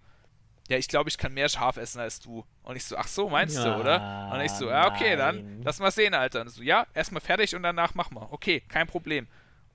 ja, 0.68 0.78
ich 0.78 0.88
glaube, 0.88 1.10
ich 1.10 1.18
kann 1.18 1.34
mehr 1.34 1.48
scharf 1.48 1.78
essen 1.78 2.00
als 2.00 2.20
du. 2.20 2.44
Und 2.64 2.76
ich 2.76 2.86
so, 2.86 2.98
ach 2.98 3.08
so, 3.08 3.30
meinst 3.30 3.56
ja, 3.56 3.76
du, 3.76 3.80
oder? 3.80 4.32
Und 4.34 4.42
ich 4.42 4.52
so, 4.52 4.68
ja, 4.68 4.88
okay, 4.88 5.16
nein. 5.16 5.18
dann 5.18 5.64
lass 5.64 5.80
mal 5.80 5.92
sehen, 5.92 6.14
Alter. 6.16 6.42
Und 6.42 6.50
so, 6.50 6.64
ja, 6.64 6.88
erstmal 6.94 7.22
fertig 7.22 7.56
und 7.56 7.62
danach 7.62 7.94
mach 7.94 8.10
mal. 8.10 8.28
Okay, 8.32 8.62
kein 8.68 8.88
Problem. 8.88 9.28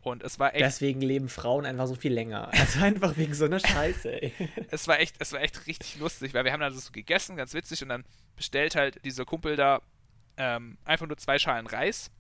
Und 0.03 0.25
es 0.25 0.39
war 0.39 0.53
echt. 0.55 0.65
Deswegen 0.65 1.01
leben 1.01 1.29
Frauen 1.29 1.65
einfach 1.65 1.87
so 1.87 1.95
viel 1.95 2.13
länger. 2.13 2.51
Also 2.59 2.81
einfach 2.81 3.17
wegen 3.17 3.35
so 3.35 3.45
einer 3.45 3.61
Scheiße, 3.61 4.21
ey. 4.21 4.33
es 4.71 4.89
war 4.89 4.99
echt, 4.99 5.15
es 5.21 5.33
war 5.33 5.41
echt 5.41 5.67
richtig 5.69 5.99
lustig, 6.01 6.35
weil 6.35 6.45
wir 6.45 6.53
haben 6.53 6.61
dann 6.61 6.75
so 6.75 6.91
gegessen, 6.91 7.37
ganz 7.37 7.55
witzig, 7.55 7.83
und 7.83 7.91
dann 7.91 8.05
bestellt 8.35 8.75
halt 8.75 9.05
dieser 9.05 9.25
Kumpel 9.25 9.55
da 9.55 9.83
ähm, 10.39 10.79
einfach 10.85 11.07
nur 11.07 11.19
zwei 11.19 11.39
Schalen 11.39 11.67
Reis 11.67 12.11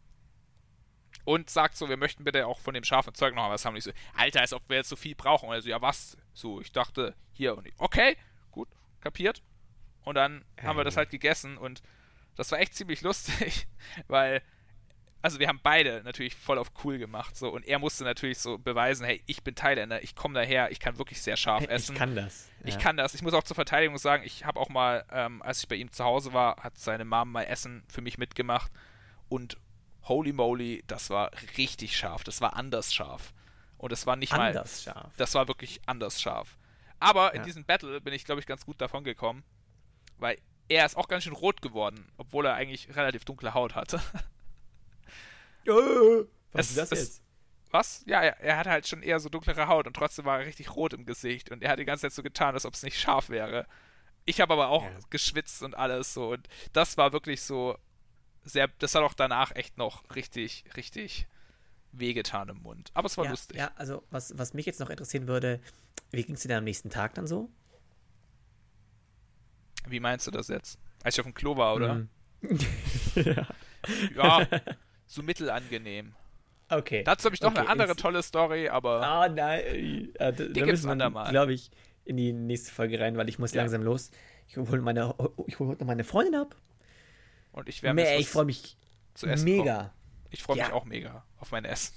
und 1.25 1.51
sagt 1.51 1.77
so, 1.77 1.89
wir 1.89 1.97
möchten 1.97 2.23
bitte 2.23 2.47
auch 2.47 2.61
von 2.61 2.75
dem 2.75 2.85
scharfen 2.85 3.14
Zeug 3.14 3.35
noch 3.35 3.49
was 3.51 3.64
haben. 3.64 3.73
Und 3.73 3.79
ich 3.79 3.85
so, 3.85 3.93
Alter, 4.14 4.43
als 4.43 4.53
ob 4.53 4.62
wir 4.68 4.77
jetzt 4.77 4.91
so 4.91 4.97
viel 4.97 5.16
brauchen. 5.16 5.49
Und 5.49 5.57
er 5.57 5.62
so, 5.62 5.71
ja, 5.71 5.83
was? 5.83 6.16
So, 6.35 6.61
ich 6.61 6.71
dachte, 6.71 7.14
hier 7.33 7.57
und 7.57 7.66
ich, 7.66 7.75
okay 7.79 8.16
kapiert. 9.01 9.42
Und 10.05 10.14
dann 10.14 10.44
hey. 10.57 10.66
haben 10.66 10.76
wir 10.76 10.84
das 10.84 10.96
halt 10.96 11.11
gegessen 11.11 11.59
und 11.59 11.82
das 12.36 12.51
war 12.53 12.59
echt 12.59 12.74
ziemlich 12.74 13.03
lustig, 13.03 13.66
weil, 14.09 14.42
also 15.20 15.38
wir 15.38 15.48
haben 15.48 15.61
beide 15.62 16.03
natürlich 16.05 16.34
voll 16.34 16.59
auf 16.59 16.72
cool 16.84 16.98
gemacht 16.98 17.36
so 17.36 17.51
und 17.51 17.66
er 17.66 17.78
musste 17.78 18.05
natürlich 18.05 18.38
so 18.38 18.59
beweisen, 18.59 19.05
hey, 19.05 19.22
ich 19.26 19.42
bin 19.42 19.55
Thailänder, 19.55 20.03
ich 20.03 20.14
komme 20.14 20.34
daher, 20.34 20.70
ich 20.70 20.80
kann 20.80 20.96
wirklich 20.98 21.20
sehr 21.20 21.36
scharf 21.36 21.66
essen. 21.68 21.92
Ich 21.92 21.98
kann 21.98 22.14
das. 22.14 22.48
Ja. 22.61 22.68
Ich 22.68 22.78
kann 22.78 22.96
das. 22.96 23.14
Ich 23.14 23.22
muss 23.22 23.34
auch 23.34 23.42
zur 23.42 23.57
Verteidigung 23.57 23.98
sagen, 23.98 24.22
ich 24.24 24.44
habe 24.44 24.59
auch 24.59 24.70
mal, 24.70 25.05
ähm, 25.11 25.42
als 25.42 25.61
ich 25.61 25.68
bei 25.68 25.76
ihm 25.76 25.92
zu 25.92 26.05
Hause 26.05 26.32
war, 26.32 26.57
hat 26.62 26.78
seine 26.78 27.05
Mom 27.05 27.30
mal 27.30 27.42
Essen 27.42 27.84
für 27.88 28.01
mich 28.01 28.16
mitgemacht 28.16 28.72
und 29.28 29.59
holy 30.05 30.32
moly, 30.32 30.82
das 30.86 31.11
war 31.11 31.30
richtig 31.59 31.96
scharf, 31.96 32.24
das 32.24 32.40
war 32.40 32.57
anders 32.57 32.94
scharf. 32.94 33.34
Und 33.76 33.92
es 33.92 34.07
war 34.07 34.16
nicht 34.16 34.32
anders 34.34 34.86
mal. 34.86 34.92
Scharf. 34.92 35.12
Das 35.16 35.34
war 35.34 35.48
wirklich 35.48 35.80
anders 35.86 36.20
scharf. 36.20 36.59
Aber 37.01 37.34
in 37.34 37.42
diesem 37.42 37.64
Battle 37.64 38.01
bin 38.01 38.14
ich, 38.14 38.24
glaube 38.24 38.40
ich, 38.40 38.46
ganz 38.46 38.64
gut 38.64 38.80
davon 38.80 39.05
gekommen, 39.05 39.42
weil 40.18 40.38
er 40.68 40.86
ist 40.86 40.96
auch 40.96 41.09
ganz 41.09 41.24
schön 41.24 41.32
rot 41.32 41.62
geworden, 41.62 42.07
obwohl 42.16 42.46
er 42.46 42.55
eigentlich 42.55 42.94
relativ 42.94 43.24
dunkle 43.24 43.55
Haut 43.55 43.74
hatte. 43.74 44.01
was 46.53 46.66
es, 46.66 46.70
ist 46.70 46.78
das 46.78 46.92
es, 46.92 46.98
jetzt? 46.98 47.22
Was? 47.70 48.03
Ja, 48.07 48.20
er, 48.22 48.40
er 48.40 48.57
hatte 48.57 48.70
halt 48.70 48.86
schon 48.86 49.03
eher 49.03 49.20
so 49.20 49.28
dunklere 49.28 49.68
Haut 49.68 49.86
und 49.86 49.94
trotzdem 49.94 50.24
war 50.24 50.40
er 50.40 50.46
richtig 50.46 50.74
rot 50.74 50.92
im 50.92 51.07
Gesicht 51.07 51.51
und 51.51 51.62
er 51.62 51.70
hat 51.70 51.78
die 51.78 51.84
ganze 51.84 52.03
Zeit 52.03 52.12
so 52.12 52.22
getan, 52.22 52.55
als 52.55 52.66
ob 52.66 52.74
es 52.74 52.82
nicht 52.82 52.98
scharf 52.98 53.30
wäre. 53.30 53.66
Ich 54.24 54.40
habe 54.40 54.53
aber 54.53 54.68
auch 54.68 54.84
ja. 54.84 54.90
geschwitzt 55.09 55.62
und 55.62 55.74
alles 55.76 56.12
so 56.12 56.32
und 56.32 56.48
das 56.72 56.96
war 56.96 57.12
wirklich 57.12 57.42
so 57.42 57.78
sehr, 58.44 58.68
das 58.78 58.94
hat 58.94 59.03
auch 59.03 59.14
danach 59.14 59.55
echt 59.55 59.78
noch 59.78 60.03
richtig, 60.14 60.64
richtig 60.76 61.26
wehgetan 61.92 62.48
im 62.48 62.62
Mund. 62.62 62.90
Aber 62.94 63.07
es 63.07 63.16
war 63.16 63.24
ja, 63.24 63.30
lustig. 63.30 63.59
Ja, 63.59 63.70
also 63.76 64.03
was, 64.11 64.36
was 64.38 64.55
mich 64.55 64.66
jetzt 64.66 64.80
noch 64.80 64.90
interessieren 64.90 65.26
würde, 65.28 65.61
wie 66.11 66.22
ging 66.24 66.34
es 66.34 66.42
dir 66.42 66.48
dann 66.48 66.58
am 66.58 66.64
nächsten 66.64 66.90
Tag 66.90 67.14
dann 67.14 67.26
so? 67.26 67.48
Wie 69.86 70.00
meinst 70.00 70.26
du 70.26 70.30
das 70.30 70.48
jetzt? 70.48 70.78
Als 71.02 71.14
ich 71.16 71.20
auf 71.20 71.26
dem 71.26 71.34
Klo 71.34 71.56
war, 71.56 71.74
oder? 71.74 71.94
Mm. 71.94 72.08
ja. 73.14 73.46
ja, 74.16 74.46
so 75.06 75.22
mittelangenehm. 75.22 76.14
Okay. 76.68 77.02
Dazu 77.02 77.24
habe 77.24 77.34
ich 77.34 77.40
noch 77.40 77.50
okay, 77.50 77.61
eine 77.61 77.68
andere 77.68 77.92
ins- 77.92 78.00
tolle 78.00 78.22
Story, 78.22 78.68
aber 78.68 79.02
Ah, 79.02 79.28
nein. 79.28 79.61
Äh, 79.64 80.08
da, 80.14 80.30
da 80.32 80.46
gibt's 80.46 80.84
andermal. 80.86 81.30
glaube 81.30 81.52
ich, 81.54 81.70
in 82.04 82.16
die 82.16 82.32
nächste 82.32 82.70
Folge 82.72 83.00
rein, 83.00 83.16
weil 83.16 83.28
ich 83.28 83.38
muss 83.38 83.52
Ja. 83.52 83.62
langsam 83.62 83.82
los. 83.82 84.11
Ich 84.48 84.56
hole 84.56 84.80
meine, 84.82 85.14
ich 85.46 85.58
hol 85.58 85.68
heute 85.68 85.80
noch 85.80 85.86
meine 85.86 86.04
Freundin 86.04 86.34
ab. 86.36 86.54
und 87.52 87.68
ich 87.68 87.82
werde 87.82 87.94
Mehr, 87.96 88.18
ich 88.18 88.28
freue 88.28 88.44
mich 88.44 88.76
mega. 89.42 89.92
Ich 90.30 90.42
freue 90.42 90.56
mich 90.58 90.66
Ja. 90.68 90.72
auch 90.72 90.84
mega 90.84 91.24
auf 91.38 91.50
mein 91.50 91.64
Essen. 91.64 91.92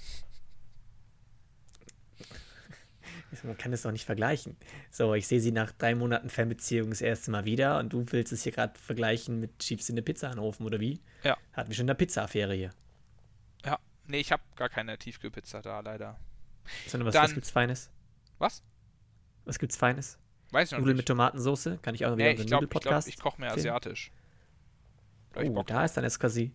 Man 3.42 3.56
kann 3.58 3.72
das 3.72 3.82
doch 3.82 3.90
nicht 3.90 4.04
vergleichen. 4.04 4.56
So, 4.90 5.14
ich 5.14 5.26
sehe 5.26 5.40
sie 5.40 5.50
nach 5.50 5.72
drei 5.72 5.94
Monaten 5.94 6.28
Fernbeziehung 6.28 6.90
das 6.90 7.00
erste 7.00 7.30
Mal 7.30 7.44
wieder 7.44 7.78
und 7.78 7.92
du 7.92 8.04
willst 8.12 8.32
es 8.32 8.42
hier 8.42 8.52
gerade 8.52 8.78
vergleichen 8.78 9.40
mit 9.40 9.62
schiebst 9.62 9.88
du 9.88 9.92
eine 9.94 10.02
Pizza 10.02 10.28
in 10.28 10.34
den 10.34 10.38
Ofen 10.40 10.64
oder 10.66 10.78
wie? 10.80 11.00
Ja. 11.24 11.36
Hatten 11.54 11.70
wir 11.70 11.74
schon 11.76 11.86
eine 11.86 11.94
Pizza-Affäre 11.94 12.54
hier. 12.54 12.70
Ja, 13.64 13.78
nee, 14.06 14.18
ich 14.20 14.30
habe 14.30 14.42
gar 14.56 14.68
keine 14.68 14.96
Tiefkühlpizza 14.98 15.62
da, 15.62 15.80
leider. 15.80 16.18
Sondern 16.86 17.06
was, 17.08 17.14
Dann- 17.14 17.24
was 17.24 17.34
gibt's 17.34 17.50
Feines? 17.50 17.90
Was? 18.38 18.62
Was 19.44 19.58
gibt's 19.58 19.76
Feines? 19.76 20.18
Weiß 20.50 20.68
ich 20.68 20.72
noch 20.72 20.78
Nudeln 20.80 20.96
mit 20.96 21.02
nicht. 21.04 21.08
Tomatensoße? 21.08 21.78
Kann 21.82 21.94
ich 21.94 22.04
auch 22.06 22.10
noch 22.10 22.16
wieder 22.16 22.26
Nee, 22.26 22.30
unseren 22.32 22.44
ich 22.44 22.48
glaube, 22.50 22.64
ich, 22.64 22.70
glaub, 22.70 22.84
Nudelpodcast? 22.84 23.08
ich 23.08 23.18
koche 23.18 23.40
mehr 23.40 23.52
asiatisch. 23.52 24.10
Oh, 25.36 25.50
Bock 25.50 25.66
da 25.66 25.84
ist 25.84 25.96
dann 25.96 26.04
jetzt 26.04 26.20
quasi. 26.20 26.52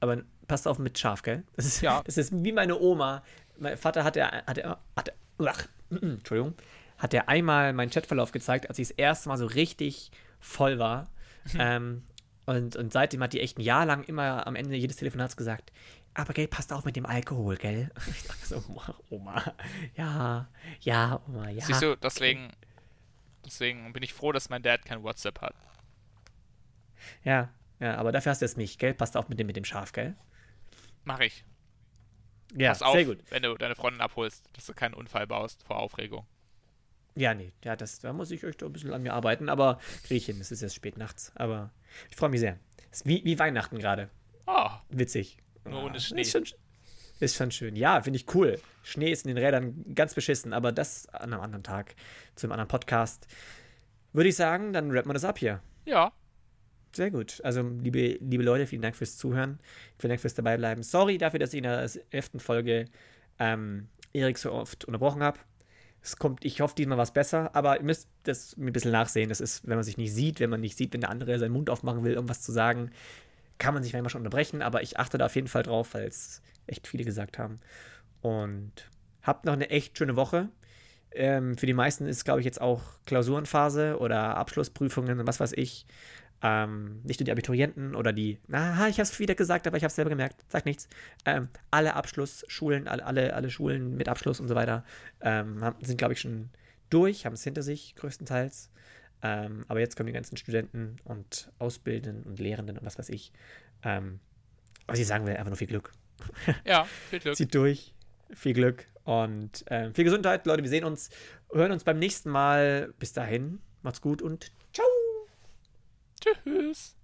Aber 0.00 0.22
passt 0.48 0.66
auf 0.66 0.78
mit 0.78 0.98
scharf, 0.98 1.22
gell? 1.22 1.44
Das 1.56 1.66
ist, 1.66 1.80
Ja. 1.82 2.02
das 2.06 2.16
ist 2.16 2.32
wie 2.44 2.52
meine 2.52 2.78
Oma. 2.78 3.22
Mein 3.58 3.76
Vater 3.76 4.02
hat 4.04 4.16
ja, 4.16 4.30
hat 4.46 4.56
ja, 4.56 4.78
hat, 4.96 5.12
ach, 5.44 5.68
Entschuldigung, 6.02 6.54
hat 6.98 7.14
er 7.14 7.28
einmal 7.28 7.72
meinen 7.72 7.90
Chatverlauf 7.90 8.32
gezeigt, 8.32 8.68
als 8.68 8.78
ich 8.78 8.88
das 8.88 8.96
erste 8.96 9.28
Mal 9.28 9.36
so 9.38 9.46
richtig 9.46 10.10
voll 10.40 10.78
war. 10.78 11.10
ähm, 11.58 12.04
und, 12.46 12.76
und 12.76 12.92
seitdem 12.92 13.22
hat 13.22 13.32
die 13.32 13.40
echt 13.40 13.58
ein 13.58 13.62
Jahr 13.62 13.86
lang 13.86 14.04
immer 14.04 14.46
am 14.46 14.56
Ende 14.56 14.76
jedes 14.76 14.96
Telefonats 14.96 15.36
gesagt, 15.36 15.72
aber 16.14 16.32
gell, 16.32 16.46
passt 16.46 16.72
auf 16.72 16.84
mit 16.84 16.96
dem 16.96 17.06
Alkohol, 17.06 17.56
gell? 17.56 17.90
Ich 18.06 18.22
dachte 18.24 18.46
so, 18.46 18.64
Oma, 18.68 18.94
Oma, 19.10 19.54
ja, 19.96 20.48
ja, 20.80 21.20
Oma, 21.26 21.48
ja. 21.50 21.64
Siehst 21.64 21.82
du, 21.82 21.96
deswegen, 21.96 22.52
deswegen 23.44 23.92
bin 23.92 24.02
ich 24.02 24.12
froh, 24.12 24.30
dass 24.30 24.48
mein 24.48 24.62
Dad 24.62 24.84
kein 24.84 25.02
WhatsApp 25.02 25.40
hat. 25.40 25.54
Ja, 27.24 27.50
ja, 27.80 27.96
aber 27.96 28.12
dafür 28.12 28.30
hast 28.30 28.42
du 28.42 28.46
es 28.46 28.56
nicht, 28.56 28.78
gell? 28.78 28.94
Passt 28.94 29.16
auf 29.16 29.28
mit 29.28 29.38
dem, 29.38 29.46
mit 29.46 29.56
dem 29.56 29.64
Scharf, 29.64 29.92
gell? 29.92 30.14
Mach 31.04 31.20
ich. 31.20 31.44
Ja, 32.56 32.70
Pass 32.70 32.82
auf, 32.82 32.94
sehr 32.94 33.04
gut. 33.04 33.18
wenn 33.30 33.42
du 33.42 33.54
deine 33.56 33.74
Freundin 33.74 34.00
abholst, 34.00 34.44
dass 34.52 34.66
du 34.66 34.74
keinen 34.74 34.94
Unfall 34.94 35.26
baust 35.26 35.62
vor 35.64 35.78
Aufregung. 35.78 36.26
Ja, 37.16 37.34
nee, 37.34 37.52
ja, 37.64 37.76
das, 37.76 38.00
da 38.00 38.12
muss 38.12 38.30
ich 38.30 38.44
euch 38.44 38.56
doch 38.56 38.66
ein 38.68 38.72
bisschen 38.72 38.92
an 38.92 39.02
mir 39.02 39.12
arbeiten, 39.12 39.48
aber 39.48 39.78
kriege 40.02 40.16
ich 40.16 40.26
hin. 40.26 40.40
Es 40.40 40.50
ist 40.50 40.62
jetzt 40.62 40.74
spät 40.74 40.96
nachts, 40.96 41.32
aber 41.36 41.70
ich 42.10 42.16
freue 42.16 42.28
mich 42.30 42.40
sehr. 42.40 42.58
Ist 42.90 43.06
wie, 43.06 43.24
wie 43.24 43.38
Weihnachten 43.38 43.78
gerade. 43.78 44.08
Ah, 44.46 44.80
Witzig. 44.88 45.38
Nur 45.64 45.84
ohne 45.84 45.96
Ah, 45.96 46.00
Schnee. 46.00 46.20
Ist 46.22 46.32
schon, 46.32 46.44
ist 47.20 47.36
schon 47.36 47.50
schön. 47.50 47.76
Ja, 47.76 48.02
finde 48.02 48.18
ich 48.18 48.34
cool. 48.34 48.60
Schnee 48.82 49.10
ist 49.12 49.26
in 49.26 49.34
den 49.34 49.42
Rädern 49.44 49.84
ganz 49.94 50.14
beschissen, 50.14 50.52
aber 50.52 50.72
das 50.72 51.08
an 51.08 51.32
einem 51.32 51.40
anderen 51.42 51.62
Tag, 51.64 51.94
zu 52.34 52.46
einem 52.46 52.52
anderen 52.52 52.68
Podcast. 52.68 53.26
Würde 54.12 54.28
ich 54.28 54.36
sagen, 54.36 54.72
dann 54.72 54.90
rappen 54.90 55.08
wir 55.08 55.14
das 55.14 55.24
ab 55.24 55.38
hier. 55.38 55.60
ja. 55.86 56.12
Sehr 56.94 57.10
gut. 57.10 57.40
Also, 57.42 57.62
liebe, 57.62 58.18
liebe 58.20 58.44
Leute, 58.44 58.66
vielen 58.66 58.82
Dank 58.82 58.94
fürs 58.94 59.16
Zuhören. 59.16 59.58
Vielen 59.98 60.10
Dank 60.10 60.20
fürs 60.20 60.34
Dabeibleiben. 60.34 60.82
Sorry 60.84 61.18
dafür, 61.18 61.40
dass 61.40 61.52
ich 61.52 61.58
in 61.58 61.64
der 61.64 61.88
elften 62.10 62.38
Folge 62.38 62.86
ähm, 63.38 63.88
Erik 64.12 64.38
so 64.38 64.52
oft 64.52 64.84
unterbrochen 64.84 65.22
habe. 65.22 65.38
Es 66.02 66.16
kommt, 66.16 66.44
ich 66.44 66.60
hoffe, 66.60 66.74
diesmal 66.76 66.98
was 66.98 67.12
besser, 67.12 67.50
aber 67.54 67.78
ihr 67.78 67.84
müsst 67.84 68.08
das 68.24 68.56
ein 68.56 68.72
bisschen 68.72 68.92
nachsehen. 68.92 69.28
Das 69.28 69.40
ist, 69.40 69.66
wenn 69.66 69.76
man 69.76 69.84
sich 69.84 69.96
nicht 69.96 70.14
sieht, 70.14 70.38
wenn 70.38 70.50
man 70.50 70.60
nicht 70.60 70.76
sieht, 70.76 70.92
wenn 70.92 71.00
der 71.00 71.10
andere 71.10 71.38
seinen 71.38 71.52
Mund 71.52 71.70
aufmachen 71.70 72.04
will, 72.04 72.18
um 72.18 72.28
was 72.28 72.42
zu 72.42 72.52
sagen, 72.52 72.90
kann 73.58 73.74
man 73.74 73.82
sich 73.82 73.92
manchmal 73.92 74.10
schon 74.10 74.20
unterbrechen, 74.20 74.62
aber 74.62 74.82
ich 74.82 74.98
achte 74.98 75.16
da 75.18 75.26
auf 75.26 75.34
jeden 75.34 75.48
Fall 75.48 75.62
drauf, 75.62 75.94
weil 75.94 76.06
es 76.06 76.42
echt 76.66 76.86
viele 76.86 77.04
gesagt 77.04 77.38
haben. 77.38 77.56
Und 78.20 78.72
habt 79.22 79.46
noch 79.46 79.52
eine 79.54 79.70
echt 79.70 79.96
schöne 79.96 80.16
Woche. 80.16 80.48
Ähm, 81.12 81.56
für 81.56 81.66
die 81.66 81.72
meisten 81.72 82.06
ist, 82.06 82.24
glaube 82.24 82.40
ich, 82.40 82.44
jetzt 82.44 82.60
auch 82.60 82.82
Klausurenphase 83.06 83.98
oder 83.98 84.36
Abschlussprüfungen 84.36 85.20
und 85.20 85.26
was 85.26 85.40
weiß 85.40 85.52
ich. 85.52 85.86
Ähm, 86.46 87.00
nicht 87.04 87.20
nur 87.20 87.24
die 87.24 87.32
Abiturienten 87.32 87.94
oder 87.94 88.12
die, 88.12 88.38
na, 88.48 88.86
ich 88.88 88.96
habe 88.96 89.04
es 89.04 89.18
wieder 89.18 89.34
gesagt, 89.34 89.66
aber 89.66 89.78
ich 89.78 89.82
habe 89.82 89.88
es 89.88 89.96
selber 89.96 90.10
gemerkt, 90.10 90.44
sag 90.48 90.66
nichts. 90.66 90.90
Ähm, 91.24 91.48
alle 91.70 91.94
Abschlussschulen, 91.94 92.86
alle, 92.86 93.06
alle, 93.06 93.32
alle 93.32 93.48
Schulen 93.48 93.96
mit 93.96 94.10
Abschluss 94.10 94.40
und 94.40 94.48
so 94.48 94.54
weiter 94.54 94.84
ähm, 95.22 95.64
haben, 95.64 95.82
sind, 95.82 95.96
glaube 95.96 96.12
ich, 96.12 96.20
schon 96.20 96.50
durch, 96.90 97.24
haben 97.24 97.32
es 97.32 97.42
hinter 97.44 97.62
sich 97.62 97.94
größtenteils. 97.96 98.70
Ähm, 99.22 99.64
aber 99.68 99.80
jetzt 99.80 99.96
kommen 99.96 100.08
die 100.08 100.12
ganzen 100.12 100.36
Studenten 100.36 100.96
und 101.04 101.50
Ausbildenden 101.58 102.24
und 102.24 102.38
Lehrenden 102.38 102.76
und 102.76 102.84
was 102.84 102.98
weiß 102.98 103.08
ich. 103.08 103.32
Ähm, 103.82 104.20
was 104.86 104.98
ich 104.98 105.06
sagen 105.06 105.24
will, 105.24 105.34
einfach 105.34 105.48
nur 105.48 105.56
viel 105.56 105.68
Glück. 105.68 105.92
Ja, 106.66 106.84
viel 107.08 107.20
Glück. 107.20 107.36
Zieht 107.36 107.54
durch. 107.54 107.94
Viel 108.34 108.52
Glück 108.52 108.86
und 109.04 109.64
ähm, 109.68 109.94
viel 109.94 110.04
Gesundheit, 110.04 110.44
Leute. 110.44 110.62
Wir 110.62 110.70
sehen 110.70 110.84
uns, 110.84 111.08
hören 111.52 111.72
uns 111.72 111.84
beim 111.84 111.98
nächsten 111.98 112.28
Mal. 112.28 112.92
Bis 112.98 113.14
dahin, 113.14 113.60
macht's 113.82 114.02
gut 114.02 114.20
und 114.20 114.44
ciao. 114.44 114.63
Tschüss. 116.24 116.96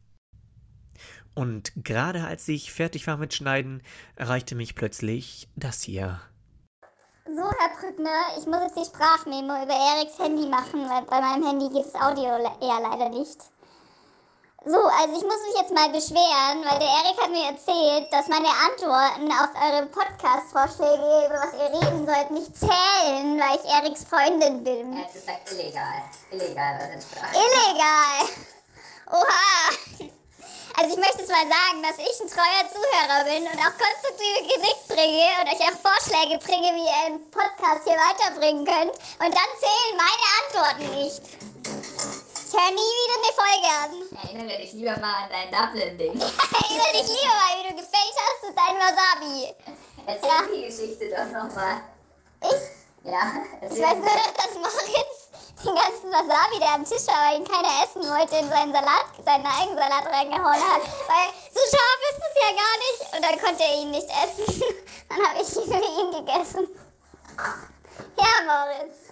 Und 1.34 1.72
gerade 1.76 2.24
als 2.24 2.48
ich 2.48 2.72
fertig 2.72 3.06
war 3.06 3.16
mit 3.16 3.34
Schneiden, 3.34 3.82
erreichte 4.16 4.54
mich 4.54 4.74
plötzlich 4.74 5.48
das 5.56 5.82
hier. 5.82 6.20
So, 7.26 7.42
Herr 7.42 7.76
Brückner, 7.78 8.38
ich 8.38 8.46
muss 8.46 8.60
jetzt 8.62 8.76
die 8.76 8.84
Sprachmemo 8.84 9.62
über 9.62 9.74
Eriks 9.74 10.18
Handy 10.18 10.48
machen, 10.48 10.88
weil 10.88 11.02
bei 11.02 11.20
meinem 11.20 11.46
Handy 11.46 11.68
geht 11.68 11.86
das 11.86 11.94
Audio 11.94 12.24
eher 12.24 12.80
leider 12.82 13.08
nicht. 13.10 13.38
So, 14.64 14.76
also 14.76 15.16
ich 15.16 15.22
muss 15.22 15.40
mich 15.46 15.56
jetzt 15.56 15.72
mal 15.72 15.88
beschweren, 15.88 16.60
weil 16.64 16.78
der 16.80 16.88
Erik 16.88 17.16
hat 17.18 17.30
mir 17.30 17.48
erzählt, 17.48 18.12
dass 18.12 18.28
meine 18.28 18.48
Antworten 18.48 19.32
auf 19.32 19.54
eure 19.56 19.86
Podcast-Vorschläge, 19.86 21.26
über 21.26 21.40
was 21.40 21.54
ihr 21.54 21.80
reden 21.80 22.04
sollt, 22.04 22.30
nicht 22.30 22.54
zählen, 22.54 23.40
weil 23.40 23.56
ich 23.56 23.70
Eriks 23.70 24.04
Freundin 24.04 24.62
bin. 24.62 24.96
Er 24.98 25.04
hat 25.04 25.12
gesagt 25.14 25.52
illegal. 25.52 26.02
Illegal 26.32 27.00
Sprache. 27.00 27.36
Illegal! 27.36 28.59
Oha! 29.10 30.08
Also 30.78 30.94
ich 30.94 30.98
möchte 31.00 31.18
jetzt 31.18 31.28
mal 31.28 31.44
sagen, 31.44 31.82
dass 31.82 31.98
ich 31.98 32.20
ein 32.22 32.28
treuer 32.30 32.64
Zuhörer 32.72 33.24
bin 33.24 33.42
und 33.42 33.58
auch 33.58 33.74
konstruktive 33.76 34.48
Kritik 34.48 34.78
bringe 34.88 35.28
und 35.42 35.48
euch 35.52 35.60
auch 35.68 35.76
Vorschläge 35.82 36.38
bringe, 36.38 36.72
wie 36.74 36.86
ihr 36.86 37.06
einen 37.06 37.30
Podcast 37.30 37.82
hier 37.84 37.96
weiterbringen 37.98 38.64
könnt. 38.64 38.92
Und 38.94 39.34
dann 39.34 39.50
zählen 39.60 39.98
meine 39.98 40.26
Antworten 40.40 40.94
nicht. 40.96 41.20
Ich 41.20 42.52
höre 42.54 42.70
nie 42.70 42.92
wieder 42.96 43.16
eine 43.18 43.32
Folge 43.36 43.68
an. 43.82 43.92
Erinnere 44.24 44.56
dich 44.62 44.72
lieber 44.72 44.96
mal 44.98 45.24
an 45.24 45.28
dein 45.28 45.50
Dublin-Ding. 45.50 46.14
Will 46.20 46.92
dich 46.94 47.08
lieber 47.08 47.34
mal, 47.34 47.52
wie 47.58 47.68
du 47.68 47.74
gefaked 47.76 48.16
hast 48.16 48.48
mit 48.48 48.56
deinem 48.56 48.80
Wasabi. 48.80 49.54
Erzähl 50.06 50.28
Ja. 50.30 50.42
die 50.54 50.62
Geschichte 50.64 51.10
doch 51.10 51.26
nochmal. 51.26 51.82
Ich, 52.42 52.79
Ja, 53.04 53.32
ich 53.62 53.80
weiß 53.80 53.96
nur, 53.96 54.16
dass 54.36 54.54
Moritz 54.54 55.30
den 55.64 55.74
ganzen 55.74 56.10
Wasabi, 56.10 56.58
der 56.58 56.74
am 56.74 56.84
Tisch 56.84 57.06
war, 57.06 57.30
weil 57.30 57.40
ihn 57.40 57.48
keiner 57.48 57.84
essen 57.84 58.02
wollte, 58.02 58.36
in 58.36 58.48
seinen 58.48 58.72
Salat, 58.72 59.06
seinen 59.24 59.46
eigenen 59.46 59.78
Salat 59.78 60.06
reingehauen 60.06 60.60
hat. 60.60 60.82
Weil 61.08 61.28
so 61.52 61.60
scharf 61.60 62.00
ist 62.10 62.20
es 62.20 62.34
ja 62.40 62.50
gar 62.56 62.76
nicht. 62.78 63.00
Und 63.14 63.22
dann 63.24 63.40
konnte 63.40 63.62
er 63.62 63.82
ihn 63.82 63.90
nicht 63.90 64.08
essen. 64.08 64.64
Dann 65.08 65.26
habe 65.26 65.42
ich 65.42 65.56
ihn 65.56 65.64
für 65.64 66.00
ihn 66.00 66.24
gegessen. 66.24 66.68
Ja, 68.16 68.44
Moritz. 68.46 69.09